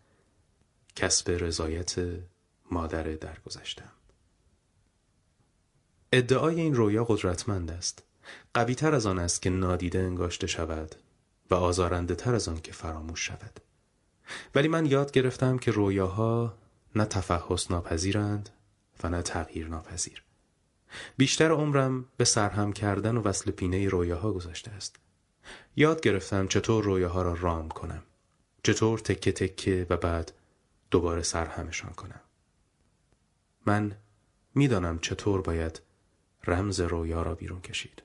کسب 0.97 1.31
رضایت 1.31 1.95
مادر 2.71 3.03
درگذشتم 3.03 3.91
ادعای 6.11 6.61
این 6.61 6.75
رویا 6.75 7.03
قدرتمند 7.03 7.71
است 7.71 8.03
قویتر 8.53 8.95
از 8.95 9.05
آن 9.05 9.19
است 9.19 9.41
که 9.41 9.49
نادیده 9.49 9.99
انگاشته 9.99 10.47
شود 10.47 10.95
و 11.51 11.55
آزارنده 11.55 12.15
تر 12.15 12.35
از 12.35 12.47
آن 12.47 12.61
که 12.61 12.71
فراموش 12.71 13.27
شود 13.27 13.59
ولی 14.55 14.67
من 14.67 14.85
یاد 14.85 15.11
گرفتم 15.11 15.57
که 15.57 15.71
رویاها 15.71 16.57
نه 16.95 17.05
تفحص 17.05 17.71
ناپذیرند 17.71 18.49
و 19.03 19.09
نه 19.09 19.21
تغییر 19.21 19.67
ناپذیر 19.67 20.23
بیشتر 21.17 21.51
عمرم 21.51 22.05
به 22.17 22.25
سرهم 22.25 22.73
کردن 22.73 23.17
و 23.17 23.21
وصل 23.21 23.51
پینه 23.51 23.89
رویاها 23.89 24.31
گذاشته 24.31 24.71
است. 24.71 24.95
یاد 25.75 26.01
گرفتم 26.01 26.47
چطور 26.47 26.83
رویاها 26.83 27.21
را 27.21 27.33
رام 27.33 27.69
کنم. 27.69 28.03
چطور 28.63 28.99
تکه 28.99 29.31
تکه 29.31 29.87
و 29.89 29.97
بعد 29.97 30.31
دوباره 30.91 31.21
سرهمشان 31.21 31.91
کنم. 31.91 32.21
من 33.65 33.97
می‌دانم 34.55 34.99
چطور 34.99 35.41
باید 35.41 35.81
رمز 36.47 36.79
رویا 36.79 37.21
را 37.21 37.35
بیرون 37.35 37.61
کشید. 37.61 38.03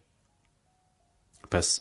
پس 1.50 1.80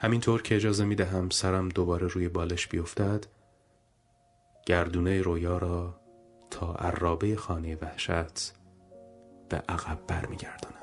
همینطور 0.00 0.42
که 0.42 0.56
اجازه 0.56 0.84
می 0.84 0.94
دهم 0.94 1.30
سرم 1.30 1.68
دوباره 1.68 2.06
روی 2.06 2.28
بالش 2.28 2.66
بیفتد 2.66 3.26
گردونه 4.66 5.22
رویا 5.22 5.58
را 5.58 6.00
تا 6.50 6.74
عرابه 6.74 7.36
خانه 7.36 7.76
وحشت 7.76 8.54
به 9.48 9.62
عقب 9.68 10.06
برمیگردانم 10.06 10.77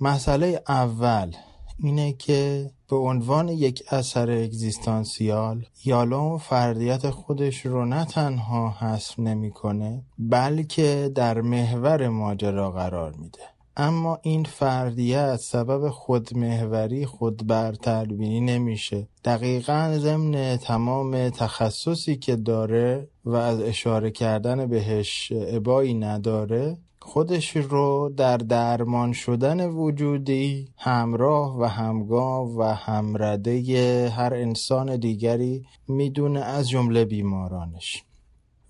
مسئله 0.00 0.62
اول 0.68 1.32
اینه 1.78 2.12
که 2.12 2.70
به 2.90 2.96
عنوان 2.96 3.48
یک 3.48 3.82
اثر 3.90 4.30
اگزیستانسیال 4.30 5.64
یالوم 5.84 6.38
فردیت 6.38 7.10
خودش 7.10 7.66
رو 7.66 7.84
نه 7.84 8.04
تنها 8.04 8.70
حذف 8.70 9.18
نمی‌کنه 9.18 10.02
بلکه 10.18 11.12
در 11.14 11.40
محور 11.40 12.08
ماجرا 12.08 12.70
قرار 12.70 13.12
میده. 13.16 13.42
اما 13.76 14.18
این 14.22 14.44
فردیت 14.44 15.36
سبب 15.36 15.88
خودمهوری 15.88 17.06
خودبرتربینی 17.06 18.40
نمیشه. 18.40 19.08
دقیقا 19.24 19.96
ضمن 19.98 20.56
تمام 20.56 21.28
تخصصی 21.28 22.16
که 22.16 22.36
داره 22.36 23.08
و 23.24 23.34
از 23.34 23.60
اشاره 23.60 24.10
کردن 24.10 24.66
بهش 24.66 25.32
عبایی 25.32 25.94
نداره 25.94 26.78
خودش 27.12 27.56
رو 27.56 28.12
در 28.16 28.36
درمان 28.36 29.12
شدن 29.12 29.68
وجودی 29.68 30.68
همراه 30.76 31.60
و 31.60 31.64
همگام 31.64 32.58
و 32.58 32.62
همرده 32.62 34.08
هر 34.08 34.34
انسان 34.34 34.96
دیگری 34.96 35.66
می‌دونه 35.88 36.40
از 36.40 36.68
جمله 36.68 37.04
بیمارانش. 37.04 38.04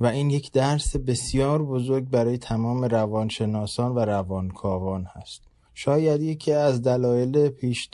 و 0.00 0.06
این 0.06 0.30
یک 0.30 0.52
درس 0.52 0.96
بسیار 0.96 1.62
بزرگ 1.62 2.10
برای 2.10 2.38
تمام 2.38 2.84
روانشناسان 2.84 3.94
و 3.94 3.98
روانکاوان 3.98 5.06
هست. 5.12 5.42
شاید 5.74 6.22
یکی 6.22 6.52
از 6.52 6.82
دلایل 6.82 7.48
پیش 7.48 7.88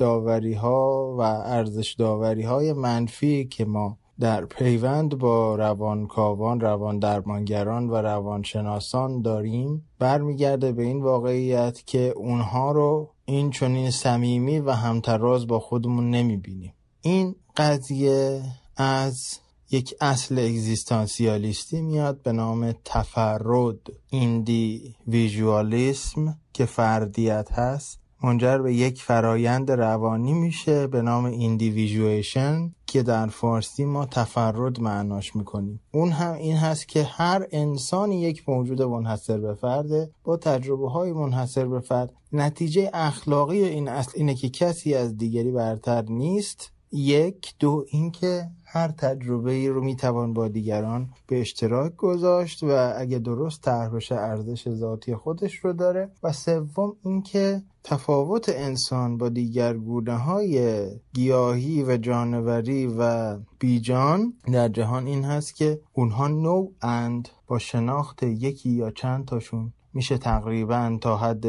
ها 0.61 1.15
و 1.19 1.21
ارزش 1.21 1.95
داوری 1.99 2.43
های 2.43 2.73
منفی 2.73 3.45
که 3.45 3.65
ما 3.65 3.99
در 4.21 4.45
پیوند 4.45 5.19
با 5.19 5.57
روانکاوان، 5.57 6.61
رواندرمانگران 6.61 7.91
و 7.91 7.95
روانشناسان 7.95 9.23
داریم. 9.23 9.89
برمیگرده 9.99 10.73
به 10.73 10.83
این 10.83 11.03
واقعیت 11.03 11.83
که 11.87 12.12
اونها 12.17 12.73
رو 12.73 13.14
این 13.25 13.51
چنین 13.51 13.91
صمیمی 13.91 14.59
و 14.59 14.71
همتراز 14.71 15.47
با 15.47 15.59
خودمون 15.59 16.11
نمی‌بینیم. 16.11 16.73
این 17.01 17.35
قضیه 17.57 18.43
از 18.77 19.39
یک 19.71 19.95
اصل 20.01 20.39
اگزیستانسیالیستی 20.39 21.81
میاد 21.81 22.23
به 22.23 22.33
نام 22.33 22.73
تفرد 22.85 23.79
individualism 24.11 26.39
که 26.53 26.64
فردیت 26.64 27.53
هست. 27.53 28.06
منجر 28.23 28.59
به 28.59 28.75
یک 28.75 29.03
فرایند 29.03 29.71
روانی 29.71 30.33
میشه 30.33 30.87
به 30.87 31.03
نام 31.03 31.25
individuation 31.25 32.73
که 32.87 33.03
در 33.03 33.27
فارسی 33.27 33.85
ما 33.85 34.07
تفرد 34.07 34.81
معناش 34.81 35.37
می‌کنیم. 35.37 35.81
اون 35.93 36.11
هم 36.11 36.33
این 36.33 36.57
هست 36.57 36.89
که 36.89 37.05
هر 37.05 37.47
انسانی 37.51 38.21
یک 38.21 38.49
موجود 38.49 38.83
منحصر 38.83 39.39
به 39.39 39.55
فرده 39.55 40.11
با 40.25 40.37
تجربه 40.37 40.91
های 40.91 41.12
منحصر 41.12 41.67
به 41.67 41.81
فرد 41.81 42.12
نتیجه 42.33 42.91
اخلاقی 42.95 43.64
این 43.64 43.89
اصل 43.89 44.12
اینه 44.14 44.35
که 44.35 44.49
کسی 44.49 44.95
از 44.95 45.17
دیگری 45.17 45.51
برتر 45.51 46.03
نیست. 46.03 46.73
یک 46.97 47.55
دو 47.59 47.85
اینکه 47.89 48.51
هر 48.65 48.89
تجربه 48.89 49.53
ای 49.53 49.69
رو 49.69 49.85
می‌توان 49.85 50.33
با 50.33 50.49
دیگران 50.49 51.09
به 51.27 51.41
اشتراک 51.41 51.97
گذاشت 51.97 52.63
و 52.63 52.95
اگه 52.97 53.19
درست 53.19 53.63
طرح 53.63 53.89
بشه 53.89 54.15
ارزش 54.15 54.69
ذاتی 54.69 55.15
خودش 55.15 55.55
رو 55.55 55.73
داره. 55.73 56.11
و 56.23 56.33
سوم 56.33 56.97
اینکه 57.03 57.63
تفاوت 57.85 58.49
انسان 58.49 59.19
با 59.19 59.29
دیگر 59.29 59.75
گونه 59.77 60.17
های 60.17 60.87
گیاهی 61.15 61.83
و 61.83 61.97
جانوری 61.97 62.95
و 62.99 63.37
بیجان 63.59 64.35
در 64.53 64.69
جهان 64.69 65.07
این 65.07 65.25
هست 65.25 65.57
که 65.57 65.81
اونها 65.93 66.29
نوع 66.29 66.73
اند 66.83 67.29
با 67.47 67.59
شناخت 67.59 68.23
یکی 68.23 68.71
یا 68.71 68.91
چند 68.91 69.25
تاشون. 69.25 69.73
میشه 69.95 70.19
تقریبا 70.19 70.99
تا 71.01 71.17
حد 71.17 71.47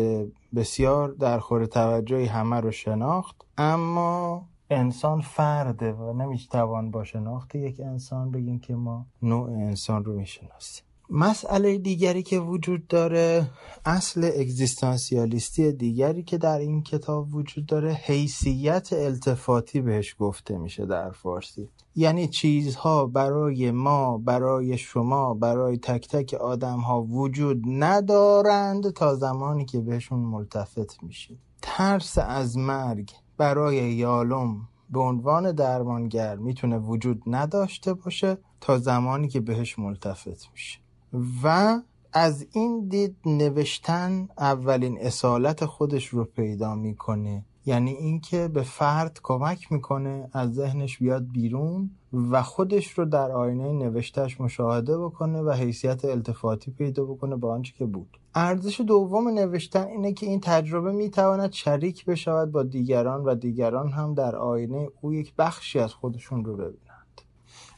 بسیار 0.56 1.10
در 1.10 1.40
خور 1.40 1.66
توجهی 1.66 2.26
همه 2.26 2.60
رو 2.60 2.72
شناخت. 2.72 3.36
اما 3.58 4.46
انسان 4.70 5.22
فرده 5.22 5.94
و 5.94 6.14
نمی‌توان 6.14 6.92
با 6.92 7.04
شناخت 7.04 7.56
یک 7.56 7.80
انسان 7.80 8.32
بگیم 8.32 8.60
که 8.60 8.76
ما 8.76 9.06
نوع 9.22 9.50
انسان 9.50 10.06
رو 10.06 10.14
می‌شناسیم. 10.14 10.84
مسئله 11.10 11.78
دیگری 11.78 12.24
که 12.24 12.40
وجود 12.40 12.88
داره 12.88 13.50
اصل 13.86 14.32
اگزیستانسیالیستی 14.40 15.72
دیگری 15.72 16.24
که 16.24 16.38
در 16.38 16.60
این 16.60 16.84
کتاب 16.84 17.36
وجود 17.36 17.66
داره 17.66 17.94
حیثیت 17.94 18.90
التفاتی 18.94 19.82
بهش 19.82 20.16
گفته 20.20 20.58
میشه 20.58 20.86
در 20.86 21.12
فارسی. 21.12 21.70
یعنی 21.96 22.28
چیزها 22.28 23.06
برای 23.06 23.72
ما 23.72 24.18
برای 24.18 24.78
شما 24.78 25.34
برای 25.34 25.78
تک 25.78 26.08
تک 26.08 26.34
آدم 26.34 26.80
ها 26.80 27.02
وجود 27.04 27.64
ندارند 27.68 28.90
تا 28.90 29.16
زمانی 29.16 29.66
که 29.66 29.82
بهشون 29.82 30.20
ملتفت 30.20 31.04
میشید 31.04 31.40
ترس 31.62 32.18
از 32.18 32.58
مرگ 32.58 33.12
برای 33.38 33.76
یالوم 33.76 34.68
به 34.90 35.00
عنوان 35.00 35.52
درمانگر 35.52 36.36
می‌تونه 36.36 36.78
وجود 36.78 37.24
نداشته 37.28 37.94
باشه 37.94 38.38
تا 38.62 38.78
زمانی 38.78 39.28
که 39.28 39.40
بهش 39.40 39.80
ملتفت 39.80 40.50
میشه. 40.52 40.80
و 41.44 41.80
از 42.14 42.46
این 42.54 42.88
دید 42.88 43.16
نوشتن 43.26 44.28
اولین 44.38 44.98
اصالت 45.02 45.66
خودش 45.66 46.08
رو 46.08 46.24
پیدا 46.24 46.76
می‌کنه. 46.76 47.46
یعنی 47.66 47.92
اینکه 47.92 48.48
به 48.48 48.62
فرد 48.62 49.20
کمک 49.24 49.72
می‌کنه 49.72 50.30
از 50.34 50.54
ذهنش 50.54 50.98
بیاد 50.98 51.28
بیرون 51.32 51.92
و 52.14 52.44
خودش 52.44 52.92
رو 52.92 53.06
در 53.06 53.32
آینه 53.32 53.72
نوشتش 53.72 54.42
مشاهده 54.42 54.98
بکنه 54.98 55.42
و 55.42 55.52
حیثیت 55.52 56.06
التفاتی 56.06 56.72
پیدا 56.72 57.06
بکنه 57.06 57.36
با 57.36 57.54
آنچه 57.54 57.74
که 57.78 57.86
بود. 57.86 58.18
ارزش 58.40 58.82
دوم 58.82 59.28
نوشتن 59.28 59.88
اینه 59.88 60.14
که 60.14 60.26
این 60.26 60.40
تجربه 60.40 60.92
می‌تواند 60.92 61.52
شریک 61.52 62.06
بشود 62.06 62.52
با 62.52 62.64
دیگران 62.64 63.24
و 63.24 63.36
دیگران 63.36 63.92
هم 63.92 64.14
در 64.14 64.36
آینه 64.36 64.90
او 65.02 65.14
یک 65.14 65.34
بخشی 65.38 65.80
از 65.80 65.94
خودشون 65.94 66.46
رو 66.46 66.54
ببینند. 66.54 67.22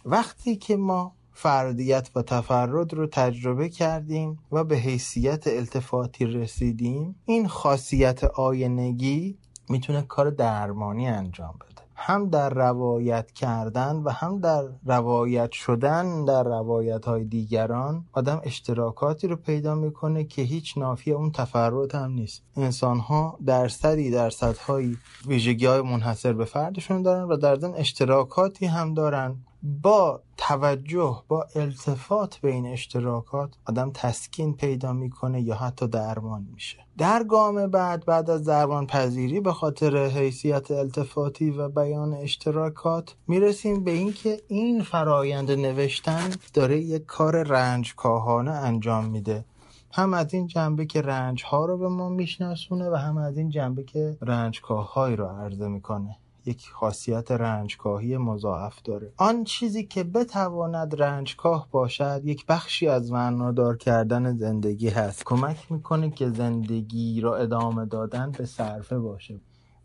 وقتی 0.05 0.55
که 0.55 0.77
ما 0.77 1.15
فردیت 1.31 2.09
و 2.15 2.21
تفرد 2.21 2.93
رو 2.93 3.07
تجربه 3.07 3.69
کردیم 3.69 4.39
و 4.51 4.63
به 4.63 4.75
حیثیت 4.75 5.47
التفاتی 5.47 6.25
رسیدیم 6.25 7.15
این 7.25 7.47
خاصیت 7.47 8.23
آینگی 8.23 9.37
می‌تونه 9.69 10.01
کار 10.01 10.29
درمانی 10.29 11.07
انجام 11.07 11.53
بده. 11.61 11.68
هم 12.01 12.29
در 12.29 12.49
روایت 12.49 13.31
کردن 13.31 13.95
و 13.95 14.09
هم 14.09 14.39
در 14.39 14.63
روایت 14.85 15.51
شدن 15.51 16.25
در 16.25 16.43
روایت 16.43 17.05
های 17.05 17.23
دیگران 17.23 18.05
آدم 18.13 18.41
اشتراکاتی 18.43 19.27
رو 19.27 19.35
پیدا 19.35 19.75
می‌کنه 19.75 20.23
که 20.23 20.41
هیچ 20.41 20.77
نافی 20.77 21.11
اون 21.11 21.31
تفرد 21.31 21.95
هم 21.95 22.11
نیست. 22.11 22.43
انسان 22.55 22.99
ها 22.99 23.39
درصدی 23.45 24.11
درصدهایی 24.11 24.97
ویژگی 25.27 25.65
های 25.65 25.81
منحصر 25.81 26.33
به 26.33 26.45
فردشون 26.45 27.01
دارن 27.01 27.23
و 27.23 27.37
در 27.37 27.55
ضمن 27.55 27.75
اشتراکاتی 27.75 28.65
هم 28.65 28.93
دارن. 28.93 29.35
با 29.63 30.21
توجه 30.37 31.23
با 31.27 31.47
التفات 31.55 32.37
به 32.37 32.51
این 32.51 32.65
اشتراکات 32.65 33.49
آدم 33.65 33.91
تسکین 33.93 34.53
پیدا 34.53 34.93
می‌کنه 34.93 35.41
یا 35.41 35.55
حتی 35.55 35.87
درمان 35.87 36.47
میشه. 36.53 36.77
در 36.99 37.23
گام 37.23 37.67
بعد 37.67 38.05
بعد 38.05 38.29
از 38.29 38.43
درمان 38.43 38.87
پذیری 38.87 39.39
به 39.39 39.53
خاطر 39.53 39.97
حیثیت 40.07 40.71
التفاتی 40.71 41.51
و 41.51 41.69
بیان 41.69 42.13
اشتراکات 42.13 43.15
می‌رسیم 43.27 43.83
به 43.83 43.91
اینکه 43.91 44.41
این 44.47 44.83
فرایند 44.83 45.51
نوشتن 45.51 46.29
داره 46.53 46.79
یک 46.79 47.05
کار 47.05 47.43
رنجکاهانه 47.43 48.51
انجام 48.51 49.05
میده. 49.05 49.45
هم 49.91 50.13
از 50.13 50.33
این 50.33 50.47
جنبه 50.47 50.85
که 50.85 51.01
رنج 51.01 51.43
ها 51.43 51.65
رو 51.65 51.77
به 51.77 51.87
ما 51.87 52.09
میشناسونه 52.09 52.89
و 52.89 52.95
هم 52.95 53.17
از 53.17 53.37
این 53.37 53.49
جنبه 53.49 53.83
که 53.83 54.17
رنجکاههایی 54.21 55.15
رو 55.15 55.25
عرضه 55.25 55.67
می‌کنه. 55.67 56.17
یک 56.49 56.69
خاصیت 56.69 57.31
رنجکاهی 57.31 58.17
مضاعف 58.17 58.81
داره. 58.81 59.13
آن 59.17 59.43
چیزی 59.43 59.83
که 59.83 60.03
بتواند 60.03 61.01
رنجکاه 61.01 61.67
باشد 61.71 62.21
یک 62.23 62.45
بخشی 62.45 62.87
از 62.87 63.11
معنادار 63.11 63.77
کردن 63.77 64.37
زندگی 64.37 64.89
هست. 64.89 65.23
کمک 65.25 65.71
می‌کنه 65.71 66.09
که 66.09 66.29
زندگی 66.29 67.21
را 67.21 67.35
ادامه 67.35 67.85
دادن 67.85 68.31
به 68.31 68.45
صرفه 68.45 68.99
باشه. 68.99 69.39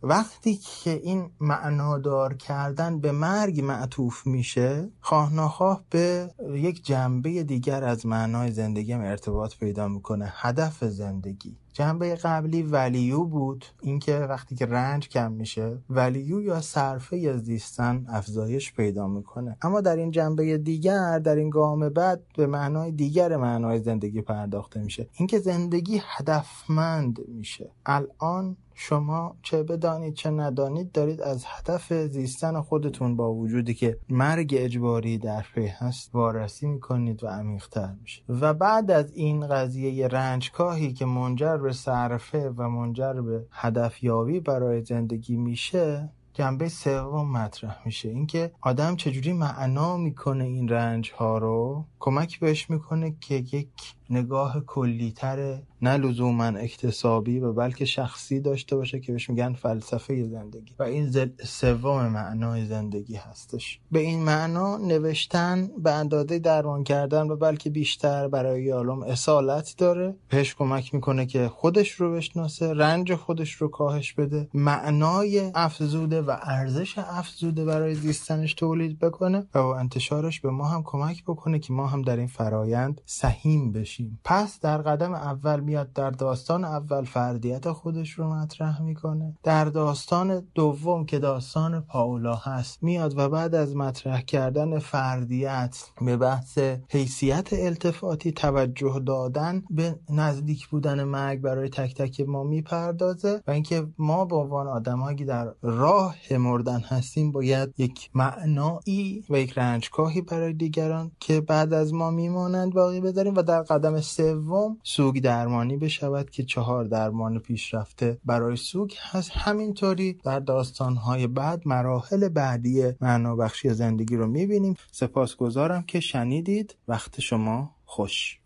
وقتی 0.06 0.54
که 0.54 0.90
این 0.90 1.30
معنادار 1.40 2.34
کردن 2.34 3.00
به 3.00 3.12
مرگ 3.12 3.60
معطوف 3.60 4.26
میشه 4.26 4.90
خواه 5.00 5.82
به 5.90 6.30
یک 6.54 6.84
جنبه 6.84 7.42
دیگر 7.42 7.84
از 7.84 8.06
معنای 8.06 8.50
زندگی 8.52 8.92
هم 8.92 9.00
ارتباط 9.00 9.56
پیدا 9.56 9.88
می‌کنه 9.88 10.32
هدف 10.36 10.84
زندگی. 10.84 11.56
جنبه 11.72 12.14
قبلی 12.14 12.62
ولیو 12.62 13.24
بود 13.24 13.64
اینکه 13.82 14.18
وقتی 14.18 14.54
که 14.54 14.66
رنج 14.66 15.08
کم 15.08 15.32
میشه 15.32 15.78
ولیو 15.90 16.40
یا 16.42 16.60
صرفه 16.60 17.18
یا 17.18 17.36
زیستن 17.36 18.06
افزایش 18.08 18.72
پیدا 18.72 19.06
می‌کنه. 19.08 19.56
اما 19.62 19.80
در 19.80 19.96
این 19.96 20.10
جنبه 20.10 20.58
دیگر 20.58 21.18
در 21.18 21.36
این 21.36 21.50
گام 21.50 21.88
بعد 21.88 22.22
به 22.36 22.46
معنای 22.46 22.92
دیگر 22.92 23.36
معنای 23.36 23.78
زندگی 23.78 24.22
پرداخته 24.22 24.80
میشه. 24.80 25.08
اینکه 25.12 25.38
زندگی 25.38 26.00
هدفمند 26.04 27.18
میشه. 27.28 27.70
الان 27.86 28.56
شما 28.74 29.36
چه 29.42 29.62
بدانید 29.62 30.14
چه 30.14 30.30
ندانید 30.30 30.92
دارید 30.92 31.20
از 31.20 31.44
هدف 31.46 31.92
زیستن 31.92 32.60
خودتون 32.60 33.16
با 33.16 33.34
وجودی 33.34 33.74
که 33.74 33.98
مرگ 34.08 34.54
اجباری 34.58 35.18
در 35.18 35.44
پی 35.54 35.66
هست 35.66 36.14
وارسی 36.14 36.66
می‌کنید 36.66 37.24
و 37.24 37.26
عمیقتر 37.26 37.94
میشه. 38.02 38.22
و 38.28 38.54
بعد 38.54 38.90
از 38.90 39.12
این 39.12 39.46
قضیه 39.46 40.08
رنجکاهی 40.08 40.92
که 40.92 41.04
منجر 41.04 41.56
به 41.56 41.72
صرفه 41.72 42.50
و 42.50 42.68
منجر 42.68 43.12
به 43.12 43.46
هدف 43.50 44.04
یابی 44.04 44.40
برای 44.40 44.84
زندگی 44.84 45.36
میشه 45.36 46.08
جنبه 46.32 46.68
سوم 46.68 47.32
مطرح 47.32 47.78
میشه. 47.84 48.08
اینکه 48.08 48.52
آدم 48.60 48.96
چجوری 48.96 49.32
معنا 49.32 49.96
می‌کنه 49.96 50.44
این 50.44 50.68
رنج 50.68 51.12
ها 51.16 51.38
رو؟ 51.38 51.84
کمک 52.00 52.40
بهش 52.40 52.70
می‌کنه 52.70 53.14
که 53.20 53.34
یک 53.34 53.68
نگاه 54.10 54.60
کلیتر 54.66 55.58
نه 55.82 55.96
لزوما 55.96 56.44
اکتسابی 56.44 57.38
و 57.38 57.52
بلکه 57.52 57.84
شخصی 57.84 58.40
داشته 58.40 58.76
باشه 58.76 59.00
که 59.00 59.12
بهش 59.12 59.30
میگن 59.30 59.52
فلسفه 59.52 60.28
زندگی. 60.28 60.74
و 60.78 60.82
این 60.82 61.30
سوم 61.44 62.08
معنای 62.08 62.66
زندگی 62.66 63.16
هستش. 63.16 63.80
به 63.92 64.00
این 64.00 64.24
معنا 64.24 64.76
نوشتن 64.76 65.70
به 65.82 65.92
اندازه 65.92 66.38
درمان 66.38 66.84
کردن 66.84 67.30
و 67.30 67.36
بلکه 67.36 67.70
بیشتر 67.70 68.28
برای 68.28 68.62
یالوم 68.62 69.02
اصالت 69.02 69.74
داره. 69.78 70.14
بهش 70.28 70.54
کمک 70.54 70.94
می‌کنه 70.94 71.26
که 71.26 71.48
خودش 71.48 71.90
رو 71.90 72.12
بشناسه 72.12 72.72
رنج 72.72 73.14
خودش 73.14 73.52
رو 73.52 73.68
کاهش 73.68 74.12
بده 74.12 74.48
معنای 74.54 75.50
افزوده 75.54 76.22
و 76.22 76.36
ارزش 76.42 76.98
افزوده 76.98 77.64
برای 77.64 77.94
زیستنش 77.94 78.54
تولید 78.54 78.98
بکنه 78.98 79.46
و 79.54 79.58
انتشارش 79.58 80.40
به 80.40 80.50
ما 80.50 80.68
هم 80.68 80.82
کمک 80.82 81.24
بکنه 81.24 81.58
که 81.58 81.72
ما 81.72 81.86
هم 81.86 82.02
در 82.02 82.16
این 82.16 82.26
فرایند 82.26 83.00
سهیم 83.06 83.72
بشیم. 83.72 83.93
پس 84.24 84.60
در 84.60 84.78
قدم 84.78 85.14
اول 85.14 85.60
میاد 85.60 85.92
در 85.92 86.10
داستان 86.10 86.64
اول 86.64 87.04
فردیت 87.04 87.72
خودش 87.72 88.10
رو 88.10 88.34
مطرح 88.34 88.82
می‌کنه. 88.82 89.36
در 89.42 89.64
داستان 89.64 90.42
دوم 90.54 91.06
که 91.06 91.18
داستان 91.18 91.80
پاولا 91.80 92.34
هست 92.34 92.82
میاد 92.82 93.18
و 93.18 93.28
بعد 93.28 93.54
از 93.54 93.76
مطرح 93.76 94.20
کردن 94.20 94.78
فردیت 94.78 95.84
به 96.00 96.16
بحث 96.16 96.58
حیثیت 96.88 97.48
التفاتی 97.52 98.32
توجه 98.32 99.02
دادن 99.06 99.62
به 99.70 99.98
نزدیک 100.10 100.68
بودن 100.68 101.04
مرگ 101.04 101.40
برای 101.40 101.68
تک 101.68 101.94
تک 101.94 102.20
ما 102.20 102.42
می‌پردازه 102.42 103.42
و 103.46 103.50
اینکه 103.50 103.86
ما 103.98 104.24
به 104.24 104.36
عنوان 104.36 104.66
آدمایی 104.66 105.24
در 105.24 105.52
راه 105.62 106.16
مردن 106.30 106.80
هستیم 106.80 107.32
باید 107.32 107.74
یک 107.78 108.10
معنایی 108.14 109.24
و 109.30 109.38
یک 109.38 109.58
رنجکاهی 109.58 110.20
برای 110.20 110.52
دیگران 110.52 111.10
که 111.20 111.40
بعد 111.40 111.72
از 111.72 111.94
ما 111.94 112.10
میمانند 112.10 112.74
باقی 112.74 113.00
بذاریم 113.00 113.34
و 113.34 113.42
در 113.42 113.62
قدم 113.62 113.83
آدم 113.84 114.00
سوم 114.00 114.78
سوگ 114.82 115.20
درمانی 115.20 115.76
بشود 115.76 116.30
که 116.30 116.44
چهار 116.44 116.84
درمان 116.84 117.38
پیشرفته 117.38 118.18
برای 118.24 118.56
سوگ 118.56 118.94
هست. 118.98 119.30
همینطوری 119.34 120.12
در 120.12 120.40
داستانهای 120.40 121.26
بعد 121.26 121.68
مراحل 121.68 122.28
بعدی 122.28 122.92
بخشی 123.38 123.70
زندگی 123.70 124.16
رو 124.16 124.26
می‌بینیم. 124.26 124.74
سپاسگزارم 124.92 125.82
که 125.82 126.00
شنیدید. 126.00 126.76
وقت 126.88 127.20
شما 127.20 127.76
خوش. 127.84 128.40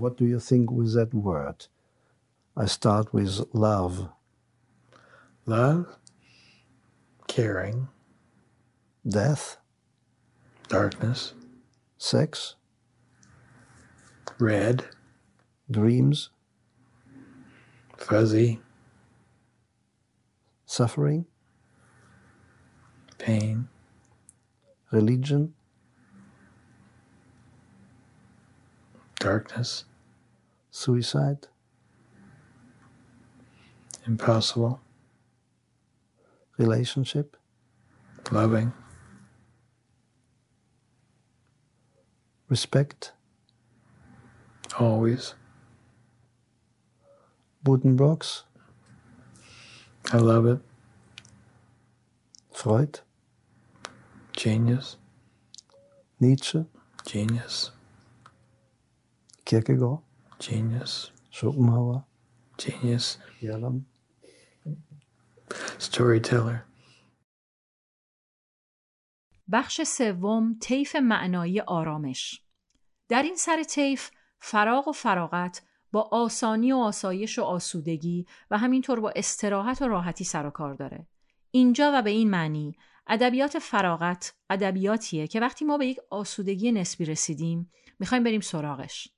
What 0.00 0.16
do 0.16 0.24
you 0.24 0.40
think 0.40 0.70
with 0.70 0.94
that 0.94 1.14
word? 1.14 1.66
I 2.56 2.66
start 2.66 3.06
with 3.14 3.34
love. 3.52 3.96
Love, 5.46 5.86
caring, 7.28 7.88
death, 9.18 9.44
darkness, 10.68 11.20
sex, 11.98 12.56
red, 14.40 14.84
dreams, 15.70 16.30
fuzzy, 17.96 18.60
suffering, 20.66 21.26
pain, 23.18 23.68
religion, 24.90 25.54
darkness, 29.18 29.84
suicide, 30.70 31.46
impossible, 34.06 34.80
relationship, 36.56 37.36
loving, 38.32 38.72
respect, 42.48 43.12
always. 44.80 45.34
Buddenbrooks, 47.64 48.44
I 50.12 50.16
love 50.16 50.46
it. 50.46 50.60
Freud, 52.52 53.00
Genius, 54.32 54.96
Nietzsche, 56.18 56.64
genius, 57.04 57.70
Kierkegaard, 59.44 60.00
genius, 60.38 61.10
Schopenhauer, 61.30 62.04
genius, 62.56 63.18
Yalom, 63.42 63.84
storyteller. 65.78 66.66
بخش 69.52 69.80
سوم 69.82 70.58
طیف 70.60 70.96
معنایی 70.96 71.60
آرامش 71.60 72.42
در 73.08 73.22
این 73.22 73.36
سر 73.36 73.62
طیف 73.62 74.10
فراغ 74.40 74.88
و 74.88 74.92
فراغت 74.92 75.62
با 75.92 76.02
آسانی 76.12 76.72
و 76.72 76.76
آسایش 76.76 77.38
و 77.38 77.42
آسودگی 77.42 78.26
و 78.50 78.58
همینطور 78.58 79.00
با 79.00 79.12
استراحت 79.16 79.82
و 79.82 79.88
راحتی 79.88 80.24
سر 80.24 80.46
و 80.46 80.50
کار 80.50 80.74
داره 80.74 81.06
اینجا 81.50 81.92
و 81.94 82.02
به 82.02 82.10
این 82.10 82.30
معنی 82.30 82.76
ادبیات 83.06 83.58
فراغت 83.58 84.34
ادبیاتیه 84.50 85.26
که 85.26 85.40
وقتی 85.40 85.64
ما 85.64 85.78
به 85.78 85.86
یک 85.86 85.98
آسودگی 86.10 86.72
نسبی 86.72 87.04
رسیدیم 87.04 87.72
می‌خوایم 87.98 88.24
بریم 88.24 88.40
سراغش 88.40 89.08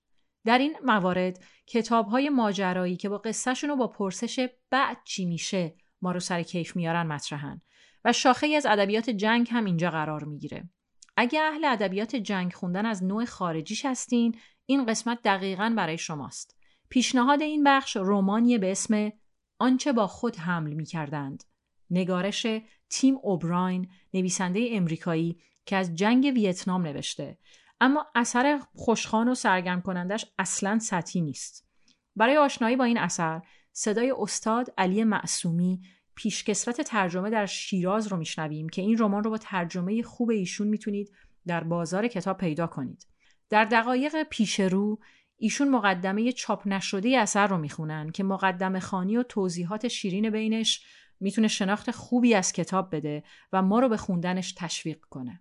در 0.45 0.59
این 0.59 0.77
موارد 0.85 1.45
کتاب 1.67 2.07
های 2.07 2.29
ماجرایی 2.29 2.97
که 2.97 3.09
با 3.09 3.19
قصهشون 3.19 3.71
و 3.71 3.77
با 3.77 3.87
پرسش 3.87 4.49
بعد 4.71 4.97
چی 5.05 5.25
میشه 5.25 5.75
ما 6.03 6.13
رو 6.13 6.21
سر 6.21 6.43
کیف 6.43 6.77
میارن 6.77 7.07
مطرحن 7.07 7.61
و 8.05 8.13
شاخه 8.13 8.47
از 8.47 8.67
ادبیات 8.67 9.11
جنگ 9.11 9.49
هم 9.51 9.65
اینجا 9.65 9.91
قرار 9.91 10.25
می‌گیره. 10.25 10.69
اگه 11.17 11.41
اهل 11.41 11.65
ادبیات 11.65 12.17
جنگ 12.17 12.53
خوندن 12.53 12.87
از 12.87 13.05
نوع 13.05 13.25
خارجیش 13.25 13.85
هستین، 13.85 14.39
این 14.67 14.87
قسمت 14.87 15.19
دقیقا 15.25 15.75
برای 15.77 15.99
شماست. 15.99 16.57
پیشنهاد 16.89 17.43
این 17.43 17.65
بخش 17.65 17.97
رومانیه 17.97 18.59
به 18.59 18.71
اسم 18.73 19.13
آنچه 19.59 19.93
با 19.93 20.07
خود 20.07 20.37
حمل 20.37 20.73
می 20.73 20.85
کردند. 20.85 21.45
نگارش 21.91 22.47
تیم 22.91 23.19
اوبراین 23.23 23.89
نویسنده 24.15 24.69
امریکایی 24.73 25.41
که 25.67 25.77
از 25.77 25.95
جنگ 25.95 26.25
ویتنام 26.25 26.83
نوشته 26.83 27.39
اما 27.81 28.07
اثر 28.15 28.61
خوشخان 28.75 29.29
و 29.29 29.35
سرگرم 29.35 29.83
کنندش 29.83 30.27
اصلا 30.39 30.79
سطحی 30.79 31.21
نیست. 31.21 31.69
برای 32.17 32.37
آشنایی 32.37 32.77
با 32.77 32.85
این 32.85 32.99
اثر 32.99 33.43
صدای 33.73 34.15
استاد 34.19 34.75
علی 34.79 35.05
معصومی 35.05 35.81
پیشکسوت 36.15 36.81
ترجمه 36.81 37.31
در 37.31 37.47
شیراز 37.47 38.07
رو 38.07 38.17
میشنویم 38.17 38.69
که 38.69 38.83
این 38.83 38.99
رمان 38.99 39.25
رو 39.25 39.31
با 39.31 39.39
ترجمه 39.39 40.03
خوب 40.03 40.31
ایشون 40.31 40.69
می‌تونید 40.69 41.13
در 41.47 41.65
بازار 41.65 42.09
کتاب 42.09 42.39
پیدا 42.39 42.67
کنید. 42.67 43.07
در 43.51 43.65
دقایق 43.65 44.23
پیش 44.31 44.61
رو 44.61 44.99
ایشون 45.37 45.69
مقدمه 45.69 46.33
چاپ 46.33 46.69
نشده 46.69 47.19
اثر 47.19 47.47
رو 47.47 47.59
می‌خونن 47.59 48.11
که 48.11 48.25
مقدمه 48.25 48.81
خانی 48.81 49.17
و 49.17 49.23
توضیحات 49.23 49.89
شیرین 49.89 50.31
بینش 50.31 50.85
می‌تونه 51.21 51.49
شناخت 51.49 51.91
خوبی 51.91 52.35
از 52.35 52.53
کتاب 52.53 52.97
بده 52.97 53.23
و 53.53 53.63
ما 53.63 53.81
رو 53.81 53.89
به 53.89 53.97
خوندنش 53.97 54.55
تشویق 54.59 55.01
کنه. 55.01 55.41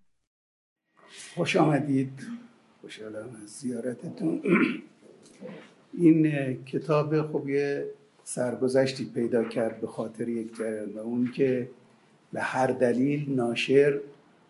خوش 1.36 1.55
آمدید 1.55 2.28
خوشحالم 2.82 3.36
از 3.43 3.49
زیارتتون 3.49 4.41
این 5.93 6.63
کتاب 6.63 7.32
خب 7.32 7.49
یه 7.49 7.91
سرگذشتی 8.34 9.05
پیدا 9.05 9.43
کرد 9.43 9.82
به 9.82 9.88
خاطر 9.88 10.29
یک 10.29 10.57
جریان 10.57 10.89
و 10.89 10.99
اون 10.99 11.32
که 11.36 11.69
به 12.34 12.41
هر 12.41 12.67
دلیل 12.67 13.36
ناشر 13.36 13.99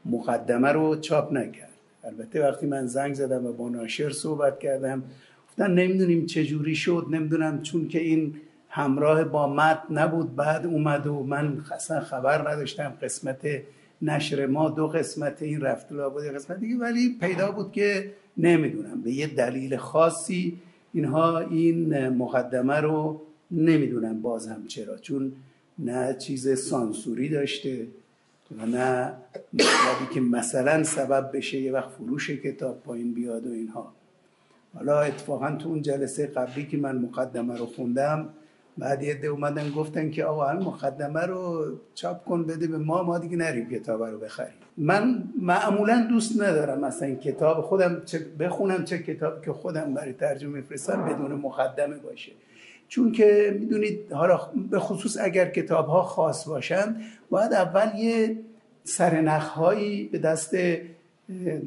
مقدمه 0.06 0.72
رو 0.72 0.96
چاپ 0.96 1.34
نکرد. 1.34 1.70
البته 2.04 2.48
وقتی 2.48 2.66
من 2.66 2.88
زنگ 2.88 3.14
زدم 3.14 3.46
و 3.46 3.54
با 3.54 3.70
ناشر 3.70 4.10
صحبت 4.10 4.60
کردم 4.60 5.04
گفتن 5.50 5.74
نمی‌دونیم 5.74 6.26
چجوری 6.26 6.76
شد 6.76 7.08
نمی‌دونم 7.12 7.62
چون 7.62 7.88
که 7.88 8.00
این 8.00 8.36
همراه 8.70 9.24
با 9.24 9.54
متن 9.54 9.98
نبود 9.98 10.36
بعد 10.36 10.66
اومد 10.66 11.08
و 11.08 11.24
من 11.24 11.62
اصلا 11.72 12.00
خبر 12.00 12.52
نداشتم 12.52 12.94
قسمت 13.02 13.48
نشر 14.02 14.46
ما 14.46 14.70
دو 14.70 14.88
قسمت 14.88 15.42
این 15.42 15.62
رفت 15.62 15.90
بود 15.90 16.24
قسمت 16.24 16.60
دیگه 16.60 16.78
ولی 16.78 17.18
پیدا 17.20 17.52
بود 17.52 17.72
که 17.72 18.12
نمی‌دونم. 18.38 19.02
به 19.02 19.12
یه 19.12 19.28
دلیل 19.28 19.78
خاصی 19.78 20.58
اینها 20.94 21.40
این 21.40 22.10
مقدمه 22.10 22.76
رو 22.76 23.22
نمی‌دونم 23.52 24.22
باز 24.22 24.48
هم 24.48 24.68
چرا 24.68 24.98
چون 24.98 25.32
نه 25.80 26.14
چیز 26.14 26.60
سانسوری 26.60 27.30
داشته 27.30 27.88
و 28.58 28.66
نه 28.66 29.14
مطلبی 29.54 30.14
که 30.14 30.22
مثلا 30.22 30.84
سبب 30.84 31.38
بشه 31.38 31.60
یه 31.60 31.72
وقت 31.72 31.90
فروش 31.90 32.30
کتاب 32.30 32.82
پایین 32.84 33.14
بیاد 33.14 33.48
و 33.48 33.52
اینها. 33.52 33.94
حالا 34.74 35.02
اتفاقا 35.02 35.56
تو 35.56 35.70
اون 35.70 35.82
جلسه 35.82 36.28
قبلی 36.28 36.66
که 36.66 36.78
من 36.78 36.98
مقدمه 36.98 37.58
رو 37.58 37.66
خوندم 37.66 38.30
بعد 38.78 39.04
یه 39.04 39.26
اومدن 39.26 39.70
گفتن 39.70 40.12
که 40.12 40.26
آقا 40.26 40.50
این 40.50 40.62
مقدمه 40.62 41.22
رو 41.22 41.72
چاپ 41.96 42.26
کن 42.26 42.44
بده 42.44 42.68
به 42.68 42.78
ما 42.78 43.04
ما 43.04 43.18
دیگه 43.18 43.38
نریم 43.38 43.70
کتاب 43.70 44.04
رو 44.04 44.20
بخریم. 44.20 44.54
من 44.78 45.24
معمولا 45.42 46.08
دوست 46.10 46.42
ندارم 46.42 46.92
این 47.02 47.16
کتاب 47.16 47.62
خودم 47.62 48.02
چه 48.06 48.20
بخونم 48.40 48.86
چه 48.86 49.00
کتاب 49.00 49.46
که 49.46 49.54
خودم 49.54 49.94
برای 49.94 50.14
ترجمه 50.14 50.62
فرستم 50.62 51.06
بدون 51.06 51.32
مقدمه 51.32 51.98
باشه. 51.98 52.32
چون 52.92 53.12
که 53.12 53.58
می‌دونید 53.60 54.12
حالا 54.12 54.40
به 54.72 54.80
خصوص 54.80 55.18
اگر 55.22 55.50
کتاب 55.50 55.88
ها 55.88 56.04
خاص 56.04 56.48
باشن 56.48 56.96
باید 57.30 57.54
اول 57.54 58.00
یه 58.00 58.38
سرنخهایی 58.84 60.04
به 60.04 60.18
دست 60.18 60.56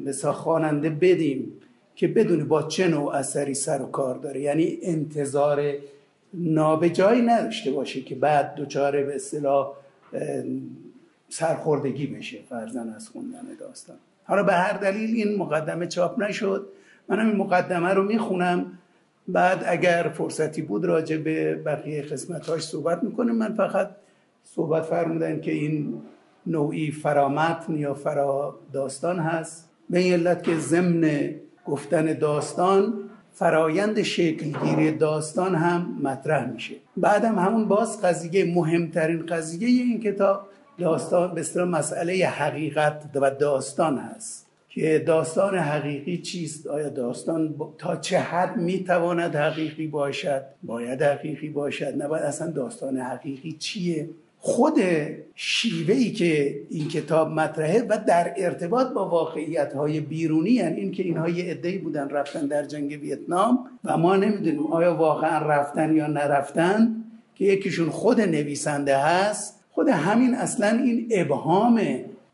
مثلا 0.05 0.33
خواننده 0.33 0.89
بدیم 0.89 1.53
که 1.95 2.07
بدونی 2.07 2.43
با 2.43 2.63
چه 2.63 2.87
نوع 2.87 3.15
اثری 3.15 3.53
سر 3.53 3.81
و 3.81 3.85
کار 3.85 4.17
داره. 4.17 4.41
یعنی 4.41 4.77
انتظار 4.81 5.73
نابجایی 6.33 7.21
نداشته 7.21 7.71
باشه 7.71 8.01
که 8.01 8.15
بعد 8.15 8.55
دوچاره 8.55 9.03
به 9.03 9.15
اصطلاح 9.15 9.73
سرخوردگی 11.29 12.07
بشه 12.07 12.37
فرزن 12.49 12.89
از 12.89 13.09
خوندن 13.09 13.47
داستان. 13.59 13.97
حالا 14.23 14.43
به 14.43 14.53
هر 14.53 14.77
دلیل 14.77 15.15
این 15.15 15.37
مقدمه 15.37 15.87
چاپ 15.87 16.19
نشد. 16.19 16.67
منم 17.07 17.27
این 17.27 17.35
مقدمه 17.35 17.93
رو 17.93 18.03
می‌خونم. 18.03 18.79
بعد 19.27 19.63
اگر 19.67 20.11
فرصتی 20.13 20.61
بود 20.61 20.85
راجع 20.85 21.17
به 21.17 21.55
بقیه 21.55 22.01
قسمتاش 22.01 22.61
صحبت 22.61 23.03
می‌کنیم. 23.03 23.35
من 23.35 23.53
فقط 23.53 23.89
صحبت 24.43 24.83
فرمودن 24.83 25.41
که 25.41 25.51
این 25.51 26.01
نوعی 26.47 26.91
فرامتن 26.91 27.75
یا 27.75 27.93
فرا 27.93 28.59
داستان 28.73 29.19
هست. 29.19 29.69
به 29.89 29.99
این 29.99 30.13
علت 30.13 30.43
که 30.43 30.57
ضمن 30.57 31.35
گفتن 31.65 32.13
داستان 32.13 32.93
فرایند 33.33 34.01
شکلگیری 34.01 34.91
داستان 34.91 35.55
هم 35.55 35.99
مطرح 36.03 36.51
میشه. 36.51 36.75
بعدم 36.97 37.39
همون 37.39 37.67
باز 37.67 38.01
قضیه 38.01 38.53
مهمترین 38.55 39.25
قضیه 39.25 39.67
این 39.67 39.99
کتاب 39.99 40.47
داستان 40.79 41.35
به 41.55 41.65
مسئله 41.65 42.27
حقیقت 42.27 43.09
و 43.15 43.31
داستان 43.31 43.97
هست. 43.97 44.44
که 44.75 45.03
داستان 45.07 45.57
حقیقی 45.57 46.17
چیست؟ 46.17 46.67
آیا 46.67 46.89
داستان 46.89 47.55
تا 47.77 47.95
چه 47.95 48.19
حد 48.19 48.57
می‌تواند 48.57 49.35
حقیقی 49.35 49.87
باشد؟ 49.87 50.41
باید 50.63 51.01
حقیقی 51.01 51.49
باشد. 51.49 52.03
نباید 52.03 52.23
اصلا 52.23 52.51
داستان 52.51 52.97
حقیقی 52.97 53.51
چیه؟ 53.51 54.09
خود 54.37 54.79
شیوهی 55.35 56.11
که 56.11 56.55
این 56.69 56.87
کتاب 56.87 57.29
مطرحه 57.29 57.83
و 57.89 57.97
در 58.07 58.33
ارتباط 58.37 58.87
با 58.87 59.09
واقعیت 59.09 59.73
های 59.73 59.99
بیرونی 59.99 60.59
هن 60.59 60.73
این 60.73 60.91
که 60.91 61.03
اینها 61.03 61.29
یه 61.29 61.51
عده‌ای 61.51 61.77
بودن 61.77 62.09
رفتن 62.09 62.47
در 62.47 62.65
جنگ 62.65 62.99
ویتنام 63.01 63.59
و 63.83 63.97
ما 63.97 64.15
نمی‌دونیم 64.15 64.67
آیا 64.67 64.95
واقعا 64.95 65.47
رفتن 65.47 65.95
یا 65.95 66.07
نرفتن 66.07 66.95
که 67.35 67.45
یکیشون 67.45 67.89
خود 67.89 68.21
نویسنده 68.21 68.97
هست. 68.97 69.63
خود 69.71 69.87
همین 69.87 70.35
اصلا 70.35 70.67
این 70.67 71.07
ابهام 71.11 71.81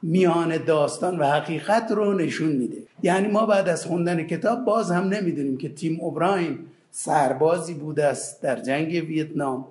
میان 0.03 0.57
داستان 0.57 1.19
و 1.19 1.23
حقیقت 1.25 1.91
رو 1.91 2.13
نشون 2.13 2.49
میده. 2.49 2.77
یعنی 3.03 3.27
ما 3.27 3.45
بعد 3.45 3.69
از 3.69 3.85
خوندن 3.85 4.23
کتاب 4.23 4.65
باز 4.65 4.91
هم 4.91 5.07
نمی‌دونیم 5.07 5.57
که 5.57 5.69
تیم 5.69 5.99
اوبراین 6.01 6.59
سربازی 6.91 7.73
بوده 7.73 8.05
است 8.05 8.41
در 8.41 8.59
جنگ 8.59 8.89
ویتنام. 9.07 9.65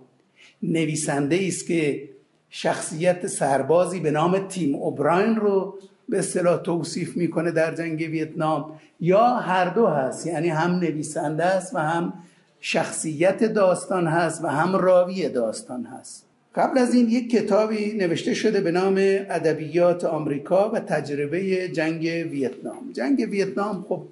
نویسنده 0.62 1.40
است 1.48 1.66
که 1.66 2.08
شخصیت 2.50 3.26
سربازی 3.26 4.00
به 4.00 4.10
نام 4.10 4.48
تیم 4.48 4.74
اوبراین 4.74 5.36
رو 5.36 5.74
به 6.08 6.18
اصطلاح 6.18 6.56
توصیف 6.56 7.16
می‌کنه 7.16 7.50
در 7.50 7.74
جنگ 7.74 7.98
ویتنام. 8.00 8.72
یا 9.00 9.26
هر 9.26 9.64
دو 9.64 9.86
هست 9.86 10.26
یعنی 10.26 10.48
هم 10.48 10.70
نویسنده 10.70 11.44
است 11.44 11.74
و 11.74 11.78
هم 11.78 12.12
شخصیت 12.60 13.44
داستان 13.44 14.06
هست 14.06 14.44
و 14.44 14.48
هم 14.48 14.76
راوی 14.76 15.28
داستان 15.28 15.84
هست. 15.84 16.29
قبل 16.54 16.78
از 16.78 16.94
این 16.94 17.08
یک 17.08 17.30
کتابی 17.30 17.92
نوشته 17.92 18.34
شده 18.34 18.60
به 18.60 18.70
نام 18.70 18.94
ادبیات 19.30 20.04
آمریکا 20.04 20.70
و 20.70 20.80
تجربه 20.80 21.68
جنگ 21.68 22.02
ویتنام. 22.02 22.92
جنگ 22.92 23.26
ویتنام 23.30 23.86
خب 23.88 24.02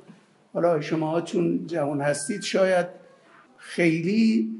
حالا 0.52 0.80
شما 0.80 1.20
چون 1.20 1.66
جوان 1.66 2.00
هستید 2.00 2.42
شاید 2.42 2.86
خیلی 3.56 4.50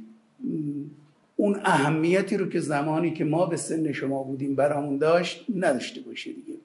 اون 1.37 1.61
اهمیتی 1.64 2.37
رو 2.37 2.49
که 2.49 2.61
زمانی 2.61 3.12
که 3.12 3.24
ما 3.24 3.47
به 3.47 3.57
سن 3.57 3.93
شما 3.93 4.22
بودیم 4.22 4.55
برامون 4.55 4.99
داشت 4.99 5.47
نداشته 5.57 6.01
باشه 6.01 6.33
دیگه. 6.33 6.59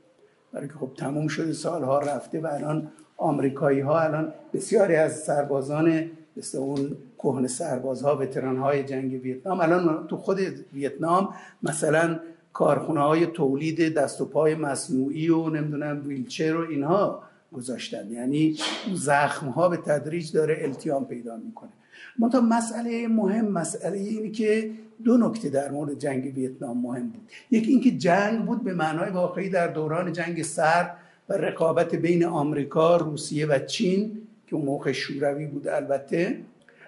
برای 0.53 0.67
که 0.67 0.73
خب 0.73 0.91
تموم 0.97 1.27
شده 1.27 1.53
سالها 1.53 1.99
رفته 1.99 2.39
و 2.39 2.47
الان 2.47 2.91
آمریکایی 3.17 3.79
ها 3.79 4.01
الان 4.01 4.33
بسیاری 4.53 4.95
از 4.95 5.19
سربازان 5.19 6.09
مثل 6.37 6.57
اون 6.57 6.97
کهن 7.17 7.47
سربازها 7.47 8.17
وتران 8.17 8.57
های 8.57 8.83
جنگ 8.83 9.23
ویتنام. 9.23 9.61
الان 9.61 10.07
تو 10.07 10.17
خود 10.17 10.39
ویتنام 10.73 11.33
مثلا 11.63 12.19
کارخونه 12.53 12.99
های 12.99 13.25
تولید 13.25 13.93
دست 13.93 14.21
و 14.21 14.25
پای 14.25 14.55
مصنوعی 14.55 15.29
و 15.29 15.49
نمی‌دونم 15.49 16.01
ویلچر 16.07 16.55
و 16.55 16.69
اینها 16.69 17.23
گذاشتن. 17.53 18.11
یعنی 18.11 18.55
زخم 18.93 19.47
ها 19.47 19.69
به 19.69 19.77
تدریج 19.77 20.31
داره 20.31 20.57
التیام 20.61 21.05
پیدا 21.05 21.37
می‌کنه. 21.37 21.69
منتها 22.19 22.41
مسئله 22.41 23.07
مهم 23.07 23.45
مسئله 23.45 23.97
اینی 23.97 24.31
که 24.31 24.71
دو 25.03 25.17
نکته 25.17 25.49
در 25.49 25.71
مورد 25.71 25.99
جنگ 25.99 26.33
ویتنام 26.35 26.77
مهم 26.77 27.09
بود. 27.09 27.21
یکی 27.51 27.71
اینکه 27.71 27.91
جنگ 27.91 28.45
بود 28.45 28.63
به 28.63 28.73
معنای 28.73 29.09
واقعی 29.09 29.49
در 29.49 29.67
دوران 29.67 30.13
جنگ 30.13 30.43
سرد 30.43 30.97
و 31.29 31.33
رقابت 31.33 31.95
بین 31.95 32.25
آمریکا، 32.25 32.97
روسیه 32.97 33.45
و 33.45 33.59
چین. 33.59 34.22
که 34.53 34.57
اون 34.57 34.65
موقع 34.65 34.91
شوروی 34.91 35.45
بود 35.45 35.67
البته 35.67 36.37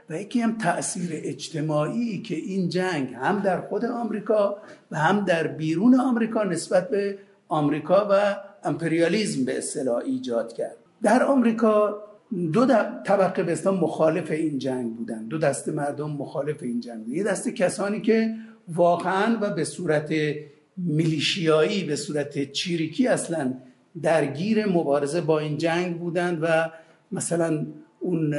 و 0.10 0.22
یکی 0.22 0.42
هم 0.42 0.58
تاثیر 0.58 1.10
اجتماعی 1.14 2.22
که 2.22 2.36
این 2.36 2.70
جنگ 2.70 3.14
هم 3.14 3.40
در 3.40 3.62
خود 3.62 3.86
آمریکا 3.86 4.58
و 4.92 4.98
هم 4.98 5.26
در 5.26 5.48
بیرون 5.48 6.00
آمریکا 6.00 6.44
نسبت 6.44 6.90
به 6.90 7.18
آمریکا 7.48 8.08
و 8.12 8.36
امپریالیزم 8.64 9.46
به 9.46 9.58
اصطلاح 9.58 9.98
ایجاد 9.98 10.54
کرد 10.54 10.76
در 11.04 11.24
آمریکا 11.24 12.04
دو 12.54 12.66
طبقه 13.06 13.44
به 13.44 13.72
مخالف 13.72 14.32
این 14.32 14.60
جنگ 14.60 14.96
بودن 14.96 15.28
دو 15.28 15.38
دسته 15.38 15.72
مردم 15.72 16.12
مخالف 16.12 16.64
این 16.64 16.80
جنگ 16.80 17.04
بودن. 17.04 17.16
یه 17.16 17.24
دسته 17.24 17.52
کسانی 17.52 18.02
که 18.02 18.36
واقعا 18.74 19.38
و 19.42 19.50
به 19.50 19.64
صورت 19.64 20.14
میلیشیایی 20.78 21.84
به 21.84 21.96
صورت 21.96 22.52
چیریکی 22.52 23.08
اصلا 23.08 23.54
درگیر 24.02 24.66
مبارزه 24.66 25.22
با 25.22 25.40
این 25.40 25.58
جنگ 25.58 26.00
بودند 26.00 26.40
و 26.42 26.72
مثلا 27.12 27.66
اون 28.00 28.36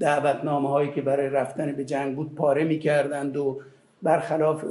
دعوتنامه 0.00 0.68
هایی 0.68 0.90
که 0.92 1.02
برای 1.02 1.28
رفتن 1.28 1.72
به 1.72 1.84
جنگ 1.84 2.16
بود 2.16 2.34
پاره 2.34 2.64
می‌کردند 2.64 3.36
و 3.36 3.60
برخلاف 4.02 4.64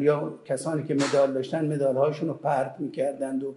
یا 0.00 0.34
کسانی 0.44 0.84
که 0.84 0.94
مدال 0.94 1.32
داشتن 1.32 1.72
مدال 1.74 1.96
هاشون 1.96 2.28
رو 2.28 2.34
پرت 2.34 2.76
می‌کردند 2.78 3.44
و 3.44 3.54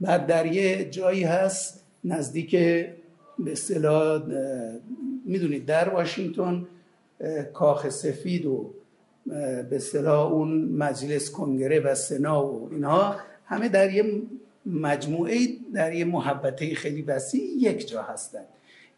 بعد 0.00 0.26
در 0.26 0.46
یه 0.46 0.90
جایی 0.90 1.24
هست 1.24 1.84
نزدیک 2.04 2.56
به 3.38 3.52
اصطلاح 3.52 4.22
می‌دونید 5.24 5.66
در 5.66 5.88
واشنگتن 5.88 6.66
کاخ 7.52 7.88
سفید 7.88 8.46
و 8.46 8.70
به 9.70 9.76
اصطلاح 9.76 10.32
اون 10.32 10.64
مجلس 10.64 11.30
کنگره 11.30 11.80
و 11.80 11.94
سنا 11.94 12.46
و 12.46 12.68
اینها 12.72 13.16
همه 13.46 13.68
در 13.68 13.90
یه 13.90 14.22
مجموعه 14.66 15.38
در 15.74 15.92
یه 15.92 16.04
محبته 16.04 16.74
خیلی 16.74 17.02
وسیع 17.02 17.42
یک 17.42 17.88
جا 17.88 18.02
هستند. 18.02 18.46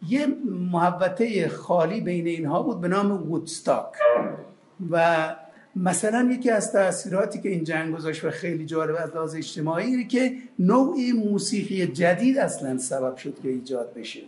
یه 0.09 0.27
محبته 0.47 1.49
خالی 1.49 2.01
بین 2.01 2.27
اینها 2.27 2.63
بود 2.63 2.81
به 2.81 2.89
نام 2.89 3.31
وودستاک 3.31 3.93
و 4.91 5.35
مثلا 5.77 6.31
یکی 6.33 6.51
از 6.51 6.73
تاثیراتی 6.73 7.41
که 7.41 7.49
این 7.49 7.65
جنگ 7.65 7.95
گذاشت 7.95 8.25
و 8.25 8.31
خیلی 8.31 8.67
جالب 8.67 8.97
از 8.99 9.11
لحاظ 9.15 9.35
اجتماعی 9.35 10.07
که 10.07 10.33
نوعی 10.59 11.13
موسیقی 11.13 11.87
جدید 11.87 12.39
اصلا 12.39 12.79
سبب 12.79 13.17
شد 13.17 13.39
که 13.43 13.49
ایجاد 13.49 13.95
بشه. 13.95 14.21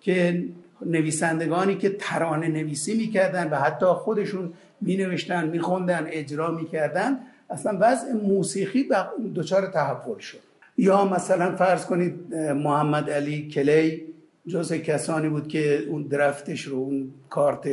که 0.00 0.44
نویسندگانی 0.86 1.76
که 1.76 1.88
ترانه 1.98 2.48
نویسی 2.48 2.94
می‌کردن 2.94 3.50
و 3.50 3.56
حتی 3.56 3.86
خودشون 3.86 4.52
مینوشتن 4.80 5.48
میخوندن 5.48 6.06
اجرا 6.10 6.50
می‌کردن 6.50 7.18
اصلا 7.50 7.78
وضع 7.80 8.12
موسیقی 8.12 8.88
دچار 9.34 9.66
تحول 9.66 10.18
شد. 10.18 10.53
یا 10.78 11.04
مثلا 11.04 11.56
فرض 11.56 11.86
کنید 11.86 12.34
محمد 12.34 13.10
علی 13.10 13.48
کلی 13.48 14.02
جز 14.46 14.72
کسانی 14.72 15.28
بود 15.28 15.48
که 15.48 15.86
اون 15.88 16.02
درفتش 16.02 16.62
رو 16.62 16.76
اون 16.76 17.10
کارت 17.30 17.68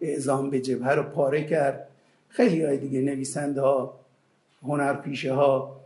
اعزام 0.00 0.50
به 0.50 0.60
جبهه 0.60 0.90
رو 0.90 1.02
پاره 1.02 1.44
کرد. 1.44 1.88
خیلی 2.28 2.64
های 2.64 2.78
دیگه 2.78 3.00
نویسنده 3.00 3.60
ها 3.60 3.94
هنرپیشه 4.62 5.32
ها 5.32 5.76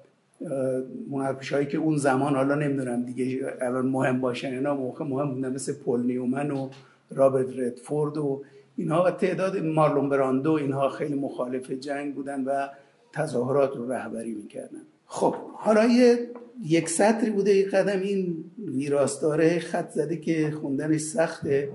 هنرپیشه 1.10 1.54
هایی 1.54 1.66
که 1.66 1.78
اون 1.78 1.96
زمان 1.96 2.34
حالا 2.34 2.54
نمی‌دونم 2.54 3.02
دیگه 3.02 3.52
الان 3.60 3.86
مهم 3.86 4.20
باشن 4.20 4.48
اینا 4.48 4.74
موقع 4.74 5.04
مهم 5.04 5.34
بودن 5.34 5.52
مثل 5.52 5.72
پل 5.72 6.00
نیومن 6.00 6.50
و 6.50 6.68
رابرت 7.10 7.58
ردفورد 7.58 8.18
و 8.18 8.42
اینها 8.76 9.04
و 9.04 9.10
تعداد 9.10 9.56
مارلون 9.56 10.08
براندو 10.08 10.52
اینها 10.52 10.88
خیلی 10.88 11.14
مخالف 11.14 11.70
جنگ 11.70 12.14
بودن 12.14 12.44
و 12.44 12.68
تظاهرات 13.12 13.76
رو 13.76 13.92
رهبری 13.92 14.34
می‌کردن. 14.34 14.82
خب 15.12 15.34
حالا 15.54 15.84
یه 15.84 16.18
یک 16.64 16.88
سطری 16.88 17.30
بوده 17.30 17.54
یک 17.54 17.70
قدم 17.70 18.00
این 18.00 18.44
ویراستاره 18.58 19.58
خط 19.58 19.90
زده 19.90 20.16
که 20.16 20.50
خوندنش 20.60 21.00
سخته. 21.00 21.68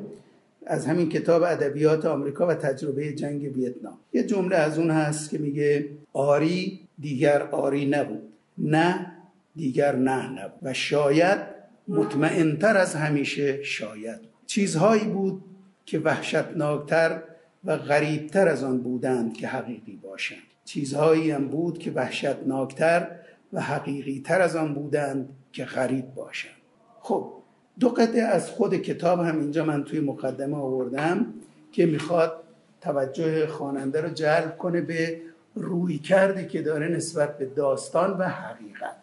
از 0.66 0.86
همین 0.86 1.10
کتاب 1.10 1.44
ادبیات 1.44 2.06
آمریکا 2.06 2.48
و 2.48 2.53
تجربه 2.53 3.14
جنگ 3.14 3.57
ویتنام. 3.57 3.98
یه 4.14 4.24
جمله 4.24 4.56
از 4.56 4.80
اون 4.80 4.91
هست 4.91 5.30
که 5.30 5.38
میگه 5.38 5.90
آری 6.14 6.80
دیگر 6.99 7.41
آری 7.41 7.86
نبود 7.86 8.24
نه 8.57 9.12
دیگر 9.56 9.95
نه 9.95 10.30
نبود 10.30 10.60
و 10.62 10.74
شاید 10.74 11.40
مطمئنتر 11.88 12.78
از 12.78 12.95
همیشه 12.95 13.64
شاید 13.64 14.20
چیزهایی 14.45 15.06
بود 15.06 15.41
که 15.86 15.99
وحشتناکتر 15.99 17.22
و 17.66 17.78
غریبتر 17.78 18.48
از 18.48 18.64
آن 18.64 18.78
بودند 18.78 19.34
که 19.34 19.48
حقیقی 19.48 19.99
باشند. 20.03 20.40
چیزهایی 20.66 21.32
هم 21.32 21.48
بود 21.48 21.78
که 21.78 21.91
وحشتناکتر 21.91 23.07
و 23.56 23.61
حقیقی 23.61 24.22
تر 24.26 24.41
از 24.41 24.56
آن 24.56 24.73
بودند 24.73 25.30
که 25.52 25.65
غریب 25.65 26.14
باشند 26.14 26.52
خب 26.99 27.32
دو 27.80 27.90
قطعه 27.90 28.22
از 28.22 28.49
خود 28.49 28.76
کتاب 28.76 29.19
هم 29.19 29.40
اینجا 29.40 29.65
من 29.65 29.84
توی 29.84 29.99
مقدمه 29.99 30.57
آوردم 30.57 31.26
که 31.72 31.86
می‌خواد 31.86 32.44
توجه 32.82 33.48
خواننده 33.48 34.02
رو 34.02 34.10
جلب 34.10 34.57
کنه 34.57 34.82
به 34.82 35.22
روی 35.56 35.98
کرده 35.98 36.48
که 36.48 36.61
داره 36.61 36.88
نسبت 36.88 37.38
به 37.38 37.45
داستان 37.45 38.18
و 38.18 38.23
حقیقت. 38.23 38.95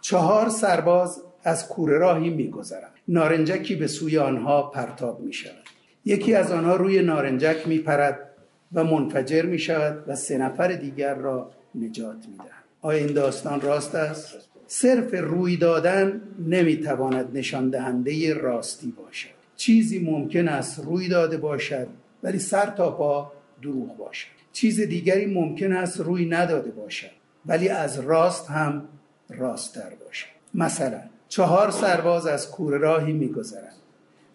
چهار 0.00 0.48
سرباز 0.48 1.22
از 1.44 1.68
کوره 1.68 1.98
راهی 1.98 2.30
میگذرند. 2.30 2.92
نارنجکی 3.08 3.74
به 3.74 3.86
سوی 3.86 4.18
آنها 4.18 4.62
پرتاب 4.62 5.20
می 5.20 5.32
شود 5.32 5.64
یکی 6.04 6.34
از 6.34 6.52
آنها 6.52 6.76
روی 6.76 7.02
نارنجک 7.02 7.68
می 7.68 7.78
پرد 7.78 8.30
و 8.72 8.84
منفجر 8.84 9.42
می 9.42 9.58
شود 9.58 10.04
و 10.06 10.16
سه 10.16 10.38
نفر 10.38 10.68
دیگر 10.68 11.14
را 11.14 11.50
نجات 11.74 12.16
می 12.28 12.36
دهد 12.36 12.59
آیا 12.82 12.98
این 12.98 13.12
داستان 13.12 13.60
راست 13.60 13.94
است؟ 13.94 14.48
صرف 14.66 15.14
روی 15.14 15.56
دادن 15.56 16.20
نمی‌تواند 16.46 17.36
نشان 17.36 17.70
دهنده 17.70 18.34
راستی 18.34 18.94
باشد. 18.98 19.28
چیزی 19.56 19.98
ممکن 19.98 20.48
است 20.48 20.80
روی 20.84 21.08
داده 21.08 21.36
باشد 21.36 21.86
ولی 22.22 22.38
سر 22.38 22.66
تا 22.66 22.90
پا 22.90 23.32
دروغ 23.62 23.96
باشد. 23.96 24.28
چیز 24.52 24.80
دیگری 24.80 25.26
ممکن 25.26 25.72
است 25.72 26.00
روی 26.00 26.26
نداده 26.26 26.70
باشد 26.70 27.10
ولی 27.46 27.68
از 27.68 28.00
راست 28.00 28.50
هم 28.50 28.88
راستتر 29.30 29.90
باشد. 30.06 30.28
مثلا 30.54 31.00
چهار 31.28 31.70
سرباز 31.70 32.26
از 32.26 32.50
کوره 32.50 32.78
راهی 32.78 33.12
میگذرند. 33.12 33.72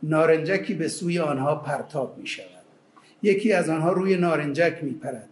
نارنجکی 0.04 0.74
به 0.74 0.88
سوی 0.88 1.20
آنها 1.20 1.56
پرتاب 1.56 2.18
می 2.18 2.28
شود 2.28 2.46
یکی 3.24 3.54
از 3.54 3.70
آنها 3.70 3.92
روی 3.92 4.18
نارنجک 4.18 4.80
می 4.82 4.92
پرد 4.92 5.30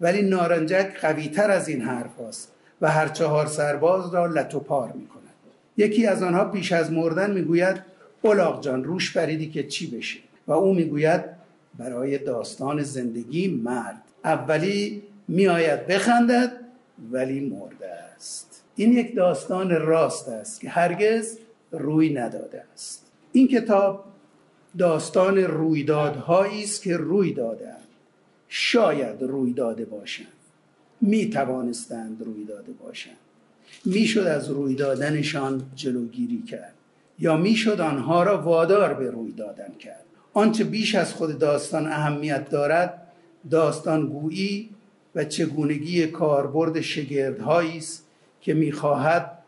ولی 0.00 0.22
نارنجک 0.22 1.00
قوی 1.00 1.28
تر 1.28 1.50
از 1.50 1.68
این 1.68 1.82
حرف 1.82 2.20
هست 2.20 2.52
و 2.80 2.90
هر 2.90 3.08
چهار 3.08 3.46
سرباز 3.46 4.14
را 4.14 4.26
لتوپار 4.26 4.92
می 4.92 5.06
کند 5.06 5.22
یکی 5.76 6.06
از 6.06 6.22
آنها 6.22 6.44
پیش 6.44 6.72
از 6.72 6.92
مردن 6.92 7.30
می‌گوید 7.30 7.82
اولاغ 8.22 8.62
جان 8.62 8.84
روش 8.84 9.16
بریدی 9.16 9.50
که 9.50 9.62
چی 9.62 9.96
بشه؟ 9.96 10.18
و 10.46 10.52
او 10.52 10.74
می‌گوید 10.74 11.24
برای 11.78 12.18
داستان 12.18 12.82
زندگی 12.82 13.48
مرد. 13.48 14.02
اولی 14.24 15.02
میآید 15.28 15.86
بخندد 15.86 16.52
ولی 17.12 17.40
مرده 17.40 17.90
است. 18.16 18.62
این 18.76 18.92
یک 18.92 19.16
داستان 19.16 19.70
راست 19.70 20.28
است 20.28 20.60
که 20.60 20.68
هرگز 20.68 21.38
روی 21.72 22.14
نداده 22.14 22.64
است. 22.72 23.06
این 23.32 23.48
کتاب 23.48 24.04
داستان 24.78 25.38
رویدادهایی 25.38 26.62
است 26.62 26.82
که 26.82 26.96
روی 26.96 27.32
دادهاند 27.32 27.76
شاید 28.48 29.22
روی 29.22 29.52
داده 29.52 29.84
باشند. 29.84 30.26
می 31.00 31.30
توانستند 31.30 32.22
روی 32.22 32.44
داده 32.44 32.72
باشند. 32.72 33.16
می‌شد 33.84 34.20
از 34.20 34.50
روی 34.50 34.74
دادنشان 34.74 35.62
جلوگیری 35.74 36.42
کرد. 36.42 36.74
یا 37.18 37.36
می‌شد 37.36 37.80
آنها 37.80 38.22
را 38.22 38.42
وادار 38.42 38.94
به 38.94 39.10
روی 39.10 39.32
دادن 39.32 39.72
کرد. 39.78 40.04
آنچه 40.32 40.64
بیش 40.64 40.94
از 40.94 41.12
خود 41.14 41.38
داستان 41.38 41.86
اهمیت 41.86 42.50
دارد 42.50 43.02
داستان 43.50 44.06
گویی 44.06 44.70
و 45.14 45.24
چگونگی 45.24 46.06
کاربرد 46.06 46.80
شگردهایی 46.80 47.78
است 47.78 48.06
که 48.40 48.54
می‌خواهد 48.54 49.38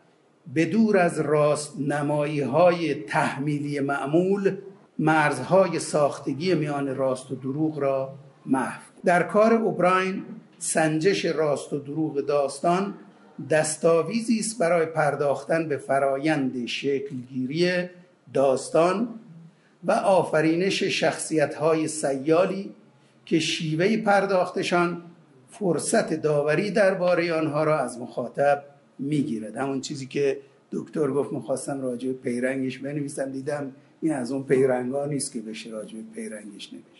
به 0.53 0.65
دور 0.65 0.97
از 0.97 1.19
راست 1.19 1.79
نمایی 1.79 2.41
های 2.41 2.95
تحمیلی 2.95 3.79
معمول 3.79 4.55
مرزهای 4.99 5.79
ساختگی 5.79 6.53
میان 6.53 6.95
راست 6.95 7.31
و 7.31 7.35
دروغ 7.35 7.79
را 7.79 8.15
محو 8.45 8.81
در 9.05 9.23
کار 9.23 9.53
اوبراین 9.53 10.23
سنجش 10.59 11.25
راست 11.25 11.73
و 11.73 11.79
دروغ 11.79 12.21
داستان 12.21 12.93
دستاویزی 13.49 14.39
است 14.39 14.59
برای 14.59 14.85
پرداختن 14.85 15.67
به 15.67 15.77
فرایند 15.77 16.65
شکلگیری 16.65 17.89
داستان 18.33 19.07
و 19.83 19.91
آفرینش 19.91 20.83
شخصیت 20.83 21.55
های 21.55 21.87
سیالی 21.87 22.71
که 23.25 23.39
شیوه 23.39 23.97
پرداختشان 23.97 25.01
فرصت 25.49 26.13
داوری 26.13 26.71
درباره 26.71 27.33
آنها 27.33 27.63
را 27.63 27.79
از 27.79 27.99
مخاطب 27.99 28.63
می‌گیرد. 28.99 29.57
همون 29.57 29.81
چیزی 29.81 30.05
که 30.05 30.39
دکتر 30.71 31.07
گفت 31.07 31.33
می‌خواستم 31.33 31.81
راجع 31.81 32.11
پیرنگش 32.11 32.77
بنویسم. 32.77 33.31
دیدم 33.31 33.71
این 34.01 34.13
از 34.13 34.31
اون 34.31 34.43
پیرنگا 34.43 35.05
نیست 35.05 35.33
که 35.33 35.41
بشه 35.41 35.69
راجع 35.69 35.97
پیرنگش 36.15 36.73
نوشت. 36.73 36.98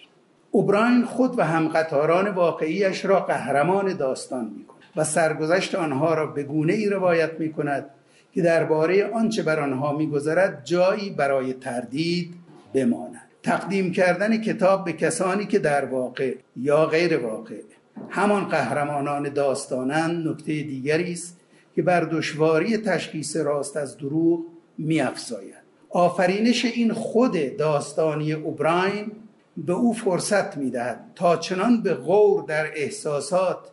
اوبراین 0.51 1.05
خود 1.05 1.39
و 1.39 1.43
همقطاران 1.43 2.27
واقعیش 2.27 3.05
را 3.05 3.19
قهرمان 3.19 3.93
داستان 3.93 4.45
می‌کند 4.57 4.79
و 4.95 5.03
سرگذشت 5.03 5.75
آنها 5.75 6.13
را 6.13 6.25
به 6.25 6.43
گونه 6.43 6.73
ای 6.73 6.89
روایت 6.89 7.31
می‌کند 7.39 7.85
که 8.31 8.41
درباره 8.41 9.09
آنچه 9.13 9.43
بر 9.43 9.59
آنها 9.59 9.97
میگذرد 9.97 10.65
جایی 10.65 11.09
برای 11.09 11.53
تردید 11.53 12.33
بماند. 12.73 13.21
تقدیم 13.43 13.91
کردن 13.91 14.37
کتاب 14.37 14.85
به 14.85 14.93
کسانی 14.93 15.45
که 15.45 15.59
در 15.59 15.85
واقع 15.85 16.35
یا 16.55 16.85
غیر 16.85 17.17
واقع 17.17 17.61
همان 18.09 18.45
قهرمانان 18.45 19.29
داستانند 19.29 20.27
نکته 20.27 20.45
دیگری 20.45 21.11
است 21.11 21.39
که 21.75 21.81
بر 21.81 22.03
دشواری 22.03 22.77
تشخیص 22.77 23.35
راست 23.35 23.77
از 23.77 23.97
دروغ 23.97 24.39
میافزاید. 24.77 25.59
آفرینش 25.89 26.65
این 26.65 26.93
خود 26.93 27.57
داستانی 27.57 28.33
اوبراین 28.33 29.11
به 29.57 29.73
او 29.73 29.93
فرصت 29.93 30.57
می‌دهد 30.57 31.11
تا 31.15 31.37
چنان 31.37 31.81
به 31.81 31.93
غور 31.93 32.43
در 32.43 32.67
احساسات 32.75 33.71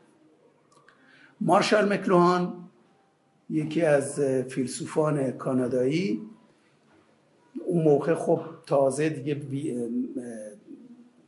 مارشال 1.41 1.93
مکلوهان 1.93 2.53
یکی 3.51 3.83
از 3.83 4.21
فیلسوفان 4.49 5.31
کانادایی 5.31 6.23
اون 7.67 7.85
موقع 7.85 8.15
خب 8.15 8.41
تازه 8.67 9.09
دیگه 9.09 9.35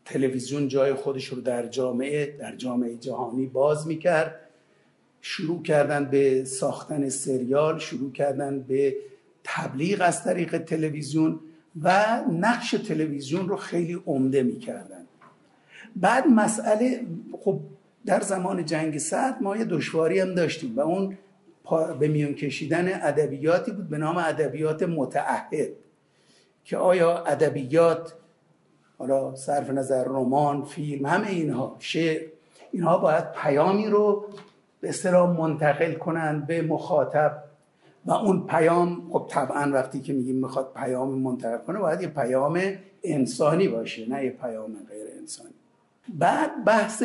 تلویزیون 0.05 0.69
جای 0.69 0.95
خودش 0.95 1.27
رو 1.27 1.41
در 1.41 1.66
جامعه 1.66 2.37
در 2.39 2.57
جامعه 2.57 2.97
جهانی 2.97 3.47
باز 3.47 3.87
می‌کرد. 3.87 4.41
شروع 5.20 5.62
کردن 5.62 6.05
به 6.05 6.45
ساختن 6.45 7.09
سریال 7.09 7.79
شروع 7.79 8.12
کردن 8.12 8.61
به 8.61 8.97
تبلیغ 9.45 10.03
از 10.03 10.24
طریق 10.24 10.59
تلویزیون 10.59 11.41
و 11.83 12.20
نقش 12.41 12.70
تلویزیون 12.70 13.49
رو 13.49 13.57
خیلی 13.57 14.03
عمده 14.07 14.43
می‌کردن. 14.43 15.05
بعد 15.97 16.27
مسئله 16.27 17.07
خب 17.41 17.61
در 18.07 18.20
زمان 18.20 18.65
جنگ 18.65 18.99
سرد 18.99 19.43
ما 19.43 19.57
یه 19.57 19.65
دشواری 19.65 20.20
هم 20.20 20.35
داشتیم 20.35 20.77
و 20.77 20.81
اون 20.81 21.19
به 22.01 22.09
میون 22.09 22.35
کشیدن 22.35 23.01
ادبیاتی 23.03 23.70
بود 23.70 23.89
به 23.89 23.99
نام 23.99 24.16
ادبیات 24.16 24.83
متعهد 24.83 25.69
که 26.65 26.77
آیا 26.77 27.24
ادبیات 27.24 28.15
حالا 29.03 29.35
صرف 29.35 29.70
نظر 29.70 30.05
رمان 30.05 30.65
فیلم 30.65 31.07
همه 31.07 31.29
اینها 31.29 31.77
شعر 31.79 32.23
اینها 32.73 32.99
باید 32.99 33.24
پیامی 33.33 33.87
رو 33.87 34.24
به 34.81 34.89
اصطلاح 34.89 35.41
منتقل 35.41 35.93
کنند 35.93 36.47
به 36.47 36.62
مخاطب 36.62 37.45
و 38.07 38.12
اون 38.12 38.47
پیام 38.47 39.11
خب 39.11 39.27
طبعا 39.31 39.70
وقتی 39.73 40.01
که 40.01 40.12
میگیم 40.12 40.37
می‌خواد 40.37 40.73
پیام 40.77 41.09
منتقل 41.09 41.59
کنه 41.59 41.79
باید 41.79 42.01
یه 42.01 42.09
پیام 42.09 42.61
انسانی 43.05 43.69
باشه 43.69 44.09
نه 44.09 44.24
یه 44.24 44.31
پیام 44.31 44.70
غیر 44.89 45.07
انسانی. 45.20 45.55
بعد 46.09 46.65
بحث 46.65 47.03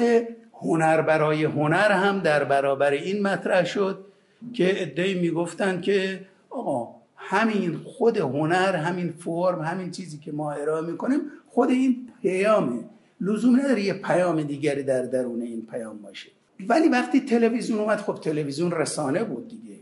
هنر 0.62 1.02
برای 1.02 1.44
هنر 1.44 1.92
هم 1.92 2.20
در 2.20 2.44
برابر 2.44 2.92
این 2.92 3.28
مطرح 3.28 3.66
شد 3.66 4.06
که 4.54 4.82
ادعی 4.82 5.20
می‌گفتن 5.20 5.82
که 5.82 6.20
آقا 6.50 6.96
همین 7.16 7.78
خود 7.86 8.18
هنر 8.18 8.76
همین 8.76 9.12
فرم 9.12 9.62
همین 9.62 9.92
چیزی 9.92 10.18
که 10.18 10.32
ما 10.32 10.52
ارائه 10.52 10.86
می‌کنیم 10.86 11.22
خود 11.58 11.70
این 11.70 12.08
پیامه. 12.22 12.80
لزوم 13.22 13.60
نداره 13.60 13.82
یه 13.82 13.94
پیام 13.94 14.44
دیگری 14.44 14.84
در 14.84 15.02
درون 15.02 15.42
این 15.42 15.68
پیام 15.72 15.98
باشه. 15.98 16.30
ولی 16.68 16.90
وقتی 16.90 17.20
تلویزیون 17.20 17.80
اومد 17.80 17.98
خب 17.98 18.14
تلویزیون 18.14 18.72
رسانه 18.72 19.24
بود 19.24 19.48
دیگه. 19.48 19.80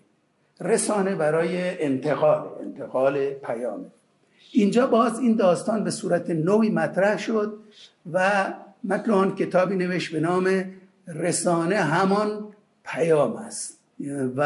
رسانه 0.62 1.16
برای 1.16 1.84
انتقال 1.84 2.48
انتقال 2.62 3.30
پیامه. 3.30 3.86
اینجا 4.52 4.88
باز 4.88 5.20
این 5.20 5.36
داستان 5.36 5.84
به 5.84 5.92
صورت 5.92 6.30
نوعی 6.30 6.70
مطرح 6.70 7.18
شد 7.18 7.60
و 8.14 8.46
مکلوهان 8.84 9.36
کتابی 9.36 9.76
نوشت 9.76 10.12
به 10.12 10.20
نام 10.20 10.66
رسانه 11.08 11.76
همان 11.76 12.48
پیام 12.86 13.36
است. 13.36 13.80
و 14.36 14.42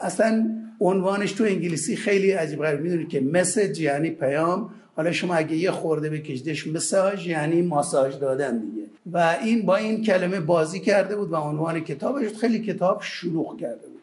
اصلا 0.00 0.50
عنوانش 0.80 1.32
تو 1.32 1.44
انگلیسی 1.44 1.96
خیلی 1.96 2.30
عجیب 2.30 2.62
غریب. 2.62 2.80
می‌دونید 2.80 3.08
که 3.08 3.20
مسج 3.20 3.80
یعنی 3.80 4.10
پیام. 4.10 4.74
حالا 4.96 5.12
شما 5.12 5.34
اگه 5.34 5.56
یه 5.56 5.70
خورده 5.70 6.10
بکشیدش 6.10 6.66
مساج 6.66 7.26
یعنی 7.26 7.62
ماساژ 7.62 8.14
دادن 8.14 8.58
دیگه. 8.58 8.86
و 9.12 9.36
این 9.42 9.66
با 9.66 9.76
این 9.76 10.04
کلمه 10.04 10.40
بازی 10.40 10.80
کرده 10.80 11.16
بود 11.16 11.32
و 11.32 11.36
عنوان 11.36 11.80
کتابش 11.80 12.32
خیلی 12.40 12.58
کتاب 12.58 13.02
شلوغ 13.02 13.60
کرده 13.60 13.86
بود. 13.88 14.00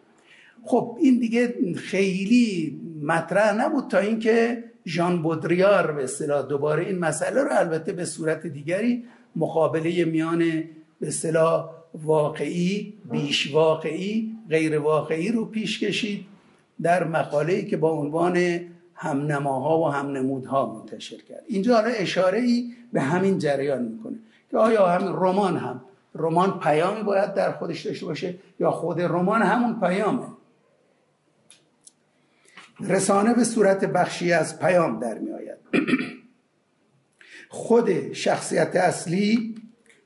خب 0.64 0.98
این 1.02 1.20
دیگه 1.20 1.54
خیلی 1.76 2.80
مطرح 3.04 3.54
نبود 3.54 3.88
تا 3.88 3.98
اینکه 3.98 4.64
ژان 4.88 5.22
بودریار 5.22 5.92
به 5.92 6.04
اصطلاح 6.04 6.48
دوباره 6.48 6.86
این 6.86 7.00
مسئله 7.00 7.44
رو 7.44 7.50
البته 7.52 7.94
به 7.94 8.06
صورت 8.06 8.48
دیگری 8.48 9.04
مقابله 9.36 10.06
میان 10.06 10.40
به 11.00 11.08
اصطلاح 11.08 11.70
واقعی 12.04 12.94
بیش 13.12 13.54
واقعی 13.54 14.32
غیر 14.50 14.80
واقعی 14.80 15.32
رو 15.32 15.46
پیش 15.46 15.80
کشید 15.80 16.26
در 16.82 17.04
مقاله‌ای 17.04 17.66
که 17.66 17.78
با 17.78 17.92
عنوان 17.92 18.60
همنماها 19.02 19.80
و 19.80 19.88
همنمودها 19.88 20.74
منتشر 20.74 21.18
کرد. 21.18 21.44
اینجا 21.48 21.76
حالا 21.76 21.90
اشاره 21.90 22.40
ای 22.40 22.74
به 22.94 23.02
همین 23.02 23.38
جریان 23.38 23.84
می‌کنه 23.84 24.16
که 24.52 24.58
آیا 24.58 24.88
همین 24.88 25.08
رمان 25.08 25.58
هم 25.58 25.82
رمان 26.16 26.60
پیامی 26.60 27.04
باید 27.04 27.34
در 27.34 27.52
خودش 27.52 27.86
داشته 27.86 28.06
باشه 28.06 28.36
یا 28.60 28.72
خود 28.72 29.02
رمان 29.02 29.42
همون 29.42 29.80
پیامه؟ 29.80 30.28
رسانه 32.80 33.34
به 33.34 33.44
صورت 33.44 33.86
بخشی 33.86 34.34
از 34.34 34.60
پیام 34.60 35.00
در 35.00 35.18
می 35.18 35.32
آید 35.32 35.58
خود 37.50 38.14
شخصیت 38.14 38.76
اصلی 38.76 39.56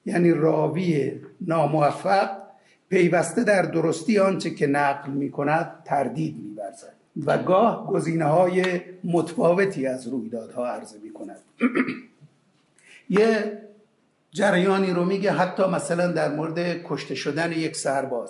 یعنی 0.05 0.31
راوی 0.31 1.21
ناموفق 1.41 2.29
پیوسته 2.89 3.43
در 3.43 3.61
درستی 3.61 4.19
آنچه 4.19 4.49
که 4.49 4.67
نقل 4.67 5.11
می 5.11 5.31
کند 5.31 5.83
تردید 5.85 6.35
می 6.35 6.55
برزد 6.55 6.94
و 7.25 7.37
گاه 7.37 7.87
گزینه 7.87 8.25
های 8.25 8.81
متفاوتی 9.03 9.87
از 9.87 10.07
رویدادها 10.07 10.67
عرضه 10.67 10.99
می 11.03 11.13
کند 11.13 11.39
یه 13.09 13.61
جریانی 14.31 14.91
رو 14.91 15.05
میگه 15.05 15.31
حتی 15.31 15.63
مثلا 15.63 16.11
در 16.11 16.35
مورد 16.35 16.83
کشته 16.83 17.15
شدن 17.15 17.51
یک 17.51 17.75
سرباز. 17.75 18.29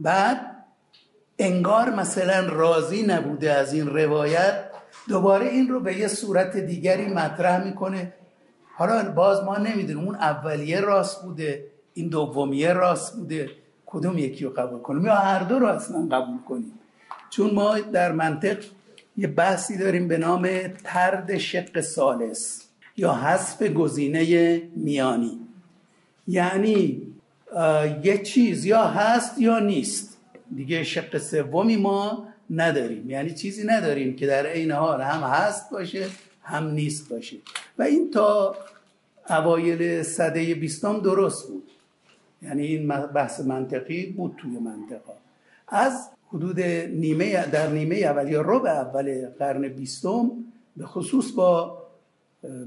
بعد 0.00 0.56
انگار 1.38 1.90
مثلا 1.90 2.46
راضی 2.48 3.02
نبوده 3.02 3.52
از 3.52 3.72
این 3.72 3.86
روایت 3.86 4.64
دوباره 5.08 5.46
این 5.46 5.68
رو 5.68 5.80
به 5.80 5.96
یه 5.96 6.08
صورت 6.08 6.56
دیگری 6.56 7.06
مطرح 7.06 7.64
می‌کنه. 7.64 8.12
حالا 8.76 9.12
باز 9.12 9.44
ما 9.44 9.56
نمی‌دونیم 9.56 10.04
اون 10.04 10.14
اولیه 10.14 10.80
راست 10.80 11.22
بوده 11.22 11.66
این 11.94 12.08
دومیه 12.08 12.72
راست 12.72 13.16
بوده 13.16 13.50
کدوم 13.86 14.18
یکی 14.18 14.44
رو 14.44 14.50
قبول 14.50 14.80
کنیم؟ 14.80 15.06
یا 15.06 15.14
هر 15.14 15.42
دو 15.42 15.58
رو 15.58 15.66
اصلا 15.66 16.06
قبول 16.10 16.38
کنیم؟ 16.48 16.75
چون 17.36 17.54
ما 17.54 17.78
در 17.78 18.12
منطق 18.12 18.64
یه 19.16 19.26
بحثی 19.26 19.78
داریم 19.78 20.08
به 20.08 20.18
نام 20.18 20.48
ترد 20.84 21.38
شق 21.38 21.80
سالس 21.80 22.64
یا 22.96 23.12
حذف 23.12 23.62
گزینه 23.62 24.62
میانی. 24.76 25.38
یعنی 26.28 27.02
یه 28.02 28.22
چیز 28.24 28.64
یا 28.64 28.84
هست 28.84 29.38
یا 29.38 29.58
نیست. 29.58 30.16
دیگه 30.56 30.84
شق 30.84 31.18
سومی 31.18 31.76
ما 31.76 32.28
نداریم. 32.50 33.10
یعنی 33.10 33.34
چیزی 33.34 33.66
نداریم 33.66 34.16
که 34.16 34.26
در 34.26 34.46
عین 34.46 34.70
حال 34.70 35.00
هم 35.00 35.20
هست 35.20 35.70
باشه 35.70 36.06
هم 36.42 36.70
نیست 36.70 37.08
باشه. 37.08 37.36
و 37.78 37.82
این 37.82 38.10
تا 38.10 38.56
اوایل 39.30 40.02
صده 40.02 40.54
بیستم 40.54 41.00
درست 41.00 41.48
بود. 41.48 41.70
یعنی 42.42 42.66
این 42.66 42.88
بحث 42.88 43.40
منطقی 43.40 44.06
بود 44.06 44.34
توی 44.38 44.58
منطقه. 44.58 45.12
از 45.68 46.08
حدود 46.32 46.60
نیمه 46.60 47.46
در 47.46 47.68
نیمه 47.68 47.96
اول 47.96 48.28
یا 48.28 48.40
ربع 48.40 48.70
اول 48.70 49.28
قرن 49.38 49.68
بیستم 49.68 50.30
به 50.76 50.86
خصوص 50.86 51.32
با 51.32 51.82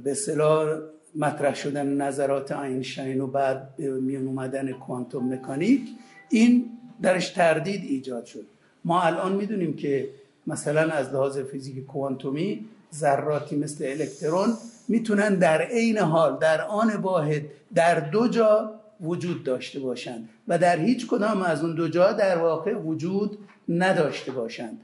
به 0.04 0.12
اصطلاح 0.12 0.80
مطرح 1.16 1.56
شدن 1.56 1.88
نظرات 1.88 2.52
آینشتین 2.52 3.22
و 3.22 3.28
بعد 3.28 3.76
به 3.76 3.92
میان 3.92 4.28
اومدن 4.28 4.72
کوانتوم 4.72 5.34
مکانیک 5.34 5.82
این 6.30 6.66
درش 7.02 7.30
تردید 7.30 7.84
ایجاد 7.84 8.26
شد. 8.26 8.46
ما 8.86 9.02
الان 9.02 9.36
می‌دونیم 9.36 9.76
که 9.76 10.10
مثلا 10.48 10.92
از 10.92 11.14
لحاظ 11.14 11.38
فیزیک 11.38 11.86
کوانتومی 11.86 12.66
ذراتی 12.94 13.56
مثل 13.56 13.86
الکترون 13.86 14.54
می‌تونن 14.88 15.36
در 15.36 15.62
عین 15.62 15.98
حال 15.98 16.38
در 16.40 16.62
آن 16.62 16.96
واحد 16.96 17.42
در 17.76 18.00
دو 18.00 18.28
جا 18.28 18.79
وجود 19.02 19.44
داشته 19.44 19.80
باشند 19.80 20.30
و 20.48 20.58
در 20.58 20.80
هیچ 20.80 21.08
کدام 21.08 21.42
از 21.42 21.64
اون 21.64 21.76
دو 21.76 21.88
جا 21.88 22.12
در 22.12 22.38
واقع 22.38 22.74
وجود 22.74 23.38
نداشته 23.70 24.32
باشند. 24.32 24.78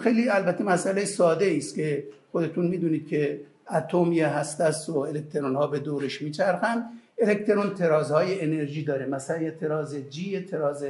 خیلی 0.00 0.28
البته 0.28 0.64
مسئله 0.64 1.04
ساده 1.04 1.54
است 1.56 1.74
که 1.74 2.04
خودتون 2.32 2.66
می‌دونید 2.66 3.08
که 3.08 3.40
اتم 3.70 4.12
یه 4.12 4.28
هسته 4.28 4.64
است 4.64 4.88
و 4.88 4.98
الکترون 4.98 5.54
ها 5.54 5.66
به 5.66 5.78
دورش 5.78 6.22
میچرخن 6.22 6.84
الکترون 7.22 7.74
ترازهای 7.74 8.40
انرژی 8.40 8.84
داره. 8.84 9.06
مثلا 9.06 9.42
یه 9.42 9.50
تراز 9.50 9.96
جی 10.10 10.30
یه 10.30 10.40
تراز 10.40 10.84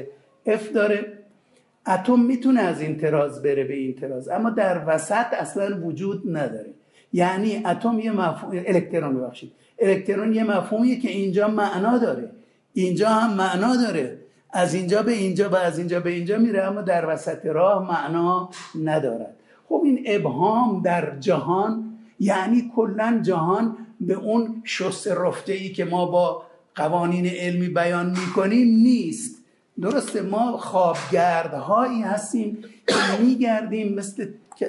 اف 0.46 0.72
داره. 0.72 1.12
اتم 1.86 2.20
می‌تونه 2.20 2.60
از 2.60 2.80
این 2.80 2.98
تراز 2.98 3.42
بره 3.42 3.64
به 3.64 3.74
این 3.74 3.94
تراز 3.94 4.28
اما 4.28 4.50
در 4.50 4.82
وسط 4.86 5.26
اصلا 5.32 5.80
وجود 5.80 6.36
نداره. 6.36 6.70
یعنی 7.12 7.62
اتم 7.66 7.98
یه 7.98 8.12
مفهوم 8.12 8.62
الکترون 8.66 9.16
ببخشید. 9.16 9.52
الکترون 9.78 10.34
یه 10.34 10.44
مفهومیه 10.44 11.00
که 11.00 11.08
اینجا 11.08 11.48
معنا 11.48 11.98
داره. 11.98 12.30
اینجا 12.82 13.08
هم 13.08 13.34
معنا 13.34 13.76
داره. 13.76 14.18
از 14.50 14.74
اینجا 14.74 15.02
به 15.02 15.12
اینجا 15.12 15.50
و 15.50 15.56
از 15.56 15.78
اینجا 15.78 16.00
به 16.00 16.10
اینجا 16.10 16.38
میره 16.38 16.62
اما 16.62 16.82
در 16.82 17.14
وسط 17.14 17.46
راه 17.46 17.88
معنا 17.88 18.50
ندارد. 18.84 19.34
خب 19.68 19.82
این 19.84 20.04
ابهام 20.06 20.82
در 20.82 21.18
جهان 21.18 21.98
یعنی 22.20 22.72
کلا 22.76 23.20
جهان 23.22 23.76
به 24.00 24.14
اون 24.14 24.62
شست 24.64 25.08
رفته 25.08 25.52
ای 25.52 25.72
که 25.72 25.84
ما 25.84 26.06
با 26.06 26.42
قوانین 26.74 27.26
علمی 27.26 27.68
بیان 27.68 28.10
می‌کنیم 28.10 28.68
نیست. 28.68 29.38
درسته 29.80 30.22
ما 30.22 30.56
خوابگردهایی 30.56 32.02
هستیم 32.02 32.58
که 32.86 33.22
میگردیم 33.22 33.94
مثل 33.94 34.26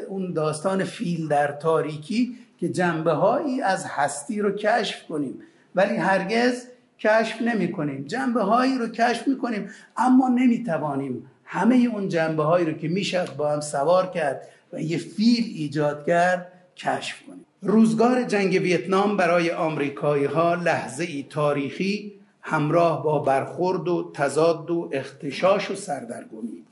اون 0.09 0.33
داستان 0.33 0.83
فیل 0.83 1.27
در 1.27 1.51
تاریکی 1.51 2.35
که 2.59 2.69
جنبه 2.69 3.11
هایی 3.11 3.61
از 3.61 3.85
هستی 3.85 4.41
رو 4.41 4.51
کشف 4.51 5.07
کنیم. 5.07 5.39
ولی 5.75 5.95
هرگز 5.95 6.65
کشف 6.99 7.41
نمی 7.41 7.71
کنیم 7.71 8.03
جنبه 8.03 8.41
هایی 8.41 8.77
رو 8.77 8.87
کشف 8.87 9.27
می 9.27 9.37
کنیم 9.37 9.69
اما 9.97 10.29
نمی 10.29 10.63
توانیم 10.63 11.29
همه 11.45 11.75
اون 11.75 12.07
جنبه 12.07 12.43
هایی 12.43 12.65
رو 12.65 12.73
که 12.73 12.87
می‌شد 12.87 13.35
با 13.35 13.51
هم 13.51 13.59
سوار 13.59 14.07
کرد 14.07 14.41
و 14.73 14.81
یه 14.81 14.97
فیل 14.97 15.43
ایجاد 15.55 16.05
کرد 16.05 16.51
کشف 16.77 17.23
کنیم. 17.27 17.45
روزگار 17.61 18.23
جنگ 18.23 18.53
ویتنام 18.53 19.17
برای 19.17 19.51
آمریکایی 19.51 20.25
ها 20.25 20.55
لحظه 20.55 21.03
ای 21.03 21.25
تاریخی 21.29 22.13
همراه 22.41 23.03
با 23.03 23.19
برخورد 23.19 23.87
و 23.87 24.11
تضاد 24.13 24.71
و 24.71 24.89
اختشاش 24.93 25.71
و 25.71 25.75
سردرگمی 25.75 26.63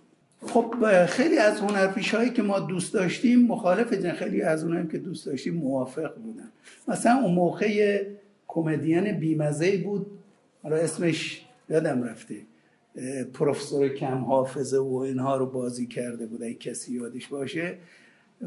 خب 0.47 1.05
خیلی 1.05 1.37
از 1.37 1.59
هنرپیش 1.59 2.15
هایی 2.15 2.29
که 2.29 2.41
ما 2.41 2.59
دوست 2.59 2.93
داشتیم 2.93 3.47
مخالف 3.47 3.93
جن 3.93 4.13
خیلی 4.13 4.41
از 4.41 4.63
اونایی 4.63 4.87
که 4.87 4.97
دوست 4.97 5.25
داشتیم 5.25 5.53
موافق 5.53 6.15
بودن. 6.15 6.49
مثلا 6.87 7.19
اون 7.23 7.33
موقع 7.33 8.03
کمدین 8.47 9.11
بیمزه 9.19 9.77
بود 9.77 10.16
حالا 10.68 10.80
اسمش 10.81 11.41
یادم 11.69 12.03
رفته. 12.03 12.35
پروفسور 13.34 13.89
کم 13.89 14.18
حافظه 14.18 14.77
و 14.77 14.95
اینها 14.95 15.38
رو 15.38 15.45
بازی 15.45 15.88
کرده 15.88 16.26
بود 16.26 16.44
ای 16.44 16.53
کسی 16.53 16.94
یادش 16.94 17.27
باشه. 17.27 17.77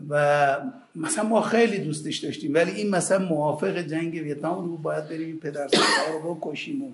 و 0.08 0.56
مثلا 0.96 1.24
ما 1.24 1.40
خیلی 1.40 1.78
دوستش 1.78 2.18
داشتیم 2.18 2.54
ولی 2.54 2.70
این 2.70 2.90
مثلا 2.90 3.18
موافق 3.18 3.78
جنگ 3.78 4.14
ویتنام 4.14 4.64
رو 4.64 4.76
باید 4.76 5.08
بریم 5.08 5.36
پدر 5.36 5.68
رو 6.22 6.34
بکشیم 6.34 6.82
و 6.82 6.90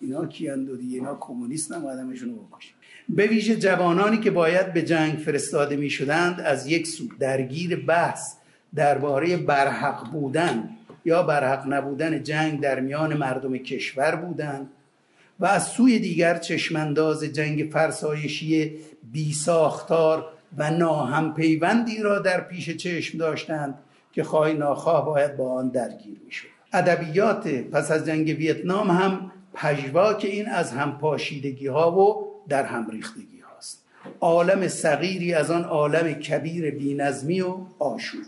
اینا 0.00 0.26
کیان 0.26 0.68
و 0.68 0.76
دیگه 0.76 0.94
اینا 0.94 1.16
کمونیست 1.20 1.72
هم 1.72 1.86
آدمشون 1.86 2.28
رو 2.28 2.34
بکشیم. 2.34 2.74
به 3.08 3.26
ویژه 3.26 3.56
جوانانی 3.56 4.18
که 4.18 4.30
باید 4.30 4.72
به 4.72 4.82
جنگ 4.82 5.18
فرستاده 5.18 5.76
می 5.76 5.90
شدند 5.90 6.40
از 6.40 6.66
یک 6.66 6.86
سو 6.86 7.04
درگیر 7.18 7.84
بحث 7.86 8.34
درباره 8.74 9.36
برحق 9.36 10.12
بودن 10.12 10.70
یا 11.04 11.22
برحق 11.22 11.64
نبودن 11.68 12.22
جنگ 12.22 12.60
در 12.60 12.80
میان 12.80 13.14
مردم 13.14 13.56
کشور 13.56 14.16
بودند 14.16 14.70
و 15.40 15.46
از 15.46 15.66
سوی 15.66 15.98
دیگر 15.98 16.38
چشمانداز 16.38 17.24
جنگ 17.24 17.70
فرسایشی 17.72 18.72
بی 19.12 19.32
ساختار 19.32 20.26
و 20.58 20.70
ناهم 20.70 21.34
پیوندی 21.34 22.02
را 22.02 22.18
در 22.18 22.40
پیش 22.40 22.70
چشم 22.70 23.18
داشتند 23.18 23.74
که 24.12 24.24
خواهی 24.24 24.54
ناخواه 24.54 25.06
باید 25.06 25.36
با 25.36 25.52
آن 25.52 25.68
درگیر 25.68 26.20
می 26.26 26.32
شود 26.32 26.50
ادبیات 26.72 27.48
پس 27.48 27.90
از 27.90 28.06
جنگ 28.06 28.26
ویتنام 28.26 28.90
هم 28.90 29.32
پژواک 29.54 30.24
این 30.24 30.48
از 30.48 30.72
هم 30.72 30.98
پاشیدگی 30.98 31.66
ها 31.66 31.98
و 31.98 32.26
در 32.48 32.64
هم 32.64 32.90
ریختگی 32.90 33.40
هاست. 33.40 33.84
عالم 34.20 34.68
صغیری 34.68 35.34
از 35.34 35.50
آن 35.50 35.64
عالم 35.64 36.12
کبیر 36.12 36.70
بینظمی 36.70 37.40
و 37.40 37.56
آشوب. 37.78 38.20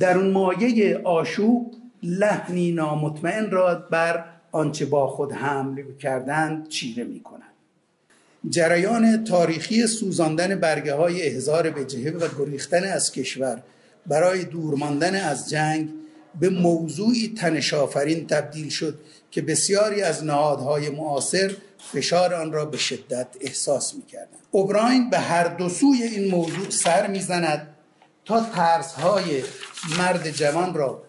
در 0.00 0.18
اون 0.18 0.30
مایه 0.30 0.98
آشوب 1.04 1.74
لحنی 2.02 2.72
نامطمئن 2.72 3.50
را 3.50 3.74
بر 3.74 4.24
آنچه 4.52 4.86
با 4.86 5.08
خود 5.08 5.32
حمل 5.32 5.82
کردند 5.98 6.68
چیره 6.68 7.04
می 7.04 7.20
کنند 7.20 7.42
جریان 8.50 9.24
تاریخی 9.24 9.86
سوزاندن 9.86 10.54
برگه 10.54 10.94
های 10.94 11.22
احزار 11.22 11.70
به 11.70 11.84
جهه 11.84 12.12
و 12.12 12.28
گریختن 12.38 12.84
از 12.84 13.12
کشور 13.12 13.62
برای 14.06 14.44
دور 14.44 14.74
ماندن 14.74 15.14
از 15.14 15.50
جنگ 15.50 15.88
به 16.40 16.50
موضوعی 16.50 17.34
تنشافرین 17.38 18.26
تبدیل 18.26 18.68
شد 18.68 18.98
که 19.30 19.42
بسیاری 19.42 20.02
از 20.02 20.24
نهادهای 20.24 20.90
معاصر 20.90 21.56
فشار 21.92 22.34
آن 22.34 22.52
را 22.52 22.64
به 22.64 22.76
شدت 22.76 23.26
احساس 23.40 23.94
می‌کردند. 23.94 24.40
اوبراین 24.50 25.10
به 25.10 25.18
هر 25.18 25.48
دو 25.48 25.68
سوی 25.68 26.02
این 26.02 26.30
موضوع 26.30 26.70
سر 26.70 27.06
می‌زند 27.06 27.68
تا 28.24 28.46
ترسهای 28.54 29.42
مرد 29.98 30.30
جوان 30.30 30.74
را 30.74 31.02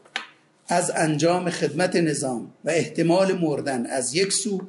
از 0.73 0.91
انجام 0.95 1.49
خدمت 1.49 1.95
نظام 1.95 2.51
و 2.65 2.69
احتمال 2.69 3.37
مردن 3.37 3.85
از 3.85 4.15
یک 4.15 4.33
سو 4.33 4.61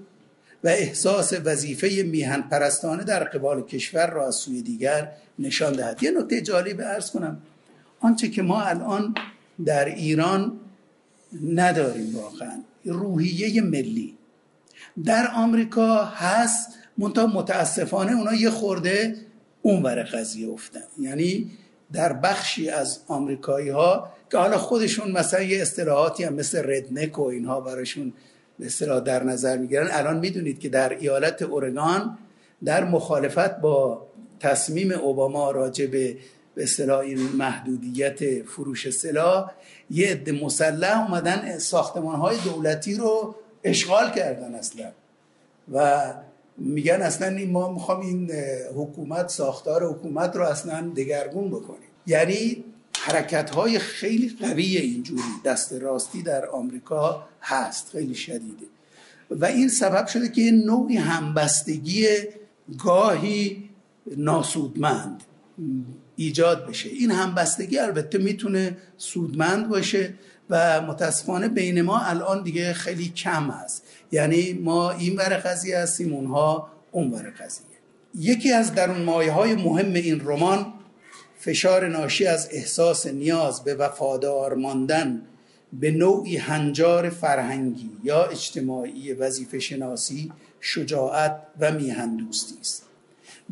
و 0.65 0.69
احساس 0.69 1.33
وظیفه 1.45 2.03
میهن 2.07 2.43
پرستانه 2.43 3.05
در 3.05 3.25
قبال 3.25 3.63
کشور 3.63 4.11
را 4.11 4.27
از 4.27 4.35
سوی 4.35 4.63
دیگر 4.63 5.13
نشان 5.39 5.73
دهد. 5.73 6.03
یه 6.03 6.11
نکته 6.11 6.41
جالب 6.41 6.81
ارز 6.81 7.11
کنم. 7.11 7.43
آنچه 8.01 8.29
که 8.29 8.43
ما 8.43 8.63
الان 8.63 9.15
در 9.65 9.85
ایران 9.85 10.53
نداریم 11.55 12.17
واقعا. 12.17 12.61
روحیه 12.85 13.63
ملی 13.63 14.15
در 15.05 15.31
آمریکا 15.35 16.05
هست 16.05 16.69
منتها 16.99 17.27
متاسفانه 17.27 18.13
اونا 18.13 18.35
یه 18.35 18.51
خورده 18.51 19.17
اونور 19.63 20.03
قضیه 20.03 20.49
افتن. 20.49 20.81
یعنی 21.01 21.51
در 21.93 22.13
بخشی 22.13 22.69
از 22.71 22.99
آمریکایی 23.09 23.69
ها 23.69 24.14
که 24.31 24.39
حالا 24.39 24.59
خودشون 24.59 25.13
مثلا 25.13 25.43
یه 25.43 25.63
اصطلاحاتی 25.63 26.25
هم 26.25 26.35
مثل 26.35 26.71
ردنک 26.71 27.19
و 27.19 27.23
اینها 27.23 27.61
براشون 27.61 28.13
به 28.59 29.01
در 29.01 29.23
نظر 29.23 29.57
می‌گیرن. 29.57 29.89
الان 29.91 30.19
می‌دونید 30.19 30.59
که 30.61 30.69
در 30.69 30.99
ایالت 30.99 31.43
اورگان 31.43 32.19
در 32.65 32.85
مخالفت 32.85 33.61
با 33.61 34.07
تصمیم 34.41 34.93
اوباما 34.93 35.51
راجع 35.51 35.87
به 35.87 36.17
به 36.55 36.99
این 36.99 37.19
محدودیت 37.19 38.43
فروش 38.43 38.91
سلاح 38.91 39.51
یه 39.91 40.11
عده 40.11 40.45
مسلح 40.45 41.03
اومدن 41.03 41.59
ساختمان 41.59 42.17
های 42.17 42.37
دولتی 42.45 42.95
رو 42.95 43.35
اشغال 43.65 44.11
کردن 44.11 44.55
اصلا. 44.55 44.93
و 45.73 46.05
میگن 46.59 47.03
اصلا 47.03 47.47
ما 47.47 47.73
می‌خوام 47.73 48.01
این 48.01 48.31
حکومت 48.77 49.29
ساختار 49.29 49.87
حکومت 49.87 50.37
رو 50.37 50.45
اصلا 50.45 50.93
دگرگون 50.97 51.49
بکنیم. 51.49 51.89
یعنی 52.07 52.65
حرکت 53.01 53.51
های 53.51 53.79
خیلی 53.79 54.37
قوی 54.41 54.77
اینجوری 54.77 55.23
دست 55.45 55.73
راستی 55.73 56.23
در 56.23 56.47
آمریکا 56.47 57.29
هست 57.43 57.91
خیلی 57.93 58.15
شدیده. 58.15 58.67
و 59.31 59.45
این 59.45 59.69
سبب 59.69 60.07
شده 60.07 60.29
که 60.29 60.51
نوعی 60.51 60.97
همبستگی 60.97 62.07
گاهی 62.85 63.71
ناسودمند 64.17 65.23
ایجاد 66.17 66.67
بشه. 66.67 66.89
این 66.89 67.11
همبستگی 67.11 67.79
البته 67.79 68.19
می‌تونه 68.19 68.77
سودمند 68.97 69.69
باشه 69.69 70.15
و 70.51 70.81
متاسفانه 70.81 71.49
بین 71.49 71.83
ما 71.83 71.99
الان 71.99 72.43
دیگه 72.43 72.73
خیلی 72.73 73.09
کم 73.09 73.51
هست. 73.51 73.83
یعنی 74.13 74.53
ما 74.53 74.91
این 74.91 75.17
ور 75.17 75.37
قضیه 75.37 75.79
هستیم 75.79 76.15
اونها 76.15 76.71
اون 76.91 77.11
ور 77.11 77.31
قضیه. 77.31 77.67
یکی 78.15 78.53
از 78.53 78.75
درون 78.75 79.03
مایه 79.03 79.33
های 79.33 79.55
مهم 79.55 79.95
این 79.95 80.21
رمان 80.21 80.73
فشار 81.45 81.89
ناشی 81.89 82.27
از 82.27 82.49
احساس 82.53 83.07
نیاز 83.07 83.65
به 83.65 83.75
وفادار 83.75 84.55
ماندن 84.55 85.23
به 85.73 85.91
نوعی 85.91 86.37
هنجار 86.37 87.11
فرهنگی 87.11 87.91
یا 88.05 88.25
اجتماعی 88.25 89.13
وظیفه 89.13 89.59
شناسی 89.59 90.33
شجاعت 90.61 91.37
و 91.61 91.73
میهن 91.73 92.17
دوستی 92.17 92.55
است. 92.61 92.83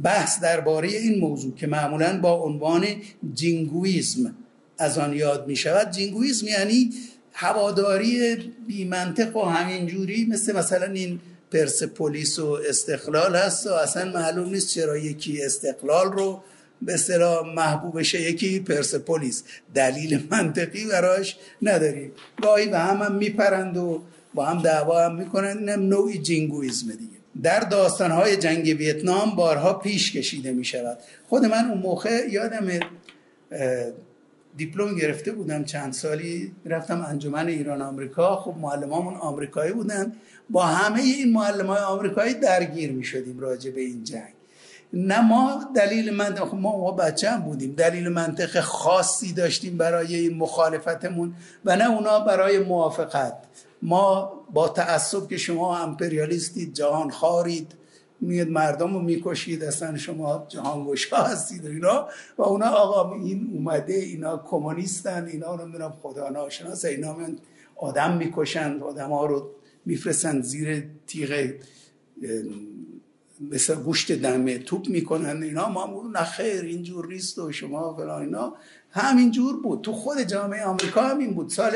بحث 0.03 0.41
درباره 0.41 0.89
این 0.89 1.21
موضوع 1.21 1.55
که 1.55 1.67
معمولا 1.67 2.21
با 2.21 2.33
عنوان 2.33 2.87
jingoism 3.35 4.35
از 4.79 4.99
آن 4.99 5.13
یاد 5.17 5.47
می 5.47 5.57
شود 5.57 5.91
jingoism 5.91 6.47
یعنی 6.47 6.91
هواداری 7.33 8.37
بی 8.67 8.85
منطق 8.85 9.37
و 9.37 9.43
همینجوری 9.43 10.27
مثل 10.31 10.57
مثلا 10.57 10.93
این 10.93 11.21
پرسپولیس 11.53 12.39
و 12.39 12.59
استقلال 12.69 13.37
هست 13.37 13.67
و 13.67 13.73
اصلا 13.73 14.13
معلوم 14.13 14.49
نیست 14.49 14.69
چرا 14.69 14.97
یکی 14.97 15.43
استقلال 15.43 16.13
رو 16.13 16.43
به 16.87 16.95
اصطلاح 16.95 17.55
محبوبشه 17.55 18.21
یکی 18.21 18.61
پرسپولیس. 18.61 19.43
دلیل 19.75 20.27
منطقی 20.31 20.87
براش 20.87 21.37
نداریم. 21.63 22.13
گاهی 22.43 22.67
به 22.67 22.79
هم 22.79 22.97
هم 22.97 23.15
میپرند 23.15 23.77
و 23.77 24.03
با 24.35 24.45
هم 24.45 24.63
دعوا 24.63 25.05
هم 25.05 25.15
می‌کنند 25.15 25.57
اینم 25.59 25.89
نوعی 25.89 26.19
جینگویزم 26.19 26.91
دیگه. 26.93 27.13
در 27.43 27.61
داستانهای 27.61 28.37
جنگ 28.37 28.67
ویتنام 28.79 29.37
بارها 29.37 29.73
پیش 29.73 30.13
کشیده 30.13 30.53
می 30.53 30.65
شود 30.65 30.99
خود 31.29 31.45
من 31.45 31.71
اون 31.71 31.79
موقع 31.79 32.27
یادم 32.31 32.69
دیپلم 34.57 34.97
گرفته 34.97 35.33
بودم 35.33 35.65
چند 35.65 35.93
سالی. 35.93 36.53
رفتم 36.67 37.07
انجمن 37.09 37.49
ایران 37.49 37.83
آمریکا. 37.83 38.37
خب 38.37 38.55
معلمامون 38.61 39.15
آمریکایی 39.15 39.73
بودن. 39.73 40.13
با 40.51 40.63
همه 40.63 41.01
این 41.01 41.33
معلم 41.33 41.67
های 41.67 41.81
آمریکایی 41.81 42.35
درگیر 42.35 42.93
می 42.93 43.05
شدیم 43.05 43.41
راجع 43.41 43.71
به 43.71 43.81
این 43.81 44.05
جنگ. 44.05 44.33
نه 44.93 45.21
ما 45.21 45.65
دلیل 45.77 46.15
منطق 46.15 46.45
خب 46.45 46.55
ما 46.55 46.79
ما 46.79 46.91
بچه 46.91 47.31
هم 47.31 47.43
بودیم. 47.43 47.73
دلیل 47.73 48.09
منطق 48.09 48.61
خاصی 48.61 49.33
داشتیم 49.33 49.77
برای 49.77 50.15
این 50.15 50.37
مخالفتمون 50.37 51.35
و 51.65 51.77
نه 51.77 51.91
اونا 51.91 52.21
برای 52.21 52.59
موافقت. 52.59 53.35
ما 53.83 54.33
با 54.53 54.69
تعصب 54.69 55.29
که 55.29 55.37
شما 55.37 55.79
امپریالیستید 55.79 56.75
جهان 56.75 57.11
خارید 57.11 57.73
میاد 58.21 58.49
مردم 58.49 58.95
رو 58.95 59.01
می‌کشید 59.01 59.65
اصلا 59.65 59.97
شما 59.97 60.47
جهان 60.49 60.85
گوشا 60.85 61.17
هستید 61.17 61.67
اینا. 61.67 62.09
و 62.39 62.43
اونا 62.43 62.67
آقا 62.67 63.15
این 63.15 63.51
اومده 63.55 63.95
اینا 63.95 64.45
کمونیستن 64.47 65.25
اینا 65.25 65.57
نمی‌دونم 65.57 65.95
خدا 66.03 66.29
ناشناس 66.29 66.85
اینا 66.85 67.15
من 67.15 67.37
آدم 67.77 68.17
می‌کشن 68.17 68.81
آدم 68.81 69.11
ها 69.11 69.27
رو 69.27 69.51
میفرستن 69.87 70.41
زیر 70.41 70.85
تیغ 71.07 71.51
مثل 73.51 73.75
گوشت 73.75 74.13
دمه 74.13 74.59
توپ 74.59 74.89
می‌کنن 74.89 75.43
اینا 75.43 75.69
ما 75.69 76.11
نه 76.13 76.25
خیر 76.25 76.63
اینجور 76.63 77.07
نیست 77.07 77.39
و 77.39 77.53
شما 77.53 77.95
فلان 77.97 78.23
اینا. 78.23 78.55
همینجور 78.91 79.63
بود. 79.63 79.83
تو 79.83 79.93
خود 79.93 80.21
جامعه 80.21 80.65
آمریکا 80.65 81.03
همین 81.03 81.35
بود. 81.35 81.51
سال 81.51 81.73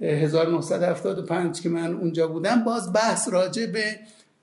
1975 0.00 1.60
که 1.60 1.68
من 1.68 1.94
اونجا 1.94 2.28
بودم 2.28 2.64
باز 2.64 2.92
بحث 2.92 3.28
راجع 3.28 3.66
به 3.66 3.98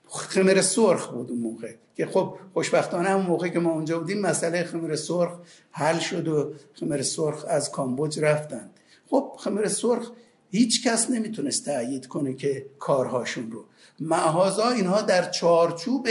خمر 0.08 0.62
سرخ 0.62 1.08
بود 1.08 1.30
اون 1.30 1.40
موقع. 1.40 1.74
که 1.96 2.06
خب 2.06 2.36
خوشبختانه 2.54 3.12
اون 3.12 3.26
موقع 3.26 3.48
که 3.48 3.60
ما 3.60 3.72
اونجا 3.72 4.00
بودیم 4.00 4.22
مسئله 4.22 4.64
خمر 4.64 4.96
سرخ 4.96 5.32
حل 5.72 6.00
شد 6.00 6.28
و 6.28 6.54
خمر 6.74 7.02
سرخ 7.02 7.46
از 7.48 7.72
کامبوج 7.72 8.20
رفتن 8.20 8.70
خب 9.10 9.32
خمر 9.40 9.68
سرخ 9.68 10.12
هیچ 10.52 10.88
کس 10.88 11.10
نمی‌تونست 11.10 11.66
تأیید 11.66 12.08
کنه 12.08 12.34
که 12.34 12.66
کارهاشون 12.80 13.52
رو. 13.52 13.66
معهازا 14.02 14.70
اینها 14.70 15.02
در 15.02 15.30
چارچوب 15.30 16.08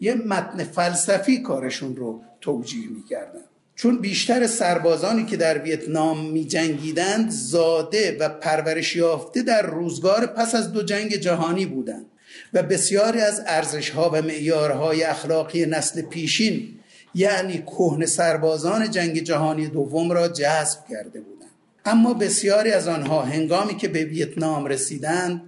یه 0.00 0.14
متن 0.14 0.64
فلسفی 0.64 1.42
کارشون 1.42 1.96
رو 1.96 2.22
توجیه 2.40 2.88
می‌کردن. 2.88 3.40
چون 3.76 3.98
بیشتر 3.98 4.46
سربازانی 4.46 5.24
که 5.24 5.36
در 5.36 5.58
ویتنام 5.58 6.30
می 6.30 6.44
جنگیدند 6.44 7.30
زاده 7.30 8.16
و 8.20 8.28
پرورش 8.28 8.96
یافته 8.96 9.42
در 9.42 9.62
روزگار 9.62 10.26
پس 10.26 10.54
از 10.54 10.72
دو 10.72 10.82
جنگ 10.82 11.16
جهانی 11.16 11.66
بودند 11.66 12.06
و 12.52 12.62
بسیاری 12.62 13.20
از 13.20 13.42
ارزش 13.46 13.90
ها 13.90 14.10
و 14.10 14.22
معیارهای 14.22 15.02
اخلاقی 15.02 15.66
نسل 15.66 16.02
پیشین 16.02 16.78
یعنی 17.14 17.58
کهن 17.58 18.06
سربازان 18.06 18.90
جنگ 18.90 19.18
جهانی 19.18 19.66
دوم 19.66 20.12
را 20.12 20.28
جذب 20.28 20.78
کرده 20.90 21.20
بودند. 21.20 21.50
اما 21.84 22.14
بسیاری 22.14 22.70
از 22.70 22.88
آنها 22.88 23.22
هنگامی 23.22 23.76
که 23.76 23.88
به 23.88 24.04
ویتنام 24.04 24.66
رسیدند 24.66 25.42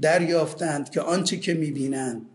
دریافتند 0.00 0.90
که 0.90 1.00
آنچه 1.00 1.36
که 1.36 1.54
می‌بینند 1.54 2.26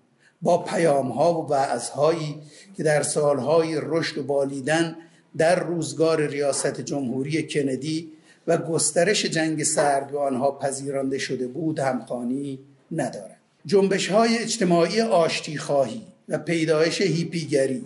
با 0.42 0.58
پیام 0.58 1.10
ها 1.10 1.42
و 1.42 1.48
وعظهایی 1.48 2.36
که 2.78 2.84
در 2.84 3.04
سالهای 3.04 3.80
رشد 3.84 4.18
و 4.18 4.24
بالیدن 4.24 4.96
در 5.38 5.64
روزگار 5.64 6.28
ریاست 6.28 6.82
جمهوری 6.82 7.48
کندی 7.48 8.12
و 8.48 8.58
گسترش 8.58 9.26
جنگ 9.26 9.64
سرد 9.64 10.12
و 10.14 10.20
آنها 10.20 10.52
پذیرانده 10.52 11.18
شده 11.18 11.48
بود 11.48 11.80
همخانی 11.80 12.60
ندارد. 12.92 13.38
جنبش 13.66 14.08
های 14.08 14.38
اجتماعی 14.38 15.02
آشتی 15.02 15.58
خواهی 15.58 16.02
و 16.30 16.38
پیدایش 16.38 17.02
هیپیگری 17.02 17.84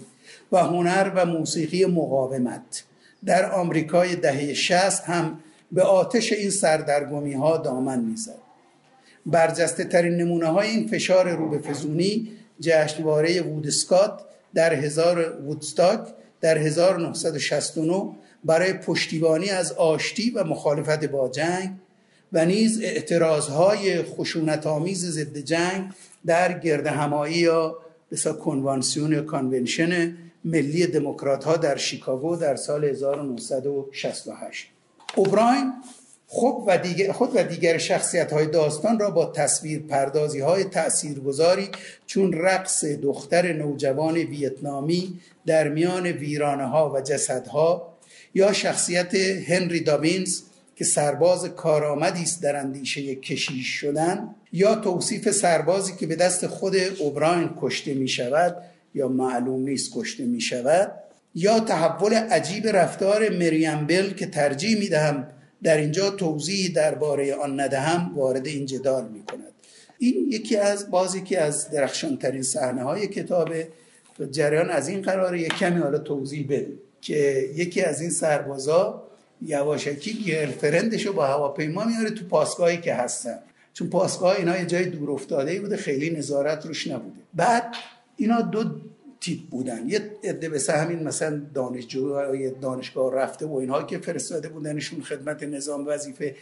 و 0.52 0.58
هنر 0.58 1.12
و 1.16 1.26
موسیقی 1.26 1.86
مقاومت 1.86 2.84
در 3.26 3.52
آمریکای 3.52 4.16
دهه 4.16 4.54
شست 4.54 5.04
هم 5.04 5.40
به 5.72 5.84
آتش 5.84 6.34
این 6.34 6.50
سردرگمی 6.50 7.34
ها 7.34 7.58
دامن 7.58 8.00
می‌زد. 8.00 8.43
برجسته 9.26 9.84
ترین 9.84 10.18
نمونه 10.18 10.48
های 10.48 10.70
این 10.70 10.88
فشار 10.88 11.30
رو 11.30 11.50
به 11.50 11.60
فزونی 11.60 12.32
جشنواره 12.60 13.42
وودسکات 13.42 14.22
در 14.54 14.74
هزار 14.74 15.42
وودستاک 15.42 16.00
در 16.42 16.58
1969 16.58 18.10
برای 18.44 18.74
پشتیبانی 18.74 19.50
از 19.50 19.72
آشتی 19.72 20.30
و 20.30 20.44
مخالفت 20.44 21.06
با 21.06 21.30
جنگ 21.30 21.70
و 22.34 22.46
نیز 22.46 22.82
اعتراضهای 22.82 24.04
خشونت 24.04 24.68
آمیز 24.68 25.06
ضد 25.06 25.38
جنگ 25.38 25.92
در 26.26 26.60
گرد 26.60 26.88
همایی 26.88 27.36
یا 27.36 27.78
بسا 28.12 28.34
کنوانسیون 28.34 29.22
کانونشن 29.22 30.18
ملی 30.46 30.88
دموکرات 30.88 31.44
ها 31.44 31.58
در 31.58 31.78
شیکاگو 31.78 32.36
در 32.36 32.56
سال 32.56 32.86
1968 32.86 34.70
اوبراین 35.16 35.74
خود 36.36 36.64
و 36.68 36.78
دیگر, 36.78 37.12
خود 37.12 37.30
و 37.36 37.44
دیگر 37.44 37.78
شخصیت 37.78 38.34
های 38.34 38.46
داستان 38.48 39.00
را 39.00 39.12
با 39.12 39.26
تصویر 39.26 39.80
پردازی 39.80 40.40
های 40.40 40.64
تأثیرگذاری 40.64 41.70
چون 42.06 42.34
رقص 42.34 42.86
دختر 42.86 43.54
نوجوان 43.54 44.18
ویتنامی 44.18 45.20
در 45.46 45.68
میان 45.68 46.08
ویرانه 46.08 46.66
ها 46.66 46.94
و 46.94 47.02
جسدها 47.02 47.98
یا 48.34 48.54
شخصیت 48.54 49.16
هنری 49.16 49.80
دابینز 49.80 50.42
که 50.76 50.86
سرباز 50.86 51.46
کارآمدی 51.46 52.24
است 52.24 52.44
در 52.44 52.56
اندیشه 52.56 53.16
کشیش 53.16 53.68
شدن 53.68 54.36
یا 54.54 54.76
توصیف 54.76 55.32
سربازی 55.32 55.94
که 56.00 56.08
به 56.08 56.16
دست 56.16 56.48
خود 56.48 56.76
اوبراین 57.00 57.50
کشته 57.62 57.94
می 57.94 58.08
شود 58.08 58.58
یا 58.96 59.08
معلوم 59.08 59.62
نیست 59.62 59.92
کشته 59.96 60.26
می 60.26 60.42
شود 60.42 60.92
یا 61.36 61.60
تحول 61.60 62.14
عجیب 62.14 62.68
رفتار 62.68 63.30
مریم 63.30 63.88
بل 63.88 64.14
که 64.14 64.26
ترجیح 64.26 64.80
می 64.80 64.90
دهم 64.90 65.28
در 65.64 65.78
اینجا 65.78 66.10
توضیح 66.10 66.72
درباره 66.76 67.36
آن 67.36 67.60
ندهم 67.60 68.12
وارد 68.16 68.48
این 68.48 68.66
جدال 68.66 69.08
می 69.08 69.24
کند 69.24 69.54
این 69.98 70.28
یکی 70.32 70.58
از 70.58 70.92
بازی 70.92 71.22
که 71.22 71.42
از 71.42 71.70
درخشان 71.72 72.18
ترین 72.18 72.44
صحنه 72.44 72.84
های 72.84 73.08
کتابه 73.08 73.68
جریان 74.32 74.70
از 74.70 74.88
این 74.88 75.02
قراره. 75.02 75.42
یک 75.42 75.54
کمی 75.54 75.80
حالا 75.80 75.98
توضیح 75.98 76.46
بده 76.46 76.74
که 77.02 77.50
یکی 77.56 77.82
از 77.82 78.02
این 78.02 78.10
سربازا 78.10 79.04
یواشکی 79.42 80.14
گرفرندش 80.14 81.06
رو 81.06 81.14
با 81.14 81.28
هواپیما 81.28 81.84
میاره 81.84 82.10
تو 82.10 82.26
پاسگاهی 82.26 82.78
که 82.78 82.94
هستن. 82.94 83.40
چون 83.74 83.90
پاسگاه 83.90 84.36
اینا 84.36 84.58
یه 84.58 84.66
جای 84.66 84.86
دور 84.86 85.12
افتاده 85.12 85.52
ای 85.52 85.60
بوده 85.60 85.78
خیلی 85.78 86.10
نظارت 86.10 86.66
روش 86.66 86.88
نبوده. 86.88 87.20
بعد 87.34 87.76
اینا 88.18 88.42
دو 88.42 88.64
تیپ 89.24 89.40
بودن. 89.50 89.90
یه 89.90 90.12
عده 90.24 90.50
به 90.50 90.60
همین 90.70 91.04
مثلا 91.04 91.42
دانشجوهای 91.54 92.52
دانشگاه 92.52 93.14
رفته 93.14 93.46
و 93.46 93.56
اینها 93.56 93.84
که 93.84 93.98
فرستاده 93.98 94.50
بودنشون 94.50 95.02
خدمت 95.02 95.44
نظام 95.44 95.88
وظیفه. 95.88 96.36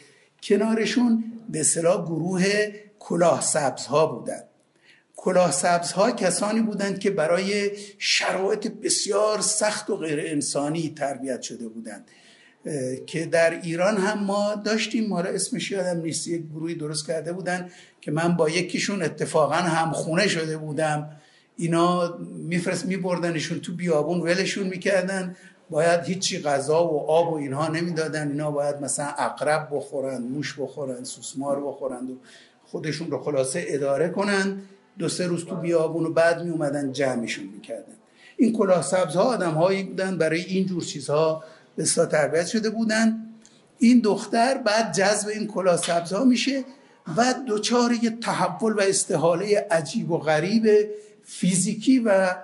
کنارشون 0.44 1.24
به 1.50 1.60
اصطلاح 1.60 2.06
گروه 2.06 2.44
کلاه 3.00 3.42
سبز 3.42 3.86
ها 3.86 4.06
بودن. 4.06 4.44
کلاه 5.16 5.52
سبز 5.52 5.92
ها 5.92 6.12
کسانی 6.12 6.62
بودند 6.62 7.00
که 7.00 7.12
برای 7.12 7.72
شرایط 7.98 8.68
بسیار 8.68 9.42
سخت 9.42 9.90
و 9.90 9.98
غیر 9.98 10.20
انسانی 10.20 10.94
تربیت 10.98 11.42
شده 11.42 11.68
بودند. 11.68 12.06
که 13.06 13.26
در 13.26 13.62
ایران 13.62 13.98
هم 13.98 14.24
ما 14.24 14.56
داشتیم. 14.56 15.08
ما 15.08 15.20
اسمش 15.20 15.72
یادم 15.72 16.02
نیست. 16.02 16.28
یک 16.28 16.44
گروهی 16.54 16.76
درست 16.76 17.08
کرده 17.08 17.34
بودن 17.34 17.70
که 18.02 18.12
من 18.12 18.36
با 18.36 18.50
یکیشون 18.50 19.02
اتفاقا 19.02 19.56
هم 19.56 19.92
خونه 19.92 20.28
شده 20.28 20.58
بودم. 20.58 21.10
اینا 21.58 22.18
میفرست 22.48 22.86
میبردنشون 22.86 23.60
تو 23.60 23.74
بیابون 23.74 24.22
ولشون 24.22 24.68
می‌کردن. 24.68 25.36
باید 25.70 26.00
هیچی 26.02 26.42
غذا 26.42 26.88
و 26.88 27.00
آب 27.00 27.34
و 27.34 27.36
اینها 27.36 27.68
نمی‌دادن. 27.68 28.28
اینا 28.28 28.52
باید 28.52 28.82
مثلا 28.82 29.06
اقرب 29.18 29.68
بخورند 29.72 30.32
موش 30.32 30.60
بخورند 30.60 31.06
سوسمار 31.06 31.66
بخورند 31.66 32.10
و 32.10 32.18
خودشون 32.66 33.12
رو 33.12 33.24
خلاصه 33.24 33.66
اداره 33.68 34.10
کنند 34.10 34.62
دو 35.00 35.10
سه 35.10 35.28
روز 35.28 35.46
تو 35.46 35.56
بیابون 35.56 36.06
و 36.06 36.14
بعد 36.14 36.44
می 36.44 36.50
اومدن 36.50 36.92
جمعشون 36.92 37.46
می‌کردن. 37.46 37.94
این 38.38 38.54
کلاه 38.54 38.82
سبز 38.82 39.16
ها 39.16 39.24
آدم 39.24 39.52
هایی 39.52 39.84
بودن. 39.84 40.18
برای 40.18 40.42
این 40.42 40.66
جور 40.66 40.84
چیزها 40.84 41.44
به 41.76 41.84
تربیت 41.84 42.48
شده 42.48 42.70
بودن. 42.70 43.28
این 43.80 44.00
دختر 44.00 44.58
بعد 44.58 44.94
جذب 44.94 45.28
این 45.28 45.48
کلاه 45.48 45.78
سبز 45.78 46.14
ها 46.14 46.24
میشه 46.24 46.64
و 47.18 47.36
دچار 47.48 47.92
یه 48.04 48.10
تحول 48.10 48.74
و 48.74 48.82
استحاله 48.82 49.68
عجیب 49.72 50.12
و 50.12 50.18
غریب 50.18 50.90
فیزیکی 51.32 52.00
و 52.00 52.36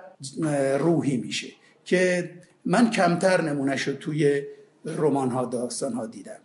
روحی 0.78 1.16
میشه 1.16 1.48
که 1.84 2.30
من 2.64 2.90
کمتر 2.90 3.40
نمونه 3.40 3.76
شد 3.76 3.98
توی 3.98 4.42
رمان 4.84 5.30
ها 5.30 5.44
داستان 5.44 5.92
ها 5.92 6.06
دیدم. 6.06 6.38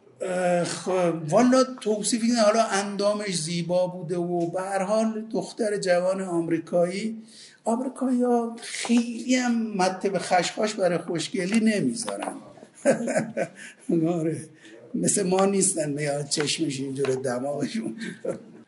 خب 0.63 1.13
والا 1.29 1.63
توصیفی 1.63 2.31
حالا 2.31 2.63
اندامش 2.63 3.37
زیبا 3.37 3.87
بوده 3.87 4.17
و 4.17 4.51
به 4.51 4.61
هر 4.61 4.83
حال 4.83 5.25
دختر 5.31 5.77
جوان 5.77 6.21
آمریکایی 6.21 7.21
آمریکایی 7.63 8.23
ها 8.23 8.55
خیلی 8.61 9.35
هم 9.35 9.77
مته 9.77 10.09
به 10.09 10.19
خشخاش 10.19 10.73
برای 10.73 10.97
خوشگلی 10.97 11.59
نمی‌ذارن. 11.59 12.33
آره. 14.19 14.37
مثل 14.95 15.23
ما 15.23 15.45
نیستن 15.45 15.89
میاد 15.89 16.27
چشمش 16.29 16.79
اینجور 16.79 17.09
دماغشون 17.15 17.95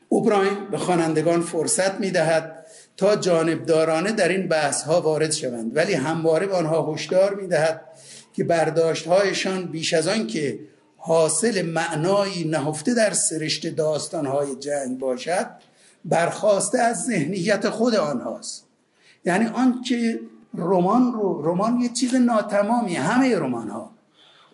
اوبراین 0.09 0.69
به 0.71 0.77
خوانندگان 0.77 1.41
فرصت 1.41 1.99
می‌دهد. 1.99 2.64
تا 2.97 3.15
جانبدارانه 3.15 4.11
در 4.11 4.27
این 4.27 4.47
بحث 4.47 4.83
ها 4.83 5.01
وارد 5.01 5.31
شوند. 5.31 5.75
ولی 5.75 5.93
همواره 5.93 6.47
به 6.47 6.55
آنها 6.55 6.93
هشدار 6.93 7.35
می‌دهد 7.35 7.81
که 8.33 8.43
برداشت 8.43 9.07
هایشان 9.07 9.65
بیش 9.65 9.93
از 9.93 10.07
آن 10.07 10.27
که 10.27 10.59
حاصل 10.97 11.61
معنایی 11.61 12.43
نهفته 12.43 12.93
در 12.93 13.13
سرشت 13.13 13.67
داستان 13.67 14.25
های 14.25 14.55
جنگ 14.55 14.99
باشد 14.99 15.47
برخواسته 16.05 16.79
از 16.79 17.03
ذهنیت 17.03 17.69
خود 17.69 17.95
آنهاست. 17.95 18.65
یعنی 19.25 19.45
آنچه 19.45 20.19
رمان 20.53 21.13
رو 21.13 21.41
رمان 21.45 21.79
یه 21.79 21.89
چیز 21.89 22.15
ناتمامی 22.15 22.95
همه 22.95 23.35
رمان 23.35 23.69
ها 23.69 23.91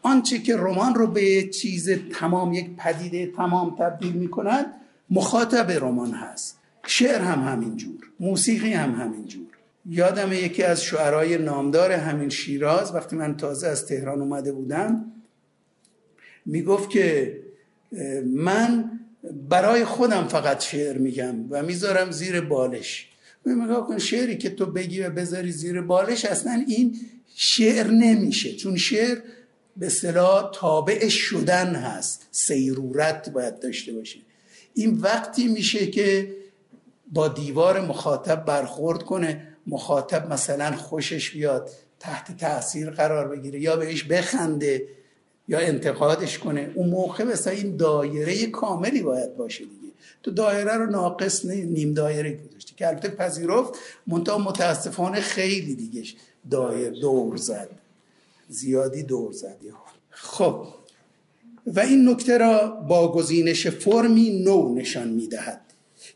آنچه 0.02 0.40
که 0.40 0.58
رمان 0.58 0.96
رو 0.96 1.08
به 1.08 1.44
چیز 1.44 1.90
تمام 2.20 2.54
یک 2.54 2.76
پدیده 2.78 3.32
تمام 3.38 3.76
تبدیل 3.80 4.14
می 4.14 4.30
کند 4.30 4.66
مخاطب 5.10 5.72
رمان 5.72 6.12
هست. 6.12 6.61
شعر 6.88 7.22
هم 7.22 7.40
همینجور 7.40 8.00
موسیقی 8.20 8.74
هم 8.74 8.92
همینجور 8.92 9.48
یادم 9.90 10.34
یکی 10.34 10.64
از 10.64 10.84
شعرهای 10.84 11.38
نامدار 11.38 11.92
همین 11.92 12.30
شیراز 12.30 12.96
وقتی 12.96 13.16
من 13.16 13.38
تازه 13.38 13.68
از 13.68 13.86
تهران 13.86 14.22
اومده 14.22 14.52
بودم 14.52 15.12
می‌گفت 16.46 16.90
که 16.90 17.40
من 18.26 19.00
برای 19.50 19.86
خودم 19.86 20.28
فقط 20.28 20.64
شعر 20.64 20.98
میگم 20.98 21.36
و 21.50 21.64
می‌ذارم 21.64 22.12
زیر 22.12 22.42
بالش. 22.42 23.08
میگه 23.46 23.76
کن 23.76 23.98
شعری 23.98 24.38
که 24.38 24.50
تو 24.50 24.66
بگی 24.66 25.02
و 25.02 25.10
بذاری 25.10 25.52
زیر 25.52 25.82
بالش 25.82 26.26
اصلا 26.26 26.64
این 26.68 27.00
شعر 27.36 27.88
نمیشه. 27.88 28.56
چون 28.56 28.78
شعر 28.78 29.18
به 29.78 29.90
صلاح 29.90 30.52
تابع 30.54 31.08
شدن 31.08 31.76
هست. 31.76 32.28
سیرورت 32.32 33.30
باید 33.30 33.60
داشته 33.60 33.94
باشه. 33.94 34.20
این 34.74 34.98
وقتی 34.98 35.48
میشه 35.48 35.88
که 35.88 36.36
با 37.12 37.28
دیوار 37.28 37.82
مخاطب 37.82 38.46
برخورد 38.46 39.04
کنه 39.04 39.48
مخاطب 39.68 40.34
مثلا 40.34 40.76
خوشش 40.76 41.32
بیاد 41.32 41.70
تحت 42.00 42.38
تاثیر 42.38 42.90
قرار 42.90 43.28
بگیره 43.28 43.60
یا 43.60 43.76
بهش 43.76 44.04
بخنده 44.04 44.88
یا 45.48 45.60
انتقادش 45.60 46.40
کنه. 46.40 46.72
اون 46.76 46.90
موقع 46.90 47.24
مثلا 47.24 47.54
این 47.54 47.78
دایره 47.78 48.46
کاملی 48.46 49.02
باید 49.02 49.38
باشه 49.38 49.64
دیگه. 49.64 49.94
تو 50.24 50.32
دایره 50.32 50.74
رو 50.74 50.86
ناقص 50.86 51.46
نیم 51.46 51.94
دایره 51.94 52.40
گذاشتی 52.48 52.76
که 52.76 52.88
البته 52.88 53.10
پذیرفت 53.10 53.74
منتها 54.08 54.38
متاسفانه 54.38 55.22
خیلی 55.22 55.76
دیگه 55.76 56.04
دایر 56.52 56.92
دور 56.92 57.38
زد. 57.38 57.70
زیادی 58.50 59.04
دور 59.04 59.32
زد. 59.32 59.58
خب. 60.10 60.68
و 61.68 61.80
این 61.80 62.10
نکته 62.10 62.38
را 62.38 62.68
با 62.68 63.12
گزینش 63.12 63.68
فرمی 63.68 64.44
نو 64.44 64.76
نشان 64.76 65.08
می‌دهد. 65.08 65.62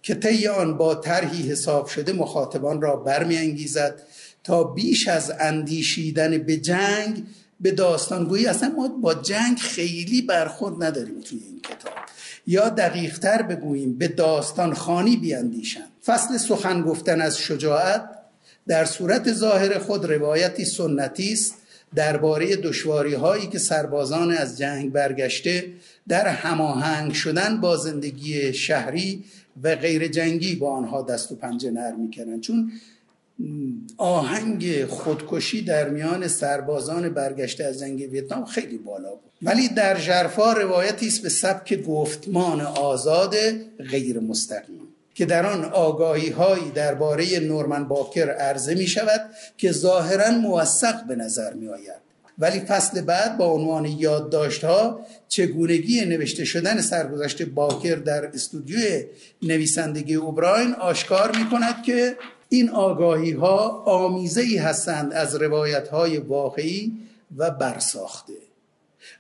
که 0.06 0.16
طی 0.16 0.48
آن 0.48 0.78
با 0.78 0.96
طرحی 0.96 1.50
حساب 1.50 1.88
شده 1.88 2.14
مخاطبان 2.14 2.82
را 2.82 2.96
برمیانگیزد 2.96 4.02
تا 4.44 4.64
بیش 4.64 5.08
از 5.08 5.34
اندیشیدن 5.40 6.38
به 6.38 6.58
جنگ 6.58 7.24
به 7.60 7.72
داستانگویی. 7.72 8.48
اصلا 8.48 8.70
ما 8.70 8.88
با 8.88 9.14
جنگ 9.14 9.58
خیلی 9.58 10.22
برخورد 10.22 10.84
نداریم 10.84 11.22
توی 11.22 11.40
این 11.40 11.62
کتاب. 11.62 11.94
یا 12.48 12.70
دقیقتر 12.70 13.42
بگوییم 13.42 13.98
به 13.98 14.08
داستان 14.08 14.74
خانی 14.74 15.18
بیاندیشند. 15.18 15.92
فصل 16.06 16.38
سخن 16.38 16.82
گفتن 16.82 17.22
از 17.22 17.38
شجاعت 17.38 18.10
در 18.68 18.86
صورت 18.86 19.34
ظاهر 19.34 19.80
خود 19.80 20.06
روایتی 20.06 20.66
سنتی 20.66 21.34
است. 21.34 21.56
درباره 21.96 22.56
دشواری 22.56 23.14
هایی 23.14 23.48
که 23.48 23.60
سربازان 23.60 24.32
از 24.32 24.58
جنگ 24.58 24.92
برگشته 24.92 25.68
در 26.08 26.28
هماهنگ 26.28 27.14
شدن 27.14 27.62
با 27.62 27.78
زندگی 27.78 28.54
شهری 28.54 29.24
و 29.64 29.76
غیر 29.76 30.08
جنگی 30.08 30.56
با 30.56 30.72
آنها 30.72 31.02
دست 31.02 31.32
و 31.32 31.36
پنجه 31.36 31.72
نرم 31.72 32.00
می‌کنن 32.00 32.42
چون 32.42 32.72
آهنگ 33.98 34.86
خودکشی 34.86 35.62
در 35.62 35.90
میان 35.90 36.28
سربازان 36.28 37.10
برگشته 37.10 37.64
از 37.64 37.80
جنگ 37.80 38.08
ویتنام 38.12 38.46
خیلی 38.46 38.78
بالا 38.78 39.10
بود. 39.10 39.32
ولی 39.42 39.68
در 39.68 40.00
جرفا 40.00 40.54
روایتی 40.54 41.08
است 41.08 41.22
به 41.22 41.30
سبک 41.30 41.84
گفتمان 41.84 42.62
آزاد 42.62 43.36
غیر 43.92 44.20
مستقیم 44.20 44.82
که 45.16 45.26
در 45.26 45.46
آن 45.46 45.66
آگاهی 45.66 46.30
هایی 46.30 46.72
درباره 46.72 47.40
نورمن 47.40 47.88
باکر 47.88 48.30
عرضه 48.30 48.76
می 48.76 48.88
شود 48.88 49.22
که 49.58 49.72
ظاهرا 49.72 50.32
موثق 50.32 51.08
به 51.08 51.16
نظر 51.16 51.54
می 51.54 51.68
آید 51.68 52.05
ولی 52.40 52.60
فصل 52.60 53.02
بعد 53.02 53.38
با 53.38 53.46
عنوان 53.46 53.86
یادداشت 53.86 54.64
ها 54.64 55.00
چگونگی 55.28 56.06
نوشته 56.06 56.46
شدن 56.46 56.82
سرگذشت 56.82 57.44
باکر 57.44 57.96
در 57.96 58.26
استودیوی 58.26 59.06
نویسندگی 59.42 60.16
اوبراین 60.16 60.74
آشکار 60.74 61.38
می 61.38 61.50
کند 61.50 61.84
که 61.84 62.18
این 62.50 62.70
آگاهی 62.70 63.32
ها 63.32 63.84
آمیزه 63.86 64.42
ای 64.42 64.58
هستند 64.58 65.14
از 65.14 65.36
روایت 65.36 65.88
های 65.88 66.18
واقعی 66.18 66.94
و 67.38 67.52
برساخته 67.52 68.34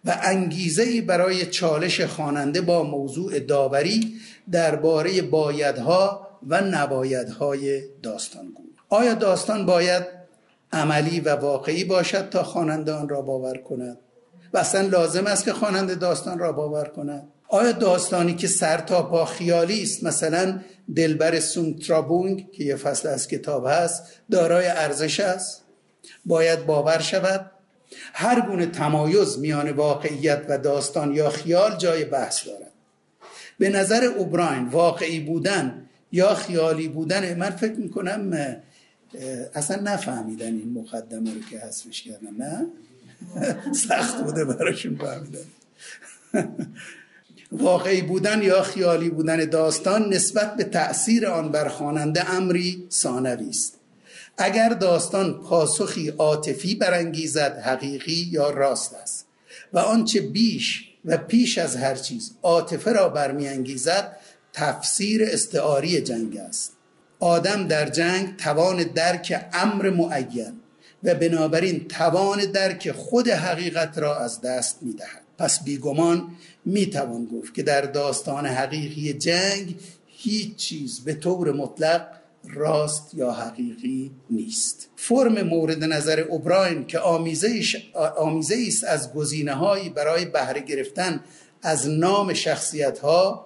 و 0.05 0.19
انگیزه 0.23 0.83
ای 0.83 1.01
برای 1.01 1.45
چالش 1.45 2.01
خواننده 2.01 2.61
با 2.61 2.83
موضوع 2.83 3.39
داوری 3.39 4.13
درباره 4.51 5.21
بایدها 5.21 6.27
و 6.47 6.61
نبایدهای 6.61 7.81
داستانگو. 8.03 8.63
آیا 8.89 9.13
داستان 9.13 9.65
باید 9.65 10.14
عملی 10.75 11.19
و 11.19 11.35
واقعی 11.35 11.83
باشد 11.83 12.29
تا 12.29 12.43
خواننده 12.43 12.93
آن 12.93 13.09
را 13.09 13.21
باور 13.21 13.57
کند. 13.57 13.97
و 14.53 14.57
اصلا 14.57 14.81
لازم 14.81 15.27
است 15.27 15.45
که 15.45 15.53
خواننده 15.53 15.95
داستان 15.95 16.39
را 16.39 16.51
باور 16.51 16.85
کند. 16.85 17.27
آیا 17.47 17.71
داستانی 17.71 18.35
که 18.35 18.47
سر 18.47 18.77
تا 18.77 19.03
پا 19.03 19.25
خیالی 19.25 19.83
است 19.83 20.03
مثلا 20.03 20.59
دلبر 20.95 21.39
سونترابونگ 21.39 22.51
که 22.51 22.63
یه 22.63 22.75
فصل 22.75 23.07
از 23.09 23.27
کتاب 23.27 23.65
هست 23.67 24.03
دارای 24.31 24.67
ارزش 24.67 25.19
است؟ 25.19 25.61
باید 26.25 26.65
باور 26.65 26.99
شود. 26.99 27.51
هر 28.13 28.41
گونه 28.41 28.65
تمایز 28.65 29.39
میان 29.39 29.71
واقعیت 29.71 30.41
و 30.49 30.57
داستان 30.57 31.15
یا 31.15 31.29
خیال 31.29 31.77
جای 31.77 32.05
بحث 32.05 32.47
دارد. 32.47 32.71
به 33.59 33.69
نظر 33.69 34.03
اوبراین 34.03 34.67
واقعی 34.67 35.19
بودن 35.19 35.85
یا 36.11 36.33
خیالی 36.33 36.87
بودن 36.87 37.33
من 37.33 37.49
فکر 37.49 37.75
می‌کنم 37.75 38.19
اصلا 39.53 39.81
نفهمیدن 39.81 40.45
این 40.45 40.73
مقدمه 40.73 41.33
رو 41.33 41.39
که 41.49 41.59
حذفش 41.59 42.01
کردن 42.01 42.35
نه؟ 42.37 42.65
سخت 43.87 44.23
بوده 44.23 44.45
براشون 44.45 44.97
فهمیدن. 44.97 45.45
واقعی 47.51 48.01
بودن 48.01 48.41
یا 48.41 48.61
خیالی 48.61 49.09
بودن 49.09 49.45
داستان 49.45 50.13
نسبت 50.13 50.55
به 50.55 50.63
تأثیر 50.63 51.27
آن 51.27 51.51
بر 51.51 51.67
خواننده 51.67 52.33
امری 52.33 52.87
ثانوی 52.91 53.49
است. 53.49 53.73
اگر 54.37 54.69
داستان 54.69 55.33
پاسخی 55.33 56.09
عاطفی 56.09 56.75
برانگیزد 56.75 57.57
حقیقی 57.57 58.27
یا 58.31 58.49
راست 58.49 58.93
است. 58.93 59.25
و 59.73 59.79
آنچه 59.79 60.21
بیش 60.21 60.89
و 61.05 61.17
پیش 61.17 61.57
از 61.57 61.75
هر 61.75 61.95
چیز 61.95 62.31
عاطفه 62.43 62.91
را 62.91 63.09
برمیانگیزد 63.09 64.17
تفسیر 64.53 65.23
استعاری 65.23 66.01
جنگ 66.01 66.37
است. 66.37 66.74
آدم 67.19 67.67
در 67.67 67.89
جنگ 67.89 68.35
توان 68.37 68.83
درک 68.83 69.45
امر 69.53 69.89
معین 69.89 70.53
و 71.03 71.15
بنابراین 71.15 71.87
توان 71.87 72.45
درک 72.45 72.91
خود 72.91 73.27
حقیقت 73.29 73.97
را 73.97 74.19
از 74.19 74.41
دست 74.41 74.77
می‌دهد. 74.81 75.21
پس 75.37 75.63
بیگمان 75.63 76.27
می‌توان 76.65 77.25
گفت 77.25 77.53
که 77.53 77.63
در 77.63 77.81
داستان 77.81 78.45
حقیقی 78.45 79.13
جنگ 79.13 79.75
هیچ 80.05 80.55
چیز 80.55 80.99
به 80.99 81.13
طور 81.13 81.51
مطلق 81.51 82.07
راست 82.53 83.13
یا 83.13 83.31
حقیقی 83.31 84.11
نیست. 84.29 84.89
فرم 84.95 85.41
مورد 85.41 85.83
نظر 85.83 86.19
اوبراین 86.19 86.87
که 86.87 86.99
آمیزه 86.99 88.65
است 88.67 88.83
از 88.83 89.13
گزینه 89.13 89.89
برای 89.89 90.25
بهره 90.25 90.61
گرفتن 90.61 91.23
از 91.61 91.89
نام 91.89 92.33
شخصیت 92.33 92.99
ها 92.99 93.44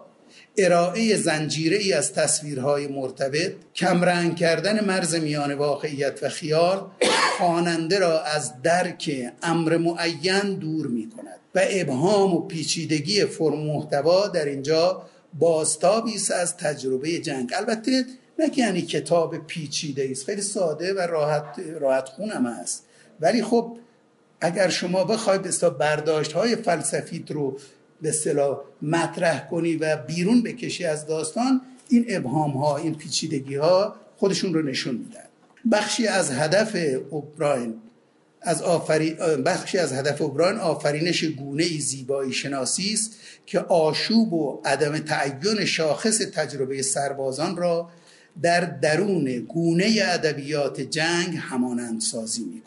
ارائه 0.60 1.18
زنجیره 1.18 1.78
ای 1.78 1.94
از 1.94 2.14
تصویرهای 2.14 2.88
مرتبط 2.88 3.52
کمرنگ 3.76 4.36
کردن 4.36 4.86
مرز 4.86 5.16
میان 5.16 5.54
واقعیت 5.54 6.24
و 6.24 6.30
خیال 6.30 6.92
خواننده 7.38 8.00
را 8.00 8.22
از 8.24 8.62
درک 8.62 9.32
امر 9.44 9.78
معین 9.78 10.54
دور 10.60 10.88
می 10.88 11.10
کند 11.10 11.40
و 11.56 11.62
ابهام 11.70 12.34
و 12.34 12.48
پیچیدگی 12.48 13.26
فرم 13.26 13.60
محتوا 13.60 14.28
در 14.28 14.46
اینجا 14.46 15.02
بازتابی 15.34 16.16
است 16.16 16.32
از 16.32 16.58
تجربه 16.58 17.20
جنگ. 17.20 17.52
البته 17.56 18.06
نه 18.40 18.52
یعنی 18.58 18.82
کتاب 18.82 19.48
پیچیده 19.48 20.08
است 20.12 20.26
خیلی 20.26 20.42
ساده 20.42 20.94
و 20.94 21.00
راحت 21.00 21.60
راحت 21.80 22.10
خونم 22.10 22.46
است. 22.46 22.86
ولی 23.20 23.44
خب 23.44 23.78
اگر 24.42 24.70
شما 24.70 25.04
بخواید 25.04 25.42
به 25.42 25.70
برداشت 25.70 26.32
های 26.32 26.56
فلسفیت 26.56 27.32
رو 27.32 27.58
به 28.02 28.10
اصطلاح 28.10 28.60
مطرح 28.82 29.48
کنی 29.48 29.76
و 29.76 29.98
بیرون 29.98 30.44
بکشی 30.44 30.86
از 30.86 31.08
داستان 31.08 31.62
این 31.90 32.06
ابهام 32.10 32.52
ها 32.52 32.78
این 32.78 32.96
پیچیدگی 32.96 33.56
ها 33.56 33.96
خودشون 34.18 34.54
رو 34.54 34.62
نشون 34.62 34.96
میدن. 34.96 35.24
بخشی 35.72 36.08
از 36.08 36.32
هدف 36.32 36.76
اوبراین 37.10 37.74
از 38.42 38.62
آفری... 38.62 39.14
بخشی 39.46 39.78
از 39.78 39.94
هدف 39.94 40.22
اوبراین 40.22 40.60
آفرینش 40.60 41.24
گونه 41.24 41.64
ای 41.64 41.80
زیبایی 41.80 42.34
شناسی 42.34 42.94
است 42.94 43.12
که 43.46 43.60
آشوب 43.60 44.34
و 44.34 44.62
عدم 44.66 44.98
تعین 44.98 45.66
شاخص 45.66 46.18
تجربه 46.18 46.82
سربازان 46.82 47.58
را 47.58 47.90
در 48.42 48.60
درون 48.60 49.40
گونه 49.40 50.00
ادبیات 50.02 50.82
جنگ 50.82 51.38
همانند 51.38 52.02
سازی 52.02 52.44
می 52.44 52.62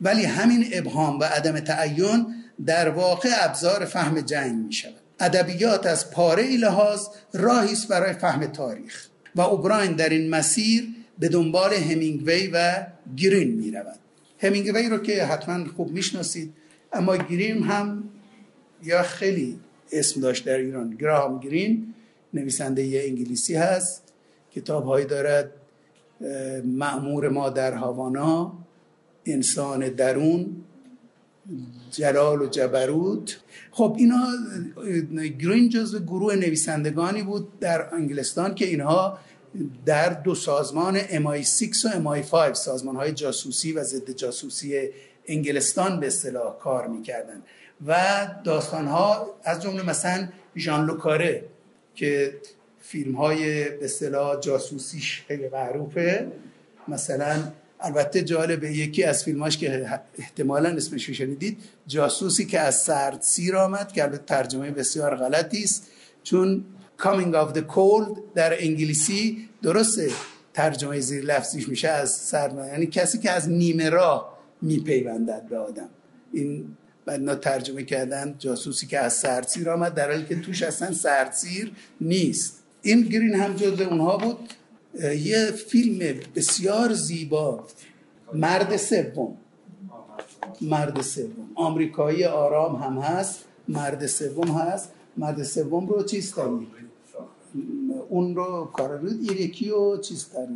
ولی 0.00 0.24
همین 0.24 0.66
ابهام 0.72 1.20
و 1.20 1.24
عدم 1.24 1.60
تعین 1.60 2.26
در 2.66 2.88
واقع 2.88 3.28
ابزار 3.40 3.84
فهم 3.84 4.20
جنگ 4.20 4.54
می 4.66 4.72
شود 4.72 4.94
ادبیات 5.20 5.86
از 5.86 6.10
پاره 6.10 6.42
ای 6.42 6.56
لحاظ 6.56 7.06
راهی 7.34 7.72
است 7.72 7.88
برای 7.88 8.12
فهم 8.12 8.46
تاریخ 8.46 9.08
و 9.34 9.40
اوبراین 9.40 9.92
در 9.92 10.08
این 10.08 10.30
مسیر 10.30 10.88
به 11.18 11.28
دنبال 11.28 11.74
همینگوی 11.74 12.50
و 12.52 12.86
گرین 13.16 13.54
می 13.54 13.70
رود 13.70 13.98
همینگوی 14.38 14.88
رو 14.88 14.98
که 14.98 15.24
حتما 15.24 15.72
خوب 15.76 15.90
می‌شناسید 15.90 16.54
اما 16.92 17.16
گرین 17.16 17.62
هم 17.62 18.04
یا 18.82 19.02
خیلی 19.02 19.58
اسم 19.92 20.20
داشت 20.20 20.44
در 20.44 20.56
ایران 20.56 20.90
گراهام 20.90 21.40
گرین 21.40 21.94
نویسنده 22.34 23.02
انگلیسی 23.06 23.54
هست 23.54 24.02
کتاب 24.54 24.84
هایی 24.84 25.06
دارد 25.06 25.50
معمور 26.64 27.28
ما 27.28 27.50
در 27.50 27.72
هاوانا 27.72 28.52
انسان 29.26 29.88
درون 29.88 30.56
جلال 31.90 32.42
و 32.42 32.46
جبروت. 32.46 33.36
خب 33.70 33.96
اینا 33.98 34.26
گرین 35.38 35.68
جزو 35.68 35.98
گروه 35.98 36.34
نویسندگانی 36.34 37.22
بود 37.22 37.60
در 37.60 37.94
انگلستان 37.94 38.54
که 38.54 38.64
اینها 38.64 39.18
در 39.86 40.08
دو 40.08 40.34
سازمان 40.34 40.98
MI6 41.00 41.84
و 41.84 42.22
MI5 42.22 42.52
سازمان 42.52 42.96
های 42.96 43.12
جاسوسی 43.12 43.72
و 43.72 43.82
ضد 43.82 44.10
جاسوسی 44.10 44.88
انگلستان 45.26 46.00
به 46.00 46.06
اصطلاح 46.06 46.58
کار 46.58 46.86
می‌کردن. 46.86 47.42
و 47.86 47.96
داستان 48.44 48.86
ها 48.86 49.34
از 49.44 49.62
جمله 49.62 49.82
مثلا 49.82 50.28
ژان 50.56 50.86
لوکاره 50.86 51.44
که 51.94 52.34
فیلم 52.80 53.14
های 53.14 53.68
به 53.68 53.84
اصطلاح 53.84 54.40
جاسوسیش 54.40 55.22
خیلی 55.28 55.48
معروفه 55.48 56.32
مثلا 56.88 57.52
البته 57.80 58.22
جالبه 58.22 58.72
یکی 58.72 59.04
از 59.04 59.24
فیلماش 59.24 59.58
که 59.58 60.00
احتمالا 60.18 60.68
اسمش 60.68 61.10
شنیدید 61.10 61.58
جاسوسی 61.86 62.44
که 62.44 62.60
از 62.60 62.82
سرد 62.82 63.22
سیر 63.22 63.56
آمد 63.56 63.92
که 63.92 64.02
البته 64.02 64.22
ترجمه 64.26 64.70
بسیار 64.70 65.16
غلطی 65.16 65.62
است 65.62 65.86
چون 66.22 66.64
Coming 66.98 67.34
of 67.34 67.54
the 67.56 67.62
Cold 67.74 68.18
در 68.34 68.62
انگلیسی 68.62 69.48
درسته 69.62 70.10
ترجمه 70.54 71.00
زیر 71.00 71.24
لفظیش 71.24 71.68
میشه 71.68 71.88
از 71.88 72.10
سرد 72.10 72.54
یعنی 72.54 72.86
کسی 72.86 73.18
که 73.18 73.30
از 73.30 73.48
نیمه 73.48 73.90
راه 73.90 74.38
میپیوندد 74.62 75.46
به 75.50 75.58
آدم. 75.58 75.88
این 76.32 76.76
بعد 77.04 77.40
ترجمه 77.40 77.82
کردن 77.82 78.34
جاسوسی 78.38 78.86
که 78.86 78.98
از 78.98 79.12
سردسیر 79.12 79.70
آمد 79.70 79.94
در 79.94 80.10
حالی 80.10 80.24
که 80.24 80.40
توش 80.40 80.62
اصلا 80.62 80.92
سردسیر 80.92 81.72
نیست. 82.00 82.62
این 82.82 83.02
گرین 83.02 83.34
هم 83.34 83.56
جزو 83.56 83.82
اونها 83.82 84.16
بود. 84.16 84.38
یه 84.94 85.50
فیلم 85.50 86.20
بسیار 86.34 86.92
زیبا 86.92 87.64
مرد 88.34 88.76
سوم. 88.76 89.36
مرد 90.60 91.02
سوم. 91.02 91.50
آمریکایی 91.54 92.24
آرام 92.24 92.76
هم 92.76 92.98
هست 92.98 93.44
مرد 93.68 94.06
سوم 94.06 94.48
هست. 94.48 94.90
مرد 95.16 95.42
سوم 95.42 95.86
رو 95.86 96.02
چیز 96.02 96.34
ترجمه 96.34 96.66
اون 98.08 98.36
رو 98.36 98.70
کار 98.72 98.98
رو 98.98 99.12
یکی 99.22 99.68
رو 99.68 99.98
چیز 100.00 100.28
کرد 100.32 100.48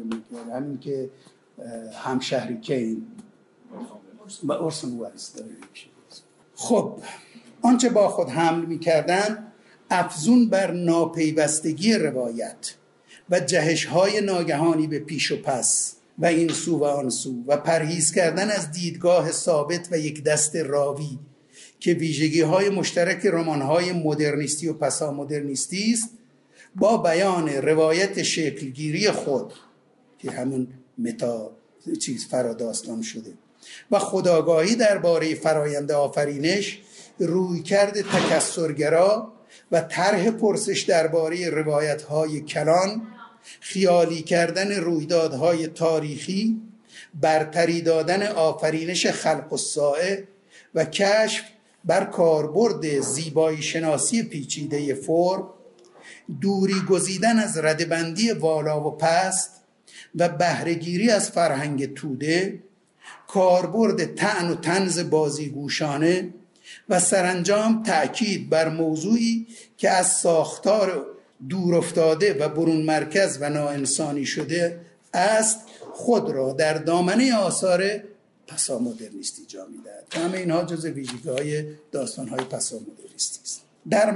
همین 0.53 0.79
که 0.79 1.11
همشهری 1.95 2.61
کین. 2.61 3.07
و 4.43 4.53
ارسون 4.53 4.91
ویلز 4.91 5.33
خب 6.55 6.99
آنچه 7.63 7.91
با 7.91 8.09
خود 8.09 8.29
حمل 8.29 8.67
می‌کردن 8.67 9.53
افزون 9.91 10.49
بر 10.49 10.71
ناپیوستگی 10.71 11.95
روایت. 11.95 12.75
و 13.31 13.41
جهش 13.41 13.85
های 13.85 14.21
ناگهانی 14.21 14.87
به 14.87 14.99
پیش 14.99 15.33
و 15.33 15.43
پس 15.43 15.97
و 16.19 16.27
این 16.27 16.49
سو 16.49 16.79
و 16.79 16.85
آن 16.85 17.11
سو 17.11 17.45
و 17.47 17.57
پرهیز 17.57 18.13
کردن 18.13 18.51
از 18.51 18.73
دیدگاه 18.73 19.33
ثابت 19.33 19.89
و 19.91 19.99
یک 19.99 20.25
دست 20.25 20.57
راوی 20.57 21.19
که 21.81 21.93
ویژگی 21.93 22.41
های 22.41 22.69
مشترک 22.69 23.27
رمان 23.27 23.63
های 23.63 23.93
مدرنیستی 23.93 24.69
و 24.69 24.73
پسا 24.73 25.13
مدرنیستی 25.13 25.93
است 25.93 26.09
با 26.77 26.97
بیان 26.97 27.49
روایت 27.49 28.23
شکلگیری 28.23 29.11
خود 29.11 29.53
که 30.19 30.31
همون 30.31 30.69
متا 30.99 31.51
چیز 32.01 32.27
فراداستان 32.27 33.03
شده 33.03 33.33
و 33.91 33.99
خداگاهی 33.99 34.77
درباره 34.77 35.35
فرایند 35.35 35.93
آفرینش 35.93 36.81
روی 37.19 37.63
کرده 37.63 38.03
تکسرگرا 38.03 39.32
و 39.73 39.81
طرح 39.81 40.31
پرسش 40.31 40.81
درباره 40.81 41.51
روایت 41.51 42.03
های 42.03 42.41
کلان 42.41 43.03
خیالی 43.61 44.23
کردن 44.23 44.73
رویدادهای 44.73 45.67
تاریخی 45.67 46.61
برتری 47.21 47.83
دادن 47.83 48.27
آفرینش 48.27 49.07
خلق 49.07 49.53
الساعه 49.53 50.29
و 50.75 50.85
کشف 50.85 51.45
بر 51.85 52.05
کاربرد 52.05 53.01
زیبایی 53.01 53.63
شناسی 53.63 54.23
پیچیده 54.23 54.95
فرم 54.95 55.49
دوری 56.41 56.81
گزیدن 56.91 57.39
از 57.39 57.59
ردبندی 57.59 58.31
والا 58.31 58.89
و 58.89 58.97
پست 58.97 59.51
و 60.15 60.29
بهرهگیری 60.29 61.11
از 61.11 61.31
فرهنگ 61.31 61.95
توده 61.95 62.63
کاربرد 63.29 64.15
تعن 64.15 64.51
و 64.51 64.55
تنز 64.55 65.11
بازیگوشانه 65.11 66.29
و 66.89 67.01
سرانجام 67.01 67.83
تأکید 67.83 68.51
بر 68.51 68.69
موضوعی 68.69 69.47
که 69.77 69.91
از 69.91 70.07
ساختار 70.07 71.07
دور 71.49 71.75
افتاده 71.75 72.35
و 72.35 72.49
برون 72.49 72.83
مرکز 72.83 73.39
و 73.41 73.51
ناانسانی 73.51 74.27
شده 74.27 74.81
است 75.15 75.59
خود 75.93 76.31
را 76.31 76.53
در 76.53 76.75
دامنه 76.75 77.35
آثار 77.35 78.03
پسا 78.47 78.79
مدرنیستی 78.79 79.47
جا 79.47 79.67
می‌دهد. 79.67 80.25
همه 80.25 80.39
اینها 80.39 80.65
جز 80.65 80.85
ویژگی 80.85 81.29
های 81.29 81.65
داستان 81.93 82.29
های 82.29 82.45
پسا 82.45 82.77
مدرنیستی 82.77 83.41
است. 83.45 83.63
در 83.91 84.11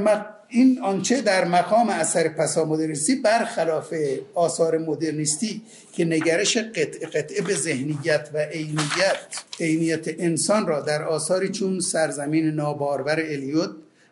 این 0.49 0.81
آنچه 0.83 1.21
در 1.21 1.45
مقام 1.45 1.89
اثر 1.89 2.29
پسا 2.29 2.65
مدرنیستی 2.65 3.15
برخلاف 3.15 3.95
آثار 4.35 4.79
مدرنیستی 4.79 5.63
که 5.93 6.05
نگرش 6.05 6.57
قطع 6.57 7.07
قطعه 7.07 7.43
به 7.43 7.55
ذهنیت 7.55 8.29
و 8.35 8.39
عینیت 8.39 9.19
عینیت 9.61 10.21
انسان 10.21 10.67
را 10.67 10.81
در 10.81 11.03
آثاری 11.03 11.49
چون 11.49 11.81
سرزمین 11.81 12.47
نابارور 12.47 13.21
الیوت 13.21 13.71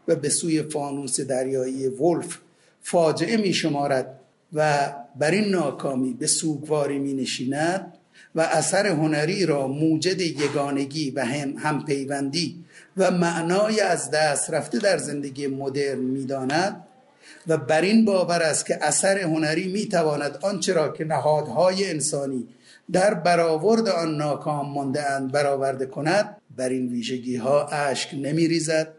و 0.08 0.14
به 0.14 0.28
سوی 0.28 0.62
فانوس 0.62 1.20
دریایی 1.20 1.88
ولف 1.88 2.38
فاجعه 2.82 3.36
می 3.36 3.52
شمارد 3.52 4.20
و 4.52 4.92
بر 5.18 5.30
این 5.30 5.48
ناکامی 5.48 6.14
به 6.14 6.26
سوگواری 6.26 6.98
می 6.98 7.14
نشیند 7.14 7.92
و 8.34 8.40
اثر 8.40 8.86
هنری 8.86 9.46
را 9.46 9.68
موجد 9.68 10.20
یگانگی 10.20 11.10
و 11.10 11.24
هم 11.24 11.54
همپیوندی 11.56 12.63
و 12.96 13.10
معنای 13.10 13.80
از 13.80 14.10
دست 14.10 14.50
رفته 14.50 14.78
در 14.78 14.98
زندگی 14.98 15.46
مدرن 15.46 15.98
می‌داند 15.98 16.86
و 17.46 17.56
بر 17.56 17.80
این 17.80 18.04
باور 18.04 18.42
است 18.42 18.66
که 18.66 18.84
اثر 18.84 19.18
هنری 19.18 19.72
می‌تواند 19.72 20.38
آنچه 20.42 20.72
را 20.72 20.88
که 20.88 21.04
نهادهای 21.04 21.90
انسانی 21.90 22.48
در 22.92 23.14
برآورد 23.14 23.88
آن 23.88 24.16
ناکام 24.16 24.70
مانده 24.70 25.10
اند 25.10 25.32
برآورده 25.32 25.86
کند 25.86 26.36
بر 26.56 26.68
این 26.68 26.88
ویژگی 26.88 27.36
ها 27.36 27.66
اشک 27.66 28.14
نمی 28.14 28.48
ریزد 28.48 28.94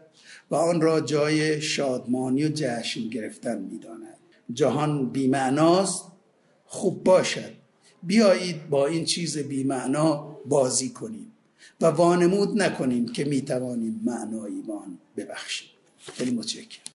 و 0.50 0.54
آن 0.54 0.80
را 0.80 1.00
جای 1.00 1.60
شادمانی 1.60 2.44
و 2.44 2.48
جشن 2.54 3.08
گرفتن 3.08 3.58
می‌داند. 3.58 4.16
جهان 4.52 5.10
بیمعناست 5.10 6.04
خوب 6.66 7.04
باشد. 7.04 7.50
بیایید 8.02 8.68
با 8.70 8.86
این 8.86 9.04
چیز 9.04 9.38
بیمعنا 9.38 10.36
بازی 10.46 10.88
کنیم. 10.88 11.25
و 11.80 11.86
وانمود 11.86 12.62
نکنیم 12.62 13.08
که 13.08 13.24
می‌توانیم 13.24 14.00
معنایی 14.04 14.62
به 14.62 14.72
آن 14.72 14.98
ببخشیم. 15.16 15.68
خیلی 15.98 16.30
متشکرم. 16.30 16.95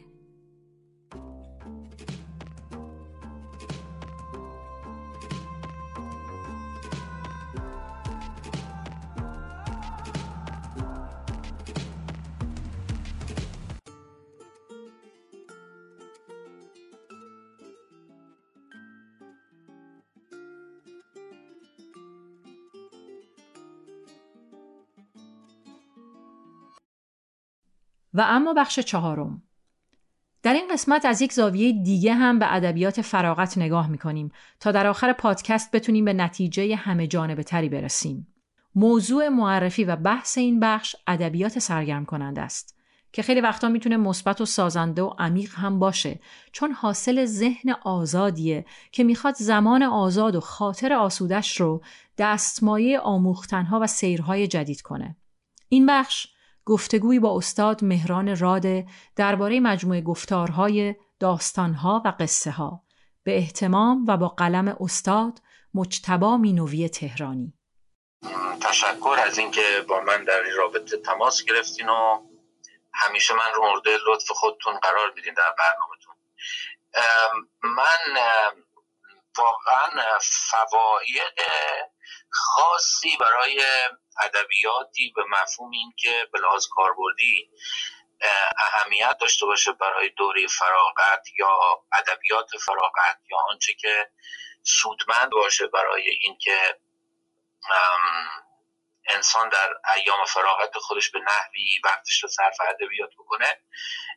و 28.13 28.25
اما 28.27 28.53
بخش 28.53 28.79
چهارم 28.79 29.43
در 30.43 30.53
این 30.53 30.67
قسمت 30.71 31.05
از 31.05 31.21
یک 31.21 31.33
زاویه 31.33 31.83
دیگه 31.83 32.13
هم 32.13 32.39
به 32.39 32.53
ادبیات 32.53 33.01
فراغت 33.01 33.57
نگاه 33.57 33.87
می‌کنیم 33.87 34.31
تا 34.59 34.71
در 34.71 34.87
آخر 34.87 35.13
پادکست 35.13 35.71
بتونیم 35.71 36.05
به 36.05 36.13
نتیجه 36.13 36.75
همه 36.75 37.07
جانبه 37.07 37.43
تری 37.43 37.69
برسیم. 37.69 38.27
موضوع 38.75 39.29
معرفی 39.29 39.83
و 39.83 39.95
بحث 39.95 40.37
این 40.37 40.59
بخش 40.59 40.95
ادبیات 41.07 41.59
سرگرم 41.59 42.05
کننده 42.05 42.41
است 42.41 42.77
که 43.13 43.21
خیلی 43.21 43.41
وقتا 43.41 43.69
می‌تونه 43.69 43.97
مثبت 43.97 44.41
و 44.41 44.45
سازنده 44.45 45.01
و 45.01 45.13
عمیق 45.19 45.55
هم 45.55 45.79
باشه 45.79 46.19
چون 46.51 46.71
حاصل 46.71 47.25
ذهن 47.25 47.75
آزادیه 47.83 48.65
که 48.91 49.03
می‌خواد 49.03 49.35
زمان 49.35 49.83
آزاد 49.83 50.35
و 50.35 50.39
خاطر 50.39 50.93
آسودش 50.93 51.61
رو 51.61 51.83
دستمایه 52.17 52.99
آموختنها 52.99 53.79
و 53.79 53.87
سیرهای 53.87 54.47
جدید 54.47 54.81
کنه. 54.81 55.15
این 55.69 55.85
بخش 55.85 56.27
گفتگوی 56.65 57.19
با 57.19 57.37
استاد 57.37 57.83
مهران 57.83 58.37
راده 58.37 58.87
درباره 59.15 59.59
مجموعه 59.59 60.01
گفتارهای 60.01 60.95
داستانها 61.19 62.01
و 62.05 62.13
قصه 62.19 62.51
ها 62.51 62.83
به 63.23 63.37
احتمام 63.37 64.05
و 64.07 64.17
با 64.17 64.27
قلم 64.27 64.77
استاد 64.79 65.39
مجتبا 65.73 66.37
مینوی 66.37 66.89
تهرانی. 66.89 67.53
تشکر 68.61 69.17
از 69.25 69.37
اینکه 69.37 69.85
با 69.87 70.01
من 70.01 70.23
در 70.23 70.43
این 70.43 70.55
رابطه 70.55 70.97
تماس 70.97 71.43
گرفتین 71.43 71.89
و 71.89 72.21
همیشه 72.93 73.33
من 73.33 73.53
رو 73.55 73.63
مورد 73.69 73.87
لطف 73.87 74.31
خودتون 74.31 74.79
قرار 74.79 75.13
میدین 75.15 75.33
در 75.33 75.55
برنامهتون. 75.57 76.15
من 77.63 78.21
واقعا 79.37 79.89
فواید 80.19 81.51
خاصی 82.29 83.17
برای 83.19 83.61
ادبیاتی 84.19 85.13
به 85.15 85.23
مفهوم 85.29 85.71
این 85.71 85.93
که 85.97 86.29
به 86.33 86.39
لحاظ 86.39 86.67
کاربردی 86.71 87.51
اهمیت 88.57 89.17
داشته 89.21 89.45
باشه 89.45 89.71
برای 89.71 90.09
دوره 90.09 90.47
فراغت 90.47 91.27
یا 91.39 91.59
ادبیات 91.93 92.57
فراغت 92.65 93.19
یا 93.31 93.37
آنچه 93.49 93.73
که 93.73 94.11
سودمند 94.63 95.29
باشه 95.31 95.67
برای 95.67 96.09
اینکه 96.09 96.79
انسان 99.09 99.49
در 99.49 99.73
ایام 99.95 100.25
فراغت 100.25 100.77
خودش 100.77 101.09
به 101.11 101.19
نحوی 101.19 101.81
وقتش 101.83 102.23
رو 102.23 102.29
صرف 102.29 102.57
ادبیات 102.69 103.09
بکنه. 103.19 103.61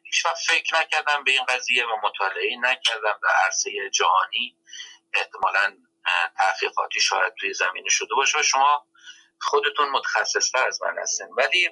هیچ 0.04 0.26
فکر 0.48 0.80
نکردم 0.80 1.24
به 1.24 1.30
این 1.30 1.44
قضیه 1.44 1.86
و 1.86 1.96
مطالعه 2.02 2.56
نکردم 2.60 3.20
در 3.22 3.34
عرصه 3.46 3.90
جهانی 3.90 4.58
احتمالا 5.14 5.76
تحقیقاتی 6.38 7.00
شاید 7.00 7.34
توی 7.40 7.54
زمینه 7.54 7.88
شده 7.90 8.14
باشه. 8.14 8.38
و 8.38 8.42
شما 8.42 8.86
خودتون 9.44 9.88
متخصصتر 9.88 10.66
از 10.68 10.82
من 10.82 10.98
هستین. 10.98 11.28
ولی 11.36 11.70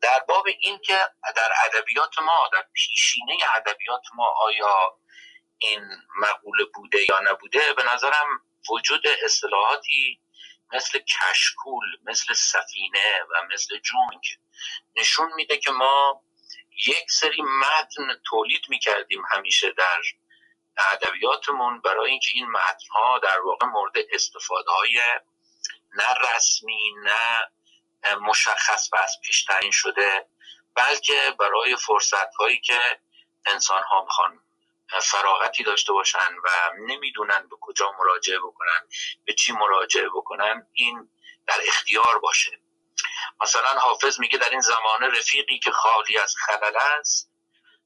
در 0.00 0.24
باب 0.28 0.46
این 0.58 0.78
که 0.78 0.98
در 1.36 1.52
ادبیات 1.64 2.18
ما 2.18 2.50
در 2.52 2.64
پیشینه 2.72 3.36
ادبیات 3.56 4.02
ما 4.14 4.26
آیا 4.40 4.98
این 5.58 5.82
مقوله 6.16 6.64
بوده 6.74 6.98
یا 7.08 7.20
نبوده 7.20 7.72
به 7.72 7.82
نظرم 7.94 8.40
وجود 8.70 9.06
اصطلاحاتی 9.24 10.20
مثل 10.72 10.98
کشکول 10.98 11.86
مثل 12.04 12.34
سفینه 12.34 13.22
و 13.30 13.54
مثل 13.54 13.78
جونگ 13.78 14.38
نشون 14.96 15.32
میده 15.34 15.56
که 15.56 15.70
ما 15.70 16.22
یک 16.86 17.10
سری 17.10 17.42
متن 17.42 18.20
تولید 18.24 18.62
می‌کردیم 18.68 19.22
همیشه 19.30 19.72
در 19.72 20.02
ادبیاتمون 20.92 21.80
برای 21.80 22.10
اینکه 22.10 22.30
این 22.34 22.46
متن 22.50 22.88
ها 22.90 23.18
در 23.18 23.40
واقع 23.40 23.66
مورد 23.66 23.94
استفاده 24.12 24.70
های 24.70 25.00
نه 25.94 26.14
رسمی 26.14 26.92
نه 27.04 27.48
مشخص 28.16 28.88
و 28.92 28.96
از 28.96 29.16
پیش 29.24 29.44
تعیین 29.44 29.70
شده 29.70 30.26
بلکه 30.74 31.34
برای 31.38 31.76
فرصت 31.76 32.34
هایی 32.34 32.60
که 32.60 33.00
انسان 33.46 33.82
ها 33.82 34.04
می‌خوان 34.04 34.40
فراغتی 35.02 35.64
داشته 35.64 35.92
باشن 35.92 36.34
و 36.44 36.48
نمی‌دونن 36.78 37.48
به 37.48 37.56
کجا 37.60 37.92
مراجعه 37.98 38.38
بکنن 38.38 38.88
به 39.24 39.32
چی 39.32 39.52
مراجعه 39.52 40.08
بکنن 40.08 40.66
این 40.72 41.10
در 41.46 41.60
اختیار 41.66 42.18
باشه. 42.18 42.58
مثلا 43.40 43.80
حافظ 43.80 44.20
میگه 44.20 44.38
در 44.38 44.50
این 44.50 44.60
زمانه 44.60 45.18
رفیقی 45.18 45.58
که 45.58 45.70
خالی 45.70 46.18
از 46.18 46.34
خلل 46.46 46.76
است 46.76 47.30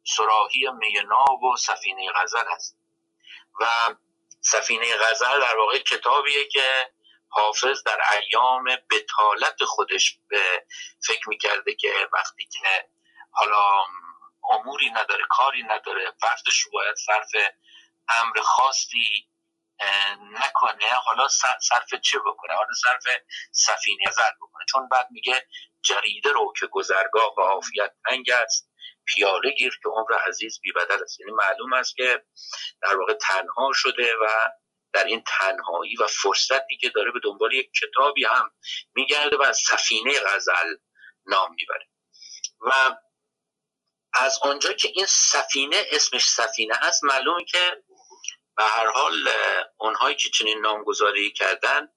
سراحی 0.05 0.70
میناب 0.70 1.43
و 1.43 1.57
سفینه 1.57 2.12
غزل 2.12 2.45
است. 2.49 2.79
و 3.61 3.66
سفینه 4.41 4.97
غزل 4.97 5.41
در 5.41 5.57
واقع 5.57 5.79
کتابیه 5.79 6.49
که 6.49 6.91
حافظ 7.32 7.82
در 7.82 8.00
ایام 8.12 8.64
بتالت 8.64 9.64
خودش 9.64 10.18
به 10.28 10.66
فکر 11.06 11.28
می‌کرده 11.28 11.74
که 11.74 12.09
وقتی 12.12 12.48
که 12.52 12.88
حالا 13.30 13.84
اموری 14.50 14.90
نداره 14.90 15.24
کاری 15.30 15.62
نداره 15.62 16.12
وقتش 16.22 16.66
باید 16.72 16.96
صرف 16.96 17.30
امر 18.09 18.40
خاصی 18.40 19.28
نکنه 20.32 20.90
حالا 21.04 21.28
صرف 21.60 21.94
چه 22.02 22.18
بکنه؟ 22.18 22.54
حالا 22.54 22.74
صرف 22.82 23.16
سفینه 23.52 24.10
زد 24.10 24.36
بکنه. 24.40 24.64
چون 24.68 24.88
بعد 24.88 25.09
میگه 25.10 25.46
جریده 25.82 26.32
رو 26.32 26.52
که 26.60 26.66
گذرگاه 26.66 27.34
و 27.38 27.40
عافیت 27.40 27.92
تنگ 28.09 28.30
است 28.30 28.68
پیاله 29.04 29.50
گیر 29.50 29.78
که 29.82 29.88
عمر 29.88 30.14
عزیز 30.28 30.60
بی 30.60 30.72
بدل 30.72 31.02
است. 31.02 31.20
یعنی 31.20 31.32
معلوم 31.32 31.72
است 31.72 31.96
که 31.96 32.24
در 32.82 32.96
واقع 32.96 33.14
تنها 33.14 33.70
شده 33.74 34.14
و 34.22 34.50
در 34.93 35.05
این 35.05 35.24
تنهایی 35.27 35.97
و 35.97 36.06
فرصتی 36.06 36.77
که 36.81 36.89
داره 36.89 37.10
به 37.12 37.20
دنبال 37.24 37.52
یک 37.52 37.70
کتابی 37.82 38.24
هم 38.24 38.51
میگرده 38.94 39.36
و 39.36 39.52
سفینه 39.52 40.20
غزل 40.20 40.74
نام 41.27 41.55
می‌بره. 41.55 41.89
و 42.60 42.97
از 44.14 44.39
آنجا 44.43 44.73
که 44.73 44.89
این 44.94 45.06
سفینه 45.06 45.86
اسمش 45.90 46.24
سفینه 46.24 46.74
هست 46.74 47.05
معلومه 47.05 47.44
که 47.44 47.82
به 48.56 48.64
هر 48.64 48.86
حال 48.86 49.28
اونهایی 49.78 50.16
که 50.16 50.31
چنین 50.31 50.60
نامگذاری 50.60 51.32
کردن 51.32 51.89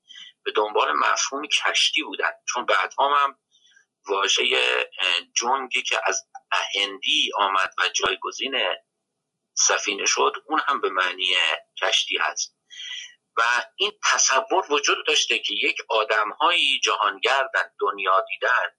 به 0.44 0.52
دنبال 0.52 0.92
مفهوم 0.92 1.48
کشتی 1.48 2.04
بودن. 2.04 2.32
چون 2.48 2.66
بعدها 2.66 3.18
هم 3.18 3.40
واژه 4.08 4.44
جنگی 5.42 5.84
که 5.84 6.00
از 6.04 6.28
هندی 6.76 7.32
آمد 7.38 7.74
و 7.78 7.90
جایگزین 7.90 8.56
سفینه 9.54 10.06
شد 10.06 10.34
اون 10.46 10.62
هم 10.68 10.82
به 10.82 10.90
معنی 10.90 11.36
کشتی 11.82 12.18
هست. 12.18 12.55
و 13.38 13.42
این 13.76 13.92
تصور 14.14 14.66
وجود 14.70 15.06
داشته 15.08 15.40
که 15.40 15.54
یک 15.54 15.78
آدمهایی 15.90 16.80
جهانگردن 16.80 17.72
دنیا 17.80 18.26
دیدن 18.28 18.72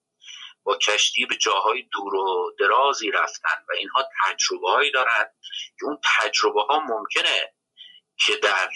با 0.63 0.77
کشتی 0.77 1.27
به 1.27 1.37
جاهای 1.37 1.83
دور 1.83 2.15
و 2.15 2.57
درازی 2.59 3.11
رفتن 3.11 3.65
و 3.69 3.73
اینها 3.73 4.09
تجربه 4.25 4.71
هایی 4.71 4.91
دارن 4.91 5.25
که 5.79 5.87
اون 5.87 5.99
تجربه 6.19 6.63
ها 6.63 6.79
ممکنه 6.79 7.55
که 8.19 8.37
در 8.37 8.71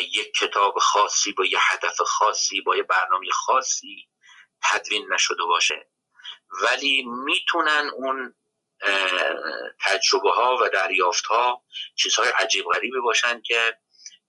یک 0.00 0.32
کتاب 0.34 0.78
خاصی 0.78 1.32
با 1.32 1.44
یه 1.44 1.58
هدف 1.60 2.00
خاصی 2.00 2.60
با 2.60 2.76
یه 2.76 2.82
برنامه 2.82 3.30
خاصی 3.30 4.08
تدوین 4.62 5.12
نشده 5.12 5.44
باشه. 5.44 5.90
ولی 6.62 7.04
می‌تونن 7.06 7.90
اون 7.94 8.34
تجربه 9.80 10.30
ها 10.30 10.56
و 10.62 10.68
دریافت 10.68 11.26
ها 11.26 11.64
چیزهای 11.96 12.28
عجیب 12.28 12.64
غریبی 12.64 13.00
باشن 13.00 13.42
که 13.42 13.78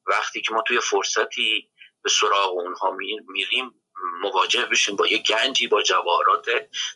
وقتی 0.07 0.41
که 0.41 0.53
ما 0.53 0.61
توی 0.61 0.79
فرصتی 0.79 1.69
به 2.03 2.09
سراغ 2.09 2.51
اونها 2.51 2.91
میریم 3.27 3.84
مواجه 4.21 4.65
بشیم 4.65 4.95
با 4.95 5.07
یه 5.07 5.17
گنجی 5.17 5.67
با 5.67 5.81
جواهرات 5.81 6.45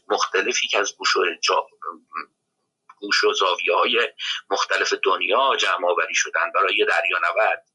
مختلفی 0.08 0.68
که 0.68 0.80
از 0.80 0.96
گوش 0.98 1.16
و, 1.16 1.26
جا... 1.42 1.68
گوش 3.00 3.24
و 3.24 3.34
زاویه 3.34 3.76
های 3.76 4.10
مختلف 4.50 4.94
دنیا 5.04 5.56
جمع 5.60 5.90
آوری 5.90 6.16
شدن 6.16 6.52
برای 6.56 6.76
یه 6.76 6.86
نورد 7.22 7.66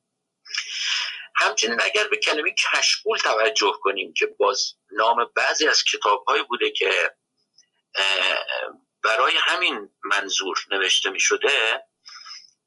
همچنین 1.37 1.81
اگر 1.81 2.09
به 2.09 2.17
کلمه 2.17 2.55
کشکول 2.73 3.19
توجه 3.19 3.73
کنیم 3.81 4.15
که 4.15 4.27
باز 4.27 4.75
نام 4.91 5.31
بعضی 5.35 5.69
از 5.69 5.85
کتاب 5.85 6.25
بوده 6.49 6.71
که 6.71 7.15
برای 9.03 9.33
همین 9.37 9.91
منظور 10.05 10.59
نوشته 10.71 11.11
می 11.11 11.21
شده 11.21 11.83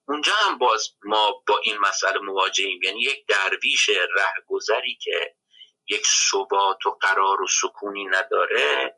اونجا 0.09 0.33
هم 0.33 0.57
باز 0.57 0.89
ما 1.03 1.43
با 1.47 1.59
این 1.63 1.77
مسئله 1.77 2.19
مواجهیم. 2.19 2.83
یعنی 2.83 3.01
یک 3.01 3.25
درویش 3.27 3.89
رهگذری 3.89 4.97
که 5.01 5.35
یک 5.87 6.07
ثبات 6.07 6.85
و 6.85 6.91
قرار 6.91 7.41
و 7.41 7.47
سکونی 7.47 8.05
نداره 8.05 8.95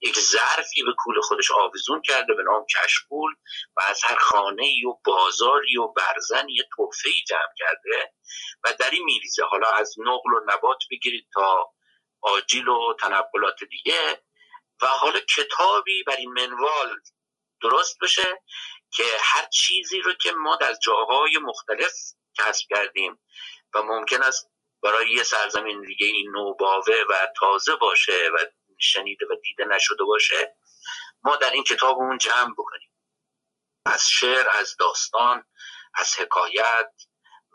یک 0.00 0.18
ظرفی 0.18 0.82
به 0.82 0.92
کول 0.98 1.20
خودش 1.20 1.50
آویزون 1.50 2.02
کرده 2.02 2.34
به 2.34 2.42
نام 2.42 2.66
کشکول 2.66 3.32
و 3.76 3.80
از 3.88 4.00
هر 4.04 4.16
خانه 4.16 4.70
و 4.88 4.94
بازاری 5.04 5.78
و 5.78 5.88
برزنی 5.88 6.54
یه 6.54 6.64
توفه 6.76 7.10
جمع 7.28 7.52
کرده 7.58 8.12
و 8.64 8.74
در 8.78 8.90
این 8.90 9.04
میریزه. 9.04 9.44
حالا 9.44 9.68
از 9.68 9.94
نقل 9.98 10.32
و 10.32 10.40
نبات 10.46 10.78
بگیرید 10.90 11.28
تا 11.34 11.72
آجیل 12.20 12.68
و 12.68 12.94
تنقلات 13.00 13.64
دیگه. 13.70 14.22
و 14.82 14.86
حالا 14.86 15.20
کتابی 15.20 16.02
بر 16.02 16.16
این 16.16 16.32
منوال 16.32 17.00
درست 17.62 17.98
بشه 18.02 18.42
که 18.94 19.04
هر 19.20 19.46
چیزی 19.46 20.00
رو 20.00 20.12
که 20.14 20.32
ما 20.32 20.56
در 20.56 20.74
جاهای 20.82 21.38
مختلف 21.42 21.92
کسب 22.38 22.66
کردیم 22.70 23.20
و 23.74 23.82
ممکن 23.82 24.22
است 24.22 24.50
برای 24.82 25.10
یه 25.10 25.22
سرزمین 25.22 25.80
دیگه 25.80 26.06
این 26.06 26.30
نوباوه 26.30 26.94
و 27.10 27.28
تازه 27.36 27.76
باشه 27.76 28.30
و 28.34 28.38
شنیده 28.78 29.26
و 29.26 29.34
دیده 29.42 29.64
نشده 29.64 30.04
باشه 30.04 30.56
ما 31.22 31.36
در 31.36 31.50
این 31.50 31.64
کتابمون 31.64 32.18
جمع 32.18 32.52
بکنیم. 32.52 32.92
از 33.86 34.08
شعر 34.08 34.48
از 34.48 34.76
داستان 34.76 35.44
از 35.94 36.20
حکایت 36.20 36.92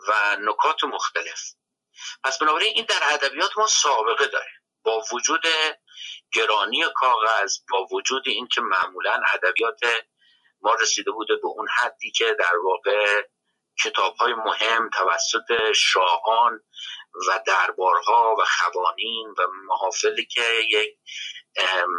و 0.07 0.37
نکات 0.39 0.83
مختلف. 0.83 1.41
پس 2.23 2.37
بنابراین 2.37 2.73
این 2.75 2.85
در 2.85 2.99
ادبیات 3.13 3.57
ما 3.57 3.67
سابقه 3.67 4.27
داره. 4.27 4.51
با 4.83 5.03
وجود 5.13 5.43
گرانی 6.33 6.83
کاغذ 6.95 7.57
با 7.69 7.87
وجود 7.91 8.27
اینکه 8.27 8.61
معمولا 8.61 9.21
ادبیات 9.33 9.79
ما 10.61 10.73
رسیده 10.73 11.11
بوده 11.11 11.35
به 11.35 11.47
اون 11.47 11.67
حدی 11.77 12.11
که 12.11 12.35
در 12.39 12.55
واقع 12.65 13.21
کتاب 13.83 14.15
های 14.15 14.33
مهم 14.33 14.89
توسط 14.89 15.71
شاهان 15.75 16.59
و 17.27 17.39
دربارها 17.47 18.35
و 18.39 18.43
خوانین 18.45 19.29
و 19.29 19.47
محافلی 19.65 20.25
که 20.25 20.43
یک 20.69 20.97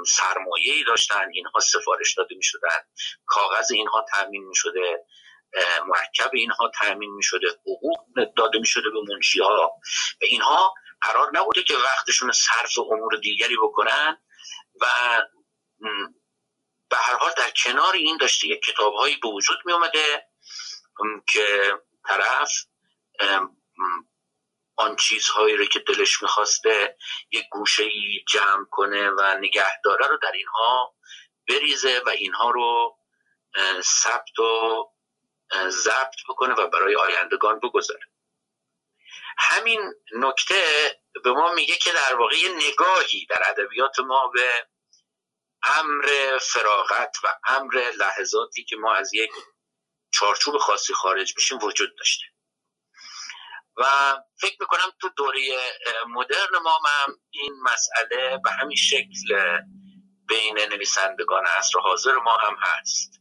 سرمایه 0.06 0.84
داشتن 0.86 1.28
اینها 1.32 1.60
سفارش 1.60 2.14
داده 2.14 2.34
می 2.36 2.42
شدن 2.42 2.80
کاغذ 3.26 3.72
اینها 3.72 4.04
تأمین 4.12 4.44
می 4.44 4.54
شده 4.54 5.04
مرکب 5.86 6.30
اینها 6.34 6.70
تأمین 6.80 7.14
می 7.14 7.22
شده 7.22 7.46
حقوق 7.60 7.98
داده 8.36 8.58
می 8.58 8.66
شده 8.66 8.90
به 8.90 9.14
منشی 9.14 9.40
ها 9.40 9.70
و 10.20 10.24
اینها 10.24 10.74
قرار 11.00 11.30
نبوده 11.34 11.62
که 11.62 11.74
وقتشون 11.76 12.32
صرف 12.32 12.78
امور 12.78 13.16
دیگری 13.16 13.56
بکنن 13.62 14.22
و 14.80 14.86
به 16.90 16.96
هر 16.96 17.16
حال 17.16 17.32
در 17.36 17.50
کنار 17.50 17.94
این 17.94 18.16
داشته 18.16 18.46
یک 18.46 18.62
کتابهایی 18.62 19.16
به 19.16 19.28
وجود 19.28 19.58
می 19.64 19.72
اومده 19.72 20.26
که 21.32 21.78
طرف 22.08 22.50
آن 24.76 24.96
چیزهایی 24.96 25.56
رو 25.56 25.64
که 25.64 25.78
دلش 25.78 26.22
می‌خواسته 26.22 26.96
یک 27.30 27.44
گوشه 27.50 27.82
ای 27.82 28.24
جمع 28.28 28.64
کنه 28.70 29.10
و 29.10 29.38
نگهداره 29.38 30.06
رو 30.06 30.18
در 30.22 30.32
اینها 30.32 30.94
بریزه 31.48 32.02
و 32.06 32.08
اینها 32.08 32.50
رو 32.50 32.98
ثبت 33.80 34.38
و 34.38 34.84
ضبط 35.68 36.14
بکنه 36.28 36.54
و 36.54 36.68
برای 36.68 36.96
آیندگان 36.96 37.60
بگذاره. 37.60 38.00
همین 39.38 39.80
نکته 40.14 40.64
به 41.24 41.32
ما 41.32 41.52
میگه 41.52 41.76
که 41.76 41.92
در 41.92 42.14
واقع 42.14 42.36
نگاهی 42.56 43.26
در 43.26 43.42
ادبیات 43.46 43.98
ما 43.98 44.28
به 44.34 44.66
امر 45.62 46.38
فراغت 46.38 47.16
و 47.24 47.28
امر 47.48 47.74
لحظاتی 47.98 48.64
که 48.64 48.76
ما 48.76 48.94
از 48.94 49.14
یک 49.14 49.30
چارچوب 50.10 50.58
خاصی 50.58 50.94
خارج 50.94 51.32
میشیم 51.36 51.58
وجود 51.62 51.98
داشته. 51.98 52.24
و 53.76 53.84
فکر 54.40 54.56
می‌کنم 54.60 54.92
تو 55.00 55.08
دوره 55.08 55.40
مدرن 56.08 56.58
ما 56.62 56.80
هم 56.84 57.14
این 57.30 57.52
مسئله 57.62 58.40
به 58.44 58.50
همین 58.50 58.76
شکل 58.76 59.58
بین 60.28 60.58
نویسندگان 60.58 61.46
عصر 61.46 61.78
حاضر 61.78 62.14
ما 62.14 62.36
هم 62.36 62.56
هست. 62.60 63.20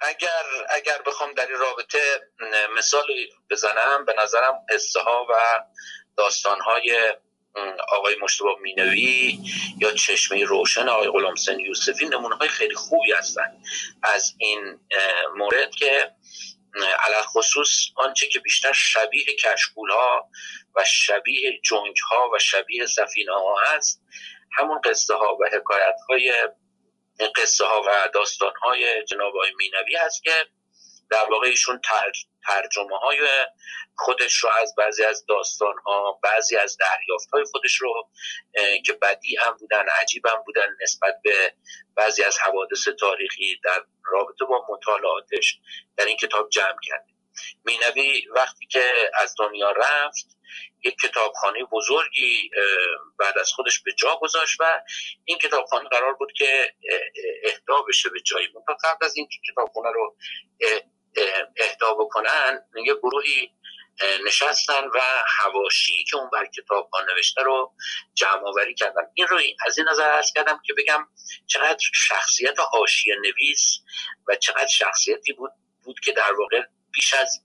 اگر 0.00 0.44
اگر 0.70 1.02
بخوام 1.06 1.32
در 1.32 1.46
این 1.46 1.58
رابطه 1.58 2.30
مثالی 2.76 3.28
بزنم 3.50 4.04
به 4.04 4.14
نظرم 4.18 4.66
قصه 4.70 5.00
ها 5.00 5.26
و 5.30 5.64
داستان 6.16 6.60
های 6.60 7.16
آقای 7.88 8.16
مشتبه 8.22 8.48
مینوی 8.60 9.38
یا 9.78 9.92
چشمه 9.92 10.44
روشن 10.44 10.88
آقای 10.88 11.08
غلامسن 11.08 11.60
یوسفی 11.60 12.06
نمونه 12.06 12.34
های 12.34 12.48
خیلی 12.48 12.74
خوبی 12.74 13.12
هستن. 13.12 13.62
از 14.02 14.34
این 14.38 14.80
مورد 15.36 15.74
که 15.74 16.10
علال 16.74 17.22
خصوص 17.22 17.86
آنچه 17.96 18.28
که 18.28 18.40
بیشتر 18.40 18.72
شبیه 18.72 19.24
کشکول 19.24 19.90
ها 19.90 20.28
و 20.76 20.84
شبیه 20.84 21.60
جنگ 21.64 21.96
ها 22.10 22.30
و 22.34 22.38
شبیه 22.38 22.86
سفینه 22.86 23.32
ها 23.32 23.56
هست 23.66 24.02
همون 24.52 24.80
قصه 24.84 25.14
ها 25.14 25.36
و 25.40 25.44
حکایت 25.52 25.96
های 26.08 26.32
قصه 27.36 27.64
ها 27.64 27.82
و 27.86 28.08
داستان 28.14 28.52
های 28.62 29.04
جناب 29.04 29.36
آقای 29.36 29.52
مینوی 29.58 29.96
هست 29.96 30.22
که 30.22 30.46
در 31.10 31.24
واقع 31.30 31.46
ایشون 31.46 31.80
ترجمه 32.46 32.98
های 32.98 33.18
خودش 33.96 34.36
رو 34.36 34.50
از 34.62 34.74
بعضی 34.78 35.04
از 35.04 35.26
داستان 35.26 35.74
ها 35.86 36.20
بعضی 36.22 36.56
از 36.56 36.76
دریافت 36.76 37.30
های 37.32 37.44
خودش 37.44 37.74
رو 37.74 38.08
که 38.86 38.92
بدی 38.92 39.36
هم 39.36 39.56
بودن 39.60 39.84
عجیب 40.00 40.26
هم 40.26 40.42
بودن 40.46 40.76
نسبت 40.82 41.14
به 41.24 41.54
بعضی 41.96 42.22
از 42.22 42.38
حوادث 42.38 42.88
تاریخی 43.00 43.60
در 43.64 43.84
رابطه 44.04 44.44
با 44.44 44.66
مطالعاتش 44.68 45.58
در 45.96 46.04
این 46.04 46.16
کتاب 46.16 46.48
جمع 46.50 46.76
کرده 46.82 47.12
مینوی 47.64 48.28
وقتی 48.28 48.66
که 48.66 49.10
از 49.14 49.34
دنیا 49.38 49.70
رفت 49.70 50.36
یک 50.84 50.96
کتابخانه 50.98 51.64
بزرگی 51.64 52.50
بعد 53.18 53.38
از 53.38 53.52
خودش 53.52 53.80
به 53.80 53.92
جا 53.92 54.18
گذاشت 54.20 54.60
و 54.60 54.82
این 55.24 55.38
کتابخانه 55.38 55.88
قرار 55.88 56.14
بود 56.14 56.32
که 56.32 56.74
اهدا 57.44 57.82
بشه 57.88 58.08
به 58.08 58.20
جایی 58.20 58.48
تا 58.66 58.76
قبل 58.84 59.06
از 59.06 59.16
اینکه 59.16 59.38
کتابخانه 59.52 59.90
رو 59.94 60.16
اهدا 61.56 61.94
بکنن 61.94 62.64
یه 62.86 62.94
گروهی 62.94 63.52
نشستن 64.26 64.84
و 64.94 65.00
هواشی 65.26 66.04
که 66.04 66.16
اون 66.16 66.30
بر 66.30 66.46
کتاب 66.46 66.90
نوشته 67.08 67.42
رو 67.42 67.74
جمع 68.14 68.48
آوری 68.48 68.74
کردن. 68.74 69.02
این 69.14 69.26
رو 69.26 69.40
از 69.66 69.78
این 69.78 69.88
نظر 69.88 70.08
ارز 70.08 70.32
کردم 70.32 70.60
که 70.66 70.74
بگم 70.78 71.08
چقدر 71.46 71.78
شخصیت 71.94 72.60
حاشیه 72.60 73.16
نویس 73.16 73.78
و 74.28 74.36
چقدر 74.36 74.66
شخصیتی 74.66 75.32
بود 75.32 75.50
بود 75.84 76.00
که 76.00 76.12
در 76.12 76.32
واقع 76.32 76.62
بیش 76.92 77.14
از 77.14 77.40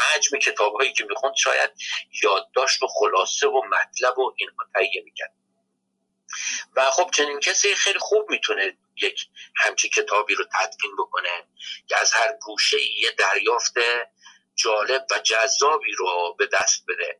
حجم 0.00 0.38
کتاب 0.38 0.74
هایی 0.74 0.92
که 0.92 1.04
می‌خوند 1.04 1.34
شاید 1.36 1.70
یادداشت 2.22 2.82
و 2.82 2.86
خلاصه 2.86 3.48
و 3.48 3.62
مطلب 3.62 4.18
و 4.18 4.34
اینها 4.36 4.56
تهیه 4.74 5.02
می‌کرد. 5.04 5.34
و 6.76 6.90
خب 6.90 7.10
چنین 7.12 7.40
کسی 7.40 7.74
خیلی 7.74 7.98
خوب 7.98 8.30
می‌تونه 8.30 8.76
یک 9.02 9.26
همچی 9.56 9.88
کتابی 9.88 10.34
رو 10.34 10.44
تدوین 10.44 10.96
بکنه 10.98 11.44
که 11.88 11.96
از 12.00 12.12
هر 12.12 12.32
گوشه 12.32 12.82
یه 12.82 13.10
دریافت 13.10 13.74
جالب 14.54 15.06
و 15.10 15.18
جذابی 15.18 15.92
رو 15.92 16.34
به 16.38 16.48
دست 16.52 16.84
بده. 16.88 17.18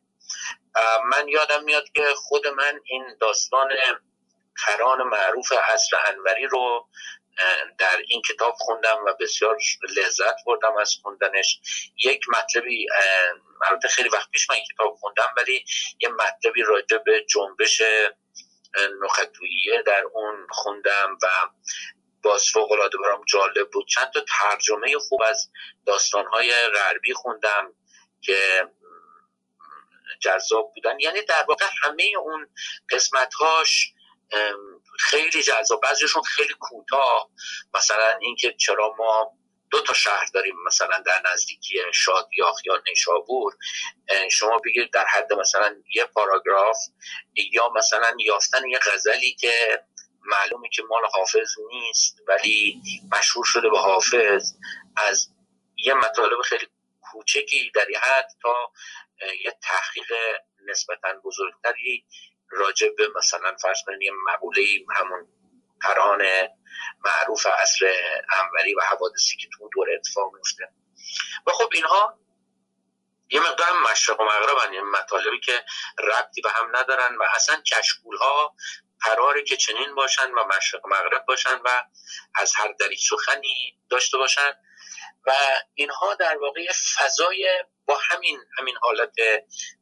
من 1.05 1.27
یادم 1.27 1.63
میاد 1.63 1.89
که 1.95 2.05
خود 2.15 2.47
من 2.47 2.79
این 2.83 3.17
داستان 3.21 3.69
کران 4.65 5.03
معروف 5.03 5.51
عصر 5.51 5.97
انوری 6.07 6.47
رو 6.47 6.87
در 7.77 7.97
این 8.07 8.21
کتاب 8.21 8.55
خوندم 8.57 8.97
و 9.05 9.13
بسیار 9.19 9.57
لذت 9.97 10.35
بردم 10.45 10.77
از 10.77 10.95
خوندنش. 11.01 11.59
یک 12.03 12.29
مطلبی 12.29 12.87
البته 13.65 13.87
خیلی 13.87 14.09
وقت 14.09 14.29
پیش 14.31 14.49
من 14.49 14.55
این 14.55 14.65
کتاب 14.73 14.95
خوندم 14.95 15.33
ولی 15.37 15.65
یه 15.99 16.09
مطلبی 16.09 16.63
راجع 16.63 16.97
به 16.97 17.25
جنبش 17.29 17.81
نخطویه 19.01 19.83
در 19.85 20.03
اون 20.13 20.47
خوندم 20.49 21.17
و 21.23 21.27
باز 22.23 22.49
فوق 22.53 22.71
العاده 22.71 22.97
برام 22.97 23.23
جالب 23.25 23.69
بود. 23.71 23.87
چند 23.87 24.11
تا 24.13 24.25
ترجمه 24.27 24.97
خوب 25.09 25.21
از 25.21 25.49
داستانهای 25.85 26.53
غربی 26.75 27.13
خوندم 27.13 27.73
که 28.21 28.69
جذاب 30.21 30.71
بودن. 30.75 30.99
یعنی 30.99 31.21
در 31.21 31.45
واقع 31.47 31.65
همه 31.83 32.03
اون 32.19 32.49
قسمتهاش 32.89 33.93
خیلی 34.99 35.43
جذاب 35.43 35.81
بعضیشون 35.81 36.23
خیلی 36.23 36.53
کوتاه. 36.59 37.29
مثلا 37.73 38.17
اینکه 38.21 38.53
چرا 38.53 38.95
ما 38.97 39.37
دو 39.73 39.81
تا 39.81 39.93
شهر 39.93 40.25
داریم 40.33 40.55
مثلا 40.65 40.99
در 41.05 41.21
نزدیکی 41.33 41.77
شادیاخ 41.93 42.65
یا 42.65 42.81
نیشابور. 42.87 43.53
شما 44.31 44.57
بگید 44.65 44.93
در 44.93 45.05
حد 45.05 45.33
مثلا 45.33 45.75
یه 45.95 46.05
پاراگراف 46.05 46.77
یا 47.53 47.69
مثلا 47.75 48.15
یافتن 48.19 48.69
یه 48.69 48.79
غزلی 48.79 49.33
که 49.33 49.83
معلومه 50.25 50.69
که 50.69 50.83
مال 50.89 51.01
حافظ 51.13 51.55
نیست 51.71 52.15
ولی 52.27 52.81
مشهور 53.11 53.45
شده 53.45 53.69
به 53.69 53.79
حافظ 53.79 54.53
از 54.95 55.29
یه 55.77 55.93
مطالب 55.93 56.41
خیلی 56.41 56.67
کوچکی 57.01 57.71
در 57.75 57.89
یه 57.89 57.99
حد 57.99 58.27
تا 58.41 58.71
یه 59.45 59.57
تحقیق 59.61 60.13
نسبتا 60.65 61.13
بزرگتری 61.23 62.05
راجع 62.49 62.89
به 62.97 63.07
مثلا 63.15 63.55
فرض 63.61 63.77
کنید 63.85 64.01
یه 64.01 64.11
مقوله 64.33 64.65
همون 64.95 65.27
قران 65.83 66.23
معروف 67.05 67.45
عصر 67.45 67.93
انوری 68.39 68.75
و 68.75 68.81
حوادثی 68.81 69.37
که 69.37 69.47
تو 69.57 69.69
دور 69.73 69.87
اتفاق 69.95 70.33
میفته 70.33 70.69
و 71.47 71.51
خب 71.51 71.69
اینها 71.73 72.19
یه 73.29 73.39
مقدار 73.39 73.79
مشرق 73.91 74.19
و 74.19 74.23
مغرب 74.23 74.73
یعنی 74.73 74.79
مطالبی 74.79 75.39
که 75.39 75.65
ربطی 75.99 76.41
به 76.41 76.49
هم 76.51 76.75
ندارن 76.75 77.15
و 77.15 77.23
اصلا 77.35 77.61
کشکول 77.61 78.17
ها 78.17 78.55
قراره 79.01 79.43
که 79.43 79.57
چنین 79.57 79.95
باشن 79.95 80.31
و 80.31 80.43
مشرق 80.57 80.85
و 80.85 80.89
مغرب 80.89 81.25
باشن 81.25 81.59
و 81.65 81.83
از 82.35 82.53
هر 82.55 82.71
دری 82.79 82.97
سخنی 82.97 83.77
داشته 83.89 84.17
باشن. 84.17 84.51
و 85.25 85.31
اینها 85.73 86.15
در 86.15 86.37
واقع 86.37 86.67
فضای 86.97 87.63
با 87.85 87.97
همین 88.09 88.39
همین 88.59 88.75
حالت 88.81 89.15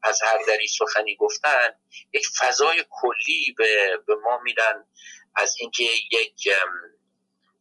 از 0.03 0.21
هر 0.21 0.37
دری 0.47 0.67
سخنی 0.67 1.15
گفتن 1.15 1.73
یک 2.13 2.27
فضای 2.37 2.85
کلی 2.89 3.55
به, 3.57 3.97
به 4.07 4.15
ما 4.15 4.39
میدن. 4.43 4.85
از 5.35 5.55
اینکه 5.59 5.83
یک 6.11 6.49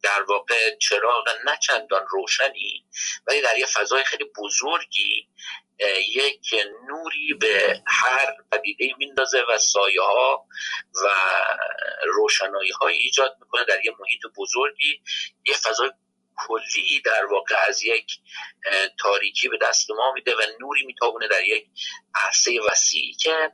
در 0.03 0.21
واقع 0.21 0.75
چراغ 0.75 1.29
نه 1.45 1.57
چندان 1.61 2.05
روشنی 2.09 2.85
ولی 3.27 3.41
در 3.41 3.57
یه 3.57 3.65
فضای 3.65 4.03
خیلی 4.03 4.25
بزرگی 4.37 5.27
یک 6.07 6.55
نوری 6.87 7.33
به 7.33 7.83
هر 7.87 8.35
پدیده 8.51 8.95
میندازه 8.97 9.43
و 9.49 9.57
سایه 9.57 10.01
ها 10.01 10.47
و 11.03 11.09
روشنایی 12.05 12.71
های 12.71 12.95
ایجاد 12.95 13.37
می‌کنه 13.39 13.65
در 13.65 13.85
یه 13.85 13.91
محیط 13.99 14.21
بزرگی. 14.37 15.01
یه 15.47 15.55
فضای 15.55 15.91
کلی 16.47 17.01
در 17.05 17.25
واقع 17.25 17.55
از 17.67 17.83
یک 17.83 18.11
تاریکی 18.99 19.49
به 19.49 19.57
دست 19.61 19.91
ما 19.91 20.11
میده 20.11 20.35
و 20.35 20.41
نوری 20.59 20.85
میتابونه 20.85 21.27
در 21.27 21.43
یک 21.43 21.67
عرصه 22.15 22.59
وسیعی 22.71 23.13
که 23.13 23.51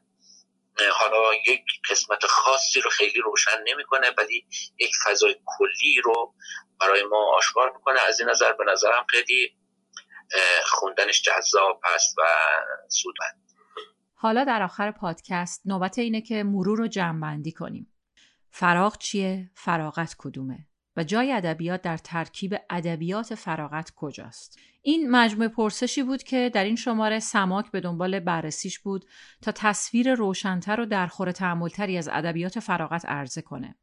حالا 0.93 1.33
یک 1.47 1.61
قسمت 1.89 2.25
خاصی 2.25 2.81
رو 2.81 2.89
خیلی 2.89 3.21
روشن 3.21 3.63
نمی‌کنه 3.67 4.07
ولی 4.17 4.47
یک 4.79 4.91
فضای 5.05 5.35
کلی 5.45 6.01
رو 6.03 6.33
برای 6.79 7.03
ما 7.03 7.35
آشکار 7.37 7.73
می‌کنه. 7.75 7.99
از 8.07 8.19
این 8.19 8.29
نظر 8.29 8.53
به 8.53 8.63
نظرم 8.71 9.05
خیلی 9.09 9.57
خوندنش 10.65 11.21
جذاب 11.21 11.81
هست 11.83 12.15
و 12.17 12.21
سودمند. 12.89 13.43
حالا 14.13 14.43
در 14.43 14.63
آخر 14.63 14.91
پادکست 14.91 15.61
نوبت 15.65 15.97
اینه 15.97 16.21
که 16.21 16.43
مرور 16.43 16.77
رو 16.77 16.87
جمعبندی 16.87 17.51
کنیم. 17.51 17.93
فراغ 18.51 18.97
چیه؟ 18.97 19.51
فراغت 19.55 20.15
کدومه؟ 20.17 20.67
و 20.97 21.03
جای 21.03 21.31
ادبیات 21.31 21.81
در 21.81 21.97
ترکیب 21.97 22.55
ادبیات 22.69 23.35
فراغت 23.35 23.91
کجاست؟ 23.95 24.59
این 24.87 25.11
مجموعه 25.11 25.47
پرسشی 25.47 26.03
بود 26.03 26.23
که 26.23 26.51
در 26.53 26.63
این 26.63 26.75
شماره 26.75 27.19
سماک 27.19 27.71
به 27.71 27.81
دنبال 27.81 28.19
بررسیش 28.19 28.79
بود 28.79 29.05
تا 29.41 29.51
تصویر 29.51 30.13
روشنتر 30.13 30.79
و 30.79 30.85
درخور 30.85 31.31
تعملتری 31.31 31.97
از 31.97 32.09
ادبیات 32.11 32.59
فراغت 32.59 33.05
عرضه 33.05 33.41
کنه 33.41 33.75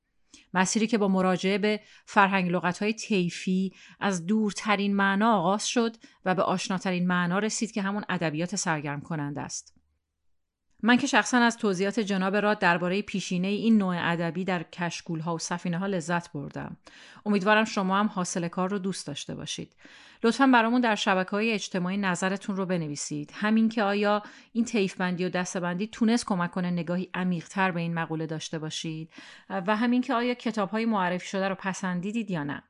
مسیری 0.55 0.86
که 0.86 0.98
با 0.98 1.09
مراجعه 1.09 1.59
به 1.59 1.81
فرهنگ 2.06 2.51
لغتهای 2.51 2.93
طیفی 2.93 3.72
از 4.01 4.26
دورترین 4.26 4.97
معنا 4.97 5.32
آغاز 5.32 5.68
شد 5.68 5.97
و 6.24 6.35
به 6.35 6.43
آشناترین 6.43 7.06
معنا 7.06 7.39
رسید 7.39 7.72
که 7.72 7.82
همون 7.82 8.05
ادبیات 8.09 8.56
سرگرم 8.56 9.01
کننده 9.01 9.40
است 9.40 9.74
من 10.82 10.97
که 10.97 11.06
شخصا 11.06 11.39
از 11.39 11.56
توضیحات 11.56 12.01
جناب 12.01 12.36
را 12.36 12.55
درباره 12.55 13.02
پیشینه 13.02 13.48
این 13.48 13.78
نوع 13.78 13.97
ادبی 13.98 14.44
در 14.44 14.62
کشکول 14.62 15.20
ها 15.20 15.35
و 15.35 15.39
سفینه 15.39 15.78
ها 15.78 15.86
لذت 15.86 16.32
بردم. 16.32 16.76
امیدوارم 17.26 17.64
شما 17.64 17.98
هم 17.98 18.06
حاصل 18.06 18.48
کار 18.48 18.70
رو 18.70 18.78
دوست 18.78 19.06
داشته 19.06 19.35
باشید. 19.35 19.76
لطفا 20.24 20.46
برامون 20.46 20.80
در 20.80 20.94
شبکه 20.94 21.30
های 21.30 21.52
اجتماعی 21.52 21.96
نظرتون 21.96 22.56
رو 22.56 22.66
بنویسید. 22.66 23.30
همین 23.34 23.68
که 23.68 23.82
آیا 23.82 24.22
این 24.52 24.64
طیف 24.64 24.94
بندی 24.94 25.24
و 25.24 25.28
دستبندی 25.28 25.86
تونست 25.86 26.26
کمک 26.26 26.51
کنه 26.51 26.70
نگاهی 26.70 27.10
عمیقتر 27.14 27.70
به 27.70 27.80
این 27.80 27.94
مقوله 27.94 28.26
داشته 28.26 28.59
باشید 28.59 29.12
و 29.51 29.76
همین 29.76 30.02
که 30.02 30.14
آیا 30.14 30.34
کتاب 30.34 30.70
های 30.70 30.86
معرفی 30.86 31.28
شده 31.28 31.48
رو 31.48 31.55
پسندیدید 31.55 32.30
یا 32.30 32.44
نه. 32.44 32.62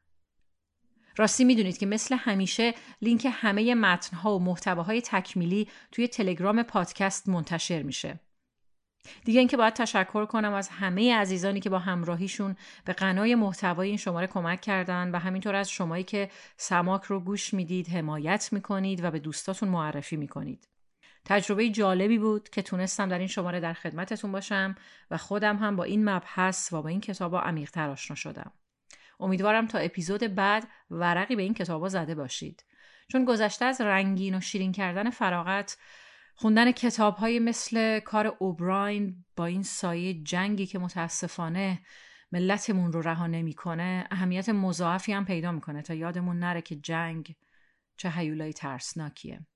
راستی 1.17 1.45
می‌دونید 1.45 1.79
که 1.79 1.87
مثل 1.87 2.17
همیشه 2.19 2.75
لینک 3.03 3.29
همه 3.31 3.75
متنها 3.75 4.37
و 4.37 4.43
محتواهای 4.43 5.01
تکمیلی 5.01 5.69
توی 5.93 6.09
تلگرام 6.09 6.63
پادکست 6.63 7.29
منتشر 7.29 7.83
میشه. 7.83 8.21
دیگه 9.25 9.39
اینکه 9.39 9.57
باید 9.57 9.75
تشکر 9.75 10.27
کنم 10.27 10.53
از 10.53 10.69
همه 10.69 11.17
عزیزانی 11.17 11.61
که 11.61 11.71
با 11.71 11.79
همراهیشون 11.79 12.57
به 12.85 12.93
قنای 12.93 13.35
محتوای 13.35 13.89
این 13.89 13.97
شماره 13.97 14.27
کمک 14.27 14.61
کردن 14.61 15.11
و 15.11 15.19
همینطور 15.19 15.55
از 15.55 15.71
شمایی 15.71 16.05
که 16.05 16.31
سماک 16.57 17.05
رو 17.05 17.21
گوش 17.21 17.55
می‌دید 17.55 17.89
حمایت 17.89 18.49
می‌کنید 18.53 19.05
و 19.05 19.11
به 19.11 19.19
دوستاتون 19.19 19.69
معرفی 19.69 20.17
می‌کنید. 20.17 20.69
تجربه 21.25 21.69
جالبی 21.69 22.19
بود 22.19 22.49
که 22.49 22.63
تونستم 22.63 23.09
در 23.09 23.19
این 23.19 23.29
شماره 23.29 23.61
در 23.61 23.73
خدمتتون 23.73 24.33
باشم 24.33 24.75
و 25.11 25.17
خودم 25.17 25.57
هم 25.57 25.77
با 25.77 25.85
این 25.85 26.09
مبحث 26.09 26.73
و 26.73 26.83
با 26.83 26.89
این 26.89 27.01
کتابا 27.01 27.41
عمیقتر 27.41 27.91
آشنا 27.91 28.17
شدم. 28.17 28.53
امیدوارم 29.21 29.67
تا 29.67 29.79
اپیزود 29.79 30.35
بعد 30.35 30.69
ورقی 30.91 31.37
به 31.37 31.43
این 31.43 31.55
کتابا 31.55 31.89
زده 31.89 32.15
باشید. 32.15 32.65
چون 33.09 33.25
گذشته 33.25 33.65
از 33.65 33.81
رنگین 33.81 34.35
و 34.35 34.41
شیرین 34.41 34.73
کردن 34.73 35.11
فراغت 35.11 35.77
خوندن 36.37 36.73
کتاب 36.73 37.17
های 37.17 37.39
مثل 37.39 38.01
کار 38.01 38.37
اوبراین 38.39 39.25
با 39.37 39.47
این 39.47 39.63
سایه 39.63 40.23
جنگی 40.23 40.67
که 40.67 40.79
متاسفانه 40.79 41.81
ملتمون 42.33 42.93
رو 42.93 43.03
رها 43.03 43.27
نمی‌کنه 43.27 44.07
اهمیت 44.11 44.49
مضاعفی 44.49 45.13
هم 45.13 45.25
پیدا 45.25 45.53
می‌کنه. 45.53 45.83
تا 45.83 45.95
یادمون 45.95 46.39
نره 46.39 46.63
که 46.63 46.77
جنگ 46.77 47.37
چه 47.97 48.11
هیولای 48.11 48.53
ترسناکیه. 48.53 49.47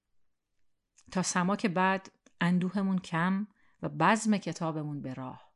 تا 1.12 1.22
سماک 1.22 1.66
بعد 1.66 2.12
اندوهمون 2.40 2.98
کم 2.98 3.46
و 3.82 3.88
بزم 3.88 4.36
کتابمون 4.36 5.02
به 5.02 5.14
راه. 5.14 5.47